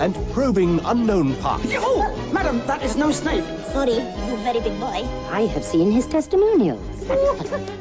and 0.03 0.15
probing 0.33 0.79
unknown 0.85 1.35
parts. 1.37 1.65
Oh, 1.77 2.29
madam, 2.33 2.59
that 2.67 2.83
is 2.83 2.95
no 2.95 3.11
snake. 3.11 3.45
Sorry, 3.71 3.93
you 3.93 4.37
very 4.43 4.59
big 4.59 4.79
boy. 4.79 5.07
I 5.31 5.41
have 5.53 5.63
seen 5.63 5.91
his 5.91 6.07
testimonials. 6.07 6.81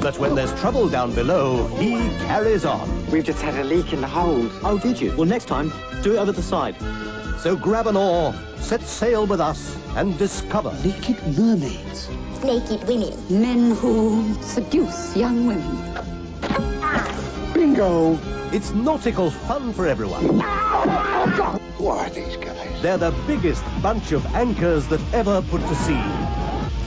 But 0.00 0.18
when 0.18 0.34
there's 0.34 0.52
trouble 0.60 0.88
down 0.88 1.14
below, 1.14 1.66
he 1.78 1.92
carries 2.26 2.64
on. 2.64 3.10
We've 3.10 3.24
just 3.24 3.42
had 3.42 3.54
a 3.56 3.64
leak 3.64 3.92
in 3.92 4.00
the 4.00 4.06
hold. 4.06 4.50
Oh, 4.62 4.78
did 4.78 5.00
you? 5.00 5.14
Well, 5.16 5.26
next 5.26 5.46
time, 5.46 5.72
do 6.02 6.14
it 6.14 6.18
over 6.18 6.32
the 6.32 6.42
side. 6.42 6.76
So 7.40 7.56
grab 7.56 7.86
an 7.86 7.96
oar, 7.96 8.34
set 8.60 8.82
sail 8.82 9.26
with 9.26 9.40
us, 9.40 9.76
and 9.96 10.16
discover. 10.18 10.72
Naked 10.84 11.36
mermaids. 11.36 12.08
Naked 12.42 12.86
women. 12.86 13.14
Men 13.28 13.70
who 13.72 14.34
seduce 14.42 15.16
young 15.16 15.46
women. 15.46 15.78
Ah. 16.42 17.23
Bingo! 17.54 18.18
It's 18.52 18.72
nautical 18.72 19.30
fun 19.30 19.72
for 19.72 19.86
everyone. 19.86 20.40
Who 21.78 21.86
are 21.86 22.10
these 22.10 22.36
guys? 22.36 22.82
They're 22.82 22.98
the 22.98 23.14
biggest 23.28 23.62
bunch 23.80 24.10
of 24.10 24.26
anchors 24.34 24.88
that 24.88 25.00
ever 25.14 25.40
put 25.40 25.60
to 25.62 25.74
sea. 25.76 26.02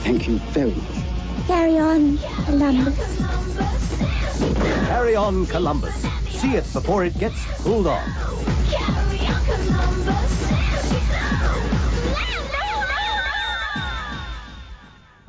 Thank 0.04 0.28
you 0.28 0.38
very 0.52 0.70
much. 0.70 1.46
Carry 1.46 1.78
on, 1.78 2.18
Columbus. 2.44 3.18
Carry 4.86 5.16
on, 5.16 5.46
Columbus. 5.46 5.94
See 6.28 6.54
it 6.54 6.70
before 6.72 7.04
it 7.04 7.18
gets 7.18 7.42
pulled 7.62 7.86
off. 7.86 8.06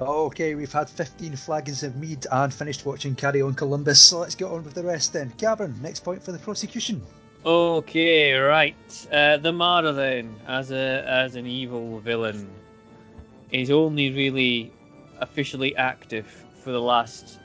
Okay, 0.01 0.55
we've 0.55 0.71
had 0.71 0.89
15 0.89 1.35
flagons 1.35 1.83
of 1.83 1.97
mead 1.97 2.25
and 2.31 2.53
finished 2.53 2.85
watching 2.85 3.15
Carry 3.15 3.41
On 3.41 3.53
Columbus, 3.53 3.99
so 3.99 4.19
let's 4.19 4.33
get 4.33 4.45
on 4.45 4.63
with 4.63 4.73
the 4.73 4.83
rest 4.83 5.11
then. 5.11 5.33
Gavin, 5.37 5.75
next 5.81 6.05
point 6.05 6.23
for 6.23 6.31
the 6.31 6.39
prosecution. 6.39 7.01
Okay, 7.45 8.33
right. 8.33 9.07
Uh, 9.11 9.35
the 9.37 9.51
Mara 9.51 9.91
then, 9.91 10.33
as 10.47 10.71
a 10.71 11.03
as 11.05 11.35
an 11.35 11.45
evil 11.45 11.99
villain, 11.99 12.49
is 13.51 13.69
only 13.71 14.11
really 14.11 14.71
officially 15.19 15.75
active 15.75 16.27
for 16.63 16.71
the 16.71 16.81
last 16.81 17.37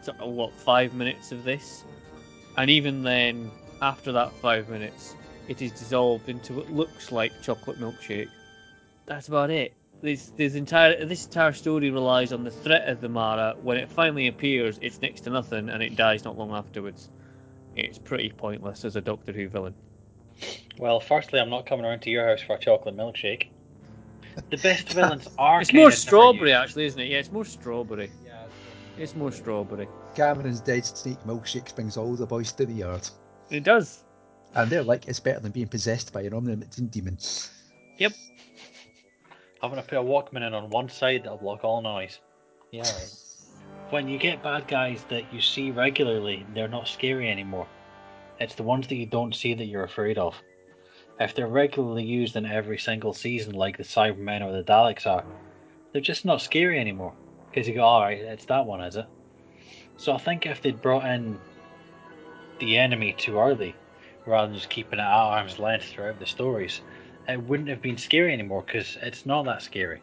sort 0.00 0.18
of, 0.20 0.30
what 0.30 0.54
five 0.54 0.94
minutes 0.94 1.32
of 1.32 1.44
this, 1.44 1.84
and 2.56 2.70
even 2.70 3.02
then, 3.02 3.50
after 3.82 4.10
that 4.12 4.32
five 4.40 4.70
minutes, 4.70 5.16
it 5.48 5.60
is 5.60 5.70
dissolved 5.72 6.30
into 6.30 6.54
what 6.54 6.70
looks 6.70 7.12
like 7.12 7.32
chocolate 7.42 7.78
milkshake. 7.78 8.30
That's 9.04 9.28
about 9.28 9.50
it. 9.50 9.74
This 10.02 10.32
this 10.36 10.54
entire 10.54 11.04
this 11.04 11.26
entire 11.26 11.52
story 11.52 11.90
relies 11.90 12.32
on 12.32 12.42
the 12.44 12.50
threat 12.50 12.88
of 12.88 13.00
the 13.00 13.08
Mara. 13.08 13.54
When 13.62 13.76
it 13.76 13.90
finally 13.90 14.28
appears, 14.28 14.78
it's 14.80 15.00
next 15.02 15.22
to 15.22 15.30
nothing, 15.30 15.68
and 15.68 15.82
it 15.82 15.96
dies 15.96 16.24
not 16.24 16.38
long 16.38 16.52
afterwards. 16.52 17.10
It's 17.76 17.98
pretty 17.98 18.30
pointless 18.30 18.84
as 18.84 18.96
a 18.96 19.00
Doctor 19.00 19.32
Who 19.32 19.48
villain. 19.48 19.74
Well, 20.78 21.00
firstly, 21.00 21.38
I'm 21.38 21.50
not 21.50 21.66
coming 21.66 21.84
around 21.84 22.00
to 22.02 22.10
your 22.10 22.26
house 22.26 22.40
for 22.40 22.56
a 22.56 22.58
chocolate 22.58 22.96
milkshake. 22.96 23.48
The 24.48 24.56
best 24.56 24.88
villains 24.92 25.28
are. 25.38 25.60
It's 25.60 25.72
more 25.72 25.90
strawberry, 25.90 26.52
actually, 26.52 26.86
isn't 26.86 27.00
it? 27.00 27.08
Yeah, 27.08 27.18
it's 27.18 27.30
more 27.30 27.44
strawberry. 27.44 28.10
Yeah, 28.24 28.44
It's 28.96 29.14
more 29.14 29.30
strawberry. 29.32 29.86
Cameron's 30.14 30.60
Dead 30.60 30.86
Snake 30.86 31.22
Milkshake 31.26 31.74
brings 31.74 31.96
all 31.98 32.14
the 32.14 32.26
boys 32.26 32.52
to 32.52 32.64
the 32.64 32.72
yard. 32.72 33.06
It 33.50 33.64
does. 33.64 34.02
And 34.54 34.70
they're 34.70 34.82
like, 34.82 35.06
it's 35.08 35.20
better 35.20 35.40
than 35.40 35.52
being 35.52 35.68
possessed 35.68 36.12
by 36.12 36.22
an 36.22 36.32
omnipotent 36.34 36.90
demon. 36.90 37.18
Yep. 37.98 38.12
I'm 39.62 39.70
gonna 39.70 39.82
put 39.82 39.98
a 39.98 40.02
Walkman 40.02 40.46
in 40.46 40.54
on 40.54 40.70
one 40.70 40.88
side 40.88 41.24
that'll 41.24 41.38
block 41.38 41.64
all 41.64 41.82
noise. 41.82 42.20
Yeah. 42.70 42.84
when 43.90 44.08
you 44.08 44.18
get 44.18 44.42
bad 44.42 44.68
guys 44.68 45.04
that 45.08 45.32
you 45.32 45.40
see 45.40 45.70
regularly, 45.70 46.46
they're 46.54 46.68
not 46.68 46.88
scary 46.88 47.30
anymore. 47.30 47.66
It's 48.38 48.54
the 48.54 48.62
ones 48.62 48.86
that 48.88 48.94
you 48.94 49.06
don't 49.06 49.34
see 49.34 49.52
that 49.54 49.66
you're 49.66 49.84
afraid 49.84 50.16
of. 50.16 50.34
if 51.18 51.34
they're 51.34 51.46
regularly 51.46 52.04
used 52.04 52.36
in 52.36 52.46
every 52.46 52.78
single 52.78 53.12
season, 53.12 53.52
like 53.52 53.76
the 53.76 53.82
Cybermen 53.82 54.42
or 54.42 54.52
the 54.52 54.62
Daleks 54.62 55.06
are, 55.06 55.24
they're 55.92 56.00
just 56.00 56.24
not 56.24 56.40
scary 56.40 56.78
anymore. 56.78 57.12
Because 57.50 57.68
you 57.68 57.74
go, 57.74 57.82
all 57.82 58.00
right, 58.00 58.18
it's 58.18 58.46
that 58.46 58.64
one, 58.64 58.80
is 58.80 58.96
it? 58.96 59.06
So 59.98 60.14
I 60.14 60.18
think 60.18 60.46
if 60.46 60.62
they'd 60.62 60.80
brought 60.80 61.04
in 61.04 61.38
the 62.58 62.78
enemy 62.78 63.12
too 63.18 63.38
early, 63.38 63.74
rather 64.24 64.46
than 64.46 64.56
just 64.56 64.70
keeping 64.70 64.98
it 64.98 65.02
at 65.02 65.08
arm's 65.08 65.58
length 65.58 65.86
throughout 65.86 66.18
the 66.18 66.26
stories, 66.26 66.80
it 67.30 67.42
wouldn't 67.42 67.68
have 67.68 67.82
been 67.82 67.98
scary 67.98 68.32
anymore. 68.32 68.62
Because 68.66 68.96
it's 69.02 69.26
not 69.26 69.44
that 69.44 69.62
scary. 69.62 70.02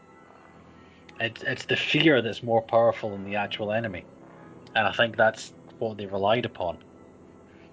It's 1.20 1.44
it's 1.44 1.66
the 1.66 1.76
fear 1.76 2.22
that's 2.22 2.44
more 2.44 2.62
powerful 2.62 3.12
than 3.12 3.24
the 3.24 3.36
actual 3.36 3.72
enemy, 3.72 4.08
and 4.76 4.88
I 4.88 4.92
think 4.92 5.18
that's 5.18 5.54
what 5.80 5.98
they 5.98 6.06
relied 6.06 6.46
upon. 6.46 6.80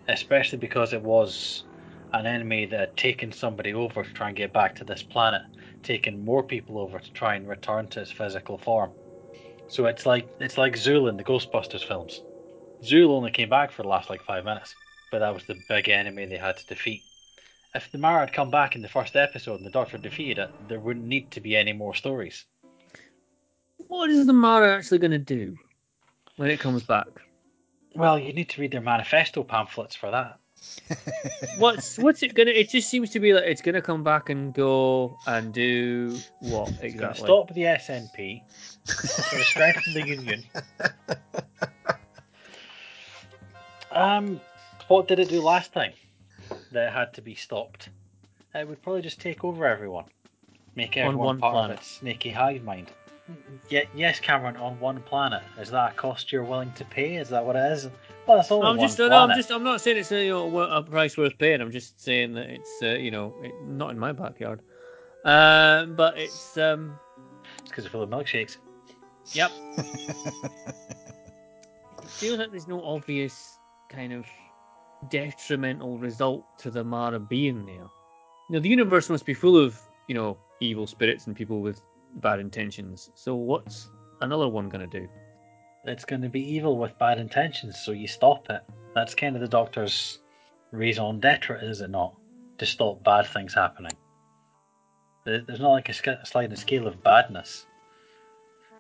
Especially 0.09 0.59
because 0.59 0.93
it 0.93 1.03
was 1.03 1.65
an 2.13 2.27
enemy 2.27 2.67
that 2.67 2.81
had 2.81 2.97
taken 2.97 3.33
somebody 3.33 3.75
over 3.75 4.03
to 4.05 4.13
try 4.15 4.29
and 4.29 4.37
get 4.37 4.53
back 4.53 4.77
to 4.77 4.85
this 4.85 5.03
planet, 5.03 5.43
taken 5.83 6.25
more 6.25 6.43
people 6.43 6.79
over 6.79 6.99
to 6.99 7.13
try 7.13 7.35
and 7.35 7.49
return 7.49 7.89
to 7.89 8.01
its 8.01 8.13
physical 8.13 8.59
form. 8.59 8.93
So 9.69 9.87
it's 9.87 10.07
like 10.07 10.29
it's 10.41 10.59
like 10.59 10.75
Zuul 10.75 11.09
in 11.09 11.17
the 11.17 11.25
Ghostbusters 11.25 11.85
films. 11.85 12.23
Zuul 12.85 13.11
only 13.11 13.31
came 13.33 13.51
back 13.51 13.73
for 13.73 13.83
the 13.83 13.89
last 13.89 14.11
like 14.11 14.25
five 14.25 14.45
minutes, 14.45 14.77
but 15.11 15.21
that 15.21 15.35
was 15.35 15.45
the 15.47 15.55
big 15.69 15.89
enemy 15.89 16.27
they 16.27 16.39
had 16.39 16.57
to 16.59 16.67
defeat. 16.67 17.05
If 17.75 17.91
the 17.91 17.99
Mara 17.99 18.21
had 18.21 18.33
come 18.33 18.51
back 18.51 18.77
in 18.77 18.83
the 18.83 18.89
first 18.89 19.17
episode 19.17 19.57
and 19.57 19.67
the 19.67 19.71
Doctor 19.71 19.99
defeated 19.99 20.39
it, 20.39 20.69
there 20.69 20.79
wouldn't 20.79 21.07
need 21.07 21.31
to 21.33 21.41
be 21.41 21.57
any 21.57 21.73
more 21.73 21.95
stories. 21.95 22.45
What 23.89 24.11
is 24.11 24.27
the 24.27 24.33
Mara 24.33 24.77
actually 24.77 24.99
going 24.99 25.11
to 25.11 25.19
do 25.19 25.57
when 26.37 26.51
it 26.51 26.61
comes 26.61 26.85
back? 26.85 27.09
Well, 27.97 28.19
you 28.19 28.33
need 28.33 28.49
to 28.51 28.61
read 28.61 28.71
their 28.71 28.81
manifesto 28.81 29.43
pamphlets 29.43 29.97
for 29.97 30.11
that. 30.11 30.39
What's 31.59 31.99
what's 31.99 32.23
it 32.23 32.33
gonna? 32.35 32.51
It 32.51 32.71
just 32.71 32.89
seems 32.89 33.11
to 33.11 33.21
be 33.21 33.35
like 33.35 33.45
it's 33.45 33.61
gonna 33.61 33.83
come 33.83 34.03
back 34.03 34.31
and 34.31 34.55
go 34.55 35.15
and 35.27 35.53
do 35.53 36.17
what 36.41 36.69
It's 36.71 36.79
going 36.79 36.81
to 36.81 36.87
exactly? 37.11 37.27
stop 37.27 37.53
the 37.53 37.63
SNP, 37.63 38.41
it's 38.85 39.31
going 39.31 39.43
to 39.43 39.49
strengthen 39.49 39.93
the 39.93 40.07
Union. 40.07 40.43
Um, 43.91 44.41
what 44.89 45.07
did 45.07 45.21
it 45.21 45.29
do 45.29 45.41
last 45.41 45.73
time 45.73 45.93
that 46.75 46.93
had 46.93 47.13
to 47.15 47.23
be 47.23 47.35
stopped? 47.35 47.89
It 48.55 48.69
would 48.69 48.83
probably 48.83 49.03
just 49.03 49.21
take 49.21 49.43
over 49.45 49.67
everyone, 49.67 50.05
make 50.77 50.97
On 50.97 51.03
everyone 51.05 51.27
one 51.27 51.39
part 51.41 51.55
planet. 51.55 51.71
of 51.73 51.79
its 51.81 51.91
snaky 51.91 52.31
hive 52.31 52.63
mind. 52.63 52.91
Yeah, 53.71 53.85
yes, 53.95 54.21
Cameron, 54.21 54.57
on 54.59 54.79
one 54.81 55.01
planet. 55.01 55.43
Is 55.59 55.71
that 55.71 55.93
a 55.93 55.95
cost 55.95 56.31
you're 56.31 56.45
willing 56.45 56.71
to 56.73 56.85
pay? 56.85 57.17
Is 57.17 57.31
that 57.31 57.45
what 57.45 57.57
it 57.57 57.73
is? 57.73 57.89
Well, 58.27 58.39
it's 58.39 58.51
only 58.53 58.67
I'm 58.69 58.77
one 58.77 58.87
just, 58.87 58.99
no. 58.99 59.09
I'm 59.11 59.35
just, 59.35 59.51
I'm 59.51 59.65
not 59.65 59.81
saying 59.81 59.97
it's 59.97 60.13
a, 60.13 60.25
you 60.25 60.31
know, 60.31 60.59
a 60.59 60.83
price 60.83 61.17
worth 61.17 61.37
paying. 61.39 61.61
I'm 61.63 61.71
just 61.73 62.01
saying 62.03 62.35
that 62.35 62.51
it's, 62.51 62.83
uh, 62.83 62.89
you 62.91 63.11
know, 63.11 63.35
it, 63.43 63.53
not 63.67 63.91
in 63.91 63.99
my 63.99 64.13
backyard. 64.13 64.61
Uh, 65.25 65.87
but 65.87 66.19
it's, 66.19 66.57
um, 66.59 66.99
It's 67.61 67.71
because 67.71 67.85
it's 67.87 67.93
full 67.93 68.03
of 68.03 68.11
milkshakes. 68.11 68.59
yep. 69.33 69.51
it 72.03 72.09
feels 72.09 72.39
like 72.39 72.51
there's 72.51 72.69
no 72.69 72.83
obvious 72.85 73.59
kind 73.89 74.13
of 74.13 74.27
detrimental 75.11 75.99
result 75.99 76.45
to 76.59 76.71
the 76.71 76.85
Mara 76.85 77.19
being 77.21 77.65
there. 77.67 77.75
You 77.75 78.51
know, 78.51 78.61
the 78.61 78.69
universe 78.69 79.09
must 79.11 79.25
be 79.25 79.35
full 79.35 79.57
of, 79.57 79.81
you 80.09 80.15
know, 80.15 80.37
evil 80.61 80.87
spirits 80.87 81.27
and 81.27 81.35
people 81.37 81.61
with 81.61 81.81
bad 82.17 82.41
intentions. 82.41 83.11
So 83.15 83.35
what's 83.35 83.91
another 84.21 84.49
one 84.49 84.69
gonna 84.69 84.87
do? 84.87 85.09
It's 85.87 86.05
going 86.07 86.23
to 86.23 86.31
be 86.31 86.41
evil 86.41 86.79
with 86.79 86.99
bad 86.99 87.19
intentions, 87.19 87.79
so 87.79 87.93
you 87.93 88.09
stop 88.09 88.49
it. 88.49 88.63
That's 88.95 89.15
kind 89.15 89.37
of 89.37 89.43
the 89.43 89.49
Doctor's 89.49 90.21
raison 90.71 91.21
d'etre, 91.21 91.59
is 91.63 91.83
it 91.83 91.91
not? 91.91 92.15
To 92.57 92.65
stop 92.65 93.05
bad 93.05 93.27
things 93.27 93.53
happening. 93.53 93.93
There's 95.25 95.61
not 95.61 95.73
like 95.73 95.91
a 95.91 96.25
sliding 96.25 96.57
scale 96.57 96.87
of 96.87 97.03
badness. 97.03 97.67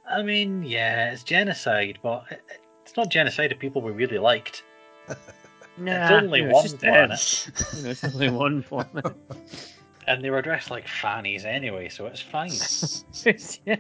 I 0.08 0.22
mean, 0.22 0.62
yeah, 0.62 1.10
it's 1.12 1.24
genocide, 1.24 1.98
but 2.02 2.24
it- 2.30 2.42
it- 2.48 2.60
it's 2.84 2.96
not 2.96 3.10
genocide 3.10 3.52
of 3.52 3.58
people 3.58 3.82
we 3.82 3.92
really 3.92 4.18
liked. 4.18 4.62
Nah, 5.76 6.02
it's 6.02 6.10
only 6.10 6.40
you 6.40 6.46
know, 6.46 6.52
one 6.52 6.62
just 6.62 6.78
planet. 6.78 7.50
them. 7.58 7.66
You 7.76 7.82
know, 7.82 7.90
it's 7.90 8.04
only 8.04 8.28
one 8.30 8.62
planet. 8.62 9.04
And 10.06 10.22
they 10.22 10.28
were 10.28 10.42
dressed 10.42 10.70
like 10.70 10.86
fannies 10.86 11.46
anyway, 11.46 11.88
so 11.88 12.04
it's 12.06 12.20
fine. 12.20 12.50
yeah, 13.64 13.76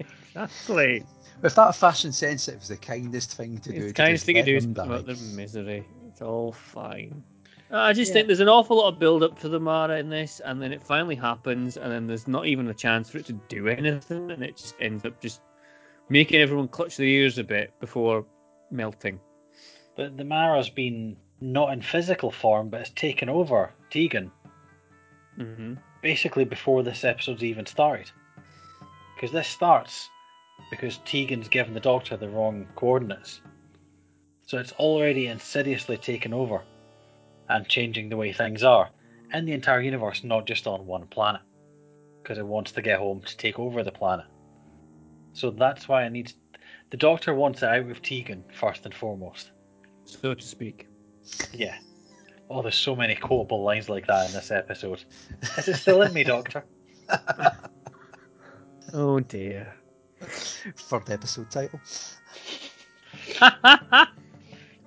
exactly. 0.00 1.04
If 1.44 1.54
that 1.54 1.76
fashion 1.76 2.10
sensitive 2.10 2.62
is 2.62 2.68
the 2.68 2.76
kindest 2.76 3.34
thing 3.34 3.58
to 3.58 3.70
do, 3.72 3.76
It's 3.76 3.92
to 3.92 4.02
kind 4.02 4.20
thing 4.20 4.34
to 4.36 4.42
do 4.42 4.56
is 4.56 4.64
them 4.64 4.72
about 4.72 5.06
die. 5.06 5.14
their 5.14 5.16
misery. 5.36 5.86
It's 6.08 6.20
all 6.20 6.50
fine. 6.50 7.22
Uh, 7.70 7.76
I 7.76 7.92
just 7.92 8.10
Yeah. 8.10 8.14
think 8.14 8.26
there's 8.26 8.40
an 8.40 8.48
awful 8.48 8.78
lot 8.78 8.88
of 8.92 8.98
build 8.98 9.22
up 9.22 9.38
for 9.38 9.48
the 9.48 9.60
Mara 9.60 9.98
in 9.98 10.08
this, 10.08 10.40
and 10.44 10.60
then 10.60 10.72
it 10.72 10.82
finally 10.82 11.14
happens, 11.14 11.76
and 11.76 11.92
then 11.92 12.08
there's 12.08 12.26
not 12.26 12.46
even 12.46 12.66
a 12.68 12.74
chance 12.74 13.10
for 13.10 13.18
it 13.18 13.26
to 13.26 13.34
do 13.48 13.68
anything, 13.68 14.32
and 14.32 14.42
it 14.42 14.56
just 14.56 14.74
ends 14.80 15.04
up 15.04 15.20
just 15.20 15.42
making 16.08 16.40
everyone 16.40 16.66
clutch 16.66 16.96
their 16.96 17.06
ears 17.06 17.38
a 17.38 17.44
bit 17.44 17.72
before 17.78 18.26
melting. 18.72 19.20
But 19.94 20.16
the 20.16 20.24
Mara's 20.24 20.70
been 20.70 21.16
not 21.40 21.72
in 21.72 21.82
physical 21.82 22.30
form, 22.30 22.68
but 22.68 22.80
it's 22.80 22.90
taken 22.90 23.28
over 23.28 23.72
Tegan 23.90 24.30
Mm-hmm. 25.38 25.74
basically 26.02 26.44
before 26.44 26.82
this 26.82 27.04
episode's 27.04 27.44
even 27.44 27.64
started. 27.64 28.10
Because 29.14 29.30
this 29.30 29.46
starts 29.46 30.10
because 30.70 30.98
Tegan's 31.04 31.48
given 31.48 31.74
the 31.74 31.80
Doctor 31.80 32.16
the 32.16 32.28
wrong 32.28 32.66
coordinates. 32.74 33.40
So 34.46 34.58
it's 34.58 34.72
already 34.72 35.26
insidiously 35.28 35.96
taken 35.96 36.32
over 36.32 36.62
and 37.48 37.68
changing 37.68 38.08
the 38.08 38.16
way 38.16 38.32
things 38.32 38.64
are 38.64 38.90
in 39.32 39.44
the 39.44 39.52
entire 39.52 39.80
universe, 39.80 40.24
not 40.24 40.46
just 40.46 40.66
on 40.66 40.86
one 40.86 41.06
planet. 41.06 41.42
Because 42.22 42.38
it 42.38 42.46
wants 42.46 42.72
to 42.72 42.82
get 42.82 42.98
home 42.98 43.22
to 43.22 43.36
take 43.36 43.58
over 43.58 43.82
the 43.82 43.92
planet. 43.92 44.26
So 45.34 45.50
that's 45.50 45.88
why 45.88 46.04
it 46.04 46.10
needs. 46.10 46.34
The 46.90 46.96
Doctor 46.96 47.32
wants 47.34 47.62
it 47.62 47.68
out 47.68 47.90
of 47.90 48.02
Tegan 48.02 48.44
first 48.52 48.84
and 48.84 48.94
foremost. 48.94 49.52
So 50.04 50.34
to 50.34 50.42
speak. 50.42 50.87
Yeah. 51.52 51.76
Oh, 52.50 52.62
there's 52.62 52.76
so 52.76 52.96
many 52.96 53.14
quotable 53.14 53.62
lines 53.62 53.88
like 53.88 54.06
that 54.06 54.28
in 54.28 54.32
this 54.32 54.50
episode. 54.50 55.04
Is 55.58 55.68
it 55.68 55.76
still 55.76 56.02
in 56.02 56.12
me, 56.12 56.24
Doctor? 56.24 56.64
Oh 58.94 59.20
dear. 59.20 59.74
Third 60.22 61.10
episode 61.10 61.50
title. 61.50 61.78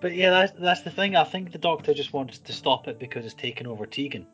But 0.02 0.16
yeah, 0.16 0.32
that's, 0.32 0.54
that's 0.60 0.82
the 0.82 0.90
thing. 0.90 1.16
I 1.16 1.24
think 1.24 1.52
the 1.52 1.60
Doctor 1.60 1.94
just 1.94 2.12
wants 2.12 2.40
to 2.40 2.52
stop 2.52 2.88
it 2.88 3.00
because 3.00 3.24
it's 3.24 3.36
taken 3.36 3.68
over 3.68 3.86
Tegan. 3.86 4.26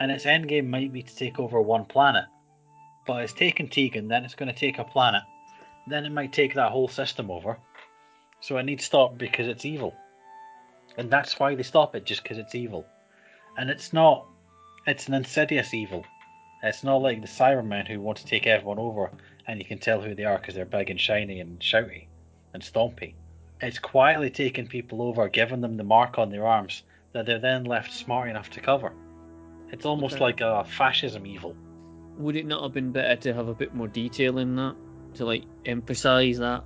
And 0.00 0.10
its 0.10 0.24
endgame 0.24 0.68
might 0.68 0.90
be 0.90 1.02
to 1.02 1.14
take 1.14 1.38
over 1.38 1.60
one 1.60 1.84
planet. 1.84 2.24
But 3.06 3.22
it's 3.22 3.34
taken 3.34 3.68
Tegan, 3.68 4.08
then 4.08 4.24
it's 4.24 4.34
going 4.34 4.50
to 4.50 4.58
take 4.58 4.78
a 4.78 4.84
planet. 4.84 5.22
Then 5.86 6.06
it 6.06 6.12
might 6.12 6.32
take 6.32 6.54
that 6.54 6.72
whole 6.72 6.88
system 6.88 7.30
over. 7.30 7.58
So 8.40 8.56
it 8.56 8.64
needs 8.64 8.84
stop 8.84 9.18
because 9.18 9.48
it's 9.48 9.66
evil. 9.66 9.94
And 10.96 11.10
that's 11.10 11.38
why 11.38 11.54
they 11.54 11.62
stop 11.62 11.94
it, 11.94 12.04
just 12.04 12.22
because 12.22 12.38
it's 12.38 12.54
evil. 12.54 12.86
And 13.56 13.70
it's 13.70 13.92
not. 13.92 14.26
It's 14.86 15.08
an 15.08 15.14
insidious 15.14 15.74
evil. 15.74 16.04
It's 16.62 16.84
not 16.84 17.02
like 17.02 17.20
the 17.20 17.28
Cybermen 17.28 17.88
who 17.88 18.00
want 18.00 18.18
to 18.18 18.26
take 18.26 18.46
everyone 18.46 18.78
over, 18.78 19.10
and 19.46 19.58
you 19.58 19.64
can 19.64 19.78
tell 19.78 20.00
who 20.00 20.14
they 20.14 20.24
are 20.24 20.38
because 20.38 20.54
they're 20.54 20.64
big 20.64 20.90
and 20.90 21.00
shiny 21.00 21.40
and 21.40 21.58
shouty 21.60 22.06
and 22.54 22.62
stompy. 22.62 23.14
It's 23.60 23.78
quietly 23.78 24.30
taking 24.30 24.66
people 24.66 25.02
over, 25.02 25.28
giving 25.28 25.60
them 25.60 25.76
the 25.76 25.84
mark 25.84 26.18
on 26.18 26.30
their 26.30 26.46
arms 26.46 26.82
that 27.12 27.26
they're 27.26 27.38
then 27.38 27.64
left 27.64 27.92
smart 27.92 28.28
enough 28.28 28.50
to 28.50 28.60
cover. 28.60 28.92
It's 29.70 29.86
almost 29.86 30.16
Okay. 30.16 30.24
like 30.24 30.40
a 30.40 30.64
fascism 30.64 31.26
evil. 31.26 31.56
Would 32.18 32.36
it 32.36 32.46
not 32.46 32.62
have 32.62 32.72
been 32.72 32.92
better 32.92 33.16
to 33.22 33.34
have 33.34 33.48
a 33.48 33.54
bit 33.54 33.74
more 33.74 33.88
detail 33.88 34.38
in 34.38 34.56
that? 34.56 34.76
To 35.14 35.24
like 35.24 35.44
emphasise 35.64 36.38
that? 36.38 36.64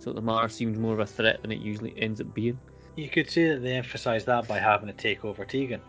So 0.00 0.12
the 0.12 0.20
Mara 0.20 0.48
seems 0.48 0.78
more 0.78 0.94
of 0.94 1.00
a 1.00 1.06
threat 1.06 1.42
than 1.42 1.52
it 1.52 1.60
usually 1.60 1.94
ends 2.00 2.20
up 2.20 2.32
being. 2.34 2.58
You 2.96 3.08
could 3.08 3.30
say 3.30 3.48
that 3.50 3.62
they 3.62 3.72
emphasise 3.74 4.24
that 4.24 4.46
by 4.48 4.58
having 4.58 4.88
to 4.88 4.92
take 4.92 5.24
over 5.24 5.44
Tegan, 5.44 5.80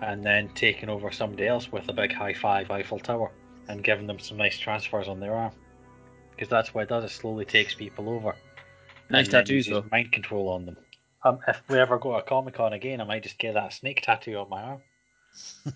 and 0.00 0.24
then 0.24 0.48
taking 0.54 0.88
over 0.88 1.10
somebody 1.12 1.46
else 1.46 1.70
with 1.72 1.88
a 1.88 1.92
big 1.92 2.12
high 2.12 2.34
five 2.34 2.70
Eiffel 2.70 2.98
Tower, 2.98 3.30
and 3.68 3.82
giving 3.82 4.06
them 4.06 4.18
some 4.18 4.36
nice 4.36 4.58
transfers 4.58 5.08
on 5.08 5.20
their 5.20 5.34
arm. 5.34 5.52
Because 6.30 6.48
that's 6.48 6.74
what 6.74 6.82
it 6.82 6.88
does, 6.88 7.04
it 7.04 7.10
slowly 7.10 7.44
takes 7.44 7.74
people 7.74 8.08
over. 8.08 8.34
Nice 9.10 9.26
and 9.26 9.32
tattoos, 9.32 9.66
uses 9.68 9.72
though. 9.82 9.84
Mind 9.90 10.12
control 10.12 10.48
on 10.48 10.66
them. 10.66 10.76
Um, 11.24 11.38
if 11.46 11.62
we 11.68 11.78
ever 11.78 11.98
go 11.98 12.16
to 12.16 12.22
Comic 12.22 12.54
Con 12.54 12.72
again, 12.72 13.00
I 13.00 13.04
might 13.04 13.22
just 13.22 13.38
get 13.38 13.54
that 13.54 13.72
snake 13.72 14.02
tattoo 14.02 14.36
on 14.36 14.48
my 14.48 14.62
arm. 14.62 14.80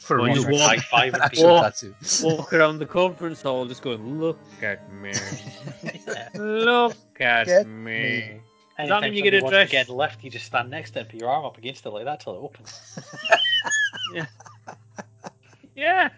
For 0.00 0.18
Well, 0.20 0.34
you 0.36 0.42
walk- 0.48 0.78
high-fiving 0.90 1.20
actual. 1.22 1.54
Walk- 1.54 1.74
Walk 2.22 2.52
around 2.52 2.78
the 2.78 2.86
conference 2.86 3.40
hall 3.42 3.66
just 3.66 3.82
going, 3.82 4.18
look 4.20 4.38
at 4.62 4.92
me. 4.92 5.12
Yeah. 6.08 6.28
Look 6.34 6.96
at 7.20 7.46
Get 7.46 7.66
me. 7.68 7.82
me. 7.92 8.40
Does 8.78 8.88
that 8.88 9.02
Anytime 9.02 9.02
mean 9.02 9.14
you 9.14 9.22
get 9.30 9.32
somebody 9.32 9.38
a 9.38 9.42
wants 9.44 9.54
dress? 9.54 9.68
to 9.68 9.72
get 9.72 9.88
a 9.88 9.92
lift, 9.94 10.24
you 10.24 10.30
just 10.30 10.46
stand 10.46 10.70
next 10.70 10.90
to 10.92 11.00
it 11.00 11.08
put 11.08 11.20
your 11.20 11.30
arm 11.30 11.44
up 11.44 11.58
against 11.58 11.84
it 11.84 11.90
like 11.90 12.04
that 12.04 12.20
till 12.20 12.34
it 12.34 12.38
opens. 12.38 12.98
Yeah. 15.74 16.08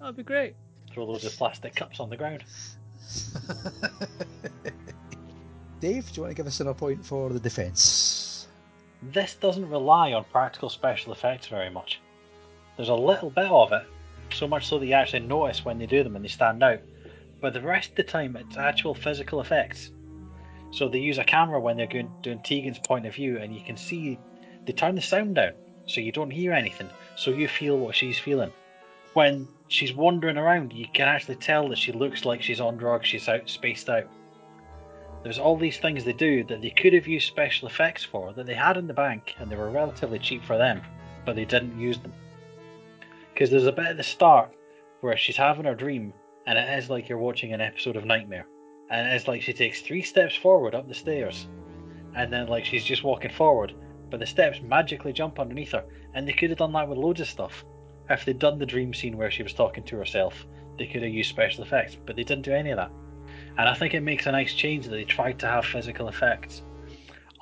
That'd 0.00 0.16
be 0.16 0.24
great. 0.24 0.54
Throw 0.92 1.04
loads 1.04 1.24
of 1.24 1.32
plastic 1.36 1.76
cups 1.76 2.00
on 2.00 2.10
the 2.10 2.16
ground. 2.16 2.42
Dave, 5.80 6.06
do 6.08 6.16
you 6.16 6.22
want 6.22 6.32
to 6.32 6.34
give 6.34 6.46
us 6.48 6.58
another 6.58 6.76
point 6.76 7.06
for 7.06 7.30
the 7.30 7.38
defence? 7.38 8.48
This 9.02 9.36
doesn't 9.36 9.68
rely 9.70 10.12
on 10.12 10.24
practical 10.24 10.68
special 10.68 11.12
effects 11.12 11.46
very 11.46 11.70
much. 11.70 12.00
There's 12.76 12.88
a 12.88 12.94
little 12.94 13.30
bit 13.30 13.46
of 13.46 13.72
it, 13.72 13.84
so 14.32 14.48
much 14.48 14.66
so 14.66 14.80
that 14.80 14.86
you 14.86 14.94
actually 14.94 15.20
notice 15.20 15.64
when 15.64 15.78
they 15.78 15.86
do 15.86 16.02
them 16.02 16.16
and 16.16 16.24
they 16.24 16.28
stand 16.28 16.60
out. 16.62 16.80
But 17.40 17.54
the 17.54 17.60
rest 17.60 17.90
of 17.90 17.96
the 17.96 18.02
time, 18.02 18.34
it's 18.36 18.56
actual 18.56 18.94
physical 18.94 19.40
effects. 19.40 19.92
So 20.70 20.88
they 20.88 20.98
use 20.98 21.18
a 21.18 21.24
camera 21.24 21.60
when 21.60 21.76
they're 21.76 21.86
going, 21.86 22.10
doing 22.22 22.38
Tegan's 22.40 22.78
point 22.78 23.06
of 23.06 23.14
view, 23.14 23.38
and 23.38 23.54
you 23.54 23.62
can 23.62 23.76
see 23.76 24.18
they 24.66 24.72
turn 24.72 24.94
the 24.94 25.00
sound 25.00 25.34
down 25.34 25.52
so 25.86 26.00
you 26.00 26.12
don't 26.12 26.30
hear 26.30 26.52
anything, 26.52 26.88
so 27.16 27.30
you 27.30 27.48
feel 27.48 27.78
what 27.78 27.96
she's 27.96 28.18
feeling. 28.18 28.52
When 29.14 29.48
she's 29.68 29.92
wandering 29.92 30.36
around, 30.36 30.72
you 30.72 30.86
can 30.92 31.08
actually 31.08 31.36
tell 31.36 31.68
that 31.68 31.78
she 31.78 31.92
looks 31.92 32.24
like 32.24 32.42
she's 32.42 32.60
on 32.60 32.76
drugs, 32.76 33.08
she's 33.08 33.28
out 33.28 33.48
spaced 33.48 33.88
out. 33.88 34.06
There's 35.22 35.38
all 35.38 35.56
these 35.56 35.78
things 35.78 36.04
they 36.04 36.12
do 36.12 36.44
that 36.44 36.62
they 36.62 36.70
could 36.70 36.92
have 36.92 37.08
used 37.08 37.26
special 37.26 37.68
effects 37.68 38.04
for, 38.04 38.32
that 38.32 38.46
they 38.46 38.54
had 38.54 38.76
in 38.76 38.86
the 38.86 38.94
bank, 38.94 39.34
and 39.38 39.50
they 39.50 39.56
were 39.56 39.70
relatively 39.70 40.18
cheap 40.18 40.44
for 40.44 40.56
them, 40.56 40.80
but 41.26 41.36
they 41.36 41.44
didn't 41.44 41.78
use 41.78 41.98
them. 41.98 42.12
Because 43.34 43.50
there's 43.50 43.66
a 43.66 43.72
bit 43.72 43.86
at 43.86 43.96
the 43.96 44.02
start 44.02 44.54
where 45.00 45.16
she's 45.16 45.36
having 45.36 45.64
her 45.64 45.74
dream, 45.74 46.12
and 46.46 46.58
it 46.58 46.78
is 46.78 46.88
like 46.88 47.08
you're 47.08 47.18
watching 47.18 47.52
an 47.52 47.60
episode 47.60 47.96
of 47.96 48.04
Nightmare. 48.04 48.46
And 48.90 49.06
it's 49.08 49.28
like 49.28 49.42
she 49.42 49.52
takes 49.52 49.80
three 49.80 50.02
steps 50.02 50.34
forward 50.34 50.74
up 50.74 50.88
the 50.88 50.94
stairs, 50.94 51.46
and 52.16 52.32
then 52.32 52.48
like 52.48 52.64
she's 52.64 52.84
just 52.84 53.04
walking 53.04 53.30
forward, 53.30 53.72
but 54.10 54.20
the 54.20 54.26
steps 54.26 54.60
magically 54.60 55.12
jump 55.12 55.38
underneath 55.38 55.72
her. 55.72 55.84
And 56.14 56.26
they 56.26 56.32
could 56.32 56.50
have 56.50 56.58
done 56.58 56.72
that 56.72 56.88
with 56.88 56.98
loads 56.98 57.20
of 57.20 57.28
stuff. 57.28 57.64
If 58.08 58.24
they'd 58.24 58.38
done 58.38 58.58
the 58.58 58.66
dream 58.66 58.92
scene 58.92 59.16
where 59.16 59.30
she 59.30 59.44
was 59.44 59.52
talking 59.52 59.84
to 59.84 59.96
herself, 59.96 60.44
they 60.76 60.86
could 60.86 61.02
have 61.02 61.12
used 61.12 61.30
special 61.30 61.62
effects, 61.62 61.96
but 62.04 62.16
they 62.16 62.24
didn't 62.24 62.44
do 62.44 62.52
any 62.52 62.70
of 62.70 62.78
that. 62.78 62.90
And 63.58 63.68
I 63.68 63.74
think 63.74 63.94
it 63.94 64.00
makes 64.00 64.26
a 64.26 64.32
nice 64.32 64.54
change 64.54 64.86
that 64.86 64.90
they 64.90 65.04
tried 65.04 65.38
to 65.40 65.46
have 65.46 65.64
physical 65.64 66.08
effects. 66.08 66.62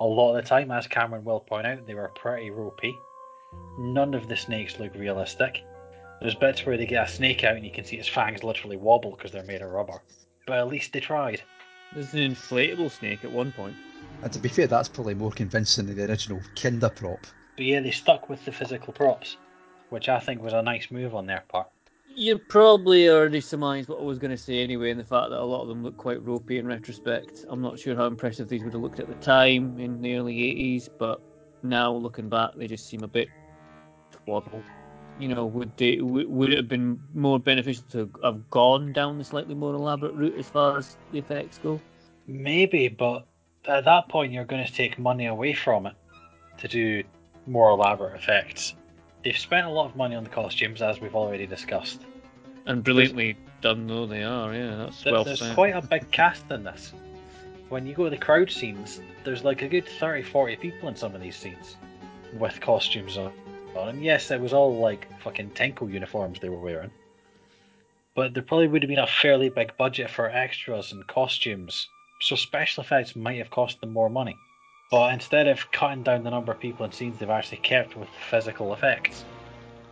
A 0.01 0.05
lot 0.05 0.37
of 0.37 0.43
the 0.43 0.49
time, 0.49 0.71
as 0.71 0.87
Cameron 0.87 1.25
will 1.25 1.41
point 1.41 1.67
out, 1.67 1.87
they 1.87 1.95
were 1.95 2.13
pretty 2.15 2.51
ropey. 2.51 2.95
None 3.79 4.13
of 4.13 4.29
the 4.29 4.37
snakes 4.37 4.79
look 4.79 4.95
realistic. 4.95 5.65
There's 6.21 6.35
bits 6.35 6.67
where 6.67 6.77
they 6.77 6.87
get 6.87 7.09
a 7.09 7.11
snake 7.11 7.45
out 7.45 7.57
and 7.57 7.65
you 7.65 7.73
can 7.73 7.85
see 7.85 7.97
its 7.97 8.09
fangs 8.09 8.45
literally 8.45 8.77
wobble 8.77 9.13
because 9.13 9.33
they're 9.33 9.45
made 9.45 9.63
of 9.63 9.71
rubber. 9.71 10.03
But 10.49 10.61
at 10.61 10.69
least 10.69 10.95
they 10.95 11.01
tried. 11.01 11.43
There's 11.93 12.15
an 12.15 12.21
inflatable 12.21 12.91
snake 12.91 13.23
at 13.23 13.31
one 13.31 13.53
point. 13.53 13.77
And 14.23 14.33
to 14.33 14.39
be 14.39 14.49
fair, 14.49 14.67
that's 14.67 14.89
probably 14.89 15.13
more 15.13 15.31
convincing 15.31 15.85
than 15.85 15.97
the 15.97 16.09
original 16.09 16.41
Kinda 16.55 16.89
prop. 16.89 17.21
But 17.57 17.67
yeah, 17.67 17.81
they 17.81 17.91
stuck 17.91 18.31
with 18.31 18.43
the 18.47 18.53
physical 18.53 18.95
props, 18.95 19.37
which 19.91 20.09
I 20.09 20.19
think 20.19 20.43
was 20.43 20.55
a 20.55 20.63
nice 20.63 20.91
move 20.91 21.15
on 21.15 21.27
their 21.27 21.45
part. 21.49 21.69
You 22.17 22.39
probably 22.39 23.11
already 23.11 23.43
surmised 23.43 23.91
what 23.91 24.01
I 24.01 24.05
was 24.05 24.19
going 24.19 24.31
to 24.31 24.39
say 24.39 24.63
anyway, 24.63 24.91
in 24.91 24.97
the 24.97 25.05
fact 25.05 25.29
that 25.29 25.39
a 25.39 25.45
lot 25.45 25.61
of 25.61 25.69
them 25.69 25.83
look 25.83 25.99
quite 25.99 26.25
ropey 26.25 26.59
in 26.59 26.67
retrospect. 26.67 27.45
I'm 27.51 27.61
not 27.61 27.79
sure 27.79 27.95
how 27.95 28.07
impressive 28.07 28.49
these 28.49 28.65
would 28.65 28.73
have 28.73 28.83
looked 28.83 29.01
at 29.01 29.07
the 29.09 29.15
time 29.17 29.79
in 29.79 30.01
the 30.01 30.17
early 30.17 30.35
80s, 30.35 30.89
but 30.99 31.21
now 31.63 31.93
looking 31.93 32.31
back, 32.31 32.53
they 32.57 32.67
just 32.67 32.89
seem 32.89 33.05
a 33.05 33.09
bit 33.09 33.29
twaddle. 34.25 34.63
You 35.19 35.29
know, 35.29 35.47
would 35.47 35.77
they 35.77 36.01
would, 36.01 36.29
would 36.29 36.53
it 36.53 36.57
have 36.57 36.69
been 36.69 37.01
more 37.15 37.41
beneficial 37.41 37.85
to 37.91 38.11
have 38.23 38.49
gone 38.51 38.93
down 38.93 39.19
the 39.19 39.25
slightly 39.25 39.55
more 39.55 39.75
elaborate 39.75 40.15
route 40.15 40.39
as 40.39 40.49
far 40.49 40.79
as 40.79 40.97
the 41.13 41.19
effects 41.19 41.59
go? 41.59 41.81
Maybe, 42.27 42.89
but 42.89 43.27
at 43.67 43.85
that 43.85 44.09
point, 44.09 44.33
you're 44.33 44.45
going 44.45 44.65
to 44.65 44.73
take 44.73 44.99
money 44.99 45.27
away 45.27 45.55
from 45.55 45.87
it 45.87 45.95
to 46.59 46.69
do 46.69 47.03
more 47.47 47.71
elaborate 47.71 48.15
effects. 48.15 48.75
They've 49.25 49.37
spent 49.37 49.67
a 49.67 49.71
lot 49.71 49.87
of 49.87 49.97
money 49.97 50.15
on 50.15 50.25
the 50.25 50.31
costumes, 50.31 50.83
as 50.83 51.01
we've 51.01 51.15
already 51.15 51.47
discussed. 51.47 52.03
And 52.67 52.85
brilliantly 52.85 53.37
done 53.61 53.87
though 53.87 54.07
they 54.07 54.23
are, 54.23 54.55
yeah, 54.55 54.77
that's 54.77 55.03
Th- 55.03 55.13
well 55.13 55.25
there's 55.25 55.41
spent. 55.41 55.55
quite 55.55 55.75
a 55.75 55.83
big 55.83 56.11
cast 56.11 56.51
in 56.51 56.63
this. 56.65 56.93
When 57.71 57.87
you 57.87 57.95
go 57.95 58.05
to 58.05 58.11
the 58.11 58.19
crowd 58.19 58.51
scenes, 58.51 59.01
there's 59.25 59.43
like 59.43 59.63
a 59.63 59.69
good 59.69 59.87
30 59.87 60.23
40 60.23 60.57
people 60.57 60.89
in 60.89 60.95
some 60.97 61.15
of 61.15 61.21
these 61.21 61.37
scenes 61.37 61.77
with 62.35 62.61
costumes 62.61 63.17
on. 63.17 63.33
And 63.77 64.03
yes, 64.03 64.31
it 64.31 64.41
was 64.41 64.53
all 64.53 64.79
like 64.79 65.07
fucking 65.21 65.51
Tenko 65.51 65.91
uniforms 65.93 66.41
they 66.41 66.49
were 66.49 66.59
wearing. 66.59 66.91
But 68.15 68.35
there 68.35 68.43
probably 68.43 68.69
would 68.69 68.83
have 68.83 68.89
been 68.89 68.99
a 68.99 69.07
fairly 69.07 69.49
big 69.49 69.77
budget 69.77 70.11
for 70.11 70.29
extras 70.29 70.93
and 70.93 71.07
costumes, 71.07 71.87
so 72.21 72.35
special 72.35 72.83
effects 72.83 73.15
might 73.15 73.39
have 73.39 73.51
cost 73.51 73.81
them 73.81 73.93
more 73.93 74.11
money. 74.11 74.37
But 74.91 75.13
instead 75.13 75.47
of 75.47 75.71
cutting 75.71 76.03
down 76.03 76.25
the 76.25 76.31
number 76.31 76.51
of 76.51 76.61
people 76.61 76.85
in 76.85 76.93
scenes, 76.93 77.19
they've 77.19 77.31
actually 77.31 77.59
kept 77.59 77.97
with 77.97 78.09
physical 78.31 78.73
effects. 78.73 79.25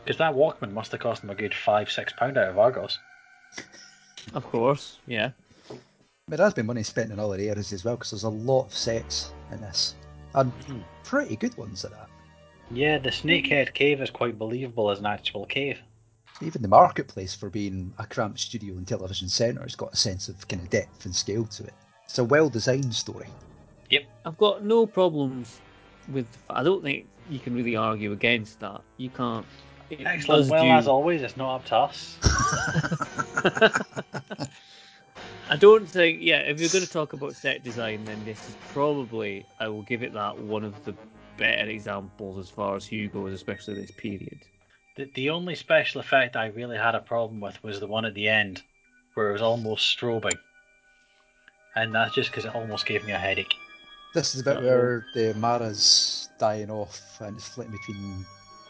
Because 0.03 0.19
that 0.19 0.35
Walkman 0.35 0.73
must 0.73 0.93
have 0.93 1.01
cost 1.01 1.21
them 1.21 1.31
a 1.31 1.35
good 1.35 1.55
five, 1.55 1.91
six 1.91 2.13
pound 2.13 2.39
out 2.39 2.49
of 2.49 2.59
Argos. 2.59 2.99
Of 4.35 4.45
course, 4.51 4.99
yeah. 5.07 5.31
But 6.29 6.39
there's 6.39 6.55
been 6.55 6.67
money 6.67 6.83
spent 6.83 7.13
in 7.13 7.21
other 7.21 7.35
areas 7.35 7.73
as 7.73 7.85
well, 7.85 7.97
because 7.97 8.11
there's 8.11 8.25
a 8.25 8.29
lot 8.29 8.67
of 8.67 8.75
sets 8.75 9.33
in 9.53 9.61
this. 9.61 9.95
And 10.35 10.51
hmm. 10.65 10.81
pretty 11.05 11.37
good 11.37 11.57
ones 11.57 11.85
at 11.85 11.93
that. 11.93 12.09
Yeah, 12.71 12.99
the 12.99 13.11
Snakehead 13.11 13.75
Cave 13.75 14.01
is 14.01 14.11
quite 14.11 14.39
believable 14.39 14.91
as 14.91 14.99
an 14.99 15.07
actual 15.07 15.47
cave. 15.47 15.81
Even 16.43 16.63
the 16.63 16.69
marketplace, 16.69 17.35
for 17.35 17.49
being 17.49 17.95
a 17.99 18.07
cramped 18.07 18.41
studio 18.41 18.75
and 18.75 18.87
television 18.87 19.29
centre, 19.29 19.63
has 19.63 19.75
got 19.75 19.93
a 19.93 19.97
sense 19.97 20.29
of 20.29 20.47
kind 20.49 20.63
of 20.63 20.69
depth 20.69 21.07
and 21.07 21.15
scale 21.15 21.47
to 21.47 21.65
it. 21.65 21.73
It's 22.05 22.19
a 22.19 22.25
well 22.25 22.49
designed 22.49 22.95
story. 22.95 23.29
Yep. 23.91 24.05
I've 24.25 24.37
got 24.37 24.65
no 24.65 24.87
problems 24.87 25.61
with. 26.09 26.27
I 26.51 26.63
don't 26.63 26.83
think 26.83 27.07
you 27.31 27.39
can 27.39 27.55
really 27.55 27.77
argue 27.77 28.13
against 28.13 28.61
that. 28.61 28.83
You 28.97 29.11
can't. 29.11 29.47
it 29.89 30.05
Excellent. 30.05 30.51
Well, 30.51 30.65
do- 30.65 30.71
as 30.71 30.89
always, 30.89 31.23
it's 31.23 31.37
not 31.37 31.57
up 31.57 31.65
to 31.67 31.77
us. 31.77 32.19
I 35.49 35.57
don't 35.57 35.89
think. 35.89 36.19
Yeah, 36.21 36.41
if 36.41 36.61
you're 36.61 36.71
going 36.71 36.85
to 36.85 36.91
talk 36.91 37.13
about 37.13 37.35
set 37.35 37.63
design, 37.63 38.05
then 38.05 38.25
this 38.25 38.49
is 38.49 38.57
probably. 38.73 39.47
I 39.59 39.69
will 39.69 39.83
give 39.83 40.03
it 40.03 40.13
that 40.15 40.39
one 40.39 40.65
of 40.65 40.85
the 40.85 40.95
better 41.37 41.71
examples 41.71 42.39
as 42.39 42.51
far 42.51 42.77
as 42.77 42.87
Hugo 42.87 43.23
goes, 43.23 43.33
especially 43.33 43.75
this 43.75 43.91
period. 43.91 44.41
The, 44.97 45.11
the 45.15 45.31
only 45.31 45.55
special 45.55 46.01
effect 46.01 46.37
I 46.37 46.47
really 46.47 46.77
had 46.77 46.95
a 46.95 47.01
problem 47.01 47.41
with 47.41 47.63
was 47.63 47.81
the 47.81 47.87
one 47.87 48.05
at 48.05 48.15
the 48.15 48.29
end, 48.29 48.63
where 49.15 49.29
it 49.31 49.33
was 49.33 49.43
almost 49.43 49.97
strobing. 49.97 50.37
And 51.75 51.95
that's 51.95 52.15
just 52.15 52.31
because 52.31 52.47
it 52.47 52.55
almost 52.55 52.87
gave 52.87 53.05
me 53.05 53.13
a 53.13 53.19
headache. 53.19 53.55
This 54.15 54.35
is 54.35 54.43
the 54.43 54.55
bit 54.55 54.63
where 54.63 55.05
the 55.15 55.35
Mara's 55.35 56.31
dying 56.39 56.71
off 56.71 57.21
and 57.21 57.37
it's 57.37 57.49
flipping 57.49 57.73
between 57.73 58.25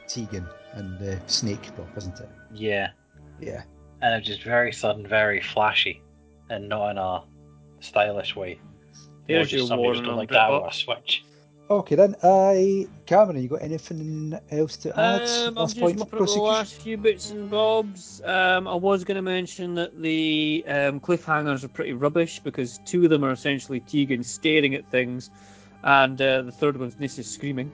Tegan 0.08 0.46
and 0.72 0.98
the 0.98 1.20
snake 1.26 1.72
prop, 1.76 1.96
isn't 1.96 2.18
it? 2.18 2.28
Yeah. 2.52 2.90
Yeah. 3.40 3.62
And 4.02 4.12
it 4.14 4.18
was 4.18 4.26
just 4.26 4.42
very 4.42 4.72
sudden, 4.72 5.06
very 5.06 5.40
flashy, 5.40 6.02
and 6.50 6.68
not 6.68 6.90
in 6.90 6.98
a 6.98 7.22
stylish 7.80 8.34
way. 8.34 8.58
More 9.28 9.38
There's 9.38 9.50
just 9.50 9.58
your 9.58 9.66
somebody 9.68 9.92
just 9.92 10.04
warning 10.04 10.04
go 10.04 10.10
on 10.10 10.16
like 10.16 10.30
that 10.30 10.50
with 10.50 10.62
Britpop. 10.62 10.70
a 10.70 10.74
switch. 10.74 11.24
Okay 11.68 11.96
then, 11.96 12.14
I 12.22 12.86
Cameron, 13.06 13.42
you 13.42 13.48
got 13.48 13.62
anything 13.62 14.38
else 14.52 14.76
to 14.78 14.90
add? 14.98 15.22
Um, 15.22 15.58
I'm 15.58 15.66
just 15.66 15.80
point 15.80 15.98
mopping 15.98 16.18
for 16.18 16.22
up 16.22 16.30
the 16.30 16.40
last 16.40 16.74
few 16.74 16.96
bits 16.96 17.32
and 17.32 17.50
bobs. 17.50 18.22
Um, 18.24 18.68
I 18.68 18.74
was 18.74 19.02
going 19.02 19.16
to 19.16 19.22
mention 19.22 19.74
that 19.74 20.00
the 20.00 20.64
um, 20.68 21.00
cliffhangers 21.00 21.64
are 21.64 21.68
pretty 21.68 21.92
rubbish 21.92 22.38
because 22.38 22.78
two 22.84 23.02
of 23.02 23.10
them 23.10 23.24
are 23.24 23.32
essentially 23.32 23.80
Tegan 23.80 24.22
staring 24.22 24.76
at 24.76 24.88
things, 24.92 25.30
and 25.82 26.22
uh, 26.22 26.42
the 26.42 26.52
third 26.52 26.76
one's 26.76 27.00
Nyssa 27.00 27.24
screaming. 27.24 27.72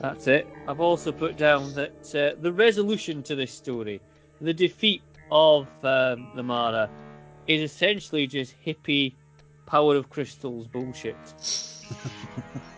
That's 0.00 0.26
it. 0.26 0.46
I've 0.68 0.80
also 0.80 1.10
put 1.10 1.38
down 1.38 1.72
that 1.74 2.14
uh, 2.14 2.38
the 2.42 2.52
resolution 2.52 3.22
to 3.22 3.34
this 3.34 3.50
story, 3.50 4.02
the 4.42 4.52
defeat 4.52 5.00
of 5.30 5.66
um, 5.84 6.28
the 6.34 6.42
Mara, 6.42 6.90
is 7.46 7.62
essentially 7.62 8.26
just 8.26 8.54
hippie 8.62 9.14
power 9.64 9.96
of 9.96 10.10
crystals 10.10 10.66
bullshit. 10.66 11.16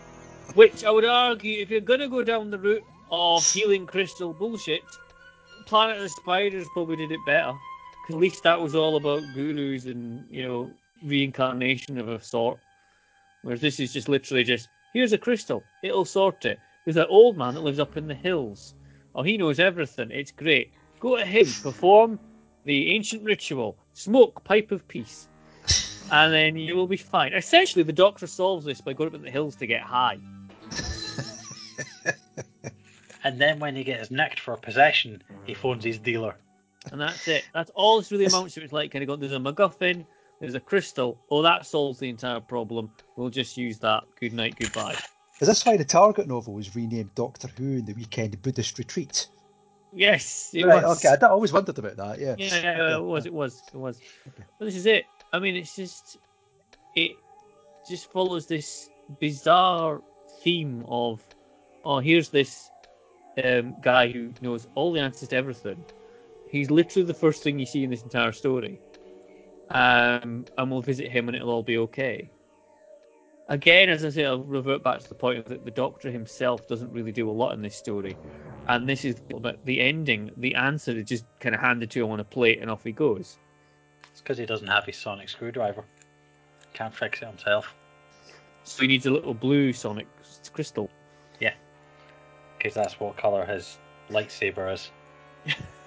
Which 0.54 0.84
I 0.84 0.90
would 0.90 1.04
argue, 1.04 1.62
if 1.62 1.70
you're 1.70 1.80
going 1.80 2.00
to 2.00 2.08
go 2.08 2.22
down 2.22 2.50
the 2.50 2.58
route 2.58 2.84
of 3.10 3.50
healing 3.52 3.86
crystal 3.86 4.34
bullshit, 4.34 4.82
Planet 5.66 5.96
of 5.96 6.02
the 6.02 6.08
Spiders 6.10 6.66
probably 6.74 6.96
did 6.96 7.10
it 7.12 7.20
better. 7.24 7.52
'Cause 8.06 8.16
at 8.16 8.20
least 8.20 8.42
that 8.42 8.60
was 8.60 8.74
all 8.74 8.96
about 8.96 9.22
gurus 9.34 9.86
and, 9.86 10.26
you 10.30 10.42
know, 10.42 10.70
reincarnation 11.04 11.98
of 11.98 12.08
a 12.08 12.20
sort. 12.20 12.58
Whereas 13.42 13.60
this 13.60 13.80
is 13.80 13.92
just 13.92 14.08
literally 14.08 14.44
just, 14.44 14.68
here's 14.92 15.12
a 15.12 15.18
crystal, 15.18 15.62
it'll 15.82 16.04
sort 16.04 16.44
it. 16.44 16.58
There's 16.84 16.96
that 16.96 17.08
old 17.08 17.38
man 17.38 17.54
that 17.54 17.60
lives 17.60 17.78
up 17.78 17.96
in 17.96 18.08
the 18.08 18.14
hills. 18.14 18.74
Oh, 19.14 19.22
he 19.22 19.36
knows 19.36 19.60
everything, 19.60 20.10
it's 20.10 20.32
great. 20.32 20.70
Go 21.00 21.16
to 21.16 21.24
him, 21.24 21.46
perform 21.62 22.18
the 22.64 22.90
ancient 22.90 23.22
ritual, 23.22 23.76
smoke 23.94 24.42
pipe 24.44 24.72
of 24.72 24.86
peace, 24.88 25.28
and 26.10 26.32
then 26.32 26.56
you 26.56 26.74
will 26.76 26.86
be 26.86 26.96
fine. 26.96 27.32
Essentially, 27.32 27.84
the 27.84 27.92
doctor 27.92 28.26
solves 28.26 28.64
this 28.64 28.80
by 28.80 28.92
going 28.92 29.08
up 29.08 29.14
in 29.14 29.22
the 29.22 29.30
hills 29.30 29.56
to 29.56 29.66
get 29.66 29.82
high. 29.82 30.18
And 33.24 33.40
then 33.40 33.59
when 33.59 33.77
he 33.77 33.85
gets 33.85 34.11
nicked 34.11 34.40
for 34.40 34.57
possession, 34.57 35.23
he 35.44 35.55
phones 35.55 35.85
his 35.85 35.99
dealer. 35.99 36.36
And 36.90 37.01
that's 37.01 37.28
it. 37.28 37.44
That's 37.55 37.70
all 37.74 37.99
this 37.99 38.11
really 38.11 38.27
amounts 38.27 38.55
to. 38.55 38.62
It's 38.62 38.73
like 38.73 38.90
kind 38.90 39.03
of 39.03 39.07
going, 39.07 39.20
there's 39.20 39.32
a 39.32 39.36
MacGuffin, 39.36 40.05
there's 40.40 40.55
a 40.55 40.61
crystal. 40.61 41.19
Oh, 41.31 41.43
that 41.43 41.65
solves 41.65 42.01
the 42.01 42.09
entire 42.09 42.40
problem. 42.40 42.90
We'll 43.16 43.31
just 43.31 43.57
use 43.57 43.78
that. 43.78 44.05
Good 44.19 44.32
night, 44.32 44.57
goodbye. 44.59 44.97
Is 45.40 45.49
this 45.49 45.65
why 45.65 45.77
the 45.77 45.85
Target 45.85 46.27
novel 46.27 46.55
was 46.55 46.74
renamed 46.74 47.15
Doctor 47.15 47.49
Who 47.57 47.78
in 47.78 47.85
the 47.85 47.94
Weekend 47.94 48.40
Buddhist 48.43 48.78
Retreat? 48.78 49.28
Yes, 49.94 50.51
it 50.55 50.65
right, 50.65 50.82
was. 50.82 51.05
okay, 51.05 51.15
I 51.20 51.28
always 51.28 51.53
wondered 51.53 51.78
about 51.78 51.97
that, 51.97 52.19
yeah. 52.19 52.35
Yeah, 52.39 52.62
yeah, 52.62 52.97
it 52.97 53.03
was, 53.03 53.27
it 53.27 53.32
was, 53.32 53.62
it 53.73 53.77
was. 53.77 54.01
But 54.59 54.65
this 54.65 54.74
is 54.74 54.86
it. 54.86 55.05
I 55.32 55.39
mean, 55.39 55.55
it's 55.55 55.77
just, 55.77 56.16
it 56.97 57.12
just 57.89 58.11
follows 58.11 58.47
this 58.47 58.89
bizarre 59.20 60.01
theme 60.43 60.85
of, 60.89 61.23
oh, 61.85 61.99
here's 61.99 62.31
this 62.31 62.70
um, 63.44 63.74
guy 63.80 64.10
who 64.10 64.32
knows 64.40 64.68
all 64.74 64.92
the 64.92 65.00
answers 65.00 65.28
to 65.30 65.36
everything. 65.36 65.84
He's 66.48 66.70
literally 66.70 67.06
the 67.06 67.14
first 67.14 67.42
thing 67.42 67.59
you 67.59 67.66
see 67.66 67.84
in 67.84 67.90
this 67.90 68.02
entire 68.02 68.32
story. 68.32 68.80
Um, 69.70 70.44
and 70.59 70.70
we'll 70.70 70.82
visit 70.82 71.10
him 71.10 71.28
and 71.28 71.36
it'll 71.36 71.50
all 71.50 71.62
be 71.62 71.78
okay. 71.78 72.30
Again, 73.48 73.88
as 73.88 74.04
I 74.04 74.10
say, 74.10 74.24
I'll 74.24 74.42
revert 74.42 74.82
back 74.82 75.00
to 75.00 75.09
the 75.09 75.14
point 75.14 75.46
that 75.46 75.64
the 75.64 75.70
Doctor 75.70 76.10
himself 76.10 76.66
doesn't 76.68 76.92
really 76.92 77.12
do 77.12 77.28
a 77.28 77.32
lot 77.32 77.54
in 77.54 77.62
this 77.62 77.74
story. 77.74 78.16
And 78.68 78.88
this 78.88 79.04
is 79.04 79.20
about 79.34 79.64
the 79.64 79.80
ending, 79.80 80.30
the 80.36 80.54
answer 80.54 80.92
is 80.92 81.04
just 81.04 81.24
kind 81.40 81.54
of 81.54 81.60
handed 81.60 81.90
to 81.92 82.04
him 82.04 82.10
on 82.10 82.20
a 82.20 82.24
plate 82.24 82.60
and 82.60 82.70
off 82.70 82.84
he 82.84 82.92
goes. 82.92 83.38
It's 84.10 84.20
because 84.20 84.38
he 84.38 84.46
doesn't 84.46 84.68
have 84.68 84.84
his 84.84 84.96
sonic 84.96 85.28
screwdriver. 85.28 85.84
Can't 86.74 86.94
fix 86.94 87.22
it 87.22 87.26
himself. 87.26 87.74
So 88.64 88.82
he 88.82 88.88
needs 88.88 89.06
a 89.06 89.10
little 89.10 89.34
blue 89.34 89.72
sonic 89.72 90.06
crystal. 90.52 90.88
Yeah. 91.40 91.54
Because 92.62 92.74
that's 92.76 93.01
what 93.01 93.16
colour 93.16 93.44
his 93.44 93.76
lightsaber 94.09 94.72
is. 94.72 94.90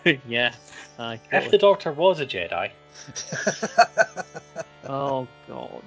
yeah. 0.27 0.53
Aye, 0.99 1.21
If 1.31 1.49
the 1.49 1.57
Doctor 1.57 1.93
was 1.93 2.19
a 2.19 2.25
Jedi, 2.25 2.69
Oh 4.85 5.25
god, 5.47 5.81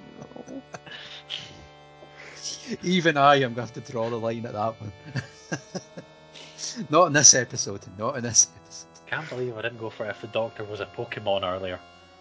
no. 0.47 0.61
Even 2.83 3.17
I 3.17 3.35
am 3.35 3.53
going 3.53 3.67
to 3.67 3.73
have 3.73 3.85
to 3.85 3.91
draw 3.91 4.09
the 4.09 4.15
line 4.17 4.45
at 4.47 4.53
that 4.53 4.75
one. 4.81 4.91
not 6.89 7.05
in 7.05 7.13
this 7.13 7.35
episode. 7.35 7.81
Not 7.99 8.17
in 8.17 8.23
this 8.23 8.47
episode. 8.63 8.87
can't 9.05 9.29
believe 9.29 9.57
I 9.57 9.61
didn't 9.61 9.79
go 9.79 9.91
for 9.91 10.07
it 10.07 10.09
if 10.09 10.21
the 10.21 10.27
Doctor 10.27 10.63
was 10.63 10.79
a 10.79 10.87
Pokemon 10.87 11.43
earlier. 11.43 11.79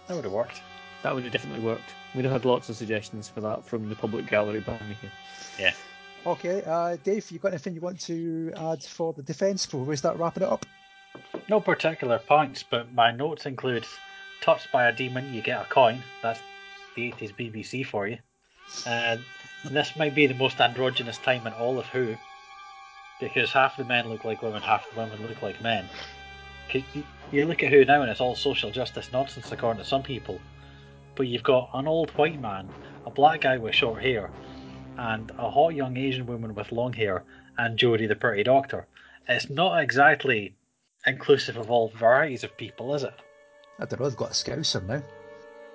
That 0.08 0.14
would 0.14 0.24
have 0.24 0.32
worked. 0.32 0.60
That 1.02 1.14
would 1.14 1.24
have 1.24 1.32
definitely 1.32 1.64
worked. 1.64 1.94
We'd 2.14 2.24
have 2.24 2.32
had 2.32 2.44
lots 2.44 2.68
of 2.68 2.76
suggestions 2.76 3.30
for 3.30 3.40
that 3.40 3.64
from 3.64 3.88
the 3.88 3.96
public 3.96 4.26
gallery 4.26 4.60
behind 4.60 4.90
me 4.90 4.96
here. 5.00 5.12
Yeah. 5.58 5.72
Okay, 6.28 6.62
uh, 6.66 6.94
Dave, 7.04 7.30
you 7.30 7.38
got 7.38 7.52
anything 7.52 7.74
you 7.74 7.80
want 7.80 7.98
to 8.00 8.52
add 8.54 8.82
for 8.82 9.14
the 9.14 9.22
defence 9.22 9.64
before 9.64 9.86
we 9.86 9.96
start 9.96 10.18
wrapping 10.18 10.42
it 10.42 10.48
up? 10.50 10.66
No 11.48 11.58
particular 11.58 12.18
points, 12.18 12.62
but 12.62 12.92
my 12.92 13.10
notes 13.10 13.46
include 13.46 13.86
touched 14.42 14.70
by 14.70 14.88
a 14.88 14.92
demon, 14.92 15.32
you 15.32 15.40
get 15.40 15.62
a 15.62 15.64
coin. 15.64 16.02
That's 16.22 16.38
the 16.94 17.10
80s 17.12 17.34
BBC 17.34 17.86
for 17.86 18.06
you. 18.06 18.18
And 18.86 19.20
this 19.70 19.96
might 19.96 20.14
be 20.14 20.26
the 20.26 20.34
most 20.34 20.60
androgynous 20.60 21.16
time 21.16 21.46
in 21.46 21.54
all 21.54 21.78
of 21.78 21.86
Who, 21.86 22.14
because 23.20 23.50
half 23.50 23.78
the 23.78 23.84
men 23.84 24.10
look 24.10 24.26
like 24.26 24.42
women, 24.42 24.60
half 24.60 24.84
the 24.90 25.00
women 25.00 25.26
look 25.26 25.40
like 25.40 25.62
men. 25.62 25.86
You 27.32 27.46
look 27.46 27.62
at 27.62 27.72
Who 27.72 27.86
now, 27.86 28.02
and 28.02 28.10
it's 28.10 28.20
all 28.20 28.36
social 28.36 28.70
justice 28.70 29.08
nonsense 29.14 29.50
according 29.50 29.82
to 29.82 29.88
some 29.88 30.02
people. 30.02 30.38
But 31.14 31.26
you've 31.26 31.42
got 31.42 31.70
an 31.72 31.88
old 31.88 32.10
white 32.10 32.38
man, 32.38 32.68
a 33.06 33.10
black 33.10 33.40
guy 33.40 33.56
with 33.56 33.74
short 33.74 34.02
hair, 34.02 34.30
and 34.98 35.30
a 35.38 35.48
hot 35.48 35.74
young 35.74 35.96
Asian 35.96 36.26
woman 36.26 36.54
with 36.54 36.72
long 36.72 36.92
hair, 36.92 37.24
and 37.56 37.78
Jodie 37.78 38.08
the 38.08 38.16
pretty 38.16 38.42
doctor. 38.42 38.86
It's 39.28 39.48
not 39.48 39.80
exactly 39.80 40.54
inclusive 41.06 41.56
of 41.56 41.70
all 41.70 41.88
varieties 41.88 42.44
of 42.44 42.56
people, 42.56 42.94
is 42.94 43.04
it? 43.04 43.14
I 43.78 43.84
don't 43.84 44.00
know, 44.00 44.08
they've 44.08 44.18
got 44.18 44.30
a 44.30 44.34
scouser 44.34 44.84
now. 44.84 45.02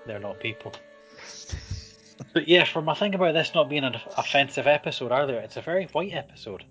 They're 0.06 0.20
not 0.20 0.40
people. 0.40 0.74
but 2.34 2.48
yeah, 2.48 2.66
for 2.66 2.82
my 2.82 2.94
thing 2.94 3.16
about 3.16 3.34
this 3.34 3.54
not 3.56 3.70
being 3.70 3.86
an 3.86 3.96
offensive 4.18 4.68
episode 4.68 5.12
earlier, 5.12 5.40
it's 5.40 5.58
a 5.58 5.62
very 5.62 5.86
white 5.86 6.14
episode. 6.14 6.66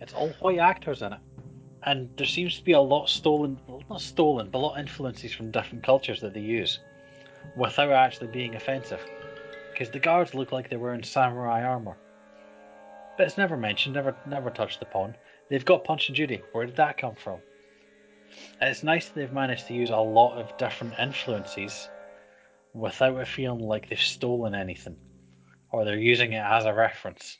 It's 0.00 0.14
all 0.14 0.30
white 0.40 0.58
actors 0.58 1.02
in 1.02 1.12
it. 1.12 1.20
And 1.84 2.08
there 2.16 2.26
seems 2.26 2.56
to 2.56 2.64
be 2.64 2.72
a 2.72 2.80
lot 2.80 3.08
stolen, 3.08 3.58
well, 3.66 3.82
not 3.90 4.00
stolen, 4.00 4.48
but 4.50 4.58
a 4.58 4.60
lot 4.60 4.74
of 4.74 4.80
influences 4.80 5.32
from 5.32 5.50
different 5.50 5.84
cultures 5.84 6.20
that 6.20 6.32
they 6.32 6.40
use 6.40 6.78
without 7.56 7.90
actually 7.90 8.28
being 8.28 8.54
offensive. 8.54 9.00
Because 9.82 9.94
the 9.94 9.98
guards 9.98 10.32
look 10.32 10.52
like 10.52 10.70
they're 10.70 10.78
wearing 10.78 11.02
samurai 11.02 11.64
armour. 11.64 11.96
But 13.18 13.26
it's 13.26 13.36
never 13.36 13.56
mentioned, 13.56 13.96
never 13.96 14.14
never 14.28 14.48
touched 14.48 14.80
upon. 14.80 15.16
They've 15.50 15.64
got 15.64 15.82
Punch 15.82 16.06
and 16.06 16.14
Judy. 16.14 16.40
Where 16.52 16.66
did 16.66 16.76
that 16.76 16.98
come 16.98 17.16
from? 17.16 17.40
And 18.60 18.70
it's 18.70 18.84
nice 18.84 19.06
that 19.06 19.16
they've 19.16 19.32
managed 19.32 19.66
to 19.66 19.74
use 19.74 19.90
a 19.90 19.96
lot 19.96 20.38
of 20.38 20.56
different 20.56 20.94
influences 21.00 21.88
without 22.72 23.18
it 23.18 23.26
feeling 23.26 23.58
like 23.58 23.88
they've 23.88 23.98
stolen 23.98 24.54
anything 24.54 24.96
or 25.72 25.84
they're 25.84 25.98
using 25.98 26.32
it 26.32 26.44
as 26.44 26.64
a 26.64 26.72
reference. 26.72 27.38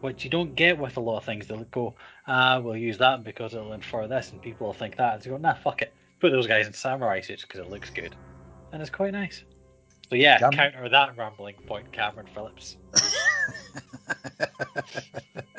Which 0.00 0.24
you 0.24 0.30
don't 0.30 0.56
get 0.56 0.76
with 0.76 0.96
a 0.96 1.00
lot 1.00 1.18
of 1.18 1.24
things. 1.24 1.46
They'll 1.46 1.62
go, 1.62 1.94
ah, 2.26 2.58
we'll 2.58 2.76
use 2.76 2.98
that 2.98 3.22
because 3.22 3.54
it'll 3.54 3.72
infer 3.72 4.08
this, 4.08 4.32
and 4.32 4.42
people 4.42 4.66
will 4.66 4.74
think 4.74 4.96
that. 4.96 5.14
And 5.14 5.22
they 5.22 5.30
go, 5.30 5.36
nah, 5.36 5.54
fuck 5.54 5.82
it. 5.82 5.94
Put 6.20 6.32
those 6.32 6.48
guys 6.48 6.66
in 6.66 6.72
samurai 6.72 7.20
suits 7.20 7.42
because 7.42 7.60
it 7.60 7.70
looks 7.70 7.90
good. 7.90 8.16
And 8.72 8.82
it's 8.82 8.90
quite 8.90 9.12
nice. 9.12 9.44
So 10.14 10.18
yeah, 10.18 10.38
Cam- 10.38 10.52
counter 10.52 10.88
that 10.88 11.16
rambling 11.16 11.56
point, 11.66 11.90
Cameron 11.90 12.28
Phillips. 12.32 12.76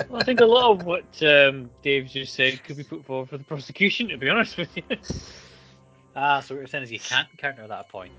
Well, 0.10 0.22
I 0.22 0.24
think 0.24 0.40
a 0.40 0.46
lot 0.46 0.72
of 0.72 0.86
what 0.86 1.04
um, 1.24 1.70
Dave 1.82 2.08
just 2.08 2.36
said 2.36 2.64
could 2.64 2.78
be 2.78 2.84
put 2.84 3.04
forward 3.06 3.28
for 3.28 3.38
the 3.38 3.44
prosecution, 3.44 4.08
to 4.10 4.18
be 4.18 4.30
honest 4.30 4.58
with 4.58 4.70
you. 4.78 4.84
Ah, 6.16 6.40
so 6.40 6.56
what 6.56 6.60
you're 6.60 6.68
saying 6.68 6.86
is 6.86 6.92
you 6.92 7.00
can't 7.00 7.28
counter 7.38 7.68
that 7.68 7.90
point. 7.90 8.14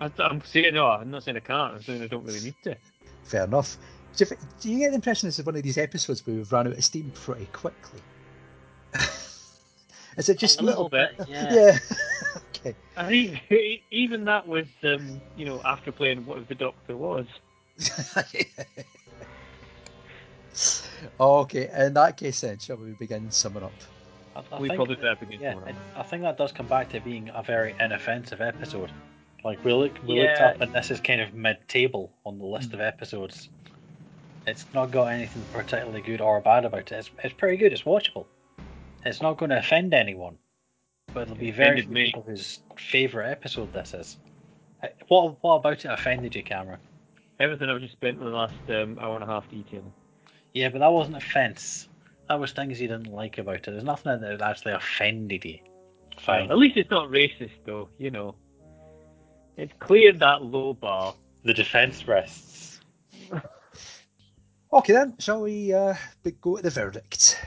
I, 0.00 0.10
I'm 0.18 0.42
saying, 0.42 0.74
no, 0.74 0.88
I'm 0.88 1.12
not 1.12 1.22
saying 1.22 1.36
I 1.36 1.40
can't, 1.40 1.74
I'm 1.74 1.82
saying 1.82 2.02
I 2.02 2.08
don't 2.08 2.24
really 2.24 2.40
need 2.40 2.56
to. 2.64 2.76
Fair 3.22 3.44
enough. 3.44 3.76
Do 4.16 4.24
you, 4.24 4.36
do 4.60 4.70
you 4.70 4.78
get 4.80 4.88
the 4.88 4.96
impression 4.96 5.28
this 5.28 5.38
is 5.38 5.46
one 5.46 5.54
of 5.54 5.62
these 5.62 5.78
episodes 5.78 6.26
where 6.26 6.34
we've 6.34 6.50
run 6.50 6.66
out 6.66 6.72
of 6.72 6.84
steam 6.84 7.12
pretty 7.14 7.46
quickly? 7.52 8.00
is 10.16 10.28
it 10.28 10.38
just 10.38 10.60
A 10.60 10.62
little 10.62 10.88
bit, 10.88 11.12
yeah. 11.28 11.52
yeah. 11.54 11.78
okay. 12.56 12.74
I 12.96 13.06
think 13.08 13.40
e- 13.52 13.82
even 13.90 14.24
that 14.26 14.46
was, 14.46 14.66
um, 14.82 15.20
you 15.36 15.44
know, 15.44 15.60
after 15.64 15.92
playing 15.92 16.24
What 16.26 16.38
If 16.38 16.48
the 16.48 16.54
Doctor 16.54 16.96
Was. 16.96 17.26
okay, 21.20 21.68
in 21.86 21.94
that 21.94 22.16
case 22.16 22.40
then, 22.40 22.58
shall 22.58 22.76
we 22.76 22.90
begin 22.92 23.30
summing 23.30 23.62
up? 23.64 23.72
I, 24.36 24.42
I 24.52 24.60
We 24.60 24.68
think- 24.68 24.78
probably 24.78 24.96
better 24.96 25.16
begin 25.16 25.40
Yeah, 25.40 25.50
tomorrow. 25.54 25.70
it, 25.70 25.76
I 25.96 26.02
think 26.02 26.22
that 26.22 26.36
does 26.38 26.52
come 26.52 26.66
back 26.66 26.90
to 26.90 27.00
being 27.00 27.30
a 27.34 27.42
very 27.42 27.74
inoffensive 27.80 28.40
episode. 28.40 28.90
Like 29.44 29.62
we 29.64 29.72
look, 29.74 29.92
we 30.06 30.20
looked 30.22 30.40
up, 30.40 30.60
and 30.60 30.74
this 30.74 30.90
is 30.90 31.00
kind 31.00 31.20
of 31.20 31.34
mid-table 31.34 32.10
on 32.24 32.38
the 32.38 32.46
list 32.46 32.72
of 32.72 32.80
episodes. 32.80 33.50
It's 34.46 34.64
not 34.72 34.90
got 34.90 35.06
anything 35.08 35.42
particularly 35.52 36.00
good 36.00 36.20
or 36.22 36.40
bad 36.40 36.64
about 36.64 36.80
it. 36.80 36.92
It's, 36.92 37.10
it's 37.22 37.34
pretty 37.34 37.56
good. 37.58 37.72
It's 37.72 37.82
watchable. 37.82 38.24
It's 39.04 39.20
not 39.22 39.36
going 39.38 39.50
to 39.50 39.58
offend 39.58 39.92
anyone, 39.94 40.38
but 41.12 41.22
it'll 41.22 41.36
be 41.36 41.50
very 41.50 41.80
offended 41.80 41.84
few 41.86 41.94
me. 41.94 42.04
people 42.06 42.22
whose 42.22 42.60
favorite 42.76 43.30
episode 43.30 43.72
this 43.72 43.94
is. 43.94 44.16
Uh, 44.82 44.88
What 45.08 45.42
what 45.42 45.56
about 45.56 45.84
it 45.84 45.88
offended 45.90 46.34
you, 46.34 46.42
Cameron? 46.42 46.80
Everything 47.40 47.68
I've 47.68 47.80
just 47.80 47.92
spent 47.94 48.18
the 48.18 48.26
last 48.26 48.54
um, 48.68 48.98
hour 49.00 49.14
and 49.14 49.24
a 49.24 49.26
half 49.26 49.48
detailing. 49.50 49.92
Yeah, 50.54 50.68
but 50.68 50.78
that 50.78 50.92
wasn't 50.92 51.16
offence. 51.16 51.88
That 52.28 52.38
was 52.40 52.52
things 52.52 52.80
you 52.80 52.88
didn't 52.88 53.12
like 53.12 53.38
about 53.38 53.56
it. 53.56 53.64
There's 53.66 53.84
nothing 53.84 54.20
that 54.20 54.40
actually 54.40 54.72
offended 54.72 55.44
you. 55.44 55.58
Fine. 56.18 56.50
At 56.50 56.58
least 56.58 56.76
it's 56.76 56.90
not 56.90 57.10
racist, 57.10 57.50
though, 57.66 57.88
you 57.98 58.10
know. 58.10 58.36
It's 59.56 59.72
cleared 59.80 60.20
that 60.20 60.42
low 60.42 60.74
bar. 60.74 61.14
The 61.42 61.52
defence 61.54 62.06
rests. 62.08 62.80
Okay 64.72 64.92
then, 64.92 65.14
shall 65.20 65.42
we 65.42 65.72
uh, 65.72 65.94
go 66.40 66.56
to 66.56 66.62
the 66.62 66.70
verdict? 66.70 67.43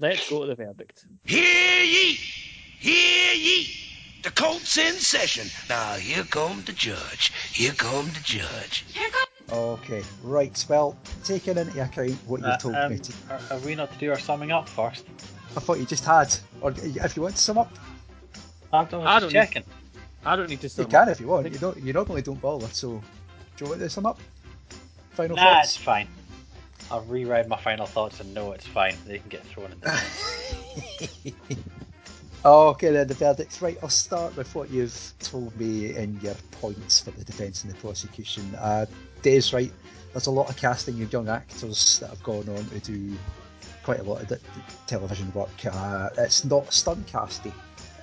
Let's 0.00 0.30
go 0.30 0.40
to 0.40 0.46
the 0.46 0.54
verdict. 0.54 1.04
Hear 1.24 1.82
ye! 1.84 2.14
Hear 2.14 3.34
ye! 3.34 3.76
The 4.22 4.30
court's 4.30 4.78
in 4.78 4.94
session. 4.94 5.46
Now 5.68 5.94
here 5.94 6.24
come 6.24 6.62
the 6.64 6.72
judge. 6.72 7.32
Here 7.52 7.72
come 7.72 8.06
the 8.06 8.20
judge. 8.24 8.86
Okay, 9.52 10.02
right. 10.22 10.64
Well, 10.68 10.96
taking 11.22 11.58
into 11.58 11.82
account 11.82 12.12
what 12.26 12.40
you've 12.40 12.48
Uh, 12.48 12.56
told 12.56 12.74
um, 12.76 12.92
me, 12.92 12.98
to, 12.98 13.12
are, 13.28 13.40
are 13.50 13.58
we 13.58 13.74
not 13.74 13.92
to 13.92 13.98
do 13.98 14.10
our 14.10 14.18
summing 14.18 14.52
up 14.52 14.68
first? 14.68 15.04
I 15.56 15.60
thought 15.60 15.78
you 15.78 15.84
just 15.84 16.04
had. 16.04 16.34
Or 16.62 16.70
if 16.70 17.16
you 17.16 17.22
want 17.22 17.36
to 17.36 17.42
sum 17.42 17.58
up, 17.58 17.70
I'm 18.72 18.88
just 18.88 19.04
I 19.06 19.20
don't 19.20 19.30
checking. 19.30 19.64
I 20.24 20.36
don't 20.36 20.48
need 20.48 20.60
to 20.62 20.68
sum 20.68 20.84
up. 20.84 20.92
you 20.92 20.98
can 20.98 21.08
up. 21.08 21.12
if 21.12 21.20
you 21.20 21.26
want. 21.26 21.50
You 21.52 21.58
don't. 21.58 21.76
You 21.78 21.92
normally 21.92 22.22
don't 22.22 22.40
bother. 22.40 22.68
So, 22.68 23.02
do 23.56 23.64
you 23.64 23.70
want 23.70 23.80
to 23.82 23.90
sum 23.90 24.06
up? 24.06 24.18
Final 25.10 25.36
Nah, 25.36 25.60
it's 25.60 25.76
thoughts. 25.76 25.84
fine. 25.84 26.08
I'll 26.90 27.02
reread 27.02 27.48
my 27.48 27.56
final 27.56 27.86
thoughts 27.86 28.20
and 28.20 28.34
no, 28.34 28.52
it's 28.52 28.66
fine. 28.66 28.96
They 29.06 29.18
can 29.18 29.28
get 29.28 29.44
thrown 29.44 29.70
in 29.72 29.80
the 29.80 30.02
okay 32.44 32.90
then, 32.90 33.06
the 33.06 33.14
verdicts. 33.14 33.62
Right, 33.62 33.78
I'll 33.82 33.88
start 33.88 34.36
with 34.36 34.52
what 34.54 34.70
you've 34.70 35.12
told 35.20 35.58
me 35.58 35.94
in 35.94 36.18
your 36.20 36.34
points 36.50 37.00
for 37.00 37.12
the 37.12 37.24
defence 37.24 37.62
and 37.62 37.72
the 37.72 37.76
prosecution. 37.76 38.54
Uh, 38.58 38.86
Dave's 39.22 39.52
right. 39.52 39.72
There's 40.12 40.26
a 40.26 40.30
lot 40.32 40.50
of 40.50 40.56
casting 40.56 41.00
of 41.02 41.12
young 41.12 41.28
actors 41.28 42.00
that 42.00 42.10
have 42.10 42.22
gone 42.24 42.48
on 42.48 42.64
to 42.70 42.80
do 42.80 43.16
quite 43.84 44.00
a 44.00 44.02
lot 44.02 44.22
of 44.22 44.28
di- 44.28 44.38
television 44.86 45.32
work. 45.32 45.50
Uh, 45.64 46.08
it's 46.18 46.44
not 46.44 46.72
stunt 46.72 47.06
casting. 47.06 47.52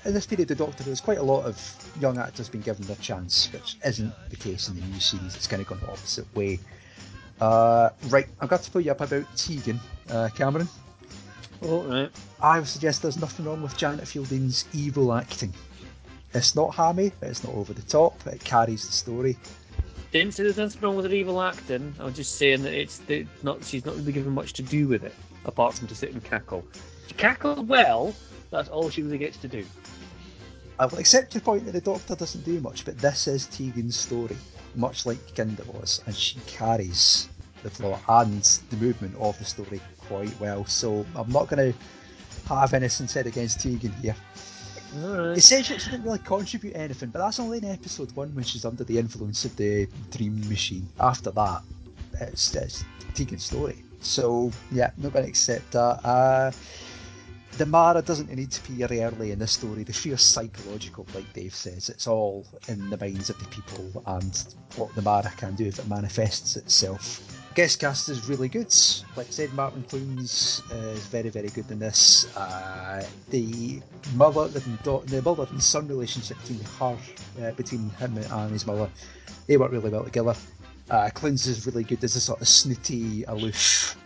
In 0.06 0.14
this 0.14 0.26
period 0.26 0.50
of 0.52 0.58
Doctor 0.58 0.84
Who, 0.84 0.90
there's 0.90 1.02
quite 1.02 1.18
a 1.18 1.24
lot 1.24 1.44
of 1.44 1.60
young 2.00 2.18
actors 2.18 2.48
being 2.48 2.64
given 2.64 2.86
their 2.88 2.96
chance, 2.98 3.52
which 3.52 3.76
isn't 3.86 4.14
the 4.30 4.38
case 4.38 4.70
in 4.70 4.80
the 4.80 4.86
new 4.86 5.00
series. 5.02 5.36
It's 5.36 5.48
kind 5.48 5.62
of 5.62 5.68
gone 5.68 5.82
the 5.82 5.88
opposite 5.92 6.34
way. 6.34 6.60
Uh, 7.40 7.90
right, 8.10 8.28
I've 8.40 8.50
got 8.50 8.64
to 8.64 8.72
pull 8.72 8.82
you 8.82 8.92
up 8.92 9.02
about 9.02 9.26
Tegan, 9.36 9.80
uh, 10.10 10.30
Cameron. 10.36 10.68
Oh, 11.62 11.84
right. 11.84 12.10
I 12.42 12.60
would 12.60 12.68
suggest 12.68 13.02
there's 13.02 13.20
nothing 13.20 13.46
wrong 13.46 13.62
with 13.62 13.78
Janet 13.78 14.08
Fielding's 14.08 14.66
evil 14.74 15.14
acting. 15.14 15.54
It's 16.34 16.56
not 16.56 16.76
hammy, 16.76 17.12
it's 17.22 17.44
not 17.44 17.56
over 17.56 17.74
the 17.74 17.82
top, 17.84 18.26
it 18.28 18.44
carries 18.44 18.86
the 18.86 18.92
story. 18.92 19.38
Didn't 20.12 20.34
say 20.34 20.44
there's 20.44 20.58
nothing 20.58 20.82
wrong 20.82 20.96
with 20.96 21.06
her 21.06 21.14
evil 21.14 21.42
acting. 21.42 21.94
I 22.00 22.06
was 22.06 22.16
just 22.16 22.36
saying 22.36 22.64
that 22.64 22.74
it's 22.74 23.02
it's 23.08 23.44
not. 23.44 23.64
She's 23.64 23.86
not 23.86 23.96
really 23.98 24.14
given 24.14 24.34
much 24.34 24.54
to 24.54 24.62
do 24.62 24.88
with 24.88 25.04
it, 25.04 25.14
apart 25.46 25.74
from 25.74 25.88
to 25.88 25.96
sit 25.96 26.14
and 26.14 26.24
cackle. 26.24 26.66
She 27.08 27.14
cackled 27.16 27.68
well, 27.68 28.16
that's 28.50 28.70
all 28.70 28.90
she 28.90 29.04
really 29.04 29.18
gets 29.18 29.38
to 29.38 29.48
do. 29.48 29.66
I 30.80 30.86
will 30.86 31.00
accept 31.00 31.34
your 31.34 31.42
point 31.42 31.66
that 31.66 31.72
the 31.72 31.82
Doctor 31.82 32.16
doesn't 32.16 32.46
do 32.46 32.60
much, 32.60 32.86
but 32.86 32.98
this 33.00 33.28
is 33.28 33.48
Tegan's 33.48 33.98
story, 33.98 34.38
much 34.76 35.06
like 35.08 35.18
Kinda 35.34 35.64
was, 35.74 36.02
and 36.06 36.16
she 36.16 36.40
carries 36.46 37.30
the 37.64 37.70
plot 37.72 38.00
and 38.08 38.44
the 38.70 38.78
movement 38.78 39.16
of 39.20 39.38
the 39.40 39.46
story 39.46 39.82
quite 40.08 40.40
well. 40.40 40.66
So 40.66 41.04
I'm 41.16 41.32
not 41.32 41.48
going 41.48 41.74
to 41.74 41.80
have 42.48 42.74
anything 42.76 43.08
said 43.08 43.26
against 43.26 43.60
Tegan 43.60 43.92
here. 43.94 44.16
Alright. 45.04 45.38
Essentially, 45.38 45.80
she 45.80 45.90
didn't 45.90 46.06
really 46.06 46.20
contribute 46.20 46.76
anything, 46.76 47.10
but 47.10 47.20
that's 47.20 47.40
only 47.40 47.58
in 47.58 47.66
episode 47.66 48.16
one 48.16 48.34
when 48.36 48.44
she's 48.44 48.64
under 48.64 48.84
the 48.84 48.98
influence 49.00 49.46
of 49.46 49.56
the 49.58 49.88
dream 50.12 50.48
machine. 50.48 50.88
After 51.00 51.32
that, 51.32 51.64
it's, 52.22 52.56
it's 52.56 52.86
Tegan's 53.16 53.44
story. 53.44 53.84
So, 54.00 54.52
yeah, 54.72 54.92
not 54.98 55.12
going 55.12 55.26
to 55.26 55.30
accept 55.30 55.72
that. 55.72 56.06
Uh, 56.06 56.52
the 57.58 57.66
Mara 57.66 58.02
doesn't 58.02 58.32
need 58.32 58.52
to 58.52 58.72
be 58.72 58.84
early 58.84 59.32
in 59.32 59.40
the 59.40 59.48
story. 59.48 59.84
The 59.84 59.94
fear's 59.94 60.22
psychological, 60.22 61.08
like 61.16 61.32
Dave 61.34 61.56
says. 61.56 61.90
It's 61.90 62.08
all 62.08 62.46
in 62.68 62.90
the 62.90 62.98
minds 62.98 63.30
of 63.30 63.40
the 63.40 63.46
people 63.46 64.04
and 64.06 64.56
what 64.76 64.94
the 64.96 65.02
Mara 65.02 65.32
can 65.38 65.56
do 65.56 65.66
if 65.66 65.80
it 65.80 65.88
manifests 65.88 66.56
itself. 66.56 67.22
Guest 67.56 67.80
cast 67.80 68.10
is 68.10 68.30
really 68.30 68.50
good. 68.50 68.72
Like 69.16 69.28
I 69.28 69.32
said, 69.32 69.52
Martin 69.54 69.82
Clunes 69.90 70.62
uh, 70.72 70.76
is 70.76 71.08
very, 71.08 71.30
very 71.30 71.50
good 71.50 71.72
in 71.72 71.80
this. 71.80 72.28
Uh, 72.38 73.04
the 73.32 73.82
mother 74.14 74.52
and 74.54 74.84
da- 74.84 75.00
the 75.00 75.24
mother 75.24 75.48
and 75.50 75.64
son 75.64 75.88
relationship 75.88 76.38
between 76.42 76.60
her, 76.80 76.98
uh, 77.42 77.52
between 77.54 77.90
him 77.90 78.16
and 78.18 78.52
his 78.52 78.68
mother, 78.68 78.88
they 79.48 79.58
work 79.58 79.72
really 79.72 79.90
well 79.90 80.04
together. 80.04 80.36
Uh, 80.92 81.10
Clunes 81.16 81.48
is 81.48 81.66
really 81.66 81.84
good 81.84 82.04
as 82.04 82.16
a 82.16 82.22
sort 82.22 82.40
of 82.40 82.48
snooty, 82.48 83.24
aloof, 83.24 83.98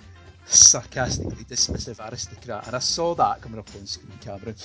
sarcastically 0.51 1.43
dismissive 1.45 1.99
aristocrat, 2.09 2.67
and 2.67 2.75
I 2.75 2.79
saw 2.79 3.15
that 3.15 3.41
coming 3.41 3.59
up 3.59 3.69
on 3.75 3.85
screen, 3.85 4.11
Cameron. 4.19 4.55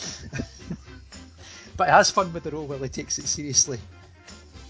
but 1.77 1.89
it 1.89 1.93
has 1.93 2.11
fun 2.11 2.33
with 2.33 2.43
the 2.43 2.51
role 2.51 2.67
while 2.67 2.79
he 2.79 2.89
takes 2.89 3.19
it 3.19 3.27
seriously. 3.27 3.79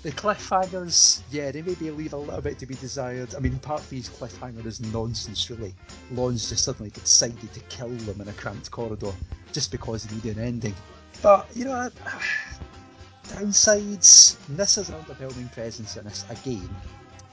The 0.03 0.13
cliffhangers, 0.13 1.23
yeah, 1.31 1.51
they 1.51 1.63
maybe 1.63 1.91
leave 1.91 2.13
a 2.13 2.17
little 2.17 2.41
bit 2.41 2.59
to 2.61 2.67
be 2.67 2.75
desired. 2.75 3.35
I 3.35 3.41
mean, 3.41 3.59
part 3.59 3.81
of 3.81 3.91
these 3.91 4.09
cliffhanger 4.09 4.65
is 4.67 4.81
nonsense, 4.93 5.51
really. 5.51 5.75
Lon's 6.13 6.49
just 6.49 6.65
suddenly 6.65 6.91
decided 6.91 7.53
to 7.53 7.61
kill 7.61 7.89
them 7.89 8.21
in 8.21 8.29
a 8.29 8.33
cramped 8.35 8.71
corridor 8.71 9.13
just 9.53 9.73
because 9.73 10.05
he 10.05 10.15
needed 10.15 10.37
an 10.37 10.45
ending. 10.45 10.75
But, 11.23 11.49
you 11.55 11.65
know, 11.65 11.91
downsides, 13.29 14.37
this 14.51 14.79
is 14.79 14.91
an 14.91 14.97
underwhelming 14.97 15.53
presence 15.53 15.97
in 15.97 16.05
this 16.05 16.25
again, 16.29 16.69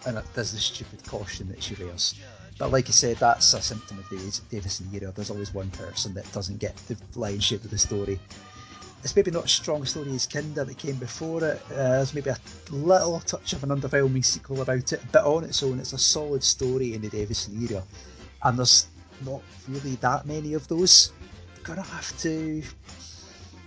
and 0.07 0.19
does 0.33 0.53
the 0.53 0.59
stupid 0.59 1.03
caution 1.05 1.49
that 1.49 1.61
she 1.61 1.75
wears. 1.75 2.15
But 2.63 2.71
like 2.71 2.87
I 2.87 2.91
said, 2.91 3.17
that's 3.17 3.53
a 3.53 3.61
symptom 3.61 3.99
of 3.99 4.07
the 4.07 4.39
Davison 4.49 4.87
era. 4.93 5.11
There's 5.13 5.29
always 5.29 5.53
one 5.53 5.69
person 5.71 6.13
that 6.13 6.31
doesn't 6.31 6.59
get 6.59 6.73
the 6.87 6.95
lion's 7.13 7.43
share 7.43 7.57
of 7.57 7.69
the 7.69 7.77
story. 7.77 8.17
It's 9.03 9.13
maybe 9.13 9.31
not 9.31 9.43
as 9.43 9.51
strong 9.51 9.81
a 9.81 9.85
story 9.85 10.15
as 10.15 10.25
Kinda 10.25 10.63
that 10.63 10.77
came 10.77 10.95
before 10.95 11.43
it. 11.43 11.61
Uh, 11.69 11.75
there's 11.75 12.13
maybe 12.13 12.29
a 12.29 12.37
little 12.71 13.19
touch 13.19 13.51
of 13.51 13.65
an 13.65 13.69
underwhelming 13.71 14.23
sequel 14.23 14.61
about 14.61 14.93
it, 14.93 15.01
but 15.11 15.25
on 15.25 15.43
its 15.43 15.61
own, 15.61 15.77
it's 15.77 15.91
a 15.91 15.97
solid 15.97 16.41
story 16.41 16.93
in 16.93 17.01
the 17.01 17.09
Davison 17.09 17.61
era, 17.69 17.83
and 18.43 18.57
there's 18.57 18.87
not 19.25 19.41
really 19.67 19.95
that 19.95 20.25
many 20.25 20.53
of 20.53 20.65
those. 20.69 21.11
You're 21.57 21.65
gonna 21.65 21.81
have 21.81 22.17
to, 22.19 22.63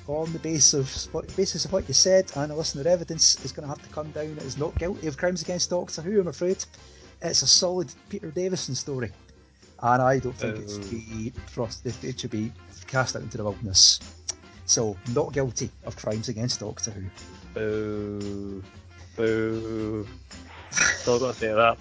on 0.06 0.32
the 0.32 0.38
basis 0.38 0.72
of 0.72 1.12
what, 1.12 1.36
basis 1.36 1.66
of 1.66 1.72
what 1.74 1.86
you 1.86 1.92
said 1.92 2.32
and 2.34 2.50
the 2.50 2.56
listener 2.56 2.88
evidence, 2.88 3.44
is 3.44 3.52
gonna 3.52 3.68
have 3.68 3.82
to 3.82 3.90
come 3.90 4.10
down 4.12 4.38
as 4.38 4.56
not 4.56 4.78
guilty 4.78 5.06
of 5.06 5.18
crimes 5.18 5.42
against 5.42 5.68
Doctor 5.68 6.00
Who. 6.00 6.18
I'm 6.18 6.28
afraid 6.28 6.64
it's 7.22 7.42
a 7.42 7.46
solid 7.46 7.92
Peter 8.08 8.30
Davison 8.30 8.74
story, 8.74 9.12
and 9.82 10.02
I 10.02 10.18
don't 10.18 10.36
think 10.36 10.58
it 10.58 10.70
should 10.70 10.84
oh. 10.84 10.90
be 10.90 11.32
thrust. 11.48 11.86
It 11.86 12.20
should 12.20 12.30
be 12.30 12.52
cast 12.86 13.16
out 13.16 13.22
into 13.22 13.36
the 13.36 13.44
wilderness. 13.44 14.00
So, 14.66 14.96
not 15.14 15.32
guilty 15.32 15.70
of 15.84 15.96
crimes 15.96 16.28
against 16.28 16.60
Doctor 16.60 16.90
Who. 16.90 17.04
Boo. 17.54 18.62
Boo. 19.16 20.06
Still 20.70 21.20
got 21.20 21.34
to 21.34 21.40
say 21.40 21.52
that. 21.52 21.78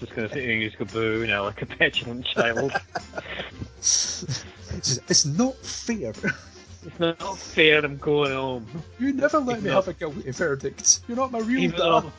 Just 0.00 0.14
gonna 0.14 0.28
sit 0.28 0.38
here 0.38 0.52
and 0.52 0.62
just 0.62 0.78
go 0.78 0.84
boo 0.84 1.26
now 1.26 1.44
like 1.44 1.60
a 1.62 1.66
petulant 1.66 2.24
child. 2.24 2.72
It's, 3.78 5.00
it's 5.08 5.24
not 5.24 5.56
fair. 5.56 6.12
It's 6.86 7.00
not 7.00 7.38
fair, 7.38 7.84
I'm 7.84 7.96
going 7.96 8.32
home. 8.32 8.66
You 8.98 9.12
never 9.12 9.38
let 9.38 9.58
Even 9.58 9.64
me 9.64 9.74
have 9.74 9.88
a 9.88 9.92
guilty 9.92 10.30
verdict. 10.30 11.00
You're 11.08 11.16
not 11.16 11.32
my 11.32 11.40
real 11.40 11.58
Even 11.58 11.70
dad. 11.72 11.78
though- 11.78 12.12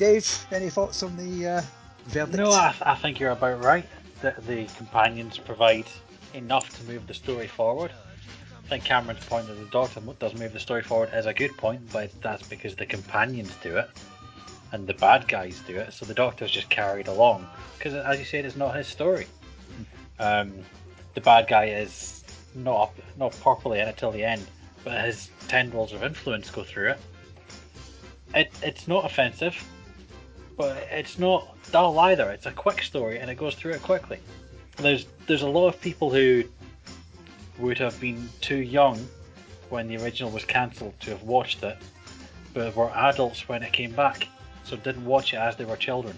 Dave, 0.00 0.46
any 0.50 0.70
thoughts 0.70 1.02
on 1.02 1.14
the 1.14 1.46
uh, 1.46 1.62
verdict? 2.06 2.38
No, 2.38 2.50
I, 2.50 2.74
I 2.80 2.94
think 2.94 3.20
you're 3.20 3.32
about 3.32 3.62
right. 3.62 3.84
That 4.22 4.46
the 4.46 4.64
companions 4.78 5.36
provide 5.36 5.84
enough 6.32 6.70
to 6.78 6.84
move 6.90 7.06
the 7.06 7.12
story 7.12 7.46
forward. 7.46 7.92
I 8.64 8.68
think 8.70 8.84
Cameron's 8.84 9.22
point 9.26 9.46
that 9.48 9.58
the 9.58 9.66
Doctor 9.66 10.00
does 10.18 10.32
move 10.32 10.54
the 10.54 10.58
story 10.58 10.82
forward 10.82 11.10
is 11.12 11.26
a 11.26 11.34
good 11.34 11.54
point, 11.58 11.82
but 11.92 12.10
that's 12.22 12.48
because 12.48 12.74
the 12.74 12.86
companions 12.86 13.54
do 13.62 13.76
it 13.76 13.90
and 14.72 14.86
the 14.86 14.94
bad 14.94 15.28
guys 15.28 15.60
do 15.66 15.76
it. 15.76 15.92
So 15.92 16.06
the 16.06 16.14
Doctor's 16.14 16.50
just 16.50 16.70
carried 16.70 17.06
along 17.06 17.46
because, 17.76 17.92
as 17.92 18.18
you 18.18 18.24
said, 18.24 18.46
it's 18.46 18.56
not 18.56 18.74
his 18.74 18.86
story. 18.86 19.26
Um, 20.18 20.54
the 21.12 21.20
bad 21.20 21.46
guy 21.46 21.66
is 21.66 22.24
not 22.54 22.92
not 23.18 23.38
properly 23.42 23.80
in 23.80 23.88
it 23.88 23.98
till 23.98 24.12
the 24.12 24.24
end, 24.24 24.46
but 24.82 25.04
his 25.04 25.28
tendrils 25.46 25.92
of 25.92 26.02
influence 26.02 26.48
go 26.50 26.64
through 26.64 26.92
it. 26.92 26.98
It 28.34 28.50
it's 28.62 28.88
not 28.88 29.04
offensive, 29.04 29.62
but 30.60 30.86
it's 30.90 31.18
not 31.18 31.56
dull 31.72 31.98
either. 32.00 32.30
It's 32.30 32.44
a 32.44 32.50
quick 32.50 32.82
story 32.82 33.18
and 33.18 33.30
it 33.30 33.36
goes 33.36 33.54
through 33.54 33.72
it 33.72 33.82
quickly. 33.82 34.18
There's 34.76 35.06
there's 35.26 35.40
a 35.40 35.48
lot 35.48 35.68
of 35.68 35.80
people 35.80 36.10
who 36.10 36.44
would 37.58 37.78
have 37.78 37.98
been 37.98 38.28
too 38.42 38.58
young 38.58 38.98
when 39.70 39.88
the 39.88 39.96
original 39.96 40.30
was 40.30 40.44
cancelled 40.44 41.00
to 41.00 41.10
have 41.12 41.22
watched 41.22 41.62
it, 41.62 41.78
but 42.52 42.76
were 42.76 42.90
adults 42.90 43.48
when 43.48 43.62
it 43.62 43.72
came 43.72 43.92
back, 43.92 44.28
so 44.64 44.76
didn't 44.76 45.06
watch 45.06 45.32
it 45.32 45.38
as 45.38 45.56
they 45.56 45.64
were 45.64 45.76
children, 45.76 46.14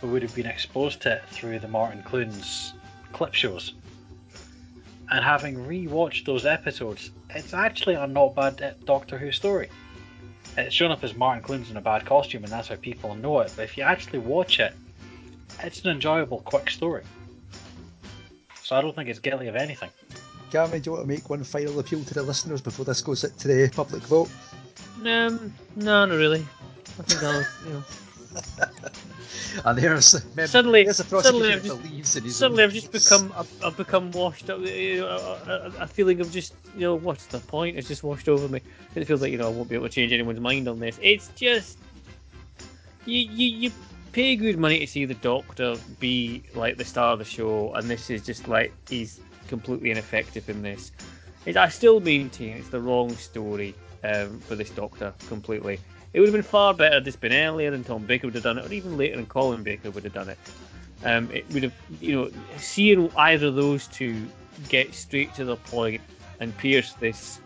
but 0.00 0.08
would 0.08 0.22
have 0.22 0.34
been 0.34 0.46
exposed 0.46 1.02
to 1.02 1.16
it 1.16 1.22
through 1.30 1.58
the 1.58 1.68
Martin 1.68 2.02
Clunes 2.02 2.72
clip 3.12 3.34
shows. 3.34 3.74
And 5.10 5.22
having 5.22 5.66
re-watched 5.66 6.24
those 6.24 6.46
episodes, 6.46 7.10
it's 7.30 7.52
actually 7.52 7.96
a 7.96 8.06
not 8.06 8.34
bad 8.34 8.76
Doctor 8.86 9.18
Who 9.18 9.30
story. 9.30 9.68
It's 10.58 10.74
shown 10.74 10.90
up 10.90 11.04
as 11.04 11.14
Martin 11.14 11.42
Clunes 11.42 11.70
in 11.70 11.76
a 11.76 11.80
bad 11.80 12.04
costume, 12.04 12.42
and 12.42 12.52
that's 12.52 12.68
how 12.68 12.74
people 12.76 13.14
know 13.14 13.40
it. 13.40 13.52
But 13.54 13.62
if 13.62 13.78
you 13.78 13.84
actually 13.84 14.18
watch 14.18 14.58
it, 14.58 14.74
it's 15.62 15.84
an 15.84 15.90
enjoyable, 15.90 16.40
quick 16.40 16.68
story. 16.68 17.04
So 18.64 18.76
I 18.76 18.80
don't 18.80 18.94
think 18.94 19.08
it's 19.08 19.20
guilty 19.20 19.46
of 19.46 19.54
anything. 19.54 19.90
Cameron, 20.50 20.82
do 20.82 20.90
you 20.90 20.92
want 20.96 21.04
to 21.04 21.08
make 21.08 21.30
one 21.30 21.44
final 21.44 21.78
appeal 21.78 22.02
to 22.02 22.14
the 22.14 22.22
listeners 22.22 22.60
before 22.60 22.84
this 22.84 23.00
goes 23.00 23.20
to 23.20 23.48
the 23.48 23.70
public 23.74 24.02
vote? 24.02 24.28
Um, 25.04 25.54
no, 25.76 26.06
not 26.06 26.10
really. 26.10 26.44
I 26.98 27.02
think 27.02 27.22
I'll, 27.22 27.46
you 27.66 27.72
know. 27.74 27.84
And 29.64 29.78
there's 29.78 30.16
Suddenly, 30.50 30.84
there's 30.84 31.00
a 31.00 31.04
suddenly, 31.04 31.52
I've 31.52 31.64
just, 31.64 31.82
believes 31.82 32.16
in 32.16 32.24
his 32.24 32.36
suddenly 32.36 32.64
I've 32.64 32.72
just 32.72 32.92
become, 32.92 33.32
I've, 33.36 33.64
I've 33.64 33.76
become 33.76 34.10
washed 34.12 34.50
up. 34.50 34.60
You 34.60 35.00
know, 35.00 35.08
a, 35.08 35.50
a, 35.50 35.82
a 35.82 35.86
feeling 35.86 36.20
of 36.20 36.30
just, 36.30 36.54
you 36.74 36.82
know, 36.82 36.94
what's 36.94 37.26
the 37.26 37.38
point? 37.38 37.76
It's 37.76 37.88
just 37.88 38.02
washed 38.02 38.28
over 38.28 38.48
me. 38.48 38.60
It 38.94 39.04
feels 39.04 39.20
like, 39.20 39.32
you 39.32 39.38
know, 39.38 39.46
I 39.46 39.50
won't 39.50 39.68
be 39.68 39.74
able 39.74 39.88
to 39.88 39.92
change 39.94 40.12
anyone's 40.12 40.40
mind 40.40 40.68
on 40.68 40.78
this. 40.78 40.98
It's 41.02 41.28
just, 41.36 41.78
you, 43.04 43.18
you, 43.18 43.56
you 43.56 43.72
pay 44.12 44.36
good 44.36 44.58
money 44.58 44.80
to 44.80 44.86
see 44.86 45.04
the 45.04 45.14
Doctor 45.14 45.76
be 46.00 46.42
like 46.54 46.76
the 46.76 46.84
star 46.84 47.12
of 47.12 47.18
the 47.18 47.24
show, 47.24 47.72
and 47.74 47.88
this 47.88 48.10
is 48.10 48.24
just 48.24 48.48
like 48.48 48.72
he's 48.88 49.20
completely 49.48 49.90
ineffective 49.90 50.48
in 50.48 50.62
this. 50.62 50.92
It, 51.46 51.56
I 51.56 51.68
still 51.68 52.00
maintain 52.00 52.56
it's 52.56 52.68
the 52.68 52.80
wrong 52.80 53.10
story 53.10 53.74
um, 54.04 54.40
for 54.40 54.54
this 54.54 54.70
Doctor 54.70 55.14
completely. 55.28 55.80
It 56.12 56.20
would 56.20 56.28
have 56.28 56.34
been 56.34 56.42
far 56.42 56.74
better 56.74 56.96
if 56.96 57.04
this 57.04 57.16
been 57.16 57.32
earlier 57.32 57.72
and 57.72 57.84
Tom 57.84 58.06
Baker 58.06 58.26
would 58.26 58.34
have 58.34 58.44
done 58.44 58.58
it, 58.58 58.66
or 58.66 58.72
even 58.72 58.96
later 58.96 59.18
and 59.18 59.28
Colin 59.28 59.62
Baker 59.62 59.90
would 59.90 60.04
have 60.04 60.14
done 60.14 60.28
it. 60.28 60.38
Um, 61.04 61.30
it 61.30 61.48
would 61.52 61.62
have, 61.62 61.74
you 62.00 62.14
know, 62.14 62.30
seeing 62.56 63.10
either 63.16 63.48
of 63.48 63.54
those 63.54 63.86
two 63.86 64.26
get 64.68 64.94
straight 64.94 65.32
to 65.34 65.44
the 65.44 65.56
point 65.56 66.00
and 66.40 66.56
pierce 66.56 66.94
this 66.94 67.40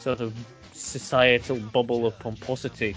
sort 0.00 0.20
of 0.20 0.34
societal 0.72 1.58
bubble 1.58 2.06
of 2.06 2.18
pomposity 2.18 2.94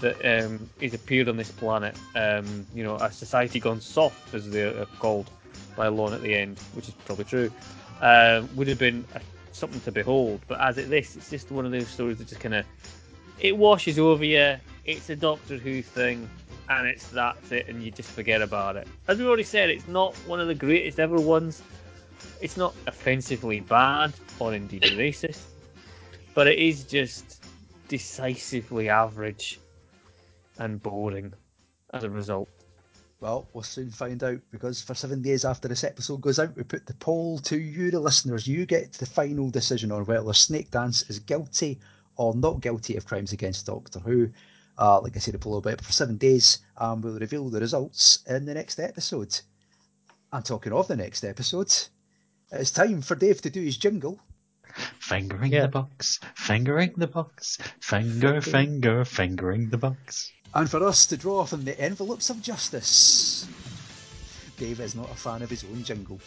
that 0.00 0.16
um, 0.24 0.68
is 0.80 0.94
appeared 0.94 1.28
on 1.28 1.36
this 1.36 1.50
planet. 1.50 1.96
Um, 2.14 2.66
you 2.74 2.84
know, 2.84 2.96
a 2.96 3.10
society 3.10 3.60
gone 3.60 3.80
soft, 3.80 4.34
as 4.34 4.50
they're 4.50 4.86
called 4.98 5.30
by 5.76 5.88
Lon 5.88 6.12
at 6.12 6.22
the 6.22 6.34
end, 6.34 6.58
which 6.74 6.88
is 6.88 6.94
probably 7.04 7.24
true, 7.24 7.50
um, 8.00 8.48
would 8.56 8.68
have 8.68 8.78
been 8.78 9.04
a, 9.14 9.20
something 9.52 9.80
to 9.80 9.92
behold. 9.92 10.40
But 10.48 10.60
as 10.60 10.78
it 10.78 10.88
this, 10.88 11.16
it's 11.16 11.30
just 11.30 11.50
one 11.50 11.66
of 11.66 11.72
those 11.72 11.88
stories 11.88 12.18
that 12.18 12.28
just 12.28 12.40
kind 12.40 12.54
of 12.54 12.66
it 13.40 13.56
washes 13.56 13.98
over 13.98 14.24
you. 14.24 14.56
It's 14.84 15.10
a 15.10 15.16
Doctor 15.16 15.56
Who 15.56 15.82
thing, 15.82 16.28
and 16.68 16.86
it's 16.86 17.08
that's 17.08 17.52
it, 17.52 17.68
and 17.68 17.82
you 17.82 17.90
just 17.90 18.10
forget 18.10 18.42
about 18.42 18.76
it. 18.76 18.86
As 19.08 19.18
we 19.18 19.26
already 19.26 19.42
said, 19.42 19.70
it's 19.70 19.88
not 19.88 20.14
one 20.26 20.40
of 20.40 20.46
the 20.46 20.54
greatest 20.54 20.98
ever 20.98 21.20
ones. 21.20 21.62
It's 22.40 22.56
not 22.56 22.74
offensively 22.86 23.60
bad 23.60 24.12
or 24.38 24.54
indeed 24.54 24.82
racist, 24.82 25.42
but 26.34 26.46
it 26.46 26.58
is 26.58 26.84
just 26.84 27.44
decisively 27.88 28.88
average 28.88 29.58
and 30.58 30.82
boring 30.82 31.32
as 31.92 32.04
a 32.04 32.10
result. 32.10 32.48
Well, 33.20 33.46
we'll 33.52 33.62
soon 33.62 33.90
find 33.90 34.22
out 34.24 34.40
because 34.50 34.80
for 34.80 34.94
seven 34.94 35.20
days 35.20 35.44
after 35.44 35.68
this 35.68 35.84
episode 35.84 36.22
goes 36.22 36.38
out, 36.38 36.56
we 36.56 36.62
put 36.62 36.86
the 36.86 36.94
poll 36.94 37.38
to 37.40 37.58
you, 37.58 37.90
the 37.90 38.00
listeners. 38.00 38.46
You 38.46 38.64
get 38.64 38.94
the 38.94 39.04
final 39.04 39.50
decision 39.50 39.92
on 39.92 40.06
whether 40.06 40.24
Snakedance 40.32 41.08
is 41.10 41.18
guilty 41.18 41.78
or 42.20 42.34
not 42.34 42.60
guilty 42.60 42.96
of 42.96 43.06
crimes 43.06 43.32
against 43.32 43.64
Doctor 43.64 43.98
Who. 43.98 44.28
Uh, 44.78 45.00
like 45.00 45.16
I 45.16 45.20
said, 45.20 45.34
a 45.34 45.38
poll 45.38 45.52
will 45.52 45.60
be 45.62 45.70
up 45.70 45.80
for 45.80 45.90
seven 45.90 46.18
days, 46.18 46.58
and 46.76 47.02
we'll 47.02 47.18
reveal 47.18 47.48
the 47.48 47.60
results 47.60 48.18
in 48.26 48.44
the 48.44 48.52
next 48.52 48.78
episode. 48.78 49.40
And 50.30 50.44
talking 50.44 50.74
of 50.74 50.86
the 50.86 50.96
next 50.96 51.24
episode, 51.24 51.72
it's 52.52 52.70
time 52.72 53.00
for 53.00 53.14
Dave 53.14 53.40
to 53.40 53.48
do 53.48 53.62
his 53.62 53.78
jingle. 53.78 54.20
Fingering 54.98 55.50
the 55.50 55.68
box, 55.68 56.20
fingering 56.36 56.92
the 56.98 57.06
box, 57.06 57.56
finger, 57.80 58.42
finger, 58.42 59.02
fingering 59.06 59.70
the 59.70 59.78
box. 59.78 60.30
And 60.54 60.70
for 60.70 60.86
us 60.86 61.06
to 61.06 61.16
draw 61.16 61.46
from 61.46 61.64
the 61.64 61.80
envelopes 61.80 62.28
of 62.28 62.42
justice. 62.42 63.48
Dave 64.58 64.80
is 64.80 64.94
not 64.94 65.10
a 65.10 65.14
fan 65.14 65.40
of 65.40 65.48
his 65.48 65.64
own 65.64 65.82
jingle. 65.84 66.20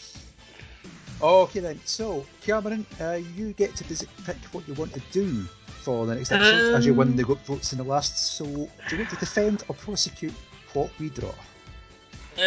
Okay 1.22 1.60
then, 1.60 1.80
so 1.86 2.26
Cameron, 2.42 2.86
uh, 3.00 3.20
you 3.36 3.54
get 3.54 3.76
to 3.78 3.84
pick 3.84 4.38
what 4.52 4.68
you 4.68 4.74
want 4.74 4.94
to 4.94 5.02
do 5.12 5.46
for 5.84 6.06
the 6.06 6.16
next 6.16 6.32
episode 6.32 6.76
as 6.76 6.86
you 6.86 6.94
won 6.94 7.16
the 7.16 7.24
votes 7.24 7.74
in 7.74 7.78
the 7.78 7.84
last. 7.84 8.36
So, 8.38 8.46
do 8.46 8.70
you 8.92 8.98
want 8.98 9.10
to 9.10 9.16
defend 9.18 9.64
or 9.68 9.76
prosecute 9.76 10.34
what 10.74 10.90
we 11.00 11.10
draw? 11.10 11.34
Uh, 12.38 12.42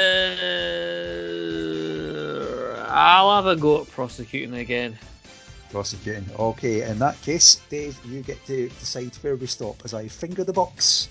I'll 2.89 3.35
have 3.37 3.47
a 3.47 3.57
go 3.57 3.83
at 3.83 3.91
prosecuting 3.91 4.55
again. 4.57 4.99
Prosecuting. 5.71 6.25
Okay, 6.39 6.83
in 6.89 6.99
that 6.99 7.21
case, 7.23 7.61
Dave, 7.69 7.99
you 8.05 8.23
get 8.23 8.45
to 8.47 8.69
decide 8.69 9.15
where 9.17 9.37
we 9.37 9.47
stop 9.47 9.77
as 9.85 9.93
I 9.95 10.09
finger 10.09 10.45
the 10.45 10.53
box 10.53 11.09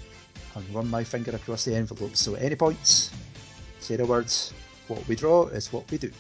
and 0.56 0.64
run 0.74 0.90
my 0.90 1.04
finger 1.04 1.32
across 1.36 1.66
the 1.66 1.76
envelope. 1.76 2.16
So, 2.16 2.36
at 2.36 2.42
any 2.42 2.56
points, 2.56 3.12
say 3.80 3.96
the 3.96 4.06
words. 4.06 4.54
What 4.88 5.08
we 5.08 5.16
draw 5.16 5.48
is 5.48 5.72
what 5.74 5.90
we 5.90 5.98
do. 5.98 6.12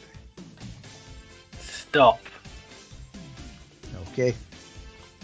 Stop. 1.96 2.20
Okay. 4.12 4.36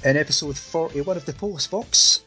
In 0.06 0.16
episode 0.16 0.58
41 0.58 1.18
eh, 1.18 1.20
of 1.20 1.26
the 1.26 1.34
Polis 1.34 1.68
Box, 1.68 2.24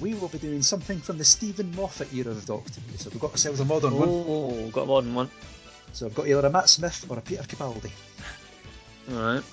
we 0.00 0.14
will 0.14 0.26
be 0.26 0.38
doing 0.38 0.60
something 0.60 0.98
from 0.98 1.18
the 1.18 1.24
Steven 1.24 1.72
Moffat 1.76 2.12
era 2.12 2.32
of 2.32 2.44
Doctor 2.44 2.80
Who. 2.80 2.98
So 2.98 3.10
we've 3.10 3.20
got 3.20 3.30
ourselves 3.30 3.60
a 3.60 3.64
modern 3.64 3.96
one. 3.96 4.08
Oh, 4.08 4.70
got 4.72 4.82
a 4.82 4.86
modern 4.86 5.14
one. 5.14 5.30
So 5.92 6.06
I've 6.06 6.16
got 6.16 6.26
either 6.26 6.44
a 6.44 6.50
Matt 6.50 6.68
Smith 6.68 7.06
or 7.08 7.18
a 7.18 7.20
Peter 7.20 7.44
Capaldi. 7.44 7.92
Alright. 9.12 9.44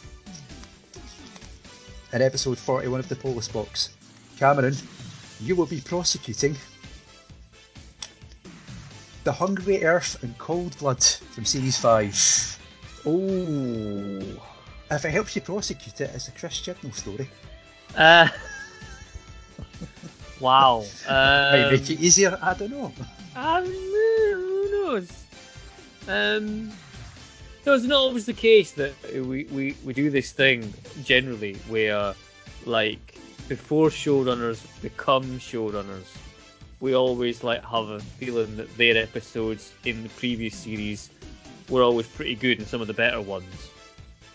In 2.12 2.22
episode 2.24 2.58
41 2.58 2.92
eh, 2.92 3.04
of 3.04 3.10
the 3.10 3.16
Polis 3.16 3.48
Box, 3.48 3.92
Cameron, 4.40 4.76
you 5.42 5.56
will 5.56 5.68
be 5.68 5.80
prosecuting 5.80 6.56
The 9.26 9.32
Hungry 9.32 9.86
Earth 9.86 10.24
and 10.24 10.36
Cold 10.40 10.76
Blood 10.80 11.04
from 11.04 11.46
Series 11.46 11.78
5. 11.78 12.62
Oh. 13.06 14.20
If 14.92 15.06
it 15.06 15.12
helps 15.12 15.36
you 15.36 15.42
prosecute 15.42 16.02
it, 16.02 16.12
it's 16.14 16.28
a 16.28 16.32
Chris 16.32 16.62
Chibnall 16.62 16.94
story. 16.94 17.30
Uh, 17.98 18.28
wow. 20.40 20.84
Might 21.10 21.70
make 21.72 21.82
Um, 21.82 21.86
it 21.86 21.90
easier, 21.92 22.38
I 22.42 22.54
don't 22.54 22.72
know. 22.72 22.92
Um, 23.36 23.66
who 23.66 24.70
knows? 24.72 25.10
Um, 26.08 26.70
no, 27.66 27.74
it's 27.74 27.86
not 27.86 27.98
always 27.98 28.26
the 28.26 28.34
case 28.34 28.72
that 28.74 28.94
we, 29.14 29.46
we, 29.46 29.76
we 29.84 29.94
do 29.94 30.10
this 30.10 30.32
thing 30.32 30.74
generally 31.04 31.56
where, 31.70 32.14
like, 32.66 33.18
before 33.48 33.90
showrunners 33.90 34.62
become 34.82 35.24
showrunners, 35.40 36.08
we 36.80 36.94
always 36.94 37.44
like 37.44 37.64
have 37.64 37.88
a 37.90 38.00
feeling 38.00 38.58
that 38.58 38.76
their 38.78 38.98
episodes 39.02 39.72
in 39.86 40.04
the 40.04 40.10
previous 40.10 40.56
series 40.56 41.10
were 41.70 41.84
always 41.84 42.08
pretty 42.08 42.36
good 42.36 42.60
and 42.60 42.68
some 42.68 42.82
of 42.82 42.88
the 42.88 42.94
better 42.94 43.22
ones. 43.22 43.70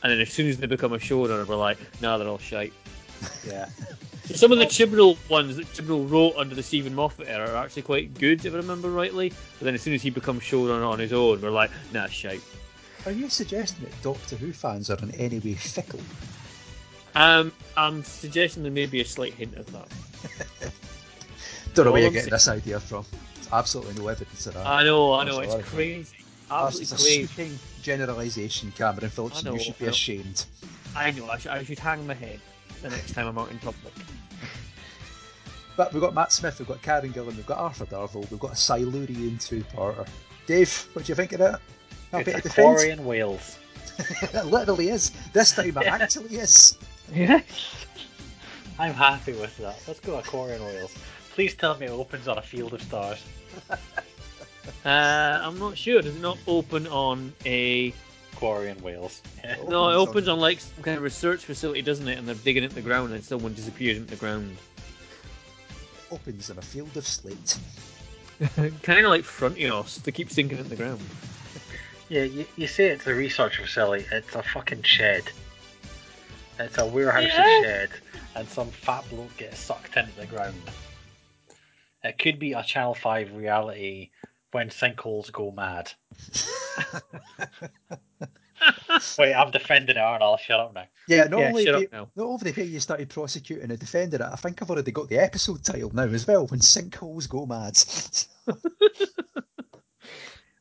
And 0.02 0.12
then 0.12 0.20
as 0.20 0.32
soon 0.32 0.48
as 0.48 0.58
they 0.58 0.66
become 0.66 0.92
a 0.92 0.98
showrunner, 0.98 1.46
we're 1.46 1.56
like, 1.56 1.78
nah, 2.00 2.18
they're 2.18 2.28
all 2.28 2.38
shite. 2.38 2.72
Yeah. 3.46 3.68
Some 4.34 4.52
of 4.52 4.58
the 4.58 4.66
Chibnall 4.66 5.16
ones 5.30 5.56
that 5.56 5.66
Chibnall 5.68 6.08
wrote 6.08 6.34
under 6.36 6.54
the 6.54 6.62
Steven 6.62 6.94
Moffat 6.94 7.28
era 7.28 7.48
are 7.48 7.56
actually 7.56 7.82
quite 7.82 8.12
good, 8.12 8.44
if 8.44 8.52
I 8.52 8.56
remember 8.58 8.90
rightly. 8.90 9.30
But 9.30 9.64
then 9.64 9.74
as 9.74 9.80
soon 9.80 9.94
as 9.94 10.02
he 10.02 10.10
becomes 10.10 10.42
showrunner 10.42 10.86
on 10.86 10.98
his 10.98 11.14
own, 11.14 11.40
we're 11.40 11.50
like, 11.50 11.70
nah, 11.94 12.08
shite. 12.08 12.42
Are 13.06 13.12
you 13.12 13.30
suggesting 13.30 13.84
that 13.84 14.02
Doctor 14.02 14.36
Who 14.36 14.52
fans 14.52 14.90
are 14.90 14.98
in 14.98 15.12
any 15.12 15.38
way 15.38 15.54
fickle? 15.54 16.00
Um, 17.14 17.52
I'm 17.76 18.04
suggesting 18.04 18.62
there 18.62 18.70
may 18.70 18.84
be 18.84 19.00
a 19.00 19.04
slight 19.04 19.32
hint 19.32 19.56
of 19.56 19.72
that. 19.72 19.88
Don't 21.74 21.86
know 21.86 21.92
where 21.92 22.02
you're 22.02 22.10
getting 22.10 22.30
this 22.30 22.48
idea 22.48 22.80
from. 22.80 23.06
There's 23.34 23.48
absolutely 23.50 23.94
no 23.94 24.08
evidence 24.08 24.46
of 24.46 24.54
that. 24.54 24.66
I 24.66 24.84
know, 24.84 25.14
I 25.14 25.24
know, 25.24 25.40
it's 25.40 25.54
crazy. 25.68 26.16
That's 26.48 26.80
Absolutely 26.80 26.82
it's 26.82 26.92
a 26.92 26.96
crazy. 26.96 27.26
sweeping 27.26 27.58
generalisation, 27.82 28.72
Cameron 28.72 29.10
Phillips. 29.10 29.40
I 29.40 29.48
know, 29.48 29.54
you 29.54 29.60
should 29.60 29.78
be 29.78 29.86
I 29.86 29.90
ashamed. 29.90 30.44
I 30.96 31.10
know, 31.10 31.28
I 31.28 31.38
should, 31.38 31.50
I 31.50 31.62
should 31.62 31.78
hang 31.78 32.06
my 32.06 32.14
head 32.14 32.40
the 32.82 32.90
next 32.90 33.12
time 33.12 33.26
I'm 33.26 33.38
out 33.38 33.50
in 33.50 33.58
public. 33.58 33.92
But 35.76 35.92
we've 35.92 36.02
got 36.02 36.14
Matt 36.14 36.32
Smith, 36.32 36.58
we've 36.58 36.66
got 36.68 36.82
Karen 36.82 37.12
Gillan, 37.12 37.36
we've 37.36 37.46
got 37.46 37.58
Arthur 37.58 37.86
Darvill, 37.86 38.28
we've 38.30 38.40
got 38.40 38.52
a 38.52 38.56
Silurian 38.56 39.38
two-parter. 39.38 40.08
Dave, 40.46 40.88
what 40.94 41.04
do 41.04 41.10
you 41.10 41.14
think 41.14 41.32
of 41.32 41.38
that? 41.40 41.60
Happy 42.10 42.24
to 42.24 42.30
It's 42.30 42.40
a 42.40 42.42
defend? 42.48 42.66
quarry 42.76 42.90
in 42.90 43.04
Wales. 43.04 43.58
it 43.98 44.44
literally 44.46 44.88
is. 44.88 45.12
This 45.32 45.52
time 45.52 45.76
it 45.76 45.76
actually 45.86 46.36
is. 46.36 46.78
Yeah. 47.12 47.42
I'm 48.78 48.94
happy 48.94 49.32
with 49.32 49.56
that. 49.58 49.76
Let's 49.86 50.00
go 50.00 50.18
a 50.18 50.22
quarry 50.22 50.54
in 50.54 50.62
Wales. 50.64 50.94
Please 51.34 51.54
tell 51.54 51.76
me 51.78 51.86
it 51.86 51.90
opens 51.90 52.26
on 52.26 52.38
a 52.38 52.42
field 52.42 52.72
of 52.74 52.82
stars. 52.82 53.22
Uh, 54.84 55.40
I'm 55.42 55.58
not 55.58 55.76
sure. 55.76 56.02
Does 56.02 56.16
it 56.16 56.20
not 56.20 56.38
open 56.46 56.86
on 56.86 57.32
a. 57.44 57.92
Quarry 58.36 58.70
in 58.70 58.80
Wales. 58.82 59.20
No, 59.66 59.90
it 59.90 59.96
opens 59.96 60.28
on 60.28 60.38
like 60.38 60.60
some 60.60 60.84
kind 60.84 60.96
of 60.96 61.02
research 61.02 61.44
facility, 61.44 61.82
doesn't 61.82 62.06
it? 62.06 62.18
And 62.18 62.28
they're 62.28 62.36
digging 62.36 62.62
into 62.62 62.76
the 62.76 62.82
ground 62.82 63.12
and 63.12 63.24
someone 63.24 63.52
disappears 63.52 63.96
into 63.96 64.10
the 64.10 64.16
ground. 64.16 64.56
Opens 66.12 66.48
in 66.48 66.56
a 66.56 66.62
field 66.62 66.96
of 66.96 67.04
slate. 67.04 67.58
kind 68.84 69.04
of 69.04 69.10
like 69.10 69.22
Frontios. 69.24 70.00
They 70.04 70.12
keep 70.12 70.30
sinking 70.30 70.58
into 70.58 70.70
the 70.70 70.76
ground. 70.76 71.00
Yeah, 72.08 72.22
you, 72.22 72.46
you 72.56 72.68
say 72.68 72.86
it's 72.90 73.08
a 73.08 73.14
research 73.14 73.56
facility. 73.58 74.06
It's 74.12 74.34
a 74.36 74.42
fucking 74.42 74.82
shed. 74.82 75.24
It's 76.60 76.78
a 76.78 76.86
warehouse 76.86 77.24
Yeah. 77.24 77.60
shed, 77.60 77.90
and 78.36 78.48
some 78.48 78.70
fat 78.70 79.04
bloke 79.10 79.36
gets 79.36 79.58
sucked 79.58 79.96
into 79.96 80.14
the 80.16 80.26
ground. 80.26 80.62
It 82.04 82.18
could 82.18 82.38
be 82.38 82.52
a 82.52 82.62
Channel 82.62 82.94
5 82.94 83.34
reality 83.34 84.10
when 84.52 84.68
sinkholes 84.70 85.30
go 85.32 85.50
mad. 85.50 85.92
Wait, 89.18 89.34
I'm 89.34 89.50
defending 89.50 89.96
it, 89.96 90.00
aren't 90.00 90.22
I? 90.22 90.26
I'll 90.26 90.36
shut 90.36 90.58
up 90.60 90.74
now. 90.74 90.84
Yeah, 91.06 91.24
not 91.24 91.40
Yeah, 91.40 91.48
only 91.48 91.64
shut 91.64 91.74
have 91.74 91.82
up 91.84 91.92
you, 91.92 91.98
now. 91.98 92.08
not 92.16 92.24
only 92.26 92.52
have 92.52 92.68
you 92.68 92.80
started 92.80 93.08
prosecuting 93.08 93.70
and 93.70 93.78
defending 93.78 94.20
it, 94.20 94.26
I 94.26 94.36
think 94.36 94.60
I've 94.60 94.70
already 94.70 94.90
got 94.92 95.08
the 95.08 95.18
episode 95.18 95.64
title 95.64 95.90
now 95.94 96.04
as 96.04 96.26
well. 96.26 96.46
When 96.46 96.60
sinkholes 96.60 97.28
go 97.28 97.46
mad. 97.46 97.78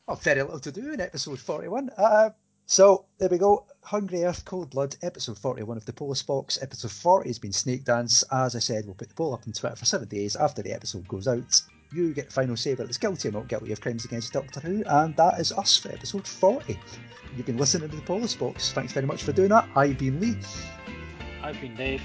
oh, 0.08 0.16
very 0.16 0.44
little 0.44 0.60
to 0.60 0.72
do 0.72 0.94
in 0.94 1.02
episode 1.02 1.40
forty-one. 1.40 1.90
Uh, 1.98 2.30
so 2.66 3.06
there 3.18 3.30
we 3.30 3.38
go. 3.38 3.66
Hungry 3.84 4.24
Earth, 4.26 4.44
Cold 4.46 4.70
Blood, 4.72 4.96
episode 5.02 5.40
forty-one 5.40 5.78
of 5.78 5.86
the 5.86 5.94
Polis 5.94 6.22
Box. 6.22 6.60
Episode 6.62 6.92
forty 6.92 7.30
has 7.30 7.40
been 7.40 7.52
Snakedance. 7.52 8.24
As 8.32 8.56
I 8.56 8.60
said, 8.60 8.86
we'll 8.86 8.96
put 8.96 9.10
the 9.10 9.16
poll 9.16 9.34
up 9.34 9.44
on 9.48 9.54
Twitter 9.54 9.76
for 9.76 9.86
seven 9.86 10.08
days 10.08 10.36
after 10.36 10.62
the 10.62 10.74
episode 10.74 11.08
goes 11.08 11.28
out. 11.28 11.62
You 11.94 12.14
get 12.14 12.28
the 12.28 12.34
final 12.34 12.56
say 12.58 12.72
whether 12.72 12.84
it's 12.86 12.98
guilty 12.98 13.30
or 13.30 13.32
not 13.32 13.48
guilty 13.48 13.72
of 13.72 13.82
crimes 13.82 14.06
against 14.06 14.34
Doctor 14.34 14.60
Who, 14.60 14.84
and 14.86 15.16
that 15.16 15.40
is 15.40 15.52
us 15.52 15.78
for 15.78 15.90
episode 15.90 16.28
forty. 16.28 16.80
You've 17.36 17.46
been 17.46 17.58
listening 17.58 17.90
to 17.90 17.96
the 17.96 18.02
Polis 18.02 18.36
Box. 18.36 18.72
Thanks 18.72 18.94
very 18.94 19.06
much 19.06 19.24
for 19.24 19.32
doing 19.32 19.50
that. 19.50 19.70
I've 19.76 19.98
been 19.98 20.20
Lee. 20.20 20.38
I've 21.42 21.60
been 21.62 21.76
Dave. 21.76 22.02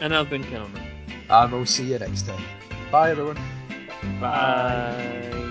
And 0.00 0.14
I've 0.14 0.30
been 0.30 0.44
Cameron. 0.44 0.82
And 1.28 1.52
we'll 1.52 1.66
see 1.66 1.92
you 1.92 1.98
next 1.98 2.26
time. 2.26 2.42
Bye, 2.90 3.10
everyone. 3.10 3.38
Bye. 4.20 5.48